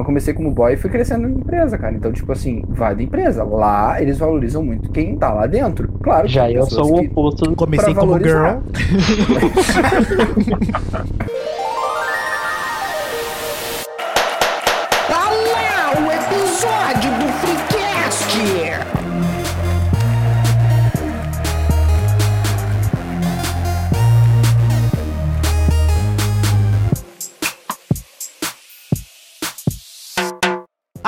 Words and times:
Mas 0.00 0.06
comecei 0.06 0.32
como 0.32 0.50
boy 0.50 0.72
e 0.72 0.76
fui 0.78 0.88
crescendo 0.88 1.28
na 1.28 1.34
empresa, 1.34 1.76
cara. 1.76 1.94
Então, 1.94 2.10
tipo 2.10 2.32
assim, 2.32 2.62
vai 2.68 2.94
da 2.94 3.02
empresa. 3.02 3.44
Lá 3.44 4.00
eles 4.00 4.18
valorizam 4.18 4.64
muito 4.64 4.90
quem 4.90 5.14
tá 5.16 5.30
lá 5.30 5.46
dentro. 5.46 5.88
Claro 6.02 6.26
que 6.26 6.32
Já 6.32 6.50
eu 6.50 6.64
sou 6.64 6.96
o 6.96 7.00
que- 7.00 7.06
oposto. 7.08 7.54
Comecei 7.54 7.94
como 7.94 8.18
girl. 8.18 8.60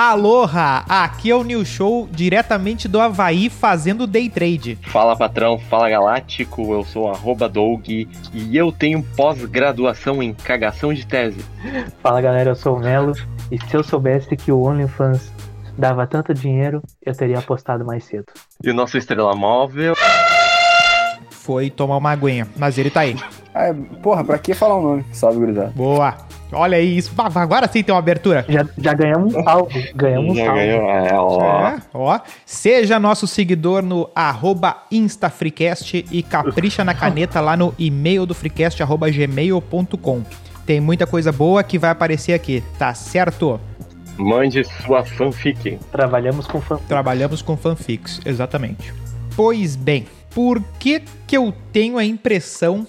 Aloha! 0.05 0.83
Aqui 0.89 1.31
é 1.31 1.35
o 1.35 1.45
New 1.45 1.63
Show 1.63 2.09
diretamente 2.11 2.89
do 2.89 2.99
Havaí 2.99 3.49
fazendo 3.49 4.05
day 4.05 4.29
trade. 4.29 4.77
Fala 4.91 5.15
patrão, 5.15 5.57
fala 5.57 5.89
galáctico, 5.89 6.73
eu 6.73 6.83
sou 6.83 7.09
arroba 7.09 7.47
Doug 7.47 7.87
e 7.87 8.09
eu 8.51 8.69
tenho 8.69 9.01
pós-graduação 9.15 10.21
em 10.21 10.33
cagação 10.33 10.93
de 10.93 11.07
tese. 11.07 11.39
Fala 12.01 12.19
galera, 12.19 12.49
eu 12.49 12.55
sou 12.55 12.75
o 12.75 12.79
Melo. 12.81 13.13
E 13.49 13.57
se 13.57 13.77
eu 13.77 13.81
soubesse 13.81 14.35
que 14.35 14.51
o 14.51 14.61
OnlyFans 14.61 15.31
dava 15.77 16.05
tanto 16.05 16.33
dinheiro, 16.33 16.83
eu 17.01 17.15
teria 17.15 17.39
apostado 17.39 17.85
mais 17.85 18.03
cedo. 18.03 18.25
E 18.61 18.69
o 18.69 18.73
nosso 18.73 18.97
estrela 18.97 19.33
móvel. 19.33 19.95
Foi 21.29 21.69
tomar 21.69 21.95
uma 21.95 22.11
aguinha, 22.11 22.45
mas 22.57 22.77
ele 22.77 22.89
tá 22.89 22.99
aí. 22.99 23.15
Ah, 23.55 23.73
porra, 24.01 24.21
pra 24.21 24.37
que 24.37 24.53
falar 24.53 24.75
o 24.75 24.81
nome? 24.81 25.05
Salve, 25.13 25.39
gurizada. 25.39 25.71
Boa! 25.73 26.32
Olha 26.53 26.77
aí, 26.77 26.97
isso. 26.97 27.11
Agora 27.17 27.67
sim 27.67 27.83
tem 27.83 27.93
uma 27.93 27.99
abertura. 27.99 28.45
Já, 28.47 28.65
já 28.77 28.93
ganhamos 28.93 29.33
um 29.35 29.43
salve. 29.43 29.91
Ganhamos 29.95 30.31
um 30.31 30.35
Já 30.35 30.45
salve. 30.45 30.59
ganhou, 30.59 30.89
é, 30.89 31.13
ó. 31.13 31.67
É, 31.69 31.81
ó. 31.93 32.19
Seja 32.45 32.99
nosso 32.99 33.27
seguidor 33.27 33.81
no 33.81 34.09
arroba 34.15 34.77
InstaFreecast 34.91 36.05
e 36.11 36.23
capricha 36.23 36.83
na 36.83 36.93
caneta 36.93 37.39
lá 37.41 37.57
no 37.57 37.73
e-mail 37.77 38.25
do 38.25 38.33
freecast, 38.33 38.81
arroba 38.81 39.09
gmail.com. 39.09 40.23
Tem 40.65 40.79
muita 40.79 41.05
coisa 41.05 41.31
boa 41.31 41.63
que 41.63 41.77
vai 41.77 41.89
aparecer 41.89 42.33
aqui, 42.33 42.63
tá 42.79 42.93
certo? 42.93 43.59
Mande 44.17 44.63
sua 44.63 45.03
fanfic. 45.03 45.79
Trabalhamos 45.91 46.45
com 46.47 46.61
fã. 46.61 46.77
Trabalhamos 46.87 47.41
com 47.41 47.57
fanfics, 47.57 48.21
exatamente. 48.25 48.93
Pois 49.35 49.75
bem, 49.75 50.05
por 50.33 50.61
que 50.79 51.01
que 51.25 51.35
eu 51.35 51.53
tenho 51.71 51.97
a 51.97 52.05
impressão 52.05 52.85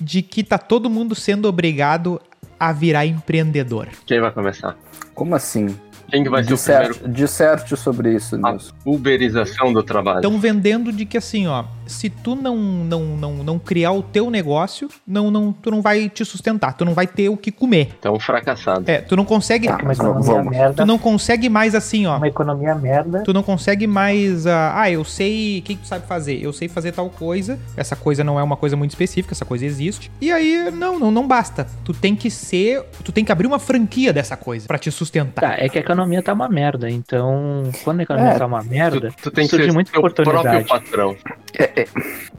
de 0.00 0.22
que 0.22 0.44
tá 0.44 0.56
todo 0.56 0.88
mundo 0.88 1.14
sendo 1.14 1.48
obrigado 1.48 2.20
a 2.58 2.72
virar 2.72 3.06
empreendedor? 3.06 3.88
Quem 4.06 4.20
vai 4.20 4.30
começar? 4.30 4.76
Como 5.14 5.34
assim? 5.34 5.74
Quem 6.10 6.22
que 6.24 6.30
vai 6.30 6.42
ser 6.44 6.54
o 6.54 6.58
primeiro? 6.58 6.94
Disserte, 6.94 7.08
disserte 7.10 7.76
sobre 7.76 8.14
isso, 8.14 8.34
A 8.36 8.38
Nilson. 8.52 8.72
uberização 8.84 9.72
do 9.72 9.82
trabalho. 9.82 10.18
Estão 10.18 10.38
vendendo 10.38 10.92
de 10.92 11.04
que 11.04 11.16
assim, 11.18 11.46
ó, 11.46 11.64
se 11.86 12.08
tu 12.10 12.34
não 12.34 12.56
não, 12.56 13.02
não, 13.16 13.32
não 13.44 13.58
criar 13.58 13.92
o 13.92 14.02
teu 14.02 14.30
negócio, 14.30 14.88
não, 15.06 15.30
não, 15.30 15.52
tu 15.52 15.70
não 15.70 15.82
vai 15.82 16.08
te 16.08 16.24
sustentar, 16.24 16.74
tu 16.74 16.84
não 16.84 16.94
vai 16.94 17.06
ter 17.06 17.28
o 17.28 17.36
que 17.36 17.50
comer. 17.50 17.90
Então, 17.98 18.18
fracassado. 18.18 18.90
É, 18.90 19.00
tu 19.00 19.16
não 19.16 19.24
consegue, 19.24 19.68
Tá. 19.68 19.78
Uma 19.82 19.92
economia 19.92 20.32
Vamos. 20.34 20.50
merda. 20.50 20.74
tu 20.82 20.86
não 20.86 20.98
consegue 20.98 21.48
mais 21.48 21.74
assim, 21.74 22.06
ó. 22.06 22.16
Uma 22.16 22.28
economia 22.28 22.74
merda. 22.74 23.22
Tu 23.22 23.32
não 23.32 23.42
consegue 23.42 23.86
mais. 23.86 24.46
ah, 24.46 24.72
ah, 24.80 24.90
eu 24.90 25.04
sei. 25.04 25.58
O 25.58 25.62
que, 25.62 25.74
que 25.74 25.82
tu 25.82 25.86
sabe 25.88 26.06
fazer? 26.06 26.42
Eu 26.42 26.52
sei 26.52 26.68
fazer 26.68 26.92
tal 26.92 27.10
coisa. 27.10 27.58
Essa 27.76 27.94
coisa 27.96 28.24
não 28.24 28.38
é 28.38 28.42
uma 28.42 28.56
coisa 28.56 28.76
muito 28.76 28.90
específica, 28.90 29.34
essa 29.34 29.44
coisa 29.44 29.64
existe. 29.66 30.10
E 30.20 30.30
aí, 30.32 30.70
não, 30.70 30.98
não, 30.98 31.10
não 31.10 31.26
basta. 31.28 31.66
Tu 31.84 31.92
tem 31.92 32.14
que 32.16 32.30
ser. 32.30 32.82
Tu 33.04 33.12
tem 33.12 33.24
que 33.24 33.32
abrir 33.32 33.46
uma 33.46 33.58
franquia 33.58 34.12
dessa 34.12 34.36
coisa 34.36 34.66
pra 34.66 34.78
te 34.78 34.90
sustentar. 34.90 35.42
Tá, 35.42 35.54
é 35.62 35.68
que 35.68 35.78
a 35.78 35.82
economia 35.98 36.22
tá 36.22 36.32
uma 36.32 36.48
merda. 36.48 36.88
Então, 36.90 37.70
quando 37.84 38.00
a 38.00 38.02
economia 38.04 38.32
É, 38.32 38.38
tá 38.38 38.46
uma 38.46 38.62
merda, 38.62 39.10
Tu, 39.10 39.22
tu 39.24 39.30
tem 39.30 39.44
que 39.44 39.50
surge 39.50 39.64
ser 39.66 39.72
muita 39.72 39.90
teu 39.92 40.00
próprio 40.00 40.24
oportunidade. 40.24 40.68
patrão. 40.68 41.16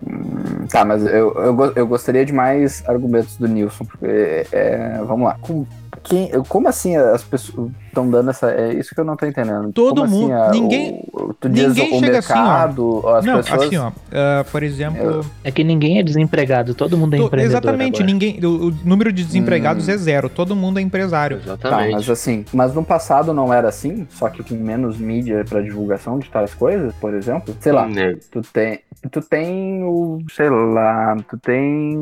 Hum, 0.08 0.68
Tá, 0.70 0.86
mas 0.86 1.04
eu, 1.06 1.34
eu, 1.34 1.74
eu 1.76 1.88
gostaria 1.88 2.24
de 2.26 2.32
mais 2.32 2.88
argumentos 2.88 3.36
do 3.38 3.48
Nilson, 3.48 3.86
porque, 3.86 4.46
é, 4.52 5.00
vamos 5.04 5.28
lá. 5.28 5.36
Com- 5.42 5.66
quem- 6.04 6.30
como 6.48 6.68
assim 6.68 6.96
as 6.96 7.24
pessoas 7.24 7.72
estão 7.90 8.10
dando 8.10 8.30
essa. 8.30 8.50
É 8.52 8.74
isso 8.74 8.94
que 8.96 9.02
eu 9.02 9.06
não 9.06 9.16
tô 9.16 9.26
entendendo. 9.26 9.72
Todo 9.74 10.02
Como 10.02 10.12
mundo- 10.14 10.34
Assim, 10.34 10.48
a- 10.48 10.52
ninguém- 10.52 11.04
o, 11.14 11.34
tu 11.34 11.50
diz 11.50 11.68
ninguém 11.70 11.96
o 11.98 12.00
chega 12.00 12.20
assim, 12.20 12.34
ó. 12.34 12.36
mercado, 12.36 13.08
as 13.10 13.26
não, 13.26 13.36
pessoas. 13.38 13.62
assim, 13.64 13.78
ó. 13.78 13.92
ah, 14.14 14.46
por 14.52 14.64
exemplo. 14.64 15.26
É 15.44 15.52
que 15.52 15.64
ninguém 15.64 16.00
é 16.00 16.04
desempregado, 16.04 16.74
todo 16.74 16.98
mundo 16.98 17.14
é 17.16 17.18
empreendedor. 17.18 17.46
exatamente, 17.46 18.02
agora. 18.02 18.14
ninguém. 18.14 18.40
O, 18.44 18.68
o 18.70 18.74
número 18.86 19.12
de 19.12 19.24
desempregados 19.24 19.88
Hum. 19.88 19.92
é 19.92 19.98
zero. 19.98 20.30
Todo 20.30 20.56
mundo 20.56 20.80
é 20.80 20.82
empresário. 20.82 21.38
Tá, 21.38 21.44
Exatamente. 21.44 21.92
mas 21.94 22.10
assim, 22.10 22.46
mas 22.54 22.74
no 22.74 22.84
passado 22.84 23.34
não 23.34 23.54
era 23.54 23.68
assim, 23.70 24.08
só 24.12 24.30
que 24.30 24.44
com 24.44 24.56
menos 24.56 24.98
mídia 24.98 25.44
pra 25.48 25.62
divulgação 25.62 26.20
de 26.20 26.30
tais 26.30 26.54
coisas, 26.54 26.94
por 26.96 27.14
exemplo. 27.14 27.56
Sei 27.60 27.72
lá, 27.72 27.88
Nego. 27.88 28.20
tu 28.32 28.42
tem, 28.42 28.80
tu 29.12 29.22
tem 29.22 29.84
o, 29.84 30.20
sei 30.36 30.50
lá, 30.50 31.18
tu 31.30 31.38
tem 31.38 31.96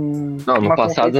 Não, 0.45 0.61
no 0.61 0.75
passado-. 0.75 1.17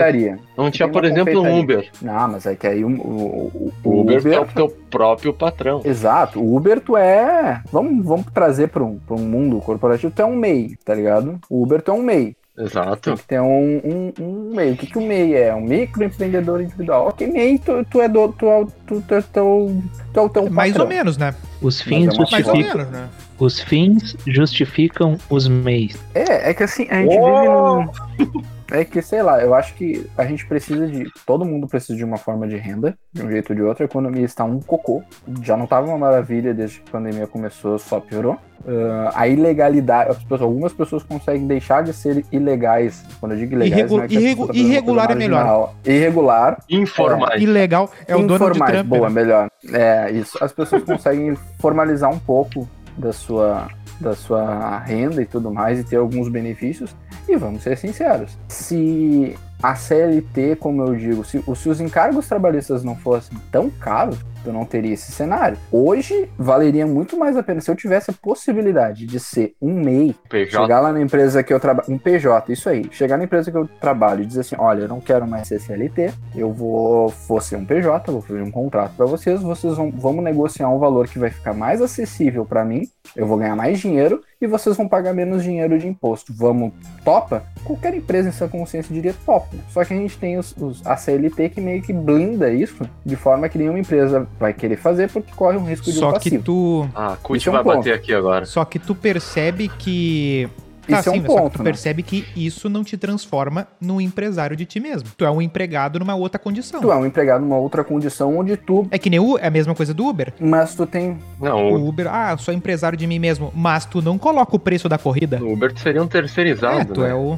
Não 0.58 0.70
tinha, 0.72 0.88
por 0.90 1.06
exemplo, 1.06 1.34
um 1.40 1.44
confeitaria. 1.44 1.64
Uber. 1.78 1.90
Não, 2.02 2.28
mas 2.30 2.46
é 2.46 2.56
que 2.56 2.68
aí 2.68 2.84
o, 2.84 2.90
o, 2.90 3.72
o, 3.84 3.90
O 3.90 4.02
Uber, 4.02 4.16
é 4.34 4.40
o 4.40 4.46
teu 4.58 4.70
próprio 4.90 5.34
patrão. 5.34 5.82
Exato, 5.86 6.40
o 6.42 6.56
Uber 6.56 6.80
tu 6.82 6.98
é. 6.98 7.62
Vamos, 7.72 8.06
vamos 8.06 8.26
trazer 8.34 8.68
para 8.70 8.84
um, 8.84 8.98
pra 9.00 9.16
um 9.16 9.20
mundo 9.20 9.60
corporativo, 9.60 10.12
tu 10.16 10.22
é 10.22 10.26
um 10.26 10.36
MEI, 10.36 10.76
tá 10.84 10.94
ligado? 10.94 11.40
O 11.50 11.64
Uber 11.64 11.82
tu 11.82 11.92
é 11.92 11.94
um 11.94 12.02
MEI. 12.02 12.36
Tem 12.56 12.66
Exato. 12.66 13.16
que 13.16 13.28
ter 13.28 13.40
um, 13.40 13.78
um, 13.86 14.14
um 14.20 14.56
MEI. 14.56 14.72
O 14.72 14.78
que, 14.78 14.88
que 14.88 14.98
o 14.98 15.02
MEI 15.02 15.36
é? 15.36 15.54
Um 15.54 15.62
microempreendedor 15.62 16.60
individual. 16.62 17.08
Ok, 17.10 17.28
MEI, 17.28 17.60
tu, 17.60 17.86
tu 17.86 18.02
é 18.02 18.10
do. 18.10 18.30
Tu 18.30 18.48
é, 18.48 18.60
o- 18.62 18.66
tu, 18.88 19.02
tu, 19.02 19.14
é 19.14 19.22
teu- 19.22 19.82
tu 20.12 20.20
é 20.20 20.24
o 20.24 20.30
teu 20.30 20.50
Mais 20.50 20.72
patrão. 20.72 20.86
ou 20.88 20.90
menos, 20.92 21.18
né? 21.18 21.36
Os 21.62 21.80
fins, 21.80 22.08
é 22.08 22.12
uma 22.20 22.28
Mais 22.32 22.48
ou 22.48 22.56
justificam, 22.56 22.78
menos, 22.78 22.92
né? 22.92 23.10
os 23.38 23.60
fins 23.60 24.16
justificam 24.26 25.18
os 25.30 25.48
meios. 25.48 25.98
É, 26.16 26.50
é 26.50 26.54
que 26.56 26.64
assim, 26.64 26.88
a 26.90 26.96
gente 27.02 27.10
vive 27.10 27.22
num. 27.22 28.42
É 28.72 28.84
que, 28.84 29.02
sei 29.02 29.22
lá, 29.22 29.42
eu 29.42 29.54
acho 29.54 29.74
que 29.76 30.06
a 30.18 30.26
gente 30.26 30.46
precisa 30.46 30.88
de. 30.88 31.06
Todo 31.26 31.46
mundo 31.46 31.68
precisa 31.68 31.96
de 31.96 32.04
uma 32.04 32.18
forma 32.18 32.48
de 32.48 32.58
renda, 32.58 32.98
de 33.14 33.24
um 33.24 33.30
jeito 33.32 33.52
ou 33.52 33.56
de 33.56 33.62
outro. 33.62 33.84
A 33.84 33.86
economia 33.86 34.26
está 34.26 34.44
um 34.44 34.60
cocô. 34.60 35.02
Já 35.42 35.56
não 35.56 35.64
estava 35.64 35.88
uma 35.88 35.98
maravilha 35.98 36.54
desde 36.54 36.80
que 36.82 36.90
a 36.90 36.92
pandemia 36.92 37.28
começou, 37.28 37.80
só 37.80 38.00
piorou. 38.02 38.38
Ah, 38.68 39.12
a 39.16 39.28
ilegalidade. 39.28 40.10
as 40.12 40.18
pessoas- 40.18 40.42
algumas 40.42 40.74
pessoas 40.74 41.04
conseguem 41.04 41.48
deixar 41.48 41.82
de 41.84 41.94
ser 41.94 42.26
ilegais. 42.32 43.06
Quando 43.22 43.32
eu 43.34 43.38
digo 43.38 43.54
ilegais, 43.54 43.80
Irregu- 43.80 43.98
não 43.98 44.04
é 44.04 44.08
irregu- 44.08 44.48
tá 44.48 44.54
irregular 44.54 45.12
é 45.12 45.16
melhor. 45.16 45.74
Irregular. 45.86 46.62
Informais. 46.70 47.42
Ilegal 47.42 47.90
é 48.06 48.16
o 48.16 48.20
dono 48.20 48.28
de 48.28 48.36
informais, 48.36 48.74
Trump. 48.74 48.88
boa, 48.88 49.08
né? 49.10 49.16
melhor. 49.16 49.50
É, 49.72 50.12
isso. 50.12 50.38
As 50.44 50.52
pessoas 50.52 50.84
conseguem 50.84 51.38
formalizar 51.60 52.10
um 52.12 52.20
pouco 52.20 52.68
da 52.98 53.14
sua, 53.14 53.68
da 54.00 54.16
sua 54.16 54.80
renda 54.80 55.22
e 55.22 55.26
tudo 55.26 55.52
mais 55.52 55.80
e 55.80 55.84
ter 55.84 55.98
alguns 55.98 56.30
benefícios. 56.30 56.96
E 57.28 57.36
vamos 57.36 57.64
ser 57.64 57.78
sinceros, 57.78 58.38
se 58.48 59.38
a 59.62 59.76
CLT, 59.76 60.56
como 60.58 60.84
eu 60.84 60.96
digo, 60.96 61.26
se, 61.26 61.44
se 61.56 61.70
os 61.70 61.82
encargos 61.82 62.28
trabalhistas 62.28 62.84
não 62.84 62.96
fossem 62.96 63.38
tão 63.52 63.70
caros, 63.70 64.18
eu 64.50 64.54
não 64.54 64.66
teria 64.66 64.94
esse 64.94 65.12
cenário. 65.12 65.58
Hoje, 65.72 66.30
valeria 66.38 66.86
muito 66.88 67.18
mais 67.18 67.36
a 67.38 67.44
pena 67.44 67.62
se 67.62 67.70
eu 67.70 67.76
tivesse 67.76 68.10
a 68.12 68.14
possibilidade 68.14 69.06
de 69.06 69.20
ser 69.20 69.54
um 69.62 69.74
MEI 69.82 70.16
PJ. 70.30 70.52
Chegar 70.62 70.80
lá 70.80 70.92
na 70.94 71.02
empresa 71.02 71.42
que 71.44 71.54
eu 71.54 71.60
trabalho, 71.60 71.92
um 71.94 71.98
PJ, 71.98 72.52
isso 72.54 72.70
aí. 72.70 72.88
Chegar 72.92 73.18
na 73.18 73.24
empresa 73.26 73.52
que 73.52 73.58
eu 73.58 73.68
trabalho 73.82 74.24
e 74.24 74.26
dizer 74.26 74.42
assim: 74.42 74.56
olha, 74.58 74.82
eu 74.84 74.88
não 74.88 75.00
quero 75.02 75.28
mais 75.28 75.48
ser 75.48 75.60
CLT, 75.60 76.14
eu 76.36 76.52
vou, 76.54 77.10
vou 77.28 77.42
ser 77.42 77.56
um 77.56 77.66
PJ, 77.66 78.12
vou 78.12 78.22
fazer 78.22 78.42
um 78.42 78.52
contrato 78.52 78.94
para 78.96 79.06
vocês, 79.06 79.42
vocês 79.42 79.76
vão 79.76 79.92
vamos 79.92 80.24
negociar 80.24 80.70
um 80.70 80.80
valor 80.80 81.08
que 81.08 81.20
vai 81.20 81.30
ficar 81.30 81.54
mais 81.54 81.82
acessível 81.82 82.46
para 82.46 82.64
mim, 82.64 82.88
eu 83.16 83.26
vou 83.26 83.38
ganhar 83.38 83.56
mais 83.56 83.80
dinheiro 83.80 84.22
e 84.40 84.46
vocês 84.46 84.78
vão 84.78 84.88
pagar 84.88 85.14
menos 85.14 85.44
dinheiro 85.44 85.78
de 85.80 85.88
imposto. 85.88 86.32
Vamos, 86.34 86.72
topa? 87.04 87.44
Qualquer 87.64 87.94
empresa 87.96 88.30
em 88.30 88.32
sua 88.32 88.48
consciência 88.48 88.94
diria 88.94 89.14
topa. 89.26 89.56
Só 89.72 89.84
que 89.84 89.94
a 89.94 89.98
gente 89.98 90.18
tem 90.18 90.38
os, 90.38 90.56
os- 90.58 90.86
a 90.86 90.96
CLT 90.96 91.50
que 91.50 91.60
meio 91.60 91.82
que 91.82 91.92
blinda 91.92 92.50
isso 92.52 92.88
de 93.06 93.16
forma 93.16 93.50
que 93.50 93.58
nenhuma 93.58 93.80
empresa 93.80 94.28
vai 94.40 94.54
querer 94.54 94.78
fazer 94.78 95.10
porque 95.10 95.32
corre 95.36 95.58
um 95.58 95.66
risco 95.66 95.86
de 95.92 95.98
um 95.98 96.00
Só 96.00 96.12
que 96.14 96.30
passivo. 96.30 96.44
tu. 96.44 96.90
Ah, 96.96 97.18
Isso 97.34 97.50
é 97.50 97.52
um 97.52 97.56
vai 97.56 97.64
ponto. 97.64 97.78
bater 97.78 97.94
aqui 97.94 98.14
agora. 98.14 98.46
Só 98.46 98.64
que 98.66 98.80
tu 98.80 98.94
percebe 98.96 99.68
que. 99.70 100.48
Tá, 100.88 101.02
Isso 101.02 101.10
é 101.10 101.12
um 101.12 101.16
sim, 101.16 101.22
só 101.26 101.28
que 101.36 101.42
ponto, 101.42 101.52
tu 101.54 101.64
né? 101.64 101.64
percebe 101.66 102.02
que 102.02 102.26
isso 102.34 102.70
não 102.70 102.82
te 102.82 102.96
transforma 102.96 103.68
num 103.82 104.00
empresário 104.00 104.56
de 104.56 104.64
ti 104.66 104.80
mesmo. 104.80 105.10
Tu 105.18 105.26
é 105.26 105.30
um 105.30 105.42
empregado 105.42 106.00
numa 106.00 106.16
outra 106.16 106.40
condição. 106.40 106.80
Tu 106.80 106.90
é 106.90 106.96
um 106.96 107.06
empregado 107.06 107.42
numa 107.42 107.58
outra 107.58 107.84
condição 107.84 108.38
onde 108.38 108.56
tu. 108.56 108.88
É 108.90 108.98
que 108.98 109.10
nem 109.10 109.20
o, 109.20 109.38
é 109.38 109.48
a 109.48 109.52
mesma 109.52 109.76
coisa 109.76 109.94
do 109.94 110.08
Uber. 110.08 110.32
Mas 110.40 110.76
tu 110.76 110.86
tem 110.86 111.18
Não, 111.42 111.74
o 111.74 111.76
O 111.82 111.90
Uber, 111.90 112.08
ah, 112.10 112.32
eu 112.32 112.38
sou 112.38 112.54
empresário 112.54 112.98
de 112.98 113.06
mim 113.06 113.20
mesmo, 113.20 113.52
mas 113.54 113.86
tu 113.86 114.02
não 114.02 114.18
coloca 114.18 114.56
o 114.56 114.60
preço 114.60 114.88
da 114.88 114.98
corrida. 114.98 115.44
o 115.44 115.52
Uber 115.52 115.78
seria 115.78 116.02
um 116.02 116.08
terceirizado, 116.08 116.80
É, 116.80 116.86
tu 116.86 117.02
né? 117.02 117.10
é 117.10 117.14
o. 117.14 117.38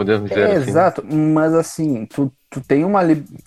Podemos 0.00 0.30
dizer 0.30 0.48
É, 0.48 0.52
assim. 0.56 0.70
exato, 0.70 1.04
mas 1.06 1.52
assim, 1.52 2.06
tu, 2.06 2.32
tu, 2.48 2.58
tem 2.62 2.84
uma, 2.84 3.00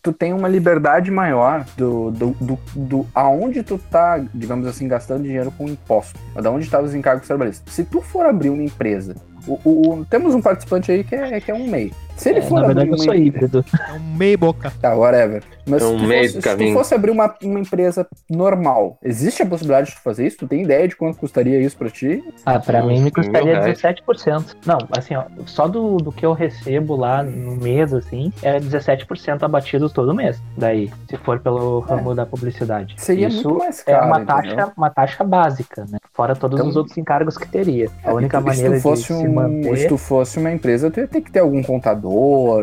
tu 0.03 0.13
tem 0.13 0.33
uma 0.33 0.47
liberdade 0.47 1.09
maior 1.09 1.65
do, 1.75 2.11
do, 2.11 2.29
do, 2.39 2.59
do 2.75 3.07
aonde 3.15 3.63
tu 3.63 3.79
tá, 3.79 4.23
digamos 4.31 4.67
assim, 4.67 4.87
gastando 4.87 5.23
dinheiro 5.23 5.51
com 5.51 5.67
imposto, 5.67 6.19
da 6.39 6.51
onde 6.51 6.69
tá 6.69 6.79
os 6.79 6.93
encargos 6.93 7.25
trabalhistas. 7.25 7.73
Se 7.73 7.83
tu 7.83 8.01
for 8.01 8.27
abrir 8.27 8.51
uma 8.51 8.61
empresa, 8.61 9.15
o, 9.47 9.59
o- 9.63 9.93
o- 10.01 10.05
temos 10.05 10.35
um 10.35 10.41
participante 10.41 10.91
aí 10.91 11.03
que 11.03 11.15
é, 11.15 11.41
que 11.41 11.49
é 11.49 11.55
um 11.55 11.67
MEI. 11.67 11.91
Se 12.15 12.29
ele 12.29 12.39
É, 12.39 12.41
for 12.41 12.59
na 12.61 12.67
verdade, 12.67 12.89
abrir 12.89 12.99
eu 12.99 13.03
sou 13.03 13.13
uma... 13.13 13.15
híbrido. 13.21 13.65
É 13.89 13.93
um 13.93 14.15
meio 14.17 14.37
boca. 14.37 14.71
Tá, 14.81 14.95
whatever. 14.95 15.43
Mas 15.65 15.81
É 15.81 15.85
se, 15.87 15.91
um 15.93 15.97
tu 15.97 16.03
meio 16.03 16.23
fosse, 16.33 16.41
se 16.41 16.55
tu 16.57 16.73
fosse 16.73 16.93
abrir 16.93 17.11
uma, 17.11 17.33
uma 17.41 17.59
empresa 17.59 18.05
normal, 18.29 18.97
existe 19.01 19.41
a 19.41 19.45
possibilidade 19.45 19.89
de 19.89 19.95
tu 19.95 20.01
fazer 20.01 20.27
isso? 20.27 20.37
Tu 20.37 20.47
tem 20.47 20.61
ideia 20.63 20.87
de 20.87 20.95
quanto 20.95 21.17
custaria 21.17 21.59
isso 21.59 21.77
pra 21.77 21.89
ti? 21.89 22.21
Ah, 22.45 22.59
pra 22.59 22.83
Uns 22.83 22.87
mim 22.87 23.01
me 23.01 23.11
custaria 23.11 23.59
reais. 23.61 23.79
17%. 23.81 24.55
Não, 24.65 24.77
assim, 24.91 25.15
ó, 25.15 25.23
só 25.45 25.67
do, 25.67 25.97
do 25.97 26.11
que 26.11 26.25
eu 26.25 26.33
recebo 26.33 26.95
lá 26.97 27.23
no 27.23 27.55
mês, 27.55 27.93
assim, 27.93 28.31
é 28.41 28.59
17% 28.59 29.41
abatido 29.43 29.89
todo 29.89 30.13
mês. 30.13 30.41
Daí, 30.57 30.91
se 31.09 31.15
for 31.17 31.39
pelo 31.39 31.79
ramo 31.79 32.13
da 32.13 32.25
publicidade. 32.25 32.95
Seria 32.97 33.27
Isso 33.29 33.47
muito 33.49 33.59
mais 33.63 33.79
é 33.87 33.91
caro, 33.93 34.07
uma 34.07 34.21
entendeu? 34.21 34.55
taxa, 34.57 34.73
uma 34.77 34.89
taxa 34.89 35.23
básica, 35.23 35.85
né? 35.89 35.97
Fora 36.13 36.35
todos 36.35 36.59
Então- 36.59 36.69
os 36.69 36.75
outros 36.75 36.97
encargos 36.97 37.37
que 37.37 37.47
teria. 37.47 37.89
A 38.03 38.13
única 38.13 38.37
E 38.37 38.41
tu- 38.41 38.45
maneira 38.45 38.75
se 38.75 38.79
tu 38.79 38.81
fosse 38.83 39.01
de 39.01 39.07
se 39.07 39.13
um, 39.13 39.33
manter... 39.33 39.77
Se 39.77 39.87
tu 39.87 39.97
fosse 39.97 40.37
uma 40.39 40.51
empresa, 40.51 40.91
tu 40.91 40.99
ia 40.99 41.07
ter 41.07 41.21
que 41.21 41.31
ter 41.31 41.39
algum 41.39 41.63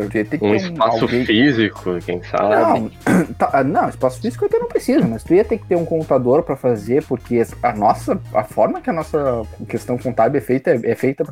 tu 0.09 0.17
ia 0.17 0.25
ter 0.25 0.37
que 0.37 0.45
Um 0.45 0.55
espaço 0.55 1.03
alguém- 1.03 1.25
físico, 1.25 1.99
quem 2.05 2.21
sabe. 2.23 2.55
Não, 2.55 2.91
tá, 3.37 3.49
ah, 3.53 3.63
não, 3.63 3.89
espaço 3.89 4.21
físico 4.21 4.45
até 4.45 4.57
não 4.59 4.67
precisa, 4.67 5.05
mas 5.07 5.23
tu 5.23 5.33
ia 5.33 5.43
ter 5.43 5.57
que 5.57 5.65
ter 5.65 5.75
um 5.75 5.85
contador 5.85 6.43
pra 6.43 6.55
fazer, 6.55 7.03
porque 7.05 7.41
a 7.63 7.73
nossa, 7.73 8.19
a 8.33 8.43
forma 8.43 8.81
que 8.81 8.89
a 8.89 8.93
nossa 8.93 9.43
questão 9.67 9.97
contábil 9.97 10.37
é 10.37 10.41
feita 10.41 10.79
é 10.83 10.95
feita 10.95 11.23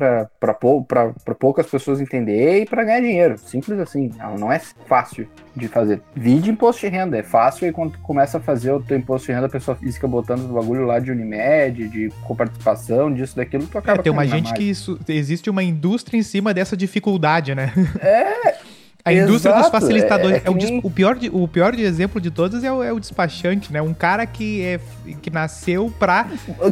pou- 0.60 0.84
pra- 0.84 1.12
pra 1.24 1.34
poucas 1.34 1.66
pessoas 1.66 2.00
entender 2.00 2.62
e 2.62 2.66
pra 2.66 2.84
ganhar 2.84 3.00
dinheiro. 3.00 3.38
Simples 3.38 3.78
assim. 3.78 4.10
Ela 4.18 4.36
não 4.38 4.50
é 4.52 4.58
fácil 4.86 5.26
de 5.60 5.68
fazer. 5.68 6.02
Vide 6.14 6.50
imposto 6.50 6.80
de 6.80 6.88
renda, 6.88 7.16
é 7.18 7.22
fácil 7.22 7.68
e 7.68 7.72
quando 7.72 7.92
tu 7.92 7.98
começa 8.00 8.38
a 8.38 8.40
fazer 8.40 8.72
o 8.72 8.80
teu 8.80 8.96
imposto 8.98 9.26
de 9.26 9.32
renda, 9.32 9.46
a 9.46 9.50
pessoa 9.50 9.76
física 9.76 10.06
botando 10.08 10.50
o 10.50 10.54
bagulho 10.54 10.84
lá 10.86 10.98
de 10.98 11.10
Unimed, 11.10 11.88
de 11.88 12.10
coparticipação, 12.26 13.12
disso, 13.12 13.36
daquilo, 13.36 13.66
tu 13.66 13.78
acaba 13.78 14.00
É, 14.00 14.02
tem 14.02 14.12
uma 14.12 14.26
gente 14.26 14.44
malha. 14.46 14.56
que 14.56 14.64
isso, 14.64 14.98
existe 15.08 15.48
uma 15.50 15.62
indústria 15.62 16.18
em 16.18 16.22
cima 16.22 16.52
dessa 16.52 16.76
dificuldade, 16.76 17.54
né? 17.54 17.72
É, 18.00 18.56
A 19.02 19.14
indústria 19.14 19.54
dos 19.54 19.62
exato, 19.62 19.70
facilitadores. 19.70 20.36
é- 20.36 20.40
é 20.40 20.46
É 20.46 20.50
o, 20.50 20.54
nem- 20.54 20.80
o 20.84 20.90
pior 20.90 21.14
de, 21.16 21.30
o 21.32 21.48
pior 21.48 21.74
de 21.74 21.82
exemplo 21.82 22.20
de 22.20 22.30
todos 22.30 22.62
é 22.62 22.70
o, 22.70 22.82
é 22.82 22.92
o 22.92 23.00
despachante, 23.00 23.72
né? 23.72 23.80
Um 23.80 23.94
cara 23.94 24.26
que, 24.26 24.62
é, 24.62 24.78
que 25.22 25.30
nasceu 25.30 25.90
pra. 25.98 26.26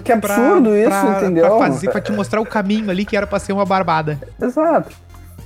que 0.05 0.14
pra- 0.17 0.35
absurdo 0.37 0.76
isso, 0.76 0.90
pra- 0.90 1.17
entendeu? 1.23 1.46
Pra, 1.46 1.58
fazer, 1.58 1.90
pra 1.90 2.00
te 2.02 2.12
mostrar 2.12 2.38
o 2.43 2.44
caminho 2.44 2.90
ali 2.90 3.06
que 3.06 3.17
era 3.17 3.26
pra 3.26 3.38
ser 3.38 3.55
uma 3.55 3.64
barbada. 3.64 4.19
Exato. 4.43 4.94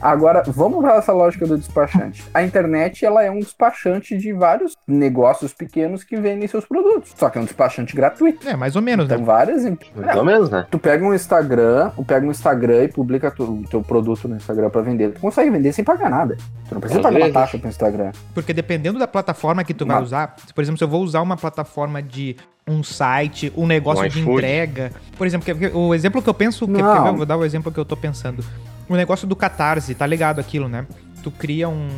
Agora, 0.02 0.43
vamos 0.49 0.81
para 0.81 0.96
essa 0.96 1.12
lógica 1.12 1.46
do 1.46 1.56
despachante. 1.56 2.25
A 2.34 2.43
internet, 2.43 3.04
ela 3.06 3.22
é 3.22 3.31
um 3.31 3.38
despachante 3.38 4.19
de 4.19 4.32
vários 4.32 4.76
negócios 4.87 5.52
pequenos 5.54 6.02
que 6.02 6.16
vendem 6.16 6.49
seus 6.49 6.64
produtos. 6.64 7.12
Só 7.16 7.31
que 7.31 7.38
é 7.38 7.40
um 7.40 7.44
despachante 7.44 7.94
gratuito. 7.94 8.49
É, 8.49 8.56
mais 8.56 8.75
ou 8.75 8.82
menos, 8.82 9.04
Então, 9.06 9.19
né? 9.19 9.25
várias... 9.25 9.62
Mais 9.94 10.16
ou 10.16 10.25
menos, 10.25 10.50
né? 10.50 10.66
Tu 10.69 10.78
pega 10.78 11.04
um 11.04 11.14
Instagram, 11.14 11.90
tu 11.94 12.04
pega 12.04 12.26
um 12.26 12.31
Instagram 12.32 12.84
e 12.84 12.88
publica 12.88 13.31
tu- 13.31 13.44
o 13.44 13.64
teu 13.69 13.81
produto 13.81 14.26
no 14.26 14.34
Instagram 14.37 14.70
pra 14.70 14.82
vender. 14.82 15.12
Tu 15.12 15.20
consegue 15.20 15.50
vender 15.50 15.72
sem 15.72 15.84
pagar 15.84 16.10
nada. 16.10 16.37
Tu 16.69 16.75
não 16.75 16.81
precisa 16.81 16.98
Às 17.00 17.05
pagar 17.05 17.19
vezes. 17.19 17.34
uma 17.34 17.40
taxa 17.40 17.58
pro 17.58 17.69
Instagram. 17.69 18.10
Porque 18.34 18.52
dependendo 18.52 18.98
da 18.98 19.06
plataforma 19.06 19.62
que 19.62 19.72
tu 19.72 19.87
vai 19.87 19.96
Mas- 19.96 20.06
usar, 20.06 20.34
se, 20.44 20.52
por 20.52 20.62
exemplo, 20.62 20.78
se 20.78 20.84
eu 20.84 20.88
vou 20.88 21.02
usar 21.02 21.22
uma 21.22 21.37
plataforma 21.37 22.02
de 22.02 22.37
um 22.66 22.82
site, 22.82 23.52
um 23.56 23.66
negócio 23.66 24.05
Um 24.05 24.08
de 24.08 24.20
entrega. 24.20 24.90
Por 25.16 25.26
exemplo, 25.26 25.44
que- 25.44 25.55
que- 25.70 25.76
o 25.76 25.94
exemplo 25.94 26.20
que 26.20 26.28
eu 26.28 26.34
penso, 26.34 26.66
que, 26.66 26.72
ver? 26.72 27.12
vou 27.16 27.26
dar 27.26 27.37
o 27.37 27.44
exemplo 27.44 27.70
que 27.70 27.78
eu 27.78 27.84
tô 27.84 27.96
pensando. 27.96 28.44
O 28.88 28.96
negócio 28.96 29.26
do 29.26 29.37
Catarse, 29.37 29.94
tá 29.94 30.06
ligado 30.06 30.40
aquilo, 30.40 30.69
né? 30.69 30.87
Tu 31.22 31.30
cria 31.30 31.69
um, 31.69 31.88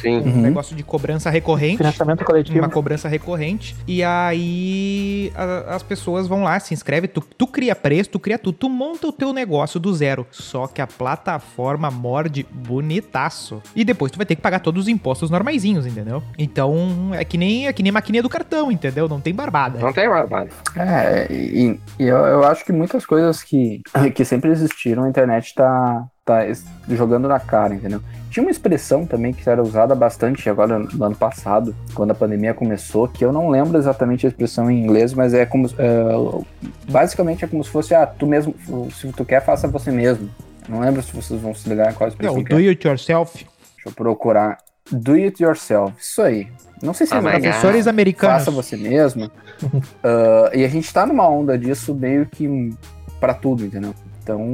Sim. 0.00 0.18
um 0.18 0.22
Uhum. 0.22 0.40
negócio 0.42 0.76
de 0.76 0.82
cobrança 0.82 1.28
recorrente. 1.30 1.78
Financiamento 1.78 2.24
coletivo. 2.24 2.58
Uma 2.58 2.68
cobrança 2.68 3.08
recorrente. 3.08 3.74
E 3.86 4.02
aí 4.04 5.32
a- 5.34 5.74
as 5.74 5.82
pessoas 5.82 6.26
vão 6.28 6.42
lá, 6.44 6.58
se 6.60 6.72
inscreve, 6.74 7.08
tu, 7.08 7.20
tu 7.20 7.46
cria 7.46 7.74
preço, 7.74 8.10
tu 8.10 8.18
cria 8.20 8.38
tudo, 8.38 8.56
tu 8.56 8.68
monta 8.70 9.06
o 9.08 9.12
teu 9.12 9.32
negócio 9.32 9.78
do 9.80 9.92
zero. 9.94 10.26
Só 10.30 10.66
que 10.66 10.80
a 10.80 10.86
plataforma 10.86 11.90
morde 11.90 12.46
bonitaço. 12.50 13.62
E 13.74 13.84
depois 13.84 14.12
tu 14.12 14.16
vai 14.16 14.26
ter 14.26 14.36
que 14.36 14.42
pagar 14.42 14.60
todos 14.60 14.82
os 14.84 14.88
impostos 14.88 15.30
normaizinhos, 15.30 15.86
entendeu? 15.86 16.22
Então 16.38 17.10
é 17.14 17.24
que 17.24 17.36
nem, 17.36 17.66
é 17.66 17.72
que 17.72 17.82
nem 17.82 17.92
maquininha 17.92 18.22
do 18.22 18.28
cartão, 18.28 18.70
entendeu? 18.70 19.08
Não 19.08 19.20
tem 19.20 19.34
barbada. 19.34 19.78
Não 19.78 19.92
tem 19.92 20.08
barbado. 20.08 20.50
É, 20.76 21.26
e, 21.30 21.78
e 21.98 22.04
eu, 22.04 22.16
eu 22.18 22.44
acho 22.44 22.64
que 22.64 22.72
muitas 22.72 23.04
coisas 23.04 23.42
que, 23.42 23.82
que 24.14 24.24
sempre 24.24 24.50
existiram, 24.50 25.04
a 25.04 25.08
internet 25.08 25.54
tá, 25.54 26.04
tá 26.24 26.40
jogando 26.88 27.28
na 27.28 27.40
cara, 27.40 27.74
entendeu? 27.74 28.00
Tinha 28.30 28.42
uma 28.44 28.50
expressão 28.50 29.06
também 29.06 29.32
que 29.32 29.48
era 29.48 29.62
usada 29.62 29.94
bastante 29.94 30.48
agora 30.50 30.78
no 30.78 31.04
ano 31.04 31.16
passado, 31.16 31.74
quando 31.94 32.10
a 32.10 32.14
pandemia 32.14 32.52
começou, 32.54 33.08
que 33.08 33.24
eu 33.24 33.32
não 33.32 33.48
lembro 33.48 33.78
exatamente 33.78 34.26
a 34.26 34.28
expressão 34.28 34.70
em 34.70 34.82
inglês, 34.84 35.14
mas 35.14 35.32
é 35.34 35.46
como. 35.46 35.66
é, 35.78 36.44
basicamente 36.90 37.44
é 37.44 37.48
como 37.48 37.62
se 37.64 37.70
fosse, 37.70 37.94
ah, 37.94 38.06
tu 38.06 38.26
mesmo, 38.26 38.54
se 38.92 39.10
tu 39.12 39.24
quer, 39.24 39.40
faça 39.44 39.66
você 39.68 39.90
mesmo. 39.90 40.28
Não 40.68 40.80
lembro 40.80 41.02
se 41.02 41.12
vocês 41.14 41.40
vão 41.40 41.54
se 41.54 41.66
ligar 41.68 41.90
em 41.90 41.94
qual 41.94 42.08
É 42.08 42.10
expressão 42.10 42.38
o 42.38 42.44
que 42.44 42.52
é. 42.52 42.56
do 42.56 42.60
it 42.68 42.86
yourself. 42.86 43.34
Deixa 43.74 43.88
eu 43.88 43.92
procurar. 43.92 44.58
Do 44.90 45.12
it 45.12 45.42
yourself. 45.42 45.94
Isso 45.98 46.20
aí. 46.22 46.48
Não 46.82 46.92
sei 46.94 47.06
se 47.06 47.14
Ah, 47.14 47.18
é 47.18 47.20
Professores 47.22 47.86
americanos. 47.86 48.38
faça 48.38 48.50
você 48.50 48.76
mesmo. 48.76 49.30
Ah, 50.04 50.50
e 50.54 50.64
a 50.64 50.68
gente 50.68 50.92
tá 50.92 51.04
numa 51.06 51.28
onda 51.28 51.58
disso 51.58 51.94
meio 51.94 52.26
que 52.26 52.72
pra 53.18 53.34
tudo, 53.34 53.64
entendeu? 53.64 53.94
Então, 54.22 54.46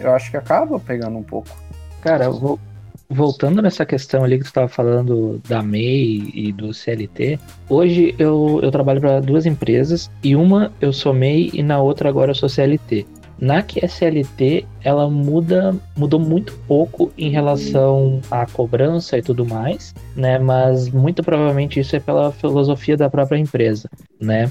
eu 0.00 0.14
acho 0.14 0.30
que 0.30 0.36
acaba 0.36 0.78
pegando 0.78 1.16
um 1.18 1.22
pouco. 1.22 1.48
Cara, 2.02 2.30
vo- 2.30 2.60
voltando 3.12 3.62
nessa 3.62 3.84
questão 3.84 4.24
ali 4.24 4.38
que 4.38 4.44
tu 4.44 4.48
estava 4.48 4.68
falando 4.68 5.40
da 5.48 5.62
MEI 5.62 6.30
e 6.34 6.52
do 6.52 6.72
CLT, 6.72 7.38
hoje 7.68 8.14
eu, 8.18 8.60
eu 8.62 8.70
trabalho 8.70 9.00
para 9.00 9.20
duas 9.20 9.46
empresas 9.46 10.10
e 10.22 10.34
uma 10.34 10.72
eu 10.80 10.92
sou 10.92 11.12
MEI 11.12 11.50
e 11.52 11.62
na 11.62 11.80
outra 11.80 12.08
agora 12.08 12.30
eu 12.30 12.34
sou 12.34 12.48
CLT. 12.48 13.06
Na 13.38 13.60
que 13.60 13.84
é 13.84 13.88
CLT, 13.88 14.64
ela 14.84 15.10
muda, 15.10 15.74
mudou 15.96 16.20
muito 16.20 16.52
pouco 16.68 17.12
em 17.18 17.28
relação 17.28 18.20
à 18.30 18.46
cobrança 18.46 19.18
e 19.18 19.22
tudo 19.22 19.44
mais, 19.44 19.92
né? 20.14 20.38
Mas 20.38 20.88
muito 20.88 21.24
provavelmente 21.24 21.80
isso 21.80 21.96
é 21.96 21.98
pela 21.98 22.30
filosofia 22.30 22.96
da 22.96 23.10
própria 23.10 23.38
empresa, 23.38 23.90
né? 24.20 24.48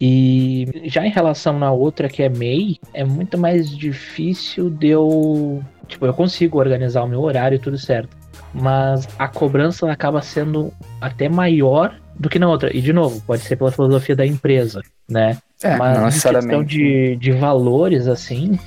E 0.00 0.82
já 0.84 1.06
em 1.06 1.10
relação 1.10 1.58
na 1.58 1.72
outra 1.72 2.08
que 2.08 2.22
é 2.22 2.28
MEI, 2.28 2.78
é 2.92 3.04
muito 3.04 3.38
mais 3.38 3.70
difícil 3.70 4.68
de 4.68 4.88
eu. 4.88 5.62
Tipo, 5.88 6.06
eu 6.06 6.14
consigo 6.14 6.58
organizar 6.58 7.02
o 7.02 7.08
meu 7.08 7.20
horário 7.22 7.56
e 7.56 7.58
tudo 7.58 7.78
certo. 7.78 8.16
Mas 8.52 9.08
a 9.18 9.28
cobrança 9.28 9.90
acaba 9.90 10.20
sendo 10.22 10.72
até 11.00 11.28
maior 11.28 11.94
do 12.18 12.28
que 12.28 12.38
na 12.38 12.48
outra. 12.48 12.74
E 12.76 12.80
de 12.80 12.92
novo, 12.92 13.20
pode 13.26 13.42
ser 13.42 13.56
pela 13.56 13.70
filosofia 13.70 14.16
da 14.16 14.26
empresa, 14.26 14.82
né? 15.08 15.38
É, 15.62 15.76
Mas 15.76 15.98
não 15.98 16.08
em 16.08 16.10
questão 16.10 16.32
necessariamente. 16.32 16.76
de, 16.76 17.16
de 17.16 17.32
valores, 17.32 18.06
assim, 18.08 18.58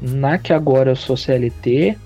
na 0.00 0.38
que 0.38 0.52
agora 0.52 0.90
eu 0.90 0.96
sou 0.96 1.16
CLT, 1.16 1.96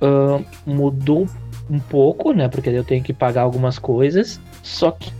ahn, 0.00 0.42
mudou 0.66 1.26
um 1.70 1.78
pouco, 1.78 2.32
né? 2.32 2.48
Porque 2.48 2.70
eu 2.70 2.84
tenho 2.84 3.02
que 3.02 3.12
pagar 3.12 3.42
algumas 3.42 3.78
coisas. 3.78 4.40
Só 4.62 4.90
que 4.90 5.12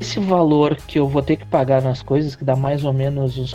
esse 0.00 0.18
valor 0.18 0.76
que 0.86 0.98
eu 0.98 1.08
vou 1.08 1.22
ter 1.22 1.36
que 1.36 1.46
pagar 1.46 1.82
nas 1.82 2.02
coisas, 2.02 2.34
que 2.34 2.44
dá 2.44 2.56
mais 2.56 2.84
ou 2.84 2.92
menos 2.92 3.36
uns 3.36 3.54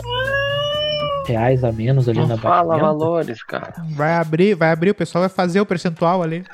reais 1.26 1.64
a 1.64 1.72
menos 1.72 2.08
ali 2.08 2.20
na 2.20 2.26
Não 2.28 2.38
fala 2.38 2.74
batimento. 2.76 2.98
valores, 2.98 3.42
cara. 3.42 3.74
Vai 3.90 4.14
abrir, 4.14 4.54
vai 4.54 4.70
abrir, 4.70 4.90
o 4.90 4.94
pessoal 4.94 5.22
vai 5.22 5.28
fazer 5.28 5.60
o 5.60 5.66
percentual 5.66 6.22
ali. 6.22 6.44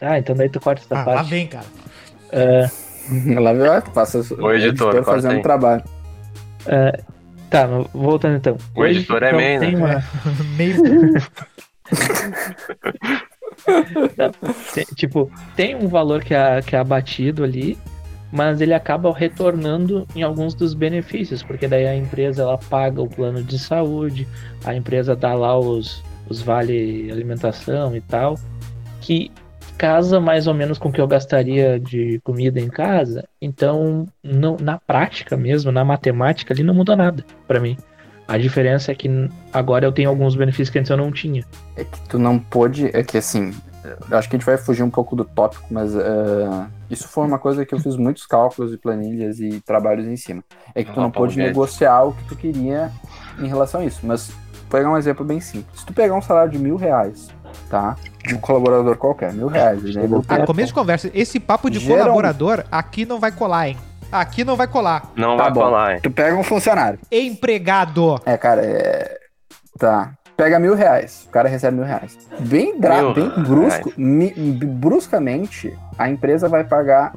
Ah, 0.00 0.18
então 0.18 0.34
daí 0.34 0.48
tu 0.48 0.60
corta 0.60 0.82
essa 0.82 0.94
Ah, 0.94 0.98
lá 0.98 1.04
parte. 1.16 1.30
vem, 1.30 1.46
cara. 1.46 1.66
Lá 3.40 3.52
vai, 3.52 3.80
passa 3.92 4.18
O 4.38 4.52
editor, 4.52 4.92
corta 4.94 5.10
fazendo 5.10 5.36
aí. 5.36 5.42
trabalho. 5.42 5.82
Tá, 7.48 7.66
mas 7.68 7.86
voltando 7.92 8.36
então. 8.36 8.56
O 8.74 8.84
editor 8.84 9.22
é 9.22 9.28
então, 9.28 9.38
MEI, 9.38 9.58
né? 9.58 9.66
tem 9.66 9.76
uma- 9.76 10.04
Meio. 10.56 10.82
Tipo, 14.96 15.30
tem 15.54 15.74
um 15.74 15.88
valor 15.88 16.22
que 16.22 16.34
é, 16.34 16.60
que 16.62 16.76
é 16.76 16.78
abatido 16.78 17.44
ali, 17.44 17.78
mas 18.32 18.60
ele 18.60 18.74
acaba 18.74 19.12
retornando 19.12 20.06
em 20.14 20.22
alguns 20.22 20.54
dos 20.54 20.74
benefícios, 20.74 21.42
porque 21.42 21.68
daí 21.68 21.86
a 21.86 21.96
empresa 21.96 22.42
ela 22.42 22.58
paga 22.58 23.00
o 23.00 23.08
plano 23.08 23.42
de 23.42 23.58
saúde, 23.58 24.26
a 24.64 24.74
empresa 24.74 25.14
dá 25.14 25.34
lá 25.34 25.58
os, 25.58 26.02
os 26.28 26.42
vale 26.42 27.10
alimentação 27.10 27.96
e 27.96 28.00
tal, 28.00 28.38
que 29.00 29.30
casa 29.76 30.18
mais 30.18 30.46
ou 30.46 30.54
menos 30.54 30.78
com 30.78 30.88
o 30.88 30.92
que 30.92 31.00
eu 31.00 31.06
gastaria 31.06 31.78
de 31.78 32.20
comida 32.24 32.58
em 32.58 32.68
casa. 32.68 33.24
Então, 33.40 34.08
não, 34.22 34.56
na 34.60 34.78
prática 34.78 35.36
mesmo, 35.36 35.70
na 35.70 35.84
matemática, 35.84 36.52
ali 36.52 36.62
não 36.62 36.74
muda 36.74 36.96
nada 36.96 37.24
pra 37.46 37.60
mim. 37.60 37.76
A 38.26 38.36
diferença 38.38 38.90
é 38.90 38.94
que 38.94 39.08
agora 39.52 39.86
eu 39.86 39.92
tenho 39.92 40.08
alguns 40.08 40.34
benefícios 40.34 40.70
que 40.70 40.78
antes 40.78 40.90
eu 40.90 40.96
não 40.96 41.12
tinha. 41.12 41.44
É 41.76 41.84
que 41.84 42.00
tu 42.08 42.18
não 42.18 42.38
pôde. 42.38 42.90
É 42.92 43.04
que 43.04 43.16
assim. 43.16 43.54
Eu 44.10 44.18
acho 44.18 44.28
que 44.28 44.36
a 44.36 44.38
gente 44.38 44.46
vai 44.46 44.56
fugir 44.56 44.82
um 44.82 44.90
pouco 44.90 45.14
do 45.16 45.24
tópico, 45.24 45.64
mas 45.70 45.94
eh, 45.94 46.66
isso 46.90 47.08
foi 47.08 47.26
uma 47.26 47.38
coisa 47.38 47.64
que 47.64 47.74
eu 47.74 47.78
fiz 47.80 47.96
muitos 47.96 48.26
cálculos 48.26 48.72
e 48.72 48.76
planilhas 48.76 49.40
e 49.40 49.60
trabalhos 49.60 50.06
em 50.06 50.16
cima. 50.16 50.42
É 50.74 50.82
que 50.84 50.92
tu 50.92 51.00
não 51.00 51.10
pôde 51.10 51.36
negociar 51.38 52.02
o 52.04 52.12
que 52.12 52.24
tu 52.24 52.36
queria 52.36 52.90
em 53.38 53.46
relação 53.46 53.80
a 53.80 53.84
isso. 53.84 54.00
Mas 54.04 54.28
vou 54.28 54.38
pegar 54.70 54.90
um 54.90 54.96
exemplo 54.96 55.24
bem 55.24 55.40
simples. 55.40 55.80
Se 55.80 55.86
tu 55.86 55.92
pegar 55.92 56.14
um 56.14 56.22
salário 56.22 56.50
de 56.52 56.58
mil 56.58 56.76
reais, 56.76 57.28
tá? 57.70 57.96
De 58.26 58.34
um 58.34 58.38
colaborador 58.38 58.96
qualquer, 58.96 59.32
mil 59.32 59.46
reais. 59.48 59.82
né? 59.94 60.02
Ah, 60.28 60.44
começo 60.46 60.68
de 60.68 60.74
conversa. 60.74 61.10
Esse 61.14 61.38
papo 61.38 61.70
de 61.70 61.78
Geral- 61.78 61.98
colaborador 62.04 62.64
aqui 62.72 63.04
não 63.06 63.20
vai 63.20 63.30
colar, 63.32 63.68
hein? 63.68 63.76
Aqui 64.10 64.44
não 64.44 64.54
vai 64.56 64.66
colar. 64.68 65.10
Não 65.16 65.36
Tá 65.36 65.44
vai 65.44 65.52
bom. 65.52 65.60
falar, 65.60 65.94
hein? 65.94 66.00
Tu 66.02 66.10
pega 66.10 66.36
um 66.36 66.42
funcionário. 66.44 66.98
Empregado. 67.10 68.20
É, 68.24 68.36
cara, 68.36 68.62
é. 68.64 69.18
Tá. 69.78 70.12
Pega 70.36 70.58
mil 70.58 70.74
reais, 70.74 71.24
o 71.26 71.30
cara 71.30 71.48
recebe 71.48 71.76
mil 71.78 71.86
reais. 71.86 72.18
Bem, 72.40 72.78
dra- 72.78 73.00
Mil 73.02 73.14
bem 73.14 73.30
brusco, 73.42 73.92
mi- 73.96 74.34
bruscamente, 74.86 75.72
a 75.98 76.10
empresa 76.10 76.48
vai 76.48 76.62
pagar 76.62 77.14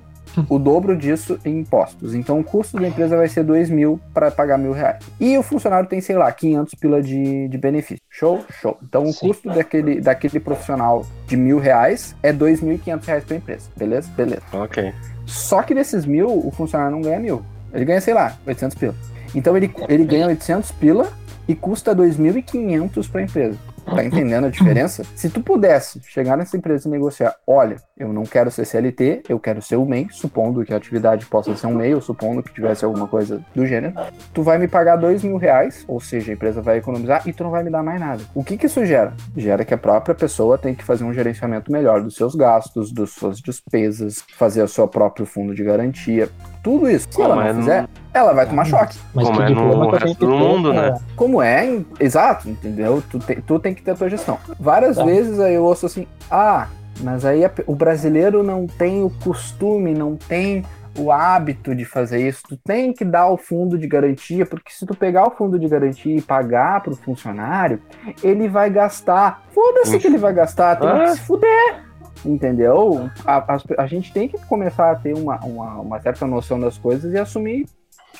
o 0.48 0.58
dobro 0.58 0.96
disso 0.96 1.38
em 1.44 1.60
impostos. 1.60 2.14
Então 2.16 2.40
o 2.40 2.44
custo 2.44 2.80
da 2.80 2.88
empresa 2.88 3.18
vai 3.18 3.28
ser 3.28 3.44
dois 3.44 3.70
mil 3.70 4.00
para 4.14 4.32
pagar 4.32 4.58
mil 4.58 4.72
reais. 4.72 5.04
E 5.20 5.38
o 5.38 5.44
funcionário 5.44 5.90
tem, 5.90 6.00
sei 6.00 6.16
lá, 6.16 6.32
500 6.32 6.76
pila 6.76 7.02
de, 7.02 7.48
de 7.50 7.58
benefício. 7.58 8.02
Show? 8.10 8.40
Show. 8.62 8.78
Então 8.82 9.04
o 9.04 9.12
Sim. 9.12 9.28
custo 9.28 9.50
daquele, 9.50 10.00
daquele 10.00 10.40
profissional 10.40 11.06
de 11.28 11.36
mil 11.36 11.60
reais 11.60 12.16
é 12.24 12.32
dois 12.32 12.62
mil 12.62 12.76
e 12.76 12.78
quinhentos 12.78 13.08
reais 13.08 13.24
para 13.26 13.36
a 13.36 13.38
empresa. 13.38 13.70
Beleza? 13.76 14.10
Beleza. 14.16 14.42
Ok. 14.54 14.94
Só 15.26 15.62
que 15.62 15.74
desses 15.76 16.06
mil, 16.06 16.28
o 16.30 16.52
funcionário 16.52 16.96
não 16.96 17.02
ganha 17.02 17.20
mil. 17.20 17.42
Ele 17.74 17.84
ganha, 17.86 18.00
sei 18.00 18.14
lá, 18.14 18.34
800 18.48 18.78
pila. 18.78 18.96
Então 19.36 19.58
ele, 19.58 19.74
ele 19.90 20.06
ganha 20.06 20.28
800 20.28 20.72
pila 20.72 21.08
e 21.50 21.56
custa 21.56 21.96
2.500 21.96 23.10
para 23.10 23.22
a 23.22 23.24
empresa. 23.24 23.58
Tá 23.84 24.06
entendendo 24.06 24.46
a 24.46 24.50
diferença? 24.51 25.03
Se 25.15 25.32
tu 25.32 25.41
pudesse 25.41 26.00
chegar 26.03 26.38
nessa 26.38 26.56
empresa 26.56 26.88
e 26.88 26.91
negociar, 26.91 27.36
olha, 27.48 27.77
eu 27.98 28.13
não 28.13 28.22
quero 28.22 28.51
ser 28.51 28.65
CLT, 28.65 29.24
eu 29.27 29.39
quero 29.39 29.60
ser 29.63 29.77
o 29.77 29.84
MEI, 29.84 30.08
supondo 30.12 30.63
que 30.63 30.72
a 30.72 30.77
atividade 30.77 31.25
possa 31.25 31.56
ser 31.56 31.65
um 31.65 31.74
MEI, 31.74 31.96
ou 31.96 32.01
supondo 32.01 32.44
que 32.44 32.53
tivesse 32.53 32.86
alguma 32.86 33.08
coisa 33.08 33.44
do 33.56 33.65
gênero, 33.65 33.96
tu 34.32 34.44
vai 34.44 34.60
me 34.60 34.68
pagar 34.68 34.96
dois 34.96 35.24
mil 35.24 35.38
reais, 35.38 35.84
ou 35.88 36.00
seja, 36.00 36.32
a 36.32 36.36
empresa 36.36 36.62
vai 36.62 36.77
economizar 36.77 37.27
e 37.27 37.34
tu 37.34 37.44
não 37.44 37.50
vai 37.50 37.63
me 37.63 37.72
dar 37.72 37.82
mais 37.82 38.00
nada. 38.00 38.22
O 38.36 38.44
que 38.44 38.56
que 38.56 38.68
isso 38.68 38.86
gera? 38.86 39.13
Gera 39.36 39.65
que 39.65 39.74
a 39.74 39.77
própria 39.77 40.13
pessoa 40.13 40.56
tem 40.56 40.75
que 40.75 40.84
fazer 40.84 41.03
um 41.03 41.13
gerenciamento 41.13 41.72
melhor 41.72 42.03
dos 42.03 42.15
seus 42.15 42.36
gastos, 42.36 42.94
das 42.94 43.10
suas 43.10 43.39
despesas, 43.39 44.24
fazer 44.38 44.62
o 44.62 44.68
seu 44.68 44.88
próprio 44.88 45.25
fundo 45.25 45.56
de 45.56 45.63
garantia, 45.63 46.29
tudo 46.62 46.88
isso. 46.88 47.08
Se 47.10 47.18
Como 47.18 47.34
ela 47.34 47.53
não 47.53 47.62
fizer, 47.62 47.88
ela 48.13 48.34
vai 48.34 48.46
tomar 48.48 48.66
choque. 48.66 48.98
Mas 49.13 49.25
Como 49.28 49.38
que 49.38 49.44
é 49.44 49.50
no 49.50 49.92
que 49.92 49.98
resto 50.04 50.18
que 50.20 50.25
do 50.25 50.32
mundo, 50.32 50.74
né? 50.74 51.00
Como 51.16 51.42
é, 51.42 51.80
exato, 52.00 52.50
entendeu? 52.50 53.04
Tu, 53.10 53.20
tem- 53.20 53.42
tu 53.42 53.60
tem 53.60 53.74
que 53.74 53.82
ter 53.82 53.92
a 53.92 53.96
tua 53.96 54.10
gestão. 54.10 54.38
Várias 54.60 54.98
Tá. 54.98 55.04
vezes 55.04 55.39
aí 55.39 55.54
eu 55.54 55.63
ouço 55.63 55.86
assim, 55.86 56.08
ah, 56.30 56.68
mas 57.01 57.24
aí 57.25 57.46
a 57.46 57.51
o 57.68 57.75
brasileiro 57.75 58.44
não 58.44 58.68
tem 58.68 59.04
o 59.04 59.10
costume, 59.24 59.94
não 59.94 60.16
tem 60.16 60.63
o 60.98 61.12
hábito 61.12 61.74
de 61.74 61.86
fazer 61.86 62.28
isso. 62.28 62.42
Tu 62.50 62.58
tem 62.58 62.92
que 62.92 63.06
dar 63.06 63.28
o 63.30 63.38
fundo 63.38 63.78
de 63.78 63.88
garantia, 63.88 64.46
porque 64.46 64.72
se 64.74 64.86
tu 64.86 64.94
pegar 64.96 65.28
o 65.28 65.32
fundo 65.32 65.58
de 65.58 65.68
garantia 65.68 66.18
e 66.18 66.22
pagar 66.22 66.82
pro 66.82 66.96
funcionário, 66.96 67.80
ele 68.24 68.50
vai 68.50 68.70
gastar. 68.70 69.44
Foda-se 69.54 69.98
que 70.00 70.08
ele 70.08 70.18
vai 70.18 70.34
gastar, 70.34 70.75
tem 70.78 70.89
que 70.89 71.01
Ah. 71.04 71.08
se 71.16 71.22
fuder. 71.22 71.84
Entendeu? 72.25 73.10
A, 73.25 73.54
as- 73.54 73.63
a 73.78 73.88
gente 73.88 74.12
tem 74.12 74.28
que 74.28 74.38
começar 74.46 74.92
a 74.92 74.96
ter 74.96 75.13
uma, 75.16 75.39
uma, 75.44 75.75
uma 75.80 76.01
certa 76.01 76.28
noção 76.28 76.60
das 76.60 76.78
coisas 76.78 77.13
e 77.13 77.18
assumir 77.18 77.66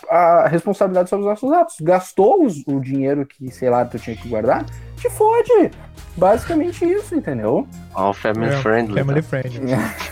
a 0.10 0.48
responsabilidade 0.48 1.10
sobre 1.10 1.26
os 1.26 1.30
nossos 1.30 1.52
atos. 1.52 1.76
Gastou 1.82 2.46
os- 2.46 2.64
o 2.68 2.80
dinheiro 2.80 3.26
que, 3.26 3.50
sei 3.52 3.70
lá, 3.70 3.84
tu 3.86 3.98
tinha 3.98 4.16
que 4.16 4.28
guardar, 4.28 4.66
te 4.98 5.10
fode. 5.10 5.72
Basicamente 6.18 6.84
isso, 6.86 7.16
entendeu? 7.16 7.66
All 7.94 8.14
family 8.14 8.54
É, 8.54 8.58
friendly. 8.58 9.00
Family 9.00 9.22
tá? 9.22 9.28
friendly. 9.28 9.72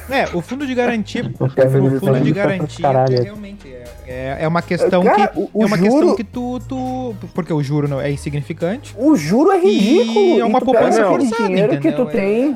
É, 0.10 0.26
o 0.34 0.42
fundo 0.42 0.66
de 0.66 0.74
garantia. 0.74 1.24
O 1.40 1.50
family 1.50 2.00
fundo 2.00 2.20
de 2.22 2.32
garantia 2.32 2.82
caralho. 2.82 3.16
é 3.20 3.22
realmente 3.24 3.68
é, 3.74 3.84
é, 4.08 4.38
é 4.42 4.48
uma 4.48 4.62
questão 4.62 5.04
Cara, 5.04 5.28
que. 5.28 5.40
o, 5.40 5.50
o 5.54 5.64
é 5.64 5.66
uma 5.66 5.78
juro, 5.78 5.90
questão 5.92 6.16
que 6.16 6.24
tu, 6.24 6.60
tu. 6.68 7.16
Porque 7.34 7.52
o 7.52 7.62
juro 7.62 7.88
não 7.88 8.00
é 8.00 8.10
insignificante. 8.12 8.96
o 8.98 9.16
juro 9.16 9.52
é 9.52 9.60
ridículo. 9.60 10.20
E 10.20 10.40
é 10.40 10.46
uma 10.46 10.62
poupança 10.62 11.06
forçada, 11.06 11.48
dinheiro 11.48 11.80
que 11.80 11.92
tu 11.92 12.04
entendeu? 12.04 12.08
É. 12.10 12.12
tem, 12.12 12.56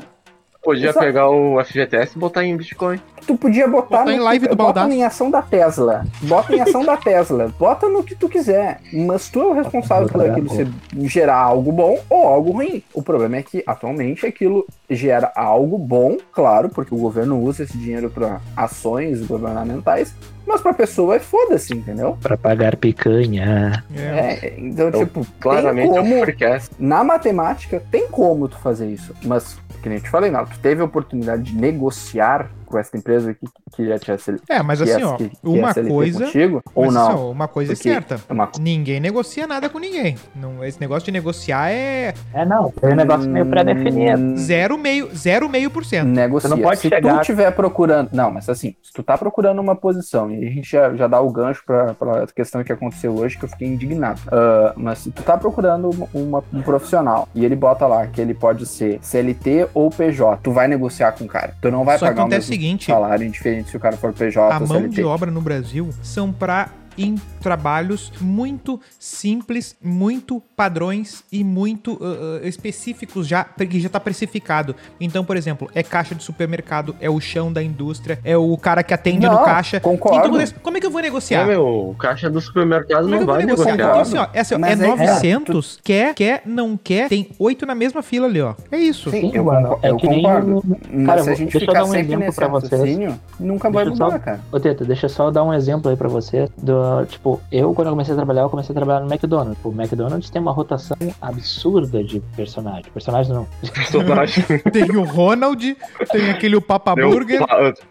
Podia 0.63 0.89
Exato. 0.89 0.99
pegar 1.05 1.27
o 1.27 1.59
FGTS 1.63 2.15
e 2.15 2.19
botar 2.19 2.43
em 2.45 2.55
Bitcoin. 2.55 2.99
tu 3.25 3.35
podia 3.35 3.67
botar, 3.67 3.99
Botar 3.99 4.11
em 4.13 4.17
no 4.19 4.23
live 4.25 4.45
que, 4.45 4.49
do 4.51 4.55
bota 4.55 4.73
Baldaço. 4.73 4.95
em 4.95 5.03
ação 5.03 5.31
da 5.31 5.41
Tesla. 5.41 6.05
Bota 6.21 6.55
em 6.55 6.61
ação 6.61 6.85
da 6.85 6.95
Tesla. 6.97 7.51
Bota 7.57 7.89
no 7.89 8.03
que 8.03 8.13
tu 8.13 8.29
quiser. 8.29 8.79
Mas 8.93 9.27
tu 9.29 9.41
é 9.41 9.45
o 9.45 9.53
responsável 9.53 10.07
por 10.07 10.23
aquilo 10.23 10.49
ser, 10.49 10.67
gerar 11.07 11.37
algo 11.37 11.71
bom 11.71 11.97
ou 12.07 12.27
algo 12.27 12.51
ruim. 12.51 12.83
O 12.93 13.01
problema 13.01 13.37
é 13.37 13.43
que 13.43 13.63
atualmente 13.65 14.25
aquilo 14.25 14.65
gera 14.87 15.31
algo 15.35 15.79
bom, 15.79 16.17
claro, 16.31 16.69
porque 16.69 16.93
o 16.93 16.97
governo 16.97 17.39
usa 17.41 17.63
esse 17.63 17.77
dinheiro 17.77 18.11
para 18.11 18.39
ações 18.55 19.25
governamentais. 19.25 20.13
Mas 20.45 20.61
pra 20.61 20.73
pessoa 20.73 21.15
é 21.15 21.19
foda-se, 21.19 21.73
entendeu? 21.73 22.17
Pra 22.21 22.35
pagar 22.37 22.75
picanha. 22.75 23.83
É. 23.95 23.99
É, 24.01 24.53
então, 24.57 24.89
Então, 24.89 25.05
tipo, 25.05 25.25
Claramente 25.39 25.89
tem 25.89 25.97
é 25.97 26.01
um 26.01 26.03
como, 26.03 26.17
forecast. 26.17 26.69
na 26.79 27.03
matemática, 27.03 27.81
tem 27.91 28.07
como 28.09 28.47
tu 28.47 28.57
fazer 28.57 28.87
isso. 28.87 29.15
Mas, 29.23 29.57
que 29.81 29.87
nem 29.89 29.97
eu 29.99 30.03
te 30.03 30.09
falei, 30.09 30.29
não, 30.31 30.45
tu 30.45 30.57
teve 30.59 30.81
a 30.81 30.85
oportunidade 30.85 31.43
de 31.43 31.55
negociar 31.55 32.49
com 32.71 32.79
essa 32.79 32.95
empresa 32.97 33.33
que, 33.33 33.45
que 33.75 33.83
ia 33.83 33.99
te 33.99 34.11
acel- 34.11 34.37
É, 34.49 34.61
mas 34.63 34.81
assim, 34.81 35.03
ó, 35.03 35.15
que- 35.17 35.31
uma 35.43 35.73
coisa. 35.73 36.25
contigo, 36.25 36.63
ou 36.73 36.85
mas, 36.85 36.93
não. 36.93 37.07
assim, 37.09 37.17
ó, 37.19 37.31
uma 37.31 37.47
coisa 37.47 37.73
Porque 37.73 37.89
é 37.89 37.93
certa. 37.93 38.19
é 38.27 38.33
uma 38.33 38.49
Ninguém 38.59 38.99
negocia 38.99 39.45
nada 39.45 39.69
com 39.69 39.77
ninguém. 39.79 40.15
Não, 40.35 40.63
esse 40.63 40.79
negócio 40.79 41.05
de 41.05 41.11
negociar 41.11 41.69
é 41.71 42.13
É, 42.33 42.45
não. 42.45 42.71
Tem 42.71 42.91
um 42.93 42.95
negócio 42.95 43.29
meio 43.29 43.45
pré-definido. 43.45 44.17
Hum, 44.21 44.37
zero 44.37 44.77
meio, 44.77 45.09
zero 45.15 45.47
meio 45.49 45.69
por 45.69 45.83
cento. 45.85 46.07
Negocia. 46.07 46.49
Você 46.49 46.55
não 46.55 46.61
pode 46.63 46.79
se 46.79 46.89
chegar- 46.89 47.15
tu 47.15 47.21
estiver 47.21 47.51
procurando. 47.51 48.09
Não, 48.13 48.31
mas 48.31 48.47
assim, 48.49 48.75
se 48.81 48.91
tu 48.93 49.03
tá 49.03 49.17
procurando 49.17 49.59
uma 49.59 49.75
posição, 49.75 50.31
e 50.31 50.47
a 50.47 50.49
gente 50.51 50.69
já, 50.71 50.93
já 50.95 51.07
dá 51.07 51.19
o 51.21 51.29
gancho 51.31 51.63
pra, 51.65 51.93
pra 51.93 52.25
questão 52.27 52.63
que 52.63 52.71
aconteceu 52.71 53.13
hoje, 53.15 53.37
que 53.37 53.45
eu 53.45 53.49
fiquei 53.49 53.67
indignado. 53.67 54.19
Ah, 54.31 54.73
mas 54.75 54.99
se 54.99 55.11
tu 55.11 55.21
tá 55.23 55.37
procurando 55.37 55.89
uma- 56.13 56.43
um 56.53 56.61
profissional 56.61 57.27
e 57.35 57.43
ele 57.45 57.55
bota 57.55 57.85
lá 57.87 58.07
que 58.07 58.21
ele 58.21 58.33
pode 58.33 58.65
ser 58.65 58.99
CLT 59.01 59.67
ou 59.73 59.89
PJ, 59.89 60.39
tu 60.43 60.51
vai 60.51 60.67
negociar 60.67 61.11
com 61.13 61.25
o 61.25 61.27
cara. 61.27 61.53
Tu 61.61 61.69
não 61.71 61.83
vai 61.83 61.97
Só 61.97 62.05
pagar 62.05 62.21
o 62.21 62.25
acontece 62.25 62.47
o 62.47 62.51
mesmo 62.51 62.60
seguinte, 62.61 62.85
salário, 62.85 63.25
indiferente 63.25 63.71
se 63.71 63.77
o 63.77 63.79
cara 63.79 63.97
for 63.97 64.13
PJ 64.13 64.53
a 64.53 64.59
mão 64.59 64.87
de 64.87 65.03
obra 65.03 65.31
no 65.31 65.41
Brasil 65.41 65.89
são 66.03 66.31
pra 66.31 66.69
em 66.97 67.15
trabalhos 67.41 68.11
muito 68.21 68.79
simples, 68.99 69.75
muito 69.81 70.41
padrões 70.55 71.23
e 71.31 71.43
muito 71.43 71.93
uh, 71.93 72.45
específicos 72.45 73.27
já, 73.27 73.43
que 73.43 73.79
já 73.79 73.89
tá 73.89 73.99
precificado. 73.99 74.75
Então, 74.99 75.23
por 75.25 75.35
exemplo, 75.37 75.69
é 75.73 75.83
caixa 75.83 76.13
de 76.15 76.23
supermercado, 76.23 76.95
é 76.99 77.09
o 77.09 77.19
chão 77.19 77.51
da 77.51 77.61
indústria, 77.63 78.19
é 78.23 78.37
o 78.37 78.55
cara 78.57 78.83
que 78.83 78.93
atende 78.93 79.25
Não, 79.25 79.33
no 79.39 79.45
caixa. 79.45 79.79
concordo. 79.79 80.39
Então, 80.41 80.55
como 80.61 80.77
é 80.77 80.79
que 80.79 80.85
eu 80.85 80.91
vou 80.91 81.01
negociar? 81.01 81.41
É, 81.41 81.45
meu, 81.45 81.95
caixa 81.99 82.29
do 82.29 82.39
supermercado 82.39 83.03
Como 83.03 83.15
é 83.15 83.17
que 83.19 83.23
não 83.23 83.23
eu 83.23 83.25
vou 83.25 83.35
vai 83.35 83.45
negociar? 83.45 83.75
negociar. 83.77 83.89
Então, 83.91 84.01
assim, 84.01 84.17
ó, 84.17 84.27
é, 84.33 84.39
assim, 84.41 84.55
ó, 84.55 84.59
Mas 84.59 84.81
é 84.81 84.85
é- 84.85 84.87
900, 84.95 85.79
quer, 85.83 86.13
quer, 86.13 86.41
não 86.45 86.77
quer, 86.77 87.09
tem 87.09 87.29
oito 87.39 87.65
na 87.65 87.73
mesma 87.75 88.01
fila 88.01 88.27
ali, 88.27 88.41
ó. 88.41 88.53
É 88.71 88.77
isso. 88.77 89.09
Sim, 89.09 89.21
Sim, 89.21 89.31
eu, 89.33 89.43
mano, 89.45 89.79
é 89.81 89.89
eu 89.89 89.97
que 89.97 90.07
nem 90.07 90.21
concordo. 90.23 90.57
o- 90.59 90.63
Mas 90.91 91.05
Cara, 91.05 91.23
se 91.23 91.29
a 91.29 91.31
eu- 91.31 91.35
gente 91.37 91.51
deixa 91.51 91.57
eu 91.57 91.61
ficar 91.61 91.73
dar 91.73 91.83
um 91.83 91.87
sempre 91.87 92.01
exemplo 92.07 92.25
nesse 92.25 92.35
pra 92.35 92.47
vocês. 92.47 92.71
raciocínio, 92.71 93.19
nunca 93.39 93.69
vai 93.69 93.85
eu 93.85 93.89
mudar, 93.91 94.11
só- 94.11 94.19
cara. 94.19 94.39
Ô, 94.51 94.59
Teta, 94.59 94.85
deixa 94.85 95.05
eu 95.05 95.09
só 95.09 95.31
dar 95.31 95.43
um 95.43 95.53
exemplo 95.53 95.89
aí 95.89 95.97
pra 95.97 96.07
você. 96.09 96.47
Do, 96.57 96.81
tipo, 97.05 97.41
eu, 97.51 97.73
quando 97.73 97.87
eu 97.87 97.93
comecei 97.93 98.13
a 98.13 98.17
trabalhar, 98.17 98.41
eu 98.41 98.49
comecei 98.49 98.73
a 98.73 98.75
trabalhar 98.75 98.99
no 99.01 99.11
McDonald's. 99.11 99.63
O 99.63 99.69
McDonald's 99.69 100.29
tem 100.29 100.41
uma 100.41 100.51
rotação 100.51 100.97
absurda 101.21 102.03
de 102.03 102.19
personagem. 102.35 102.91
Personagem 102.91 103.33
não. 103.33 103.47
Personagem. 103.73 104.43
Tem 104.71 104.89
o 104.95 105.03
Ronald, 105.03 105.77
tem 106.11 106.29
aquele 106.29 106.55
o 106.55 106.61
Papa 106.61 106.95
Burger, 106.95 107.41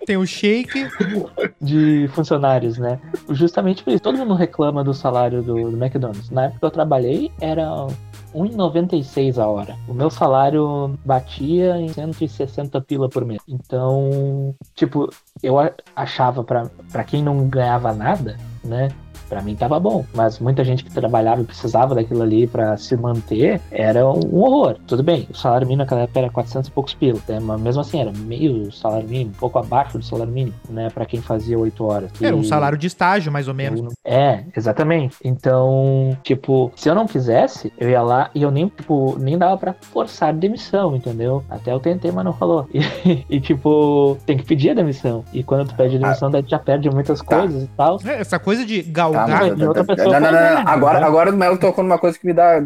tem 0.07 0.17
o 0.17 0.27
Shake. 0.27 0.89
de 1.61 2.09
funcionários, 2.13 2.79
né? 2.79 2.99
Justamente 3.31 3.83
por 3.83 3.93
isso. 3.93 4.03
Todo 4.03 4.19
mundo 4.19 4.35
reclama 4.35 4.83
do 4.83 4.95
salário 4.95 5.43
do, 5.43 5.71
do 5.71 5.77
McDonald's. 5.77 6.31
Na 6.31 6.45
época 6.45 6.61
que 6.61 6.65
eu 6.67 6.71
trabalhei, 6.71 7.31
era 7.41 7.87
1,96 8.35 9.39
a 9.39 9.47
hora. 9.47 9.77
O 9.89 9.95
meu 9.95 10.11
salário 10.11 10.99
batia 11.05 11.77
em 11.77 11.89
160 11.89 12.81
pila 12.83 13.09
por 13.09 13.25
mês. 13.25 13.41
Então, 13.49 14.55
tipo, 14.75 15.11
eu 15.43 15.57
achava 15.95 16.45
pra 16.45 17.05
quem 17.05 17.23
não 17.23 17.49
ganhava 17.49 17.93
nada, 17.93 18.37
né? 18.65 18.89
Pra 19.31 19.41
mim 19.41 19.55
tava 19.55 19.79
bom, 19.81 20.05
mas 20.13 20.39
muita 20.41 20.63
gente 20.65 20.85
que 20.85 20.91
trabalhava 20.91 21.41
e 21.41 21.45
precisava 21.45 21.95
daquilo 21.95 22.21
ali 22.23 22.47
pra 22.49 22.77
se 22.77 22.97
manter 22.97 23.61
era 23.71 24.05
um 24.07 24.37
horror. 24.39 24.77
Tudo 24.87 25.03
bem, 25.05 25.27
o 25.31 25.35
salário 25.37 25.67
mínimo 25.67 25.85
naquela 25.85 26.03
época 26.03 26.19
era 26.19 26.29
400 26.31 26.69
e 26.69 26.73
poucos 26.73 26.93
pila, 26.95 27.19
né? 27.29 27.39
mas 27.41 27.61
mesmo 27.61 27.81
assim 27.81 28.01
era 28.01 28.11
meio 28.13 28.71
salário 28.73 29.09
mínimo, 29.09 29.31
um 29.31 29.39
pouco 29.39 29.59
abaixo 29.59 29.97
do 29.97 30.05
salário 30.05 30.33
mínimo, 30.33 30.55
né? 30.69 30.91
Pra 30.93 31.07
quem 31.07 31.23
fazia 31.23 31.57
8 31.59 31.85
horas. 31.87 32.11
Era 32.21 32.35
um 32.37 32.41
E- 32.41 32.45
salário 32.45 32.77
de 32.77 32.87
estágio, 32.89 33.31
mais 33.33 33.47
ou 33.49 33.55
menos. 33.55 33.95
É, 34.05 34.45
exatamente. 34.57 35.17
Então, 35.25 36.17
tipo, 36.23 36.73
se 36.77 36.89
eu 36.89 36.95
não 36.95 37.07
quisesse, 37.07 37.73
eu 37.79 37.89
ia 37.89 38.03
lá 38.03 38.31
e 38.35 38.43
eu 38.43 38.51
nem, 38.51 38.67
tipo, 38.69 39.17
nem 39.19 39.39
dava 39.39 39.57
pra 39.57 39.73
forçar 39.73 40.33
demissão, 40.35 40.95
entendeu? 40.97 41.43
Até 41.49 41.73
eu 41.73 41.81
tentei, 41.81 42.11
mas 42.13 42.25
não 42.25 42.33
rolou. 42.33 42.67
E, 43.03 43.25
e, 43.31 43.41
tipo, 43.41 44.19
tem 44.27 44.37
que 44.37 44.45
pedir 44.45 44.71
a 44.71 44.75
demissão. 44.75 45.25
E 45.33 45.43
quando 45.43 45.69
tu 45.69 45.75
pede 45.75 45.97
a 45.97 45.99
demissão, 45.99 46.31
daí 46.31 46.43
tu 46.43 46.51
já 46.51 46.59
perde 46.59 46.91
muitas 46.91 47.21
Tá. 47.21 47.39
coisas 47.41 47.63
e 47.65 47.67
tal. 47.69 47.99
É, 48.05 48.21
essa 48.21 48.39
coisa 48.39 48.65
de 48.65 48.83
galgar. 48.83 49.20
Mas- 49.29 49.57
de 49.57 49.65
outra 49.67 49.85
pessoa 49.85 50.21
não, 50.21 50.31
não, 50.31 50.33
não, 50.41 50.49
não. 50.49 50.55
né? 50.57 50.63
Agora, 50.67 51.05
agora 51.07 51.31
o 51.31 51.37
Melo 51.37 51.59
tocou 51.59 51.83
numa 51.85 51.99
coisa 51.99 52.19
que 52.19 52.27
me 52.27 52.33
dá, 52.33 52.61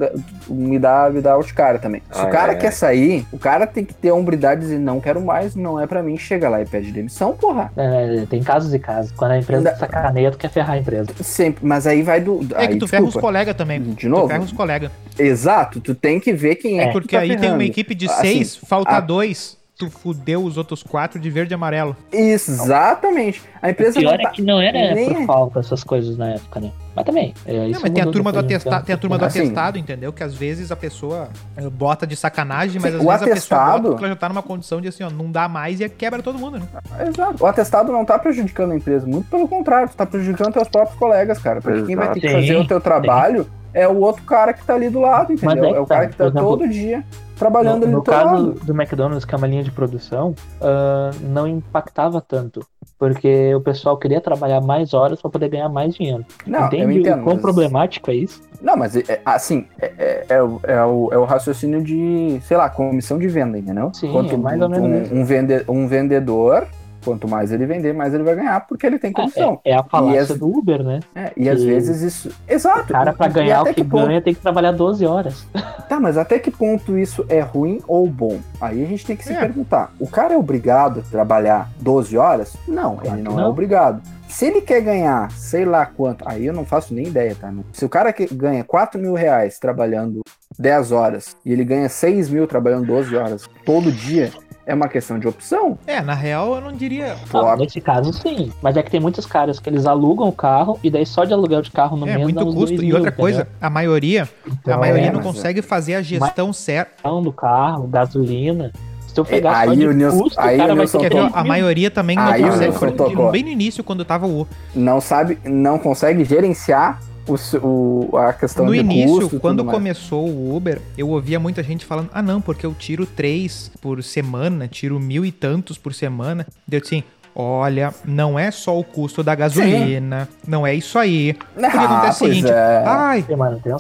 me 0.49 0.79
dá, 0.79 1.11
me 1.11 1.21
dá 1.21 1.39
de 1.39 1.53
cara 1.55 1.79
também. 1.79 2.03
Se 2.11 2.21
Ah, 2.21 2.25
o 2.25 2.31
cara 2.31 2.53
é. 2.53 2.55
quer 2.57 2.71
sair, 2.73 3.27
o 3.33 3.39
cara 3.39 3.67
tem 3.67 3.85
que 3.85 3.95
ter 3.95 4.09
a 4.11 4.15
hombridade 4.15 4.61
de 4.63 4.67
dizer 4.69 4.79
não 4.79 5.01
quero 5.01 5.21
mais, 5.21 5.55
não 5.55 5.81
é 5.81 5.87
pra 5.87 6.03
mim, 6.03 6.17
chega 6.17 6.49
lá 6.49 6.61
e 6.61 6.67
pede 6.67 6.91
demissão, 6.93 7.33
porra. 7.35 7.71
É, 7.77 8.25
tem 8.29 8.43
casos 8.43 8.73
e 8.75 8.79
casos. 8.79 9.13
Quando 9.13 9.33
a 9.33 9.39
empresa 9.39 9.73
te 9.73 9.79
sacaneia, 9.79 10.31
tu 10.31 10.39
quer 10.39 10.51
ferrar 10.51 10.77
a 10.77 10.79
empresa. 10.79 11.09
Sempre, 11.23 11.65
mas 11.67 11.87
aí 11.87 12.03
vai 12.03 12.21
do. 12.21 12.41
É 12.57 12.67
que 12.67 12.73
aí, 12.75 12.79
tu 12.79 12.87
ferra 12.89 13.03
os 13.03 13.09
desculpa. 13.11 13.27
colegas 13.29 13.55
também. 13.55 13.81
De 13.83 13.95
Tu 13.97 14.09
novo? 14.09 14.29
ferra 14.29 14.43
os 14.43 14.53
colegas. 14.53 14.91
Exato, 15.19 15.81
tu 15.81 15.95
tem 15.95 16.19
que 16.21 16.33
ver 16.33 16.57
quem 16.57 16.81
é, 16.81 16.85
É. 16.85 16.87
que 16.87 16.93
tu 16.93 17.01
Porque 17.01 17.17
tá 17.17 17.23
aí 17.23 17.29
tem 17.31 17.39
ferrando. 17.39 17.59
uma 17.59 17.65
equipe 17.65 17.95
de 17.95 18.07
Assim, 18.07 18.21
seis, 18.23 18.57
falta 18.57 18.91
a- 18.93 19.01
dois. 19.01 19.57
Tu 19.77 19.91
fudeu 19.91 20.45
os 20.45 20.57
outros 20.57 20.83
quatro 20.83 21.19
de 21.19 21.29
verde 21.31 21.53
e 21.53 21.57
amarelo. 21.57 21.97
Exatamente. 22.13 23.43
A 23.61 23.67
O 23.67 23.71
empresa 23.71 23.99
pior 23.99 24.13
não 24.13 24.19
tá... 24.25 24.29
é 24.29 24.33
que 24.33 24.43
não 24.43 24.61
era 24.61 24.95
nem 24.95 25.13
por 25.15 25.27
falta 25.27 25.61
essas 25.61 25.83
coisas 25.83 26.17
na 26.17 26.31
época, 26.31 26.61
né? 26.61 26.71
Mas 26.95 27.05
também. 27.05 27.35
É, 27.45 27.53
Não, 27.53 27.67
isso 27.69 27.81
mas 27.83 27.91
tem 27.91 28.03
a 28.03 28.07
turma 28.07 28.31
do 28.31 28.37
um 28.37 28.41
atestado, 28.41 28.87
tem 28.87 28.95
a 28.95 28.99
turma 28.99 29.19
do 29.19 29.25
Assim, 29.25 29.41
atestado, 29.41 29.77
entendeu? 29.79 30.13
Que 30.13 30.23
às 30.23 30.33
vezes 30.33 30.71
a 30.71 30.77
pessoa 30.77 31.29
eh, 31.57 31.69
bota 31.69 32.07
de 32.07 32.15
sacanagem, 32.15 32.81
mas 32.81 32.93
Sim, 32.93 32.99
às 32.99 33.05
o 33.05 33.09
vezes 33.09 33.23
a 33.23 33.25
pessoa 33.25 33.61
atestado- 33.61 33.83
bota 33.83 33.89
porque 33.91 34.05
ela 34.05 34.13
já 34.15 34.17
tá 34.21 34.29
numa 34.29 34.43
condição 34.43 34.81
de 34.81 34.87
assim, 34.89 35.03
ó, 35.03 35.11
não 35.11 35.31
dá 35.31 35.49
mais 35.49 35.81
e 35.81 35.89
quebra 35.89 36.23
todo 36.23 36.39
mundo, 36.39 36.59
né? 36.61 36.67
Exato. 37.09 37.43
O 37.43 37.47
atestado 37.47 37.91
não 37.91 38.05
tá 38.05 38.17
prejudicando 38.19 38.71
a 38.73 38.77
empresa, 38.77 39.05
muito 39.07 39.29
pelo 39.29 39.49
contrário, 39.49 39.89
tu 39.89 39.97
tá 39.97 40.07
prejudicando 40.07 40.53
teus 40.53 40.69
próprios 40.69 40.97
colegas, 40.99 41.39
cara. 41.41 41.61
Porque 41.61 41.83
quem 41.83 41.97
vai 41.97 42.13
ter 42.13 42.21
que 42.21 42.27
Exato. 42.27 42.41
fazer 42.43 42.57
o 42.57 42.67
teu 42.67 42.81
trabalho 42.81 43.45
é 43.75 43.87
o 43.89 43.99
outro 44.01 44.23
cara 44.23 44.53
que 44.55 44.65
tá 44.65 44.75
ali 44.75 44.89
do 44.89 45.01
lado, 45.01 45.33
entendeu? 45.33 45.65
é 45.65 45.71
É 45.73 45.81
o 45.81 45.87
cara 45.87 46.05
tá, 46.05 46.09
que 46.11 46.17
tá 46.17 46.25
exemplo, 46.27 46.49
todo 46.49 46.69
dia 46.69 47.05
trabalhando 47.37 47.79
No, 47.81 47.85
ali 47.85 47.93
no 47.93 47.99
do 48.01 48.05
caso 48.05 48.35
lado. 48.35 48.53
do 48.65 48.73
McDonald's, 48.73 49.25
que 49.25 49.35
é 49.35 49.39
uma 49.39 49.47
linha 49.49 49.65
de 49.65 49.71
produção, 49.73 50.35
ah, 50.63 51.11
não 51.21 51.47
impactava 51.49 52.21
tanto. 52.21 52.65
Porque 52.97 53.53
o 53.55 53.61
pessoal 53.61 53.97
queria 53.99 54.21
trabalhar 54.21 54.61
mais 54.61 54.95
horas 54.95 55.21
para 55.21 55.31
poder 55.31 55.49
ganhar 55.49 55.69
mais 55.69 55.95
dinheiro. 55.95 56.25
Não, 56.47 56.61
eu 56.61 56.67
Entende 56.67 57.01
entendo. 57.01 57.21
o 57.21 57.25
quão 57.25 57.35
mas- 57.35 57.43
problemático 57.43 58.11
é 58.11 58.15
isso? 58.15 58.41
Não, 58.63 58.77
mas 58.77 58.97
é- 58.97 59.03
é- 59.09 59.21
assim, 59.25 59.67
é, 59.81 59.93
é- 59.99 60.25
é 60.29 60.43
o, 60.43 61.11
é 61.11 61.19
o- 61.19 61.25
raciocínio 61.25 61.83
de, 61.83 62.39
sei 62.45 62.57
lá, 62.57 62.71
comissão 62.71 63.19
de 63.19 63.27
venda, 63.29 63.59
entendeu? 63.59 63.91
Sim, 63.93 64.17
é 64.31 64.37
mais 64.37 64.61
ou 64.63 64.69
menos 64.71 65.11
um, 65.11 65.21
um, 65.21 65.25
vende- 65.25 65.65
um 65.69 65.87
vendedor, 65.89 66.67
quanto 67.05 67.29
mais 67.29 67.53
ele 67.53 67.67
vender, 67.67 67.93
mais 67.93 68.15
ele 68.15 68.23
vai 68.23 68.35
ganhar, 68.35 68.67
porque 68.67 68.87
ele 68.87 68.99
tem 68.99 69.13
comissão. 69.13 69.61
É, 69.65 69.73
é 69.73 69.77
a 69.77 69.83
falácia 69.83 70.23
as- 70.35 70.39
do 70.39 70.47
Uber, 70.49 70.83
né? 70.83 71.01
É, 71.15 71.33
e 71.37 71.49
às 71.49 71.61
que- 71.61 71.67
vezes 71.67 72.01
isso. 72.03 72.31
Exato. 72.49 72.91
O 72.91 72.93
cara, 72.93 73.13
pra 73.13 73.27
E 73.27 73.31
ganhar 73.33 73.63
o 73.63 73.67
que, 73.75 73.85
ponto- 73.85 74.07
ganha, 74.07 74.21
tem 74.23 74.35
que 74.35 74.41
trabalhar 74.41 74.73
12 74.73 75.05
horas. 75.07 75.47
Tá, 75.89 76.01
mas 76.01 76.17
até 76.17 76.39
que 76.39 76.51
ponto 76.51 76.97
isso 76.99 77.27
é 77.29 77.41
ruim 77.41 77.79
ou 77.87 78.09
bom? 78.09 78.39
Aí 78.59 78.83
a 78.83 78.87
gente 78.87 79.05
tem 79.05 79.15
que 79.15 79.23
se 79.23 79.35
É. 79.35 79.39
perguntar: 79.39 79.93
o 80.01 80.09
cara 80.09 80.33
é 80.33 80.37
obrigado 80.39 81.01
a 81.01 81.03
trabalhar 81.03 81.69
12 81.79 82.17
horas? 82.17 82.57
Não, 82.67 82.97
Claro 82.97 83.17
ele 83.19 83.23
que 83.23 83.29
não, 83.29 83.39
é 83.39 83.43
não. 83.43 83.51
obrigado. 83.51 84.01
Se 84.27 84.47
ele 84.47 84.63
quer 84.63 84.81
ganhar, 84.81 85.31
sei 85.33 85.65
lá 85.67 85.85
quanto, 85.85 86.27
aí 86.27 86.47
eu 86.47 86.55
não 86.55 86.65
faço 86.65 86.95
nem 86.95 87.07
ideia, 87.07 87.37
tá? 87.39 87.53
Se 87.73 87.85
o 87.85 87.89
cara 87.89 88.13
que 88.15 88.27
ganha 88.35 88.65
4 88.65 88.99
mil 88.99 89.13
reais 89.15 89.59
trabalhando 89.59 90.23
10 90.59 90.91
horas 90.91 91.37
e 91.45 91.53
ele 91.53 91.65
ganha 91.65 91.89
6 91.89 92.31
mil 92.31 92.47
trabalhando 92.47 92.87
12 92.87 93.15
horas 93.15 93.47
todo 93.65 93.93
dia, 93.93 94.33
é 94.67 94.75
uma 94.75 94.89
questão 94.89 95.19
de 95.19 95.29
opção. 95.29 95.79
É, 95.87 96.01
na 96.01 96.15
real 96.15 96.55
eu 96.55 96.61
não 96.61 96.73
diria. 96.73 97.17
Ah, 97.33 97.57
nesse 97.57 97.81
caso, 97.81 98.13
sim. 98.13 98.51
Mas 98.63 98.77
é 98.77 98.83
que 98.83 98.91
tem 98.91 99.01
muitos 99.01 99.27
caras 99.27 99.59
que 99.61 99.69
eles 99.69 99.85
alugam 99.87 100.27
o 100.29 100.33
carro 100.33 100.79
e 100.83 100.91
daí 100.91 101.05
só 101.05 101.25
de 101.25 101.33
aluguel 101.33 101.63
de 101.63 101.71
carro 101.71 101.97
no 101.97 102.07
É 102.09 102.15
mês 102.17 102.23
muito 102.23 102.45
custo. 102.47 102.75
E 102.83 102.87
mil, 102.87 102.97
outra 102.97 103.13
coisa, 103.13 103.41
entendeu? 103.43 103.59
a 103.61 103.71
maioria, 103.71 104.23
a 104.25 104.49
Então, 104.51 104.81
maioria 104.81 105.07
é, 105.07 105.11
não 105.13 105.17
mas 105.23 105.27
consegue 105.27 105.61
fazer 105.63 105.95
a 105.97 106.03
gestão 106.03 106.53
certa. 106.53 107.09
Do 107.11 107.33
carro, 107.33 107.87
gasolina. 107.87 108.73
Se 109.07 109.21
eu 109.21 109.25
pegar 109.25 109.59
aí 109.59 109.69
só 109.69 109.75
de 109.75 109.87
o 109.87 109.93
Nilson- 109.93 110.19
custo, 110.25 110.41
aí 110.41 110.57
o 110.57 110.59
cara 110.59 110.73
o 110.73 110.77
vai 110.77 110.85
Nilson 110.87 110.99
tocou. 110.99 111.31
que- 111.31 111.39
A 111.39 111.45
maioria 111.45 111.89
também 111.91 112.17
não 112.17 112.25
Aí 112.25 112.43
o 112.43 112.47
consegue. 112.47 112.65
Nilson 112.65 112.79
Foi 112.81 112.93
tocou. 112.93 113.31
bem 113.31 113.43
no 113.45 113.49
início, 113.49 113.85
quando 113.85 114.05
tava 114.05 114.27
o. 114.27 114.45
Não 114.75 115.01
sabe, 115.01 115.39
não 115.45 115.79
consegue 115.79 116.25
gerenciar 116.25 117.01
o, 117.27 118.09
o- 118.13 118.17
a 118.17 118.33
questão 118.33 118.67
No 118.67 118.73
de 118.73 118.79
início, 118.81 119.21
custo 119.23 119.41
quando 119.41 119.65
começou 119.65 120.29
o 120.29 120.55
Uber, 120.55 120.81
eu 120.97 121.09
ouvia 121.09 121.41
muita 121.41 121.63
gente 121.63 121.85
falando: 121.85 122.11
ah, 122.13 122.23
não, 122.23 122.41
porque 122.41 122.67
eu 122.67 122.75
tiro 122.75 123.07
três 123.07 123.71
por 123.81 124.03
semana, 124.03 124.69
tiro 124.69 124.99
mil 125.01 125.25
e 125.25 125.33
tantos 125.33 125.79
por 125.79 125.95
semana. 125.95 126.47
Deu 126.67 126.81
assim. 126.85 127.03
Olha, 127.37 127.93
não 128.05 128.39
é 128.39 128.51
só 128.51 128.79
o 128.79 128.85
custo 128.85 129.23
da 129.23 129.35
gasolina, 129.35 130.29
não 130.47 130.67
é 130.67 130.75
isso 130.75 130.99
aí. 130.99 131.33
Porque 131.35 131.67
Ah, 131.77 131.85
acontece 131.85 132.25
o 132.25 132.27
seguinte: 132.29 132.51
é. 132.51 132.83
ai, 132.87 133.25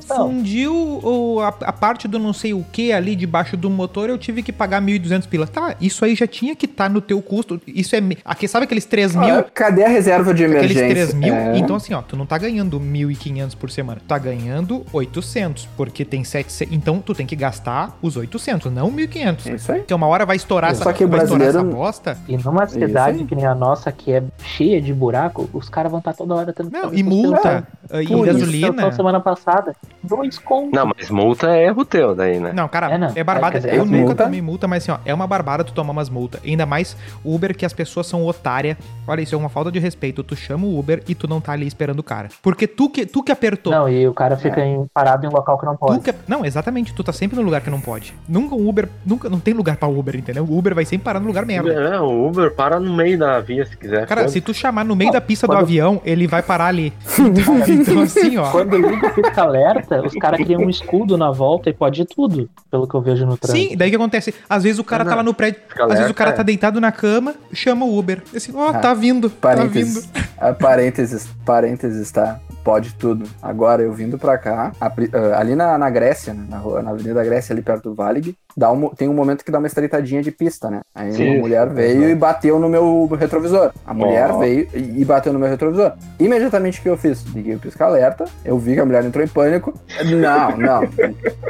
fundiu 0.06 0.74
o, 0.74 1.40
a, 1.40 1.48
a 1.48 1.72
parte 1.72 2.08
do 2.08 2.18
não 2.18 2.32
sei 2.32 2.52
o 2.52 2.64
que 2.72 2.92
ali 2.92 3.14
debaixo 3.14 3.56
do 3.56 3.70
motor, 3.70 4.08
eu 4.08 4.18
tive 4.18 4.42
que 4.42 4.52
pagar 4.52 4.80
1.200 4.82 5.26
pila. 5.28 5.46
Tá, 5.46 5.74
isso 5.80 6.04
aí 6.04 6.14
já 6.14 6.26
tinha 6.26 6.54
que 6.56 6.66
estar 6.66 6.88
no 6.90 7.00
teu 7.00 7.20
custo. 7.22 7.60
Isso 7.66 7.94
é. 7.96 8.00
Aqui, 8.24 8.48
sabe 8.48 8.64
aqueles 8.64 8.84
3 8.84 9.14
mil? 9.14 9.38
Ah, 9.38 9.44
Cadê 9.54 9.84
a 9.84 9.88
reserva 9.88 10.34
de 10.34 10.44
Aqueles 10.44 10.76
emergência? 10.76 11.06
3 11.06 11.14
mil, 11.14 11.34
É. 11.34 11.56
então 11.58 11.76
assim, 11.76 11.94
ó, 11.94 12.02
tu 12.02 12.16
não 12.16 12.26
tá 12.26 12.36
ganhando 12.38 12.78
1.500 12.80 13.56
por 13.56 13.70
semana, 13.70 14.00
tu 14.00 14.06
tá 14.08 14.18
ganhando 14.18 14.84
800, 14.92 15.68
porque 15.76 16.04
tem 16.04 16.24
700, 16.24 16.74
então 16.74 16.98
tu 17.00 17.14
tem 17.14 17.26
que 17.26 17.36
gastar 17.36 17.96
os 18.02 18.16
800, 18.16 18.72
não 18.72 18.90
1.500. 18.90 19.46
É 19.50 19.54
isso 19.54 19.72
aí. 19.72 19.78
Porque 19.80 19.94
uma 19.94 20.06
hora 20.06 20.26
vai 20.26 20.36
estourar, 20.36 20.72
essa, 20.72 20.84
Só 20.84 20.92
que 20.92 21.06
vai 21.06 21.20
estourar 21.22 21.48
essa 21.48 21.58
brasileiro- 21.58 21.76
bosta. 21.78 22.18
E 22.28 22.36
numa 22.36 22.64
Isso 22.64 22.74
cidade 22.74 23.24
que 23.24 23.34
nem 23.34 23.43
a 23.44 23.54
nossa, 23.54 23.90
que 23.92 24.12
é 24.12 24.22
cheia 24.42 24.80
de 24.80 24.92
buraco, 24.92 25.48
os 25.52 25.68
caras 25.68 25.90
vão 25.90 25.98
estar 25.98 26.12
toda 26.12 26.34
hora 26.34 26.52
tendo 26.52 26.70
que 26.70 26.76
Não, 26.76 26.92
e 26.94 27.02
multa, 27.02 27.66
uh, 27.92 28.00
e 28.00 28.06
Por 28.06 28.26
isso, 28.28 28.38
gasolina. 28.38 28.66
eu 28.82 28.90
tô 28.90 28.92
semana 28.92 29.20
passada, 29.20 29.74
dois 30.02 30.38
contos. 30.38 30.72
Não, 30.72 30.90
mas 30.96 31.10
multa 31.10 31.48
é 31.54 31.66
erro 31.66 31.84
teu 31.84 32.14
daí, 32.14 32.38
né? 32.38 32.52
Não, 32.54 32.68
cara, 32.68 32.90
É, 32.90 32.94
é, 32.94 32.98
não. 32.98 33.24
barbada. 33.24 33.56
É, 33.56 33.60
dizer, 33.60 33.74
eu 33.74 33.82
as 33.82 33.90
nunca 33.90 34.04
multa- 34.06 34.24
tomei 34.24 34.42
multa, 34.42 34.68
mas 34.68 34.82
assim, 34.82 34.92
ó, 34.92 34.98
é 35.04 35.12
uma 35.14 35.26
barbada 35.26 35.64
tu 35.64 35.72
tomar 35.72 35.92
umas 35.92 36.08
multas. 36.08 36.40
Ainda 36.44 36.66
mais 36.66 36.96
Uber 37.24 37.56
que 37.56 37.64
as 37.64 37.72
pessoas 37.72 38.06
são 38.06 38.24
otária. 38.26 38.76
Olha, 39.06 39.20
isso 39.20 39.34
é 39.34 39.38
uma 39.38 39.48
falta 39.48 39.70
de 39.70 39.78
respeito. 39.78 40.22
Tu 40.22 40.36
chama 40.36 40.66
o 40.66 40.78
Uber 40.78 41.02
e 41.08 41.14
tu 41.14 41.26
não 41.28 41.40
tá 41.40 41.52
ali 41.52 41.66
esperando 41.66 41.98
o 42.00 42.02
cara. 42.02 42.28
Porque 42.42 42.66
tu 42.66 42.88
que, 42.90 43.06
tu 43.06 43.22
que 43.22 43.32
apertou. 43.32 43.72
Não, 43.72 43.88
e 43.88 44.06
o 44.08 44.14
cara 44.14 44.36
fica 44.36 44.60
em- 44.64 44.86
parado 44.92 45.24
em 45.24 45.28
um 45.28 45.32
local 45.32 45.58
que 45.58 45.66
não 45.66 45.74
Tu 45.74 45.78
pode. 45.78 46.00
que- 46.00 46.14
não, 46.26 46.44
exatamente, 46.44 46.94
tu 46.94 47.02
tá 47.04 47.12
sempre 47.12 47.36
no 47.36 47.42
lugar 47.42 47.60
que 47.60 47.70
não 47.70 47.80
pode. 47.80 48.14
Nunca 48.28 48.54
um 48.54 48.68
Uber, 48.68 48.88
nunca 49.04 49.28
não 49.28 49.38
tem 49.40 49.54
lugar 49.54 49.76
pra 49.76 49.88
Uber, 49.88 50.16
entendeu? 50.16 50.44
O 50.44 50.56
Uber 50.58 50.74
vai 50.74 50.84
sempre 50.84 51.04
parar 51.04 51.20
no 51.20 51.26
lugar 51.26 51.44
merda. 51.44 51.72
É, 51.72 52.00
o 52.00 52.26
Uber 52.28 52.50
para 52.54 52.78
no 52.80 52.94
meio 52.94 53.18
da 53.18 53.33
via 53.40 53.64
se 53.66 53.76
quiser. 53.76 54.06
Cara, 54.06 54.28
se 54.28 54.40
tu 54.40 54.52
chamar 54.54 54.84
no 54.84 54.94
meio 54.96 55.10
da 55.12 55.20
pista 55.20 55.46
do 55.46 55.52
quando- 55.52 55.62
avião, 55.62 56.00
ele 56.04 56.26
vai 56.26 56.42
parar 56.42 56.66
ali. 56.66 56.92
Então, 57.68 58.00
assim, 58.02 58.36
ó. 58.36 58.50
Quando 58.50 58.76
liga 58.76 59.06
o 59.08 59.14
pisca 59.14 59.42
alerta, 59.42 60.02
os 60.04 60.12
caras 60.14 60.40
criam 60.40 60.62
um 60.62 60.70
escudo 60.70 61.16
na 61.16 61.30
volta 61.30 61.68
e 61.70 61.72
pode 61.72 62.02
ir 62.02 62.06
tudo, 62.06 62.48
pelo 62.70 62.86
que 62.86 62.94
eu 62.94 63.00
vejo 63.00 63.24
no 63.26 63.36
trânsito. 63.36 63.70
Sim, 63.70 63.76
daí 63.76 63.88
o 63.88 63.90
que 63.90 63.96
acontece? 63.96 64.34
Às 64.48 64.62
vezes 64.62 64.78
o 64.78 64.84
cara 64.84 65.04
Não, 65.04 65.10
tá 65.10 65.16
lá 65.16 65.22
no 65.22 65.34
prédio, 65.34 65.60
às 65.80 65.92
vezes 65.98 66.10
o 66.10 66.14
cara 66.14 66.30
é. 66.30 66.32
tá 66.34 66.42
deitado 66.42 66.80
na 66.80 66.92
cama, 66.92 67.34
chama 67.52 67.84
o 67.84 67.98
Uber. 67.98 68.22
Assim, 68.34 68.52
ó, 68.54 68.68
Ah, 68.70 68.74
tá 68.78 68.94
vindo, 68.94 69.28
tá 69.30 69.54
vindo. 69.54 69.70
Parênteses, 69.70 70.08
parênteses, 70.60 71.28
parênteses, 71.44 72.10
tá? 72.10 72.40
Pode 72.62 72.94
tudo. 72.94 73.28
Agora, 73.42 73.82
eu 73.82 73.92
vindo 73.92 74.18
pra 74.18 74.38
cá, 74.38 74.72
ah, 74.80 74.92
ali 75.38 75.54
na, 75.54 75.76
na 75.76 75.90
Grécia, 75.90 76.32
né, 76.32 76.46
na, 76.48 76.56
rua- 76.58 76.82
na 76.82 76.90
Avenida 76.90 77.22
Grécia, 77.22 77.52
ali 77.52 77.60
perto 77.62 77.90
do 77.90 77.94
Valig, 77.94 78.34
dá 78.56 78.70
um, 78.70 78.88
tem 78.90 79.08
um 79.08 79.14
momento 79.14 79.44
que 79.44 79.50
dá 79.50 79.58
uma 79.58 79.66
estreitadinha 79.66 80.22
de 80.22 80.30
pista, 80.30 80.70
né? 80.70 80.80
Aí 80.94 81.12
Sim, 81.12 81.30
uma 81.30 81.40
mulher 81.40 81.68
sim, 81.68 81.74
veio 81.74 82.02
sim. 82.02 82.08
e 82.10 82.14
bateu 82.14 82.58
no 82.58 82.68
meu 82.68 83.06
retrovisor. 83.18 83.72
A 83.86 83.92
mulher 83.94 84.30
Ó. 84.30 84.38
veio 84.38 84.68
e 84.74 85.04
bateu 85.04 85.32
no 85.32 85.38
meu 85.38 85.48
retrovisor. 85.48 85.92
Imediatamente 86.18 86.78
o 86.80 86.82
que 86.82 86.88
eu 86.88 86.96
fiz? 86.96 87.22
Liguei 87.34 87.54
o 87.54 87.58
pisca-alerta, 87.58 88.24
eu 88.44 88.58
vi 88.58 88.74
que 88.74 88.80
a 88.80 88.84
mulher 88.86 89.04
entrou 89.04 89.24
em 89.24 89.28
pânico. 89.28 89.74
Não, 90.04 90.56
não. 90.56 90.82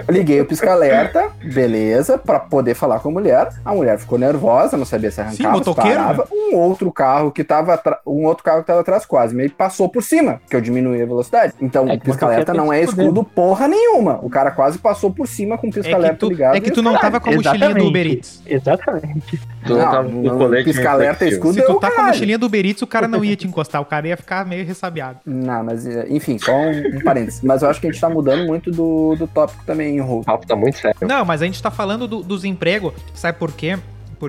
Liguei 0.09 0.41
o 0.41 0.47
pisca-alerta, 0.47 1.31
beleza, 1.53 2.19
pra 2.19 2.39
poder 2.41 2.75
falar 2.75 3.01
com 3.01 3.09
a 3.09 3.13
mulher. 3.13 3.49
A 3.65 3.75
mulher 3.75 3.99
ficou 3.99 4.19
nervosa, 4.19 4.77
não 4.77 4.85
sabia 4.85 5.11
se 5.11 5.21
arrancava, 5.21 5.39
se 5.39 5.47
motoqueiro, 5.59 5.97
parava. 5.99 6.29
Um 6.31 6.57
outro 6.57 6.91
carro 6.93 7.31
que 7.31 7.43
tava 7.45 7.81
um 8.07 8.25
outro 8.25 8.45
carro 8.45 8.61
que 8.61 8.67
tava 8.67 8.81
atrás 8.81 9.05
quase 9.07 9.35
meio 9.35 9.51
passou 9.51 9.89
por 9.89 10.03
cima, 10.03 10.41
que 10.49 10.57
eu 10.57 10.61
diminuí 10.61 11.01
a 11.03 11.07
velocidade. 11.07 11.55
Então, 11.61 11.89
É 11.89 11.97
pisca-alerta 11.99 12.53
não 12.55 12.73
é 12.73 12.79
se 12.79 12.85
escudo 12.91 13.25
porra 13.25 13.69
nenhuma. 13.69 14.19
O 14.23 14.31
cara 14.31 14.51
quase 14.51 14.79
passou 14.79 15.11
por 15.11 15.27
cima 15.29 15.57
com 15.59 15.67
o 15.67 15.71
É 15.71 15.73
pisca-alerta 15.73 16.17
tu, 16.19 16.29
ligado. 16.29 16.57
é 16.57 16.61
que 16.61 16.71
tu 16.71 16.83
não 16.83 16.94
tava 16.99 17.21
com 17.21 17.31
a 17.31 17.33
mochilinha 17.35 17.75
do 17.75 17.85
Uber 17.87 18.07
Eats. 18.07 18.43
Exatamente. 18.47 19.41
Tu 19.67 19.73
não, 19.75 19.79
tava 19.79 20.09
com 20.09 20.27
o 20.27 20.39
colete 20.39 20.65
pisca-alerta 20.65 21.25
refletivo. 21.25 21.49
escudo 21.51 21.55
Se 21.55 21.67
tu 21.75 21.81
tá 21.81 21.91
com 21.91 22.01
a 22.01 22.05
mochilinha 22.07 22.39
do 22.39 22.47
Uber 22.47 22.67
Eats, 22.67 22.83
o 22.83 22.87
cara 22.87 23.09
não 23.09 23.25
ia 23.25 23.37
te 23.37 23.47
encostar, 23.47 23.81
o 23.81 23.85
cara 23.85 24.09
ia 24.09 24.17
ficar 24.17 24.45
meio 24.47 24.65
ressabiado. 24.67 25.19
Não, 25.25 25.65
mas 25.65 25.87
enfim, 26.09 26.39
só 26.39 26.53
um, 26.53 26.97
um 26.97 27.01
parênteses. 27.03 27.41
Mas 27.43 27.63
eu 27.63 27.69
acho 27.71 27.81
que 27.81 27.87
a 27.87 27.91
gente 27.91 28.01
tá 28.01 28.09
mudando 28.09 28.47
muito 28.47 28.71
do, 28.71 29.15
do 29.17 29.27
tópico 29.27 29.63
também, 29.65 30.01
Rô. 30.01 30.21
O 30.21 30.25
papo 30.25 30.47
tá 30.47 30.57
muito 30.57 30.79
sério. 30.79 30.97
Não, 31.03 31.25
mas 31.25 31.43
a 31.43 31.47
gente 31.47 31.63
tá 31.63 31.71
falando 31.71 32.07
do- 32.07 32.23
dos 32.23 32.45
empregos. 32.45 32.93
Sabe 33.15 33.39
por 33.39 33.53
quê? 33.53 33.79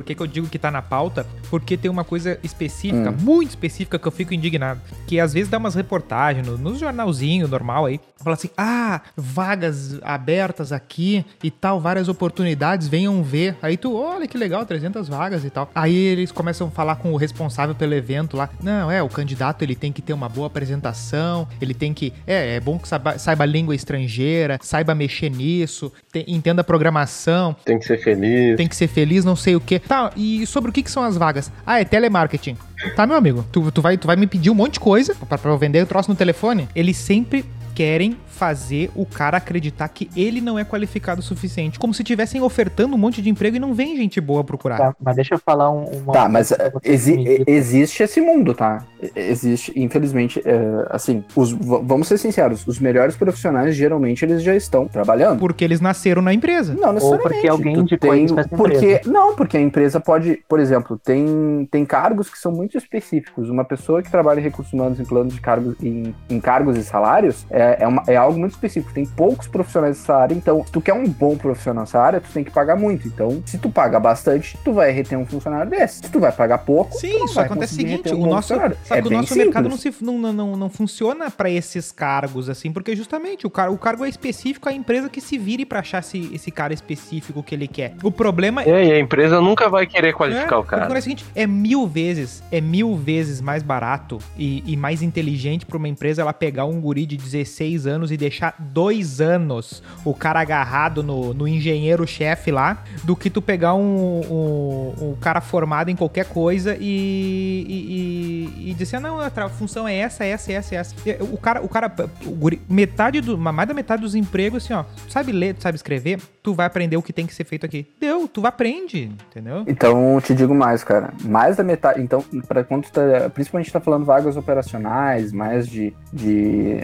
Por 0.01 0.03
que, 0.03 0.15
que 0.15 0.21
eu 0.21 0.27
digo 0.27 0.47
que 0.47 0.59
tá 0.59 0.69
na 0.71 0.81
pauta? 0.81 1.25
Porque 1.49 1.77
tem 1.77 1.89
uma 1.89 2.03
coisa 2.03 2.39
específica, 2.43 3.11
Hum. 3.11 3.15
muito 3.21 3.49
específica, 3.49 3.97
que 3.97 4.07
eu 4.07 4.11
fico 4.11 4.33
indignado. 4.33 4.79
Que 5.07 5.19
às 5.19 5.33
vezes 5.33 5.49
dá 5.49 5.57
umas 5.57 5.75
reportagens 5.75 6.45
no, 6.47 6.57
nos 6.57 6.79
jornalzinho 6.79 7.47
normal 7.47 7.85
aí. 7.85 7.99
Fala 8.23 8.35
assim: 8.35 8.49
ah, 8.57 9.01
vagas 9.15 9.99
abertas 10.03 10.71
aqui 10.71 11.25
e 11.43 11.51
tal, 11.51 11.79
várias 11.79 12.07
oportunidades, 12.07 12.87
venham 12.87 13.21
ver. 13.23 13.55
Aí 13.61 13.77
tu, 13.77 13.95
olha 13.95 14.27
que 14.27 14.37
legal, 14.37 14.65
300 14.65 15.07
vagas 15.07 15.43
e 15.45 15.49
tal. 15.49 15.69
Aí 15.75 15.95
eles 15.95 16.31
começam 16.31 16.67
a 16.67 16.71
falar 16.71 16.95
com 16.97 17.13
o 17.13 17.17
responsável 17.17 17.75
pelo 17.75 17.93
evento 17.93 18.35
lá. 18.37 18.49
Não, 18.61 18.89
é, 18.89 19.01
o 19.03 19.09
candidato 19.09 19.61
ele 19.63 19.75
tem 19.75 19.91
que 19.91 20.01
ter 20.01 20.13
uma 20.13 20.27
boa 20.29 20.47
apresentação, 20.47 21.47
ele 21.61 21.73
tem 21.73 21.93
que. 21.93 22.13
É, 22.25 22.55
é 22.55 22.59
bom 22.59 22.77
que 22.79 22.87
saiba, 22.87 23.17
saiba 23.17 23.45
língua 23.45 23.75
estrangeira, 23.75 24.57
saiba 24.61 24.95
mexer 24.95 25.29
nisso, 25.29 25.91
te- 26.11 26.25
entenda 26.27 26.63
programação, 26.63 27.55
Tem 27.65 27.77
que 27.79 27.85
ser 27.85 27.97
feliz. 27.97 28.55
tem 28.57 28.67
que 28.67 28.75
ser 28.75 28.87
feliz, 28.87 29.25
não 29.25 29.35
sei 29.35 29.55
o 29.55 29.59
quê. 29.61 29.81
Tá, 29.87 30.11
e 30.15 30.45
sobre 30.47 30.69
o 30.69 30.73
que, 30.73 30.81
que 30.81 30.91
são 30.91 31.03
as 31.03 31.15
vagas? 31.15 31.51
Ah, 31.65 31.79
é 31.79 31.85
telemarketing. 31.85 32.57
Tá, 32.95 33.05
meu 33.05 33.15
amigo, 33.15 33.45
tu, 33.51 33.71
tu, 33.71 33.81
vai, 33.81 33.97
tu 33.97 34.07
vai 34.07 34.15
me 34.15 34.27
pedir 34.27 34.49
um 34.49 34.55
monte 34.55 34.73
de 34.73 34.79
coisa 34.79 35.15
pra, 35.27 35.37
pra 35.37 35.51
eu 35.51 35.57
vender 35.57 35.83
o 35.83 35.85
troço 35.85 36.09
no 36.09 36.15
telefone? 36.15 36.67
Ele 36.75 36.93
sempre 36.93 37.45
querem 37.75 38.17
fazer 38.27 38.89
o 38.95 39.05
cara 39.05 39.37
acreditar 39.37 39.87
que 39.89 40.09
ele 40.15 40.39
não 40.41 40.57
é 40.57 40.63
qualificado 40.63 41.19
o 41.19 41.23
suficiente. 41.23 41.77
Como 41.77 41.93
se 41.93 42.01
estivessem 42.01 42.41
ofertando 42.41 42.95
um 42.95 42.97
monte 42.97 43.21
de 43.21 43.29
emprego 43.29 43.57
e 43.57 43.59
não 43.59 43.73
vem 43.73 43.95
gente 43.97 44.19
boa 44.21 44.43
procurar. 44.43 44.77
Tá, 44.77 44.95
mas 44.99 45.15
deixa 45.17 45.35
eu 45.35 45.39
falar 45.39 45.69
um, 45.71 45.83
uma 45.85 46.13
Tá, 46.13 46.29
mas 46.29 46.49
vocês 46.73 46.83
exi- 46.85 47.17
digam. 47.17 47.45
existe 47.47 48.01
esse 48.03 48.21
mundo, 48.21 48.53
tá? 48.53 48.83
E- 49.01 49.11
Existe, 49.35 49.73
infelizmente, 49.75 50.41
é, 50.45 50.85
assim, 50.89 51.23
os, 51.35 51.51
vamos 51.51 52.07
ser 52.07 52.17
sinceros, 52.17 52.65
os 52.67 52.79
melhores 52.79 53.15
profissionais, 53.15 53.75
geralmente, 53.75 54.23
eles 54.23 54.41
já 54.41 54.55
estão 54.55 54.87
trabalhando. 54.87 55.39
Porque 55.39 55.63
eles 55.63 55.81
nasceram 55.81 56.21
na 56.21 56.33
empresa. 56.33 56.73
Não 56.73 56.93
necessariamente. 56.93 57.33
porque 57.33 57.47
alguém 57.47 57.73
indicou 57.79 58.11
tem, 58.11 58.19
eles 58.25 58.47
porque 58.47 58.75
empresa. 58.93 59.11
Não, 59.11 59.35
porque 59.35 59.57
a 59.57 59.61
empresa 59.61 59.99
pode, 59.99 60.39
por 60.47 60.59
exemplo, 60.59 60.97
tem, 61.03 61.67
tem 61.71 61.85
cargos 61.85 62.29
que 62.29 62.37
são 62.37 62.51
muito 62.51 62.77
específicos. 62.77 63.49
Uma 63.49 63.65
pessoa 63.65 64.01
que 64.01 64.09
trabalha 64.09 64.39
em 64.39 64.43
recursos 64.43 64.71
humanos 64.73 64.99
em 64.99 65.05
planos 65.05 65.33
de 65.33 65.41
cargos, 65.41 65.75
em, 65.81 66.13
em 66.29 66.39
cargos 66.39 66.77
e 66.77 66.83
salários, 66.83 67.45
é, 67.49 67.64
é, 67.79 67.87
uma- 67.87 68.03
é 68.07 68.15
algo 68.15 68.37
muito 68.39 68.53
específico. 68.53 68.93
Tem 68.93 69.05
poucos 69.05 69.47
profissionais 69.47 69.97
nessa 69.97 70.15
área, 70.15 70.33
então, 70.33 70.63
se 70.65 70.71
tu 70.71 70.81
quer 70.81 70.93
um 70.93 71.07
bom 71.07 71.37
profissional 71.37 71.83
nessa 71.83 71.99
área, 71.99 72.21
tu 72.21 72.29
tem 72.31 72.43
que 72.43 72.51
pagar 72.51 72.75
muito. 72.75 73.07
Então, 73.07 73.41
se 73.45 73.57
tu 73.57 73.69
paga 73.69 73.99
bastante, 73.99 74.57
tu 74.63 74.73
vai 74.73 74.91
reter 74.91 75.17
um 75.17 75.25
funcionário 75.25 75.69
desse. 75.69 75.95
Se 75.95 76.11
tu 76.11 76.19
vai 76.19 76.31
pagar 76.31 76.59
pouco, 76.59 76.91
tu 76.91 76.99
Sim, 76.99 77.19
não 77.19 77.27
só 77.27 77.35
vai 77.35 77.45
acontece 77.45 77.73
o 77.73 77.75
seguinte, 77.75 78.13
um 78.13 78.21
o 78.23 78.27
nosso, 78.27 78.53
É 78.53 79.01
o 79.01 79.09
nosso 79.09 79.35
mercado 79.35 79.69
não, 79.69 79.77
se, 79.77 79.93
não, 80.01 80.17
não, 80.17 80.55
não, 80.55 80.69
funciona 80.69 81.29
pra 81.29 81.49
esses 81.49 81.91
cargos, 81.91 82.49
assim, 82.49 82.71
porque 82.71 82.95
justamente 82.95 83.45
o, 83.45 83.49
cara, 83.49 83.71
o 83.71 83.77
cargo 83.77 84.05
é 84.05 84.09
específico, 84.09 84.67
a 84.69 84.73
empresa 84.73 85.09
que 85.09 85.21
se 85.21 85.37
vire 85.37 85.65
pra 85.65 85.79
achar 85.79 85.99
esse, 85.99 86.29
esse 86.33 86.51
cara 86.51 86.73
específico 86.73 87.41
que 87.43 87.55
ele 87.55 87.67
quer. 87.67 87.95
O 88.03 88.11
problema 88.11 88.63
E 88.63 88.71
aí, 88.71 88.91
a 88.91 88.99
empresa 88.99 89.39
nunca 89.41 89.69
vai 89.69 89.85
querer 89.85 90.13
qualificar 90.13 90.55
é, 90.55 90.57
o 90.57 90.61
porque 90.63 90.75
cara. 90.75 90.93
É 90.93 90.99
o 90.99 91.01
seguinte, 91.01 91.25
é 91.35 91.47
mil 91.47 91.87
vezes, 91.87 92.43
é 92.51 92.61
mil 92.61 92.95
vezes 92.95 93.41
mais 93.41 93.63
barato 93.63 94.19
e, 94.37 94.63
e 94.65 94.77
mais 94.77 95.01
inteligente 95.01 95.65
pra 95.65 95.77
uma 95.77 95.87
empresa 95.87 96.21
ela 96.21 96.33
pegar 96.33 96.65
um 96.65 96.79
guri 96.79 97.05
de 97.05 97.17
16 97.17 97.47
anos 97.87 98.11
e 98.11 98.17
deixar 98.17 98.55
dois 98.59 99.21
anos 99.21 99.81
o 100.03 100.13
cara 100.13 100.39
agarrado 100.39 101.01
no, 101.01 101.33
no 101.33 101.47
engenheiro-chefe 101.47 102.51
lá, 102.51 102.83
do 103.03 103.15
que 103.15 103.29
tu 103.29 103.41
pegar 103.41 103.73
um, 103.73 104.21
um, 104.21 105.09
um 105.09 105.15
cara 105.15 105.41
formado 105.41 105.89
em 105.89 105.95
qualquer 105.95 106.25
coisa 106.25 106.75
e, 106.79 107.65
e, 107.67 108.65
e, 108.65 108.71
e 108.71 108.73
dizer, 108.73 108.99
não, 108.99 109.19
a 109.19 109.49
função 109.49 109.87
é 109.87 109.95
essa, 109.95 110.25
essa, 110.25 110.51
essa, 110.51 110.75
essa. 110.75 110.95
O 111.21 111.37
cara, 111.37 111.61
o 111.61 111.69
cara, 111.69 111.91
o 112.25 112.31
guri, 112.31 112.61
metade 112.69 113.21
do, 113.21 113.37
mais 113.37 113.67
da 113.67 113.73
metade 113.73 114.01
dos 114.01 114.15
empregos, 114.15 114.63
assim, 114.63 114.73
ó, 114.73 114.83
sabe 115.09 115.31
ler, 115.31 115.55
sabe 115.59 115.75
escrever, 115.75 116.19
tu 116.41 116.53
vai 116.53 116.65
aprender 116.65 116.97
o 116.97 117.01
que 117.01 117.11
tem 117.11 117.25
que 117.25 117.33
ser 117.33 117.43
feito 117.43 117.65
aqui. 117.65 117.87
Deu, 117.99 118.27
tu 118.27 118.45
aprende, 118.45 119.11
entendeu? 119.29 119.63
Então, 119.67 120.19
te 120.21 120.33
digo 120.33 120.53
mais, 120.53 120.83
cara. 120.83 121.13
Mais 121.23 121.57
da 121.57 121.63
metade. 121.63 122.01
Então, 122.01 122.23
para 122.47 122.63
quando 122.63 122.87
tá. 122.89 123.29
Principalmente 123.33 123.71
tá 123.71 123.79
falando 123.79 124.05
vagas 124.05 124.37
operacionais, 124.37 125.31
mais 125.31 125.67
de, 125.67 125.93
de, 126.13 126.77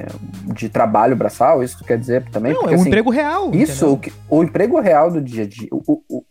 de 0.61 0.69
trabalho 0.69 1.15
braçal, 1.15 1.63
isso 1.63 1.83
quer 1.83 1.97
dizer 1.97 2.23
também? 2.31 2.53
Não, 2.53 2.61
porque, 2.61 2.73
é 2.73 2.77
um 2.77 2.81
assim, 2.81 2.89
emprego 2.89 3.09
real. 3.09 3.51
Isso, 3.53 3.71
entendeu? 3.73 3.93
o, 3.93 3.97
que- 3.97 4.13
o 4.29 4.43
emprego 4.43 4.79
real 4.79 5.11
do 5.11 5.21
dia 5.21 5.43
a 5.43 5.47
dia. 5.47 5.67
o- 5.71 6.01
o- 6.09 6.23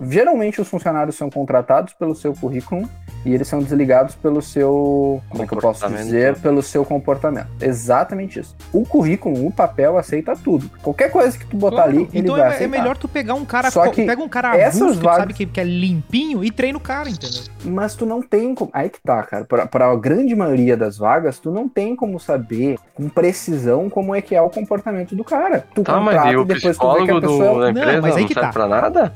geralmente 0.00 0.60
os 0.60 0.68
funcionários 0.68 1.16
são 1.16 1.30
contratados 1.30 1.92
pelo 1.94 2.14
seu 2.14 2.32
currículo 2.34 2.88
e 3.24 3.34
eles 3.34 3.48
são 3.48 3.60
desligados 3.60 4.14
pelo 4.14 4.40
seu. 4.40 5.20
Como 5.28 5.42
é 5.42 5.46
que 5.46 5.54
eu 5.54 5.58
posso 5.58 5.88
dizer? 5.88 6.36
Pelo 6.38 6.62
seu 6.62 6.84
comportamento. 6.84 7.48
Exatamente 7.60 8.38
isso. 8.40 8.54
O 8.72 8.84
currículo, 8.84 9.46
o 9.46 9.50
papel 9.50 9.98
aceita 9.98 10.34
tudo. 10.36 10.70
Qualquer 10.82 11.10
coisa 11.10 11.36
que 11.36 11.44
tu 11.46 11.56
botar 11.56 11.76
Claro, 11.76 11.90
ali, 11.90 12.00
ele 12.12 12.18
então 12.20 12.36
vai 12.36 12.58
é, 12.58 12.62
é 12.62 12.66
melhor 12.68 12.96
tu 12.96 13.08
pegar 13.08 13.34
um 13.34 13.44
cara, 13.44 13.70
Só 13.70 13.88
que 13.90 14.04
pega 14.06 14.22
um 14.22 14.28
cara 14.28 14.56
essas 14.56 14.80
avulso, 14.80 14.94
que 14.94 15.00
tu 15.00 15.04
vagas- 15.04 15.20
sabe 15.20 15.34
que, 15.34 15.46
que 15.46 15.60
é 15.60 15.64
limpinho 15.64 16.44
e 16.44 16.50
treina 16.50 16.78
o 16.78 16.80
cara, 16.80 17.08
entendeu? 17.10 17.42
Mas 17.64 17.94
tu 17.96 18.06
não 18.06 18.22
tem 18.22 18.54
como. 18.54 18.70
Aí 18.72 18.88
que 18.88 19.00
tá, 19.00 19.22
cara. 19.24 19.44
Pra, 19.44 19.66
pra 19.66 19.94
grande 19.96 20.34
maioria 20.36 20.76
das 20.76 20.96
vagas, 20.96 21.38
tu 21.38 21.50
não 21.50 21.68
tem 21.68 21.96
como 21.96 22.20
saber 22.20 22.78
com 22.94 23.08
precisão 23.08 23.90
como 23.90 24.14
é 24.14 24.20
que 24.22 24.34
é 24.36 24.40
o 24.40 24.48
comportamento 24.48 25.16
do 25.16 25.24
cara. 25.24 25.64
Tu 25.74 25.82
Tá, 25.82 25.98
mas 26.00 26.14
contrata 26.14 26.32
e 26.32 26.36
o 26.36 26.44
depois 26.44 26.62
tu 26.62 26.66
vê 26.66 26.68
que 26.68 26.78
psicólogo 26.78 27.16
a 27.16 27.20
do, 27.20 27.20
pessoa. 27.20 27.60
da 27.66 27.72
Não, 27.72 27.80
empresa 27.80 28.00
mas 28.02 28.10
não, 28.12 28.16
aí 28.18 28.24
que 28.26 28.34
serve 28.34 28.46
tá. 28.48 28.52
pra 28.52 28.68
nada? 28.68 29.12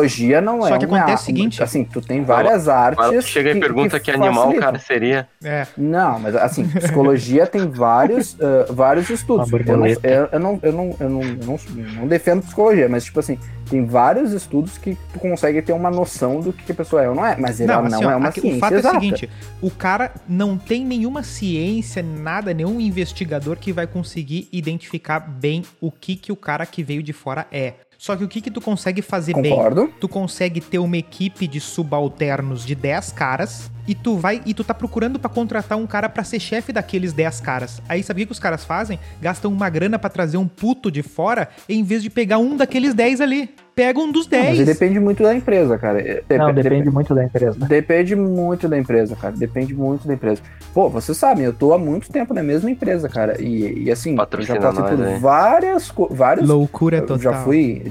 Psicologia 0.00 0.40
não 0.40 0.62
Só 0.62 0.74
é 0.74 0.78
que 0.78 0.86
uma- 0.86 0.98
acontece 0.98 1.22
o 1.22 1.26
seguinte- 1.26 1.62
Assim, 1.62 1.84
tu 1.84 2.00
tem 2.00 2.22
várias 2.24 2.68
artes. 2.68 3.04
Ela 3.04 3.22
chega 3.22 3.50
e 3.50 3.54
que- 3.54 3.60
pergunta 3.60 4.00
que, 4.00 4.10
animal 4.10 4.50
o 4.50 4.56
cara 4.58 4.78
seria. 4.78 5.28
É. 5.44 5.66
Não, 5.76 6.18
mas 6.18 6.34
assim, 6.36 6.64
psicologia 6.68 7.46
tem 7.46 7.68
vários, 7.68 8.36
ah, 8.40 8.66
vários 8.72 9.08
estudos. 9.10 9.50
Eu 9.52 9.76
não, 9.76 9.86
eu, 9.86 10.28
eu 10.32 10.38
não, 10.40 10.58
eu, 10.62 10.72
não, 10.72 10.96
eu, 11.00 11.08
não, 11.10 11.22
eu 11.22 11.44
não, 11.46 11.58
não 12.00 12.06
defendo 12.06 12.42
psicologia, 12.42 12.88
mas 12.88 13.04
tipo 13.04 13.20
assim, 13.20 13.38
tem 13.68 13.84
vários 13.84 14.32
estudos 14.32 14.78
que 14.78 14.96
tu 15.12 15.18
consegue 15.20 15.62
ter 15.62 15.72
uma 15.72 15.90
noção 15.90 16.40
do 16.40 16.52
que 16.52 16.64
que 16.64 16.72
a 16.72 16.74
pessoa 16.74 17.02
é 17.02 17.08
ou 17.08 17.14
não 17.14 17.24
é, 17.24 17.36
mas 17.36 17.60
ela 17.60 17.82
não, 17.82 17.86
assim, 17.86 18.04
ó, 18.04 18.10
é 18.10 18.16
uma 18.16 18.28
aqui- 18.28 18.40
ciência 18.40 18.56
o 18.56 18.60
fato 18.60 18.74
exata. 18.74 18.94
é 18.96 18.98
o 18.98 19.00
seguinte: 19.00 19.30
o 19.62 19.70
cara 19.70 20.12
não 20.28 20.56
tem 20.58 20.84
nenhuma 20.84 21.22
ciência, 21.22 22.02
nada, 22.02 22.52
nenhum 22.54 22.80
investigador 22.80 23.56
que 23.56 23.72
vai 23.72 23.86
conseguir 23.86 24.48
identificar 24.52 25.20
bem 25.20 25.62
o 25.80 25.90
que, 25.90 26.16
que 26.16 26.32
o 26.32 26.36
cara 26.36 26.64
que 26.66 26.82
veio 26.82 27.02
de 27.02 27.12
fora 27.12 27.46
é. 27.52 27.74
Só 28.00 28.16
que 28.16 28.24
o 28.24 28.28
que, 28.28 28.40
que 28.40 28.50
tu 28.50 28.62
consegue 28.62 29.02
fazer 29.02 29.34
bem? 29.34 29.50
Concordo. 29.54 29.92
tu 30.00 30.08
consegue 30.08 30.58
ter 30.58 30.78
uma 30.78 30.96
equipe 30.96 31.46
de 31.46 31.60
subalternos 31.60 32.64
de 32.64 32.74
10 32.74 33.12
caras 33.12 33.70
e 33.86 33.94
tu 33.94 34.16
vai 34.16 34.40
e 34.46 34.54
tu 34.54 34.64
tá 34.64 34.72
procurando 34.72 35.18
pra 35.18 35.28
contratar 35.28 35.76
um 35.76 35.86
cara 35.86 36.08
pra 36.08 36.24
ser 36.24 36.40
chefe 36.40 36.72
daqueles 36.72 37.12
10 37.12 37.42
caras. 37.42 37.82
Aí 37.86 38.02
sabe 38.02 38.22
o 38.22 38.26
que 38.26 38.32
os 38.32 38.38
caras 38.38 38.64
fazem? 38.64 38.98
Gastam 39.20 39.52
uma 39.52 39.68
grana 39.68 39.98
pra 39.98 40.08
trazer 40.08 40.38
um 40.38 40.48
puto 40.48 40.90
de 40.90 41.02
fora 41.02 41.50
em 41.68 41.84
vez 41.84 42.02
de 42.02 42.08
pegar 42.08 42.38
um 42.38 42.56
daqueles 42.56 42.94
10 42.94 43.20
ali. 43.20 43.54
Pega 43.80 43.98
um 43.98 44.12
dos 44.12 44.28
Não, 44.28 44.38
mas 44.38 44.56
10. 44.58 44.66
depende 44.66 45.00
muito 45.00 45.22
da 45.22 45.34
empresa, 45.34 45.78
cara. 45.78 46.00
É, 46.00 46.22
Não, 46.36 46.52
dep- 46.52 46.62
depende 46.64 46.90
muito 46.90 47.14
da 47.14 47.24
empresa. 47.24 47.58
Depende 47.66 48.14
muito 48.14 48.68
da 48.68 48.78
empresa, 48.78 49.16
cara. 49.16 49.34
Depende 49.36 49.74
muito 49.74 50.06
da 50.06 50.12
empresa. 50.14 50.42
Pô, 50.74 50.88
vocês 50.90 51.16
sabem, 51.16 51.44
eu 51.46 51.52
tô 51.52 51.72
há 51.72 51.78
muito 51.78 52.10
tempo 52.12 52.34
na 52.34 52.42
mesma 52.42 52.70
empresa, 52.70 53.08
cara. 53.08 53.40
E, 53.40 53.84
e 53.84 53.90
assim, 53.90 54.10
eu 54.10 54.16
já 54.42 54.56
passei 54.56 54.58
nós 54.58 54.78
por 54.90 55.18
várias, 55.18 55.92
vários 56.10 56.48
Loucura 56.48 56.98
Eu 56.98 57.06
total. 57.06 57.32
já 57.32 57.42
fui. 57.42 57.82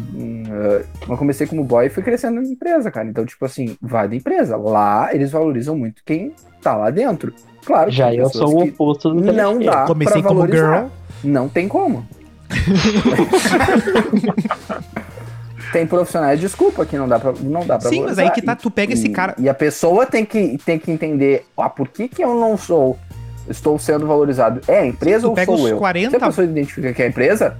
eh, 0.47 0.83
Eu 1.09 1.17
comecei 1.17 1.47
como 1.47 1.63
boy 1.63 1.87
e 1.87 1.89
fui 1.89 2.03
crescendo 2.03 2.39
na 2.41 2.47
empresa, 2.47 2.91
cara. 2.91 3.07
Então, 3.07 3.25
tipo 3.25 3.43
assim, 3.45 3.75
vai 3.81 4.07
da 4.07 4.15
empresa. 4.15 4.55
Lá 4.57 5.09
eles 5.13 5.31
valorizam 5.31 5.75
muito 5.75 6.03
quem 6.05 6.33
tá 6.61 6.75
lá 6.75 6.89
dentro. 6.91 7.33
Claro. 7.65 7.89
Já 7.89 8.09
tem 8.09 8.19
eu 8.19 8.29
sou 8.29 8.59
o 8.59 8.63
oposto 8.63 9.09
do 9.13 9.33
Não 9.33 9.57
dá 9.59 9.85
Comecei 9.85 10.21
pra 10.21 10.27
como 10.29 10.41
valorizar. 10.41 10.75
girl. 10.81 10.87
Não 11.23 11.49
tem 11.49 11.67
como. 11.67 12.05
tem 15.71 15.85
profissionais, 15.85 16.39
desculpa, 16.39 16.85
que 16.85 16.97
não 16.97 17.07
dá 17.07 17.19
pra, 17.19 17.33
não 17.41 17.65
dá 17.65 17.77
pra 17.77 17.89
Sim, 17.89 18.03
mas 18.03 18.17
aí 18.19 18.29
que 18.31 18.41
tá, 18.41 18.55
tu 18.55 18.69
pega 18.71 18.93
esse 18.93 19.07
E- 19.07 19.11
cara. 19.11 19.35
E 19.37 19.47
a 19.49 19.53
pessoa 19.53 20.05
tem 20.05 20.25
que, 20.25 20.57
tem 20.65 20.77
que 20.79 20.91
entender, 20.91 21.45
ah, 21.57 21.69
por 21.69 21.87
que 21.87 22.07
que 22.07 22.23
eu 22.23 22.33
não 22.39 22.57
sou, 22.57 22.97
estou 23.49 23.77
sendo 23.79 24.05
valorizado? 24.07 24.61
É 24.67 24.79
a 24.79 24.85
empresa 24.85 25.21
Sim, 25.21 25.27
ou 25.27 25.45
sou 25.45 25.55
os 25.65 25.69
eu? 25.71 25.77
40 25.77 26.09
Se 26.11 26.15
a 26.23 26.27
pessoa 26.27 26.45
identifica 26.45 26.93
que 26.93 27.01
é 27.01 27.05
a 27.05 27.09
empresa, 27.09 27.57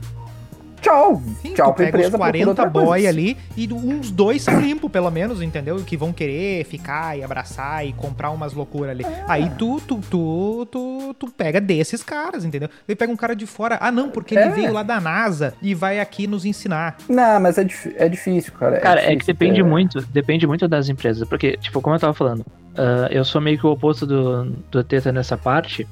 tchau. 0.81 1.21
Sim, 1.41 1.53
tchau 1.53 1.71
tu 1.71 1.75
pra 1.75 1.85
pega 1.85 1.89
empresa, 1.89 2.07
os 2.07 2.11
procura 2.11 2.31
40 2.31 2.49
outra 2.49 2.65
boy 2.69 3.07
ali 3.07 3.37
e 3.55 3.71
uns 3.71 4.11
dois 4.11 4.41
são 4.41 4.59
limpos, 4.59 4.91
pelo 4.91 5.09
menos, 5.11 5.41
entendeu? 5.41 5.77
Que 5.77 5.95
vão 5.97 6.11
querer 6.11 6.65
ficar 6.65 7.17
e 7.17 7.23
abraçar 7.23 7.85
e 7.85 7.93
comprar 7.93 8.31
umas 8.31 8.53
loucuras 8.53 8.91
ali. 8.91 9.03
É. 9.03 9.25
Aí 9.27 9.49
tu, 9.57 9.79
tu, 9.81 9.99
tu, 10.09 10.67
tu, 10.71 11.13
tu 11.17 11.31
pega 11.31 11.59
desses 11.61 12.03
caras, 12.03 12.45
entendeu? 12.45 12.69
Ele 12.87 12.95
pega 12.95 13.11
um 13.11 13.17
cara 13.17 13.35
de 13.35 13.45
fora. 13.45 13.77
Ah, 13.81 13.91
não, 13.91 14.09
porque 14.09 14.35
ele 14.35 14.43
É. 14.45 14.49
veio 14.49 14.73
lá 14.73 14.83
da 14.83 14.99
NASA 14.99 15.53
e 15.61 15.73
vai 15.75 15.99
aqui 15.99 16.27
nos 16.27 16.45
ensinar. 16.45 16.97
Não, 17.07 17.39
mas 17.39 17.57
é, 17.57 17.67
é 17.95 18.09
difícil, 18.09 18.53
cara. 18.53 18.79
Cara, 18.79 19.01
é 19.01 19.07
que 19.07 19.11
difícil, 19.17 19.33
depende 19.33 19.61
é. 19.61 19.63
muito, 19.63 20.01
depende 20.07 20.47
muito 20.47 20.67
das 20.67 20.89
empresas. 20.89 21.27
Porque, 21.27 21.57
tipo, 21.57 21.81
como 21.81 21.95
eu 21.95 21.99
tava 21.99 22.13
falando, 22.13 22.45
ah, 22.75 23.07
eu 23.11 23.23
sou 23.25 23.41
meio 23.41 23.57
que 23.57 23.65
o 23.65 23.71
oposto 23.71 24.05
do, 24.05 24.45
do 24.71 24.83
Teta 24.83 25.11
nessa 25.11 25.37
parte, 25.37 25.87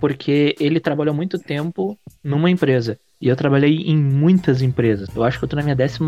porque 0.00 0.54
ele 0.58 0.80
trabalhou 0.80 1.14
muito 1.14 1.38
tempo 1.38 1.98
numa 2.24 2.50
empresa. 2.50 2.98
E 3.22 3.28
eu 3.28 3.36
trabalhei 3.36 3.82
em 3.84 3.98
muitas 3.98 4.62
empresas. 4.62 5.06
Eu 5.14 5.22
acho 5.22 5.38
que 5.38 5.44
eu 5.44 5.48
tô 5.48 5.54
na 5.54 5.62
minha 5.62 5.76
14 5.76 6.00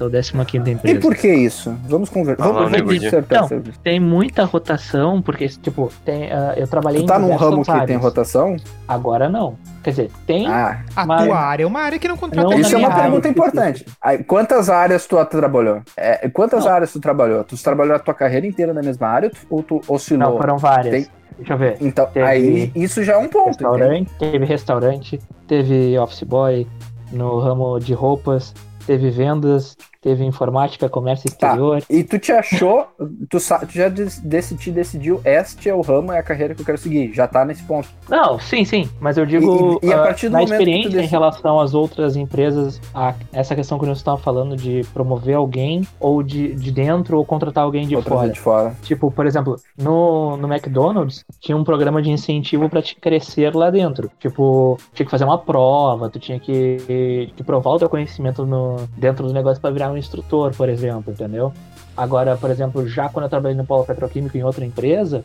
ou 0.00 0.10
15 0.44 0.68
E 0.68 0.72
empresa. 0.72 1.00
por 1.00 1.14
que 1.14 1.32
isso? 1.32 1.72
Vamos 1.88 2.08
conversar. 2.10 2.42
Vamos 2.44 2.72
dissertar 2.98 3.48
Não. 3.48 3.58
isso. 3.60 3.78
Tem 3.84 4.00
muita 4.00 4.42
rotação, 4.44 5.22
porque, 5.22 5.46
tipo, 5.46 5.92
tem, 6.04 6.28
ah, 6.32 6.54
eu 6.56 6.66
trabalhei 6.66 7.02
Tu 7.02 7.06
tá 7.06 7.18
em 7.18 7.20
num 7.20 7.24
diversas 7.26 7.48
ramo 7.50 7.60
que 7.64 7.70
tem 7.70 7.80
áreas. 7.80 8.02
rotação? 8.02 8.56
Agora 8.88 9.28
não. 9.28 9.56
Quer 9.84 9.90
dizer, 9.90 10.10
tem. 10.26 10.48
Ah, 10.48 10.82
A 10.96 11.06
Mas- 11.06 11.24
tua 11.24 11.38
área 11.38 11.62
é 11.62 11.66
uma 11.68 11.80
área 11.80 11.98
que 12.00 12.08
não 12.08 12.16
contrata 12.16 12.48
Não, 12.50 12.58
isso 12.58 12.74
é 12.74 12.80
na 12.80 12.88
uma 12.88 12.96
pergunta 12.96 13.28
área 13.28 13.30
importante. 13.30 13.86
Aí, 14.02 14.24
quantas 14.24 14.68
áreas 14.68 15.06
tu 15.06 15.24
trabalhou? 15.26 15.82
É, 15.96 16.28
quantas 16.30 16.64
Não. 16.64 16.72
áreas 16.72 16.92
tu 16.92 16.98
trabalhou? 16.98 17.44
Tu 17.44 17.56
trabalhou 17.62 17.94
a 17.94 17.98
tua 18.00 18.12
carreira 18.12 18.44
inteira 18.44 18.74
na 18.74 18.82
mesma 18.82 19.06
área 19.06 19.30
ou 19.48 19.62
tu 19.62 19.74
não, 19.76 19.94
oscilou? 19.94 20.36
foram 20.36 20.58
várias. 20.58 21.04
Tem- 21.06 21.19
Deixa 21.40 21.54
eu 21.54 21.58
ver. 21.58 21.76
Então, 21.80 22.06
Teve 22.06 22.26
aí 22.26 22.72
isso 22.74 23.02
já 23.02 23.14
é 23.14 23.16
um 23.16 23.28
ponto. 23.28 23.48
entende? 23.50 23.64
Restaurante, 23.64 24.10
teve 24.18 24.44
restaurante, 24.44 25.20
teve 25.46 25.98
office 25.98 26.22
boy 26.22 26.66
no 27.12 27.38
ramo 27.40 27.78
de 27.80 27.94
roupas, 27.94 28.54
teve 28.86 29.10
vendas, 29.10 29.76
teve 30.00 30.24
informática, 30.24 30.88
comércio 30.88 31.30
Tá. 31.36 31.48
exterior. 31.48 31.82
E 31.90 32.02
tu 32.02 32.18
te 32.18 32.32
achou, 32.32 32.86
tu, 33.28 33.38
tu 33.38 33.72
já 33.72 33.88
decidi, 33.88 34.70
decidiu, 34.70 35.20
este 35.24 35.68
é 35.68 35.74
o 35.74 35.80
ramo, 35.80 36.12
é 36.12 36.18
a 36.18 36.22
carreira 36.22 36.54
que 36.54 36.62
eu 36.62 36.66
quero 36.66 36.78
seguir. 36.78 37.12
Já 37.12 37.26
tá 37.26 37.44
nesse 37.44 37.62
ponto. 37.64 37.88
Não, 38.08 38.38
sim, 38.38 38.64
sim, 38.64 38.88
mas 39.00 39.18
eu 39.18 39.26
digo 39.26 39.78
E- 39.82 39.86
e- 39.88 39.92
a 39.92 40.00
ah, 40.00 40.04
partir 40.04 40.28
do 40.28 40.32
na 40.32 40.42
experiência 40.42 40.88
em 40.88 40.92
decide- 40.92 41.10
relação 41.10 41.60
às 41.60 41.74
outras 41.74 42.16
empresas, 42.16 42.80
a- 42.94 43.14
essa 43.32 43.54
questão 43.54 43.78
que 43.78 43.86
nós 43.86 43.98
estávamos 43.98 44.24
falando 44.24 44.56
de 44.56 44.82
promover 44.94 45.36
alguém 45.36 45.86
ou 45.98 46.22
de, 46.22 46.54
de 46.54 46.70
dentro 46.72 47.18
ou 47.18 47.24
contratar 47.24 47.64
alguém 47.64 47.86
de 47.86 47.94
Vou 47.94 48.02
trazer 48.02 48.18
fora. 48.20 48.32
de 48.32 48.40
fora. 48.40 48.76
Tipo, 48.82 49.10
por 49.10 49.26
exemplo, 49.26 49.56
no, 49.76 50.36
no 50.36 50.48
McDonald's 50.52 51.24
tinha 51.40 51.56
um 51.56 51.64
programa 51.64 52.00
de 52.00 52.10
incentivo 52.10 52.68
pra 52.68 52.80
te 52.82 52.96
crescer 52.96 53.54
lá 53.54 53.70
dentro. 53.70 54.10
Tipo, 54.18 54.78
tinha 54.94 55.04
que 55.04 55.10
fazer 55.10 55.24
uma 55.24 55.38
prova, 55.38 56.08
tu 56.08 56.18
tinha 56.18 56.38
que, 56.40 57.30
que 57.36 57.42
provar 57.44 57.70
o 57.72 57.78
teu 57.78 57.88
conhecimento 57.88 58.46
no, 58.46 58.76
dentro 58.96 59.26
do 59.26 59.32
negócio 59.32 59.60
pra 59.60 59.70
virar 59.70 59.89
um 59.90 59.96
instrutor, 59.96 60.54
por 60.54 60.68
exemplo, 60.68 61.12
entendeu? 61.12 61.52
Agora, 61.96 62.36
por 62.36 62.50
exemplo, 62.50 62.86
já 62.88 63.08
quando 63.08 63.24
eu 63.24 63.30
trabalhei 63.30 63.56
no 63.56 63.64
polo 63.64 63.84
petroquímico 63.84 64.36
em 64.36 64.44
outra 64.44 64.64
empresa, 64.64 65.22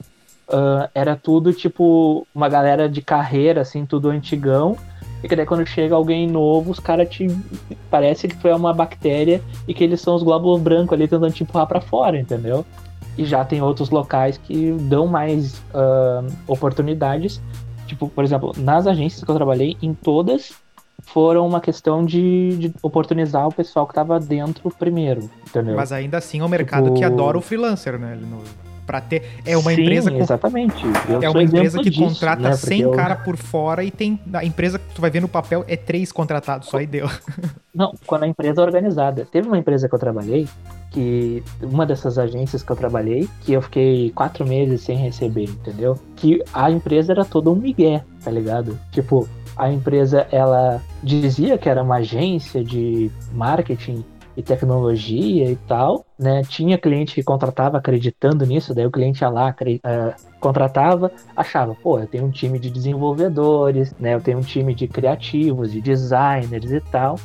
ah, 0.47 0.89
era 0.93 1.15
tudo 1.15 1.53
tipo 1.53 2.27
uma 2.33 2.49
galera 2.49 2.87
de 2.89 3.01
carreira, 3.01 3.61
assim, 3.61 3.85
tudo 3.85 4.09
antigão. 4.09 4.77
E 5.23 5.27
que 5.27 5.35
daí 5.35 5.45
quando 5.45 5.65
chega 5.65 5.95
alguém 5.95 6.27
novo, 6.27 6.71
os 6.71 6.79
caras 6.79 7.09
te. 7.09 7.27
Parece 7.89 8.27
que 8.27 8.47
é 8.47 8.55
uma 8.55 8.73
bactéria 8.73 9.41
e 9.67 9.73
que 9.73 9.83
eles 9.83 10.01
são 10.01 10.15
os 10.15 10.23
glóbulos 10.23 10.61
brancos 10.61 10.93
ali 10.93 11.07
tentando 11.07 11.31
te 11.31 11.43
empurrar 11.43 11.67
pra 11.67 11.81
fora, 11.81 12.19
entendeu? 12.19 12.65
E 13.17 13.25
já 13.25 13.43
tem 13.45 13.61
outros 13.61 13.89
locais 13.89 14.37
que 14.37 14.71
dão 14.81 15.07
mais 15.07 15.61
ah, 15.73 16.23
oportunidades. 16.47 17.41
Tipo, 17.87 18.09
por 18.09 18.23
exemplo, 18.23 18.51
nas 18.57 18.87
agências 18.87 19.23
que 19.23 19.29
eu 19.29 19.35
trabalhei, 19.35 19.77
em 19.81 19.93
todas 19.93 20.53
foram 21.03 21.47
uma 21.47 21.61
questão 21.61 22.03
de, 22.05 22.57
de 22.57 22.73
oportunizar 22.81 23.47
o 23.47 23.51
pessoal 23.53 23.85
que 23.87 23.93
tava 23.93 24.19
dentro 24.19 24.69
primeiro, 24.71 25.29
entendeu? 25.47 25.75
Mas 25.75 25.91
ainda 25.91 26.17
assim 26.17 26.39
é 26.39 26.43
um 26.43 26.47
mercado 26.49 26.85
Tipo- 26.85 26.95
que 26.97 27.03
adora 27.03 27.37
o 27.37 27.41
freelancer, 27.41 27.97
né? 27.99 28.13
Ele 28.17 28.25
não- 28.25 28.65
Pra 28.85 29.01
ter. 29.01 29.23
É 29.43 29.57
uma 29.57 29.73
Sim, 29.73 29.81
empresa 29.81 30.11
com 30.11 30.17
Exatamente. 30.17 30.85
Eu 31.09 31.23
É 31.23 31.27
uma 31.27 31.41
empresa 31.41 31.79
que 31.81 31.89
disso, 31.89 32.03
contrata 32.03 32.43
né? 32.43 32.49
Porque 32.51 32.67
100 32.67 32.81
eu- 32.81 32.91
cara 32.91 33.15
por 33.15 33.35
fora 33.35 33.83
e 33.83 33.89
tem. 33.89 34.19
A 34.31 34.45
empresa 34.45 34.77
que 34.77 34.93
tu 34.93 35.01
vai 35.01 35.09
ver 35.09 35.21
no 35.23 35.27
papel 35.27 35.65
é 35.67 35.75
três 35.75 36.11
contratados, 36.11 36.69
só 36.69 36.77
aí 36.77 36.85
deu. 36.85 37.07
Não, 37.73 37.95
quando 38.05 38.25
a 38.25 38.27
empresa 38.27 38.61
é 38.61 38.63
organizada. 38.63 39.25
Teve 39.31 39.47
uma 39.47 39.57
empresa 39.57 39.89
que 39.89 39.95
eu 39.95 39.97
trabalhei, 39.97 40.47
que 40.91 41.43
uma 41.63 41.83
dessas 41.83 42.19
agências 42.19 42.61
que 42.61 42.71
eu 42.71 42.75
trabalhei, 42.75 43.27
que 43.41 43.53
eu 43.53 43.61
fiquei 43.63 44.11
quatro 44.11 44.45
meses 44.45 44.81
sem 44.81 44.95
receber, 44.97 45.45
entendeu? 45.45 45.97
Que 46.15 46.43
a 46.53 46.69
empresa 46.69 47.11
era 47.11 47.25
toda 47.25 47.49
um 47.49 47.55
migué, 47.55 48.03
tá 48.23 48.29
ligado? 48.29 48.77
Tipo, 48.91 49.27
a 49.55 49.71
empresa, 49.71 50.27
ela 50.31 50.81
dizia 51.03 51.57
que 51.57 51.69
era 51.69 51.81
uma 51.83 51.95
agência 51.97 52.63
de 52.63 53.11
marketing 53.33 54.03
e 54.37 54.43
tecnologia 54.43 55.49
e 55.49 55.55
tal, 55.55 56.05
né? 56.19 56.41
Tinha 56.43 56.77
cliente 56.77 57.15
que 57.15 57.23
contratava 57.23 57.77
acreditando 57.77 58.45
nisso, 58.45 58.73
daí 58.75 58.85
o 58.85 58.91
cliente 58.91 59.21
ia 59.21 59.29
lá, 59.29 59.55
eh, 59.65 60.13
contratava, 60.41 61.09
achava, 61.35 61.73
pô, 61.81 61.99
eu 61.99 62.07
tenho 62.07 62.25
um 62.25 62.31
time 62.31 62.59
de 62.59 62.69
desenvolvedores, 62.69 63.95
né? 63.99 64.13
Eu 64.13 64.21
tenho 64.21 64.39
um 64.39 64.41
time 64.41 64.75
de 64.75 64.87
criativos, 64.87 65.71
de 65.71 65.79
designers 65.81 66.71
e 66.71 66.81
tal. 66.81 67.15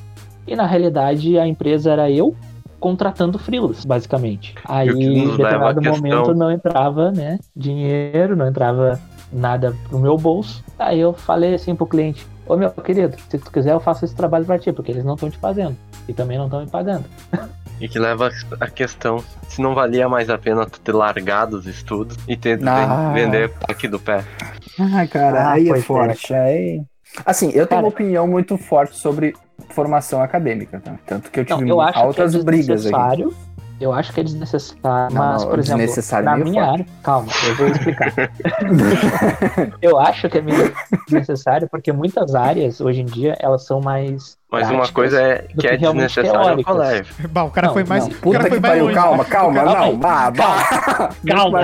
E 0.46 0.54
na 0.54 0.66
realidade 0.66 1.36
a 1.38 1.46
empresa 1.46 1.90
era 1.90 2.10
eu 2.10 2.34
contratando 2.78 3.38
freelas, 3.38 3.84
basicamente. 3.84 4.54
Aí 4.64 4.88
em 4.88 5.36
determinado 5.36 5.80
questão- 5.80 5.96
momento 5.96 6.34
não 6.34 6.50
entrava, 6.50 7.10
né, 7.12 7.38
dinheiro, 7.54 8.34
não 8.34 8.46
entrava 8.48 8.98
nada 9.32 9.74
pro 9.88 9.98
meu 9.98 10.16
bolso. 10.16 10.64
Aí 10.78 11.00
eu 11.00 11.12
falei 11.12 11.54
assim 11.54 11.74
pro 11.74 11.86
cliente: 11.86 12.26
Ô 12.46 12.56
meu 12.56 12.70
querido, 12.70 13.16
se 13.28 13.38
tu 13.38 13.50
quiser 13.50 13.72
eu 13.72 13.80
faço 13.80 14.04
esse 14.04 14.14
trabalho 14.14 14.44
pra 14.44 14.58
ti, 14.58 14.72
porque 14.72 14.90
eles 14.92 15.04
não 15.04 15.14
estão 15.14 15.30
te 15.30 15.38
fazendo. 15.38 15.76
E 16.08 16.12
também 16.12 16.36
não 16.38 16.46
estão 16.46 16.60
me 16.60 16.66
pagando. 16.68 17.04
E 17.80 17.88
que 17.88 17.98
leva 17.98 18.30
a 18.60 18.66
questão 18.68 19.22
se 19.48 19.62
não 19.62 19.74
valia 19.74 20.08
mais 20.08 20.28
a 20.28 20.36
pena 20.36 20.66
tu 20.66 20.78
ter 20.80 20.92
largado 20.92 21.56
os 21.56 21.66
estudos 21.66 22.16
e 22.28 22.36
ter 22.36 22.58
Ah. 22.68 23.12
ven- 23.14 23.24
vender 23.24 23.52
aqui 23.68 23.88
do 23.88 23.98
pé. 23.98 24.22
Ah, 24.78 25.06
cara, 25.06 25.44
Ah, 25.48 25.52
aí 25.52 25.68
é 25.70 25.78
é. 25.78 25.80
forte. 25.80 26.34
Aí... 26.34 26.82
Assim, 27.24 27.46
eu 27.48 27.52
tenho 27.66 27.68
Cara. 27.68 27.82
uma 27.82 27.88
opinião 27.88 28.26
muito 28.26 28.56
forte 28.58 28.96
sobre 28.96 29.34
formação 29.70 30.20
acadêmica, 30.22 30.78
tá? 30.80 30.94
Tanto 31.06 31.30
que 31.30 31.40
eu 31.40 31.46
Não, 31.48 31.58
tive 31.58 31.70
eu 31.70 31.80
acho 31.80 31.98
altas 31.98 32.34
que 32.34 32.40
é 32.40 32.44
brigas 32.44 32.86
aqui. 32.86 33.26
Eu 33.80 33.92
acho 33.92 34.12
que 34.12 34.20
é 34.20 34.22
desnecessário, 34.22 35.14
Não, 35.14 35.22
mas, 35.32 35.44
por 35.44 35.58
exemplo, 35.58 35.78
desnecessário 35.80 36.24
na 36.26 36.32
meio 36.36 36.44
minha 36.44 36.66
forte. 36.66 36.82
área, 36.82 36.86
calma, 37.02 37.28
eu 37.48 37.56
vou 37.56 37.68
explicar. 37.68 38.12
eu 39.80 39.98
acho 39.98 40.28
que 40.28 40.38
é 40.38 40.42
meio 40.42 40.72
desnecessário 41.06 41.68
porque 41.70 41.90
muitas 41.92 42.34
áreas 42.34 42.80
hoje 42.80 43.00
em 43.00 43.06
dia 43.06 43.36
elas 43.40 43.64
são 43.64 43.80
mais 43.80 44.38
Mas 44.52 44.68
uma 44.68 44.88
coisa 44.88 45.22
é 45.22 45.46
que 45.58 45.66
é 45.66 45.76
desnecessário. 45.76 46.64
Bah, 47.30 47.44
o 47.44 47.50
cara 47.50 47.68
Não, 47.68 47.74
foi 47.74 47.84
mais. 47.84 48.08
não, 48.08 48.12
o 48.12 48.20
Puta 48.20 48.38
cara 48.38 48.48
foi 48.50 48.58
que 48.58 48.62
mais 48.62 48.72
pariu, 48.72 48.84
longe. 48.84 48.94
calma, 48.96 49.24
calma, 49.24 49.54
Calma 49.62 49.80
não, 49.86 49.96
bah, 49.98 50.30
bah. 50.32 51.10
Calma. 51.26 51.60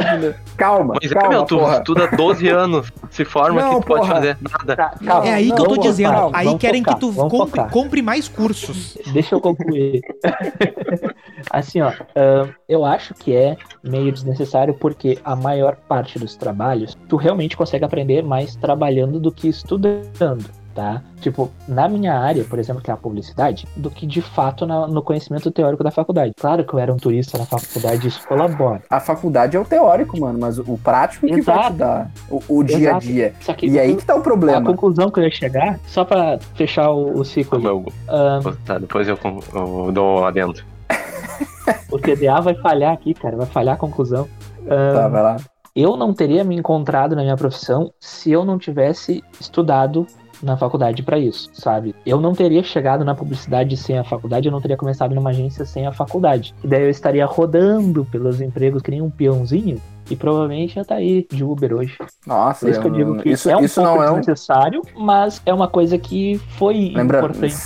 calma, 0.56 0.94
Mas 1.02 1.10
é, 1.10 1.14
calma, 1.14 1.28
meu, 1.30 1.44
tu 1.44 1.58
porra. 1.58 1.76
estuda 1.78 2.06
12 2.16 2.48
anos, 2.48 2.92
se 3.10 3.24
forma 3.24 3.60
Não, 3.60 3.74
que 3.74 3.80
tu 3.80 3.86
pode 3.88 4.00
porra. 4.02 4.14
fazer 4.14 4.36
nada. 4.40 4.76
Tá, 4.76 4.94
calma, 5.04 5.26
É 5.26 5.34
aí 5.34 5.46
que 5.46 5.52
eu 5.52 5.56
tô 5.56 5.64
vamos 5.70 5.84
dizendo. 5.84 6.14
focar, 6.14 6.30
aí 6.40 6.58
querem 6.58 6.82
focar, 6.84 6.94
que 6.94 7.00
tu 7.00 7.12
compre, 7.28 7.64
compre 7.70 8.02
mais 8.02 8.28
cursos. 8.28 8.96
Deixa 9.12 9.34
eu 9.34 9.40
concluir. 9.40 10.00
assim, 11.50 11.80
ó, 11.80 11.92
ahn, 12.14 12.48
eu 12.68 12.84
acho 12.84 13.14
que 13.14 13.34
é 13.34 13.56
meio 13.82 14.12
desnecessário 14.12 14.74
porque 14.74 15.18
a 15.24 15.34
maior 15.34 15.76
parte 15.88 16.18
dos 16.18 16.36
trabalhos 16.36 16.96
tu 17.08 17.16
realmente 17.16 17.56
consegue 17.56 17.84
aprender 17.84 18.22
mais 18.22 18.54
trabalhando 18.56 19.18
do 19.18 19.32
que 19.32 19.48
estudando. 19.48 20.44
Tá? 20.76 21.00
Tipo, 21.22 21.50
na 21.66 21.88
minha 21.88 22.12
área, 22.20 22.44
por 22.44 22.58
exemplo, 22.58 22.82
que 22.82 22.90
é 22.90 22.92
a 22.94 22.98
publicidade, 22.98 23.66
do 23.74 23.90
que 23.90 24.06
de 24.06 24.20
fato 24.20 24.66
na- 24.66 24.86
no 24.86 25.00
conhecimento 25.00 25.50
teórico 25.50 25.82
da 25.82 25.90
faculdade. 25.90 26.34
Claro 26.38 26.66
que 26.66 26.74
eu 26.74 26.78
era 26.78 26.92
um 26.92 26.98
turista 26.98 27.38
na 27.38 27.46
faculdade, 27.46 28.06
isso 28.06 28.20
colabora. 28.28 28.82
A 28.90 29.00
faculdade 29.00 29.56
é 29.56 29.60
o 29.60 29.64
teórico, 29.64 30.20
mano, 30.20 30.38
mas 30.38 30.58
o 30.58 30.76
prático 30.76 31.26
que 31.26 31.40
vai 31.40 31.70
te 31.70 31.78
dar 31.78 32.10
o, 32.30 32.42
o 32.46 32.62
dia 32.62 32.94
a 32.94 32.98
dia. 32.98 33.32
Só 33.40 33.54
que 33.54 33.66
E 33.68 33.78
aí 33.80 33.96
que 33.96 34.04
tá 34.04 34.14
o 34.14 34.18
a 34.18 34.20
problema. 34.20 34.66
conclusão 34.70 35.10
que 35.10 35.18
eu 35.18 35.24
ia 35.24 35.30
chegar, 35.30 35.80
só 35.86 36.04
pra 36.04 36.38
fechar 36.54 36.90
o, 36.90 37.20
o 37.20 37.24
ciclo, 37.24 37.86
ahn, 38.06 38.42
tá, 38.66 38.76
depois 38.78 39.08
eu, 39.08 39.18
eu 39.54 39.90
dou 39.92 40.20
lá 40.20 40.30
dentro. 40.30 40.62
o 41.90 41.98
TDA 41.98 42.38
vai 42.42 42.54
falhar 42.56 42.92
aqui, 42.92 43.14
cara, 43.14 43.34
vai 43.34 43.46
falhar 43.46 43.76
a 43.76 43.78
conclusão. 43.78 44.28
Ahn, 44.68 44.94
Tá, 44.94 45.08
vai 45.08 45.22
lá. 45.22 45.36
eu 45.74 45.96
não 45.96 46.12
teria 46.12 46.44
me 46.44 46.54
encontrado 46.54 47.16
na 47.16 47.22
minha 47.22 47.36
profissão 47.36 47.90
se 47.98 48.30
eu 48.30 48.44
não 48.44 48.58
tivesse 48.58 49.24
estudado 49.40 50.06
na 50.42 50.56
faculdade 50.56 51.02
para 51.02 51.18
isso, 51.18 51.50
sabe? 51.52 51.94
Eu 52.04 52.20
não 52.20 52.34
teria 52.34 52.62
chegado 52.62 53.04
na 53.04 53.14
publicidade 53.14 53.76
sem 53.76 53.98
a 53.98 54.04
faculdade, 54.04 54.46
eu 54.46 54.52
não 54.52 54.60
teria 54.60 54.76
começado 54.76 55.14
numa 55.14 55.30
agência 55.30 55.64
sem 55.64 55.86
a 55.86 55.92
faculdade. 55.92 56.54
E 56.62 56.66
daí 56.66 56.82
eu 56.82 56.90
estaria 56.90 57.24
rodando 57.26 58.04
pelos 58.04 58.40
empregos 58.40 58.82
que 58.82 58.90
nem 58.90 59.02
um 59.02 59.10
peãozinho 59.10 59.80
e 60.10 60.16
provavelmente 60.16 60.76
ia 60.76 60.82
estar 60.82 60.96
aí 60.96 61.26
de 61.30 61.42
Uber 61.44 61.74
hoje. 61.74 61.96
Nossa, 62.26 62.66
Por 62.66 62.70
isso 62.70 62.80
que 62.80 62.86
eu 62.86 62.92
digo 62.92 63.16
que 63.18 63.30
isso, 63.30 63.50
é 63.50 63.56
um 63.56 63.60
isso 63.64 63.80
pouco 63.80 63.96
não 63.96 64.02
é 64.04 64.10
um. 64.10 64.18
desnecessário, 64.20 64.82
mas 64.96 65.40
é 65.46 65.52
uma 65.52 65.68
coisa 65.68 65.98
que 65.98 66.40
foi 66.58 66.92
Lembrando, 66.94 67.30
importante 67.36 67.56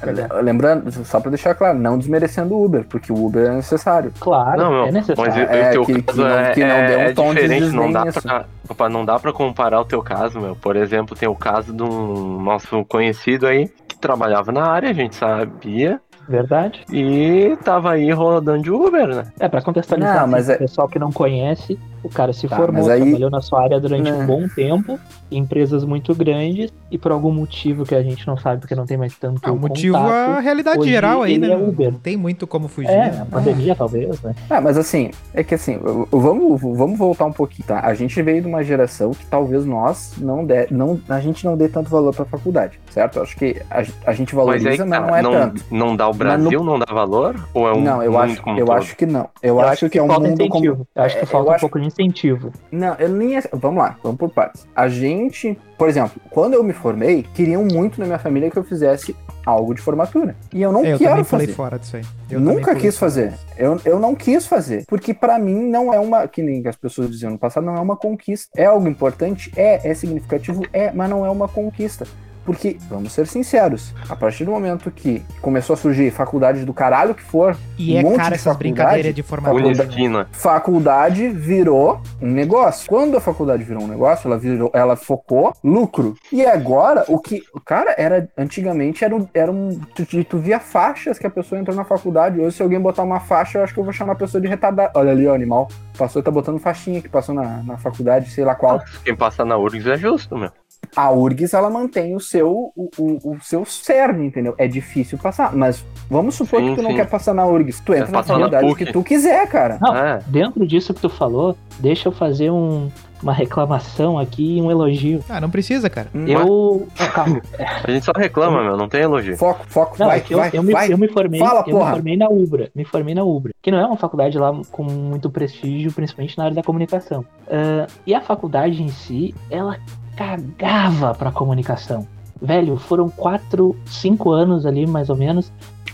pra. 0.00 0.40
Lembrando, 0.40 0.90
só 1.04 1.20
pra 1.20 1.30
deixar 1.30 1.54
claro, 1.54 1.78
não 1.78 1.98
desmerecendo 1.98 2.54
o 2.54 2.64
Uber, 2.64 2.84
porque 2.88 3.12
o 3.12 3.24
Uber 3.26 3.46
é 3.46 3.54
necessário. 3.54 4.12
Claro, 4.20 4.58
Não, 4.60 4.86
é 4.86 4.92
necessário. 4.92 5.32
Mas 5.32 5.36
o, 5.48 5.52
É, 5.52 5.68
o 5.68 5.72
teu 5.72 5.84
que- 5.86 6.02
caso 6.02 6.16
que 6.18 6.22
não- 6.24 6.38
é, 6.38 6.52
que 6.54 6.60
não 6.60 6.66
é- 6.76 6.86
dê 6.86 6.96
um 6.96 7.00
é 7.00 7.12
tom 7.12 7.28
de 7.34 7.34
diferente, 7.42 7.74
não 7.74 7.92
desdém 7.92 8.12
dá, 8.12 8.20
pra, 8.22 8.44
opa, 8.68 8.88
não 8.88 9.04
dá 9.04 9.18
pra 9.18 9.32
comparar 9.32 9.80
o 9.80 9.84
teu 9.84 10.02
caso, 10.02 10.40
meu. 10.40 10.54
Por 10.56 10.76
exemplo, 10.76 11.16
tem 11.16 11.28
o 11.28 11.34
caso 11.34 11.72
de 11.72 11.82
um 11.82 12.40
nosso 12.42 12.84
conhecido 12.84 13.46
aí 13.46 13.68
que 13.86 13.96
trabalhava 13.98 14.52
na 14.52 14.64
área, 14.66 14.90
a 14.90 14.92
gente 14.92 15.14
sabia, 15.16 16.00
Verdade. 16.28 16.84
e 16.92 17.56
tava 17.64 17.92
aí 17.92 18.10
rodando 18.12 18.62
de 18.62 18.70
Uber, 18.70 19.08
né? 19.08 19.24
É, 19.40 19.48
pra 19.48 19.62
contextualizar, 19.62 20.14
Não, 20.14 20.22
assim, 20.24 20.30
mas 20.30 20.44
pro 20.46 20.54
é- 20.54 20.58
pessoal 20.58 20.88
que 20.88 20.98
não 20.98 21.10
conhece, 21.10 21.78
o 22.02 22.08
cara 22.08 22.32
se 22.32 22.46
Tá, 22.48 22.56
formou, 22.56 22.82
mas 22.82 22.88
aí- 22.88 23.02
trabalhou 23.02 23.30
na 23.30 23.40
sua 23.40 23.62
área 23.62 23.80
durante 23.80 24.10
um 24.10 24.26
bom 24.26 24.46
tempo, 24.48 24.98
em 25.30 25.38
empresas 25.38 25.84
muito 25.84 26.14
grandes, 26.14 26.72
e 26.90 26.96
por 26.98 27.12
algum 27.12 27.32
motivo 27.32 27.84
que 27.84 27.94
a 27.94 28.02
gente 28.02 28.26
não 28.26 28.36
sabe, 28.36 28.60
porque 28.60 28.74
não 28.74 28.86
tem 28.86 28.96
mais 28.96 29.16
tanto 29.16 29.46
É, 29.46 29.50
o 29.52 29.56
motivo 29.56 29.96
é 29.96 30.00
contato, 30.00 30.30
a 30.30 30.40
realidade 30.40 30.78
hoje 30.78 30.90
geral 30.90 31.22
aí, 31.22 31.38
né? 31.38 31.48
é 31.52 31.56
Uber. 31.56 31.92
Não 31.92 31.98
tem 31.98 32.16
muito 32.16 32.46
como 32.46 32.66
fugir. 32.68 32.90
É, 32.90 33.10
né? 33.10 33.18
a 33.22 33.26
pandemia 33.26 33.74
talvez, 33.74 34.20
né? 34.22 34.34
Ah, 34.48 34.60
mas 34.60 34.76
assim, 34.78 35.10
é 35.34 35.42
que 35.44 35.54
assim, 35.54 35.78
vamos, 36.10 36.60
vamos 36.60 36.98
voltar 36.98 37.26
um 37.26 37.32
pouquinho, 37.32 37.66
tá? 37.68 37.80
A 37.80 37.94
gente 37.94 38.20
veio 38.22 38.40
de 38.40 38.48
uma 38.48 38.62
geração 38.64 39.10
que 39.12 39.26
talvez 39.26 39.64
nós 39.64 40.14
não 40.18 40.44
dê, 40.44 40.66
não, 40.70 41.00
a 41.08 41.20
gente 41.20 41.44
não 41.44 41.56
dê 41.56 41.68
tanto 41.68 41.90
valor 41.90 42.14
pra 42.14 42.24
faculdade, 42.24 42.78
certo? 42.90 43.20
Acho 43.20 43.36
que 43.36 43.60
a, 43.70 43.82
a 44.10 44.12
gente 44.12 44.34
Mas 44.34 44.44
valoriza, 44.44 44.70
aí, 44.70 44.78
mas, 44.78 44.88
cara, 44.90 45.06
não 45.06 45.16
é 45.16 45.22
não, 45.22 45.30
tanto. 45.32 45.64
não 45.70 45.96
dá 45.96 46.08
o 46.08 46.14
Brasil, 46.14 46.64
não 46.64 46.78
dá 46.78 46.86
valor? 46.92 47.36
Ou 47.52 47.68
é 47.68 47.72
um 47.72 47.80
Não, 47.80 48.02
eu 48.02 48.12
mundo 48.12 48.22
acho, 48.22 48.42
como 48.42 48.58
eu 48.58 48.66
todo? 48.66 48.76
acho 48.76 48.96
que 48.96 49.06
não. 49.06 49.28
Eu, 49.42 49.60
acho, 49.60 49.88
que, 49.88 49.98
é 49.98 50.02
um 50.02 50.06
mundo 50.08 50.48
como. 50.48 50.64
Eu 50.66 50.86
acho 50.96 51.16
que 51.16 51.22
É, 51.22 51.26
falta 51.26 51.46
eu 51.48 51.50
um 51.50 51.54
acho- 51.54 51.60
pouco 51.60 51.80
de 51.80 51.86
incentivo. 51.98 52.52
Não, 52.70 52.94
eu 52.94 53.08
nem. 53.08 53.32
ia- 53.32 53.42
Vamos 53.52 53.82
lá, 53.82 53.96
vamos 54.02 54.18
por 54.18 54.30
partes. 54.30 54.66
A 54.74 54.88
gente, 54.88 55.58
por 55.76 55.88
exemplo, 55.88 56.20
quando 56.30 56.54
eu 56.54 56.62
me 56.62 56.72
formei, 56.72 57.24
queriam 57.34 57.64
muito 57.64 57.98
na 58.00 58.06
minha 58.06 58.18
família 58.18 58.50
que 58.50 58.56
eu 58.58 58.64
fizesse 58.64 59.14
algo 59.44 59.74
de 59.74 59.80
formatura. 59.80 60.36
E 60.52 60.60
eu 60.62 60.70
não 60.70 60.84
É, 60.84 60.92
eu 60.94 60.98
quero 60.98 61.16
fazer. 61.24 61.24
falei 61.24 61.46
fora 61.48 61.78
disso 61.78 61.96
aí. 61.96 62.02
Eu 62.30 62.38
Nunca 62.40 62.74
quis 62.74 62.98
fazer. 62.98 63.32
Eu, 63.56 63.80
eu 63.84 63.98
não 63.98 64.14
quis 64.14 64.46
fazer. 64.46 64.84
Porque 64.86 65.12
pra 65.14 65.38
mim 65.38 65.68
não 65.68 65.92
é 65.92 65.98
uma. 65.98 66.28
Que 66.28 66.42
nem 66.42 66.66
as 66.66 66.76
pessoas 66.76 67.10
diziam 67.10 67.32
no 67.32 67.38
passado, 67.38 67.64
não 67.64 67.74
é 67.76 67.80
uma 67.80 67.96
conquista. 67.96 68.48
É 68.60 68.66
algo 68.66 68.86
importante? 68.88 69.50
É. 69.56 69.88
É 69.88 69.94
significativo? 69.94 70.62
É. 70.72 70.92
Mas 70.92 71.08
não 71.10 71.24
é 71.24 71.30
uma 71.30 71.48
conquista. 71.48 72.06
Porque, 72.48 72.78
vamos 72.88 73.12
ser 73.12 73.26
sinceros, 73.26 73.92
a 74.08 74.16
partir 74.16 74.46
do 74.46 74.50
momento 74.50 74.90
que 74.90 75.22
começou 75.42 75.74
a 75.74 75.76
surgir 75.76 76.10
faculdade 76.10 76.64
do 76.64 76.72
caralho 76.72 77.14
que 77.14 77.22
for, 77.22 77.54
E 77.76 77.94
um 77.94 77.98
é 77.98 78.02
monte 78.02 78.16
cara 78.16 78.28
de 78.30 78.34
essas 78.36 78.44
faculdade, 78.44 78.58
brincadeiras 78.58 79.14
de 79.14 79.22
formatura. 79.22 79.66
Unistina. 79.66 80.26
faculdade 80.32 81.28
virou 81.28 82.00
um 82.22 82.26
negócio. 82.30 82.88
Quando 82.88 83.18
a 83.18 83.20
faculdade 83.20 83.62
virou 83.64 83.82
um 83.82 83.86
negócio, 83.86 84.26
ela 84.26 84.38
virou, 84.38 84.70
ela 84.72 84.96
focou 84.96 85.52
lucro. 85.62 86.14
E 86.32 86.42
agora, 86.46 87.04
o 87.06 87.18
que, 87.18 87.42
o 87.54 87.60
cara 87.60 87.94
era 87.98 88.26
antigamente 88.36 89.04
era 89.04 89.14
um, 89.14 89.28
era 89.34 89.52
um 89.52 89.78
tu, 89.94 90.06
tu- 90.06 90.24
tu 90.24 90.38
via 90.38 90.58
faixas 90.58 91.18
que 91.18 91.26
a 91.26 91.30
pessoa 91.30 91.60
entrou 91.60 91.76
na 91.76 91.84
faculdade. 91.84 92.40
Hoje 92.40 92.56
se 92.56 92.62
alguém 92.62 92.80
botar 92.80 93.02
uma 93.02 93.20
faixa, 93.20 93.58
eu 93.58 93.64
acho 93.64 93.74
que 93.74 93.80
eu 93.80 93.84
vou 93.84 93.92
chamar 93.92 94.14
a 94.14 94.16
pessoa 94.16 94.40
de 94.40 94.48
retardado. 94.48 94.90
Olha 94.94 95.12
ali, 95.12 95.26
ó, 95.26 95.34
animal. 95.34 95.68
Passou, 95.98 96.22
tá 96.22 96.30
botando 96.30 96.58
faixinha 96.58 97.02
que 97.02 97.08
passou 97.10 97.34
na, 97.34 97.62
na 97.62 97.76
faculdade, 97.76 98.30
sei 98.30 98.44
lá 98.44 98.54
qual. 98.54 98.82
Quem 99.04 99.14
passa 99.14 99.44
na 99.44 99.58
URGS 99.58 99.86
é 99.86 99.96
justo, 99.98 100.34
meu. 100.38 100.50
A 100.96 101.10
URGS 101.12 101.52
ela 101.54 101.68
mantém 101.68 102.16
o 102.16 102.20
seu 102.20 102.72
o, 102.74 102.88
o, 102.98 103.32
o 103.36 103.40
seu 103.42 103.64
cerne, 103.64 104.26
entendeu? 104.26 104.54
É 104.58 104.66
difícil 104.66 105.18
passar, 105.18 105.54
mas 105.54 105.84
vamos 106.10 106.34
supor 106.34 106.60
Sim, 106.60 106.70
que 106.70 106.76
tu 106.76 106.82
não 106.82 106.90
sim. 106.90 106.96
quer 106.96 107.08
passar 107.08 107.34
na 107.34 107.46
URGS. 107.46 107.80
Tu 107.80 107.94
entra 107.94 108.10
na 108.10 108.22
faculdade 108.22 108.74
que 108.74 108.86
tu 108.92 109.02
quiser, 109.02 109.46
cara. 109.48 109.78
Não, 109.80 109.94
É. 109.94 110.20
dentro 110.26 110.66
disso 110.66 110.94
que 110.94 111.00
tu 111.00 111.10
falou, 111.10 111.56
deixa 111.78 112.08
eu 112.08 112.12
fazer 112.12 112.50
um- 112.50 112.90
uma 113.22 113.32
reclamação 113.32 114.16
aqui 114.16 114.58
e 114.58 114.62
um 114.62 114.70
elogio. 114.70 115.22
Ah, 115.28 115.40
não 115.40 115.50
precisa, 115.50 115.90
cara. 115.90 116.06
Hum. 116.14 116.24
Eu. 116.26 116.88
Ah, 116.98 117.08
calma. 117.08 117.42
A 117.84 117.90
gente 117.90 118.04
só 118.04 118.12
reclama, 118.16 118.62
meu, 118.62 118.76
não 118.76 118.88
tem 118.88 119.00
elogio. 119.02 119.36
Foco, 119.36 119.66
foco, 119.68 119.96
Não, 119.98 120.06
vai, 120.06 120.18
é 120.18 120.20
que 120.20 120.32
eu, 120.34 120.38
vai, 120.38 120.50
eu, 120.52 120.62
me, 120.62 120.72
vai. 120.72 120.92
eu 120.92 120.96
me 120.96 121.08
formei, 121.08 121.40
Fala, 121.40 121.60
eu 121.60 121.66
me 121.66 121.72
porra. 121.72 121.90
formei 121.94 122.16
na 122.16 122.28
Ubra, 122.28 122.70
me 122.76 122.84
formei 122.84 123.14
na 123.16 123.24
Ubra, 123.24 123.52
que 123.60 123.72
não 123.72 123.78
é 123.78 123.84
uma 123.86 123.96
faculdade 123.96 124.38
lá 124.38 124.52
com 124.70 124.84
muito 124.84 125.28
prestígio, 125.28 125.92
principalmente 125.92 126.38
na 126.38 126.44
área 126.44 126.54
da 126.54 126.62
comunicação. 126.62 127.24
Ah, 127.50 127.88
e 128.06 128.14
a 128.14 128.20
faculdade 128.20 128.80
em 128.82 128.88
si, 128.88 129.34
ela 129.50 129.76
cagava 130.18 131.14
pra 131.14 131.30
comunicação. 131.30 132.06
Velho, 132.40 132.76
foram 132.76 133.08
quatro, 133.08 133.76
cinco 133.86 134.30
anos 134.32 134.66
ali, 134.66 134.86
mais 134.86 135.08
ou 135.10 135.16
menos, 135.16 135.50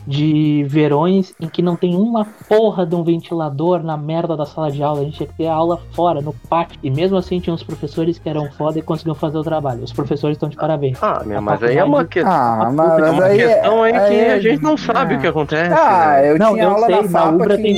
de 0.06 0.64
verões 0.68 1.32
em 1.40 1.48
que 1.48 1.62
não 1.62 1.76
tem 1.76 1.94
uma 1.96 2.26
porra 2.46 2.84
de 2.84 2.94
um 2.94 3.02
ventilador 3.02 3.82
na 3.82 3.96
merda 3.96 4.36
da 4.36 4.44
sala 4.44 4.70
de 4.70 4.82
aula. 4.82 5.00
A 5.00 5.04
gente 5.04 5.16
tinha 5.16 5.26
que 5.26 5.34
ter 5.34 5.46
aula 5.46 5.80
fora, 5.92 6.20
no 6.20 6.34
pátio. 6.50 6.78
E 6.82 6.90
mesmo 6.90 7.16
assim 7.16 7.40
tinha 7.40 7.54
uns 7.54 7.62
professores 7.62 8.18
que 8.18 8.28
eram 8.28 8.50
foda 8.52 8.78
e 8.78 8.82
conseguiam 8.82 9.14
fazer 9.14 9.38
o 9.38 9.42
trabalho. 9.42 9.82
Os 9.82 9.92
professores 9.92 10.36
estão 10.36 10.48
de 10.50 10.56
parabéns. 10.56 10.98
Ah, 11.02 11.22
meu, 11.24 11.38
A 11.38 11.40
mas 11.40 11.62
aí 11.62 11.78
é 11.78 11.84
uma 11.84 12.04
questão. 12.04 12.30
Ah, 12.32 12.66
a 12.66 12.72
mas, 12.72 12.98
É 12.98 13.00
mas 13.00 13.12
uma 13.14 13.24
aí, 13.24 13.38
questão 13.38 13.82
aí 13.82 13.92
que 13.92 13.98
aí- 13.98 14.30
a 14.32 14.40
gente 14.40 14.62
não 14.62 14.76
sabe 14.76 15.14
o 15.14 15.20
que 15.20 15.26
acontece. 15.26 15.72
Ah, 15.72 16.12
né? 16.16 16.30
eu 16.32 16.38
não, 16.38 16.52
tinha 16.52 16.64
eu 16.64 16.70
aula 16.70 16.86
sei, 16.86 16.96
na 16.96 17.08
na 17.10 17.30
Ubra 17.30 17.56
que... 17.56 17.62
tem 17.62 17.74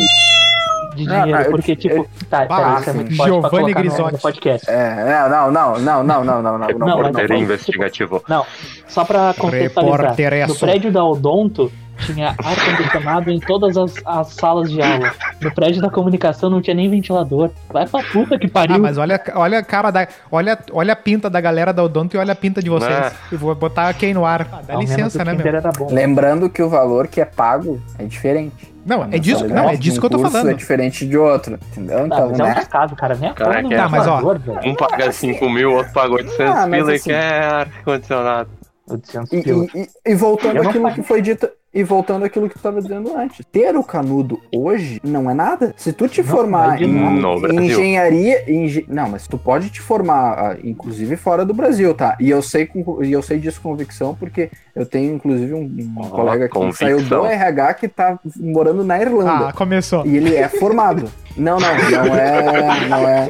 de 0.96 1.04
dinheiro, 1.04 1.30
não, 1.30 1.50
porque, 1.50 1.72
eu, 1.72 1.76
tipo, 1.76 1.94
eu, 1.94 2.08
tá, 2.28 2.46
peraí, 2.46 2.82
você 2.82 2.92
pode 2.92 3.14
Giovanni 3.14 3.74
Grisotti. 3.74 4.12
No, 4.12 4.18
podcast. 4.18 4.70
É, 4.70 4.74
é, 4.74 5.28
não, 5.28 5.52
não, 5.52 5.78
não, 5.78 6.04
não, 6.04 6.24
não, 6.24 6.42
não, 6.42 6.58
não. 6.58 6.68
não 6.78 7.06
é 7.06 7.12
tipo, 7.12 7.34
investigativo. 7.34 8.24
não, 8.28 8.44
só 8.88 9.04
pra 9.04 9.34
contextualizar. 9.34 10.16
É 10.32 10.46
no 10.46 10.56
prédio 10.56 10.90
da 10.90 11.04
Odonto 11.04 11.70
tinha 12.04 12.34
ar-condicionado 12.42 13.30
em 13.30 13.40
todas 13.40 13.76
as, 13.76 13.94
as 14.04 14.28
salas 14.34 14.70
de 14.70 14.80
aula. 14.82 15.12
No 15.40 15.50
prédio 15.52 15.80
da 15.80 15.90
comunicação 15.90 16.50
não 16.50 16.60
tinha 16.60 16.74
nem 16.74 16.88
ventilador. 16.90 17.50
Vai 17.70 17.86
pra 17.86 18.02
puta 18.02 18.38
que 18.38 18.48
pariu. 18.48 18.76
Ah, 18.76 18.78
mas 18.78 18.98
olha, 18.98 19.20
olha 19.34 19.58
a 19.58 19.62
cara 19.62 19.90
da. 19.90 20.06
Olha, 20.30 20.58
olha 20.72 20.92
a 20.92 20.96
pinta 20.96 21.28
da 21.30 21.40
galera 21.40 21.72
da 21.72 21.82
Odonto 21.82 22.16
e 22.16 22.18
olha 22.18 22.32
a 22.32 22.36
pinta 22.36 22.62
de 22.62 22.68
vocês. 22.70 22.92
É. 22.92 23.12
Eu 23.32 23.38
vou 23.38 23.54
botar 23.54 23.92
quem 23.94 24.12
no 24.14 24.24
ar. 24.24 24.46
Ah, 24.52 24.60
dá 24.66 24.74
Ao 24.74 24.80
licença, 24.80 25.24
né, 25.24 25.32
meu? 25.34 25.46
Bom. 25.78 25.88
Lembrando 25.90 26.48
que 26.50 26.62
o 26.62 26.68
valor 26.68 27.06
que 27.08 27.20
é 27.20 27.24
pago 27.24 27.80
é 27.98 28.04
diferente. 28.04 28.74
Não, 28.84 29.02
é 29.02 29.18
disso, 29.18 29.48
não, 29.48 29.68
é 29.68 29.74
disso 29.74 29.98
que 29.98 30.06
eu 30.06 30.10
tô 30.10 30.16
um 30.16 30.20
curso 30.20 30.32
falando. 30.36 30.50
É 30.52 30.54
diferente 30.54 31.08
de 31.08 31.18
outro, 31.18 31.58
entendeu? 31.72 31.98
Tá, 31.98 32.04
Então, 32.06 32.28
mas 32.30 32.38
é 32.38 32.42
um 32.44 32.46
né? 32.46 32.54
descaso, 32.54 32.94
cara. 32.94 33.16
Nem 33.16 33.30
a 33.30 33.34
Cara, 33.34 33.64
que 33.64 33.74
é- 33.74 33.76
Tá, 33.76 33.88
mas, 33.88 34.06
ó. 34.06 34.20
Um 34.64 34.74
paga 34.76 35.10
5 35.10 35.50
mil, 35.50 35.72
outro 35.74 35.92
paga 35.92 36.12
800 36.14 36.54
Ah, 36.54 36.66
mas 36.68 36.78
pila 36.80 36.92
e 36.92 36.94
assim- 36.94 37.10
quer 37.10 37.42
ar-condicionado. 37.42 38.48
800 38.88 39.32
E, 39.32 39.42
pila. 39.42 39.64
e- 39.74 39.80
e- 39.80 39.88
e 40.12 40.14
voltando 40.14 40.60
àquilo 40.62 40.84
pago. 40.84 40.94
que 40.94 41.02
foi 41.02 41.20
dito. 41.20 41.48
E 41.76 41.84
voltando 41.84 42.24
àquilo 42.24 42.48
que 42.48 42.54
tu 42.54 42.58
estava 42.58 42.80
dizendo 42.80 43.14
antes. 43.14 43.44
Ter 43.52 43.76
o 43.76 43.84
canudo 43.84 44.40
hoje 44.54 44.98
não 45.04 45.30
é 45.30 45.34
nada. 45.34 45.74
Se 45.76 45.92
tu 45.92 46.08
te 46.08 46.22
Não, 46.22 46.28
formar 46.28 46.80
em, 46.82 46.86
em 46.90 47.64
engenharia. 47.66 48.50
engen- 48.50 48.86
Não, 48.88 49.10
mas 49.10 49.26
tu 49.26 49.36
pode 49.36 49.68
te 49.68 49.80
formar, 49.82 50.32
ah, 50.38 50.56
inclusive, 50.64 51.16
fora 51.16 51.44
do 51.44 51.52
Brasil, 51.52 51.92
tá? 51.94 52.16
E 52.18 52.30
eu 52.30 52.40
sei, 52.40 52.70
e 53.02 53.12
eu 53.12 53.20
sei 53.20 53.38
disso 53.38 53.60
com 53.60 53.70
convicção, 53.70 54.14
porque 54.14 54.50
eu 54.74 54.86
tenho, 54.86 55.14
inclusive, 55.14 55.52
um, 55.52 55.60
um 55.64 55.94
Ó, 55.98 56.08
colega 56.08 56.48
que 56.48 56.54
convicção. 56.54 56.88
saiu 56.88 57.02
do 57.02 57.26
RH 57.26 57.74
que 57.74 57.88
tá 57.88 58.18
morando 58.40 58.82
na 58.82 58.98
Irlanda. 58.98 59.48
Ah, 59.48 59.52
começou. 59.52 60.06
E 60.06 60.16
ele 60.16 60.34
é 60.34 60.48
formado. 60.48 61.10
Não, 61.36 61.58
não, 61.60 61.68
não 61.68 62.16
é. 62.16 62.88
Não 62.88 63.08
é. 63.08 63.28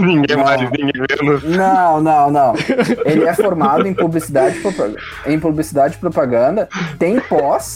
ninguém 0.00 0.36
Não. 0.36 0.44
mais, 0.44 0.60
ninguém 0.60 0.84
menos. 0.84 1.42
Não, 1.42 2.00
não, 2.00 2.30
não. 2.30 2.52
Ele 3.04 3.24
é 3.24 3.34
formado 3.34 3.86
em 3.88 3.92
publicidade, 3.92 4.60
e 5.26 5.32
em 5.32 5.40
publicidade 5.40 5.96
e 5.96 5.98
propaganda, 5.98 6.68
tem 7.00 7.18
pós, 7.18 7.71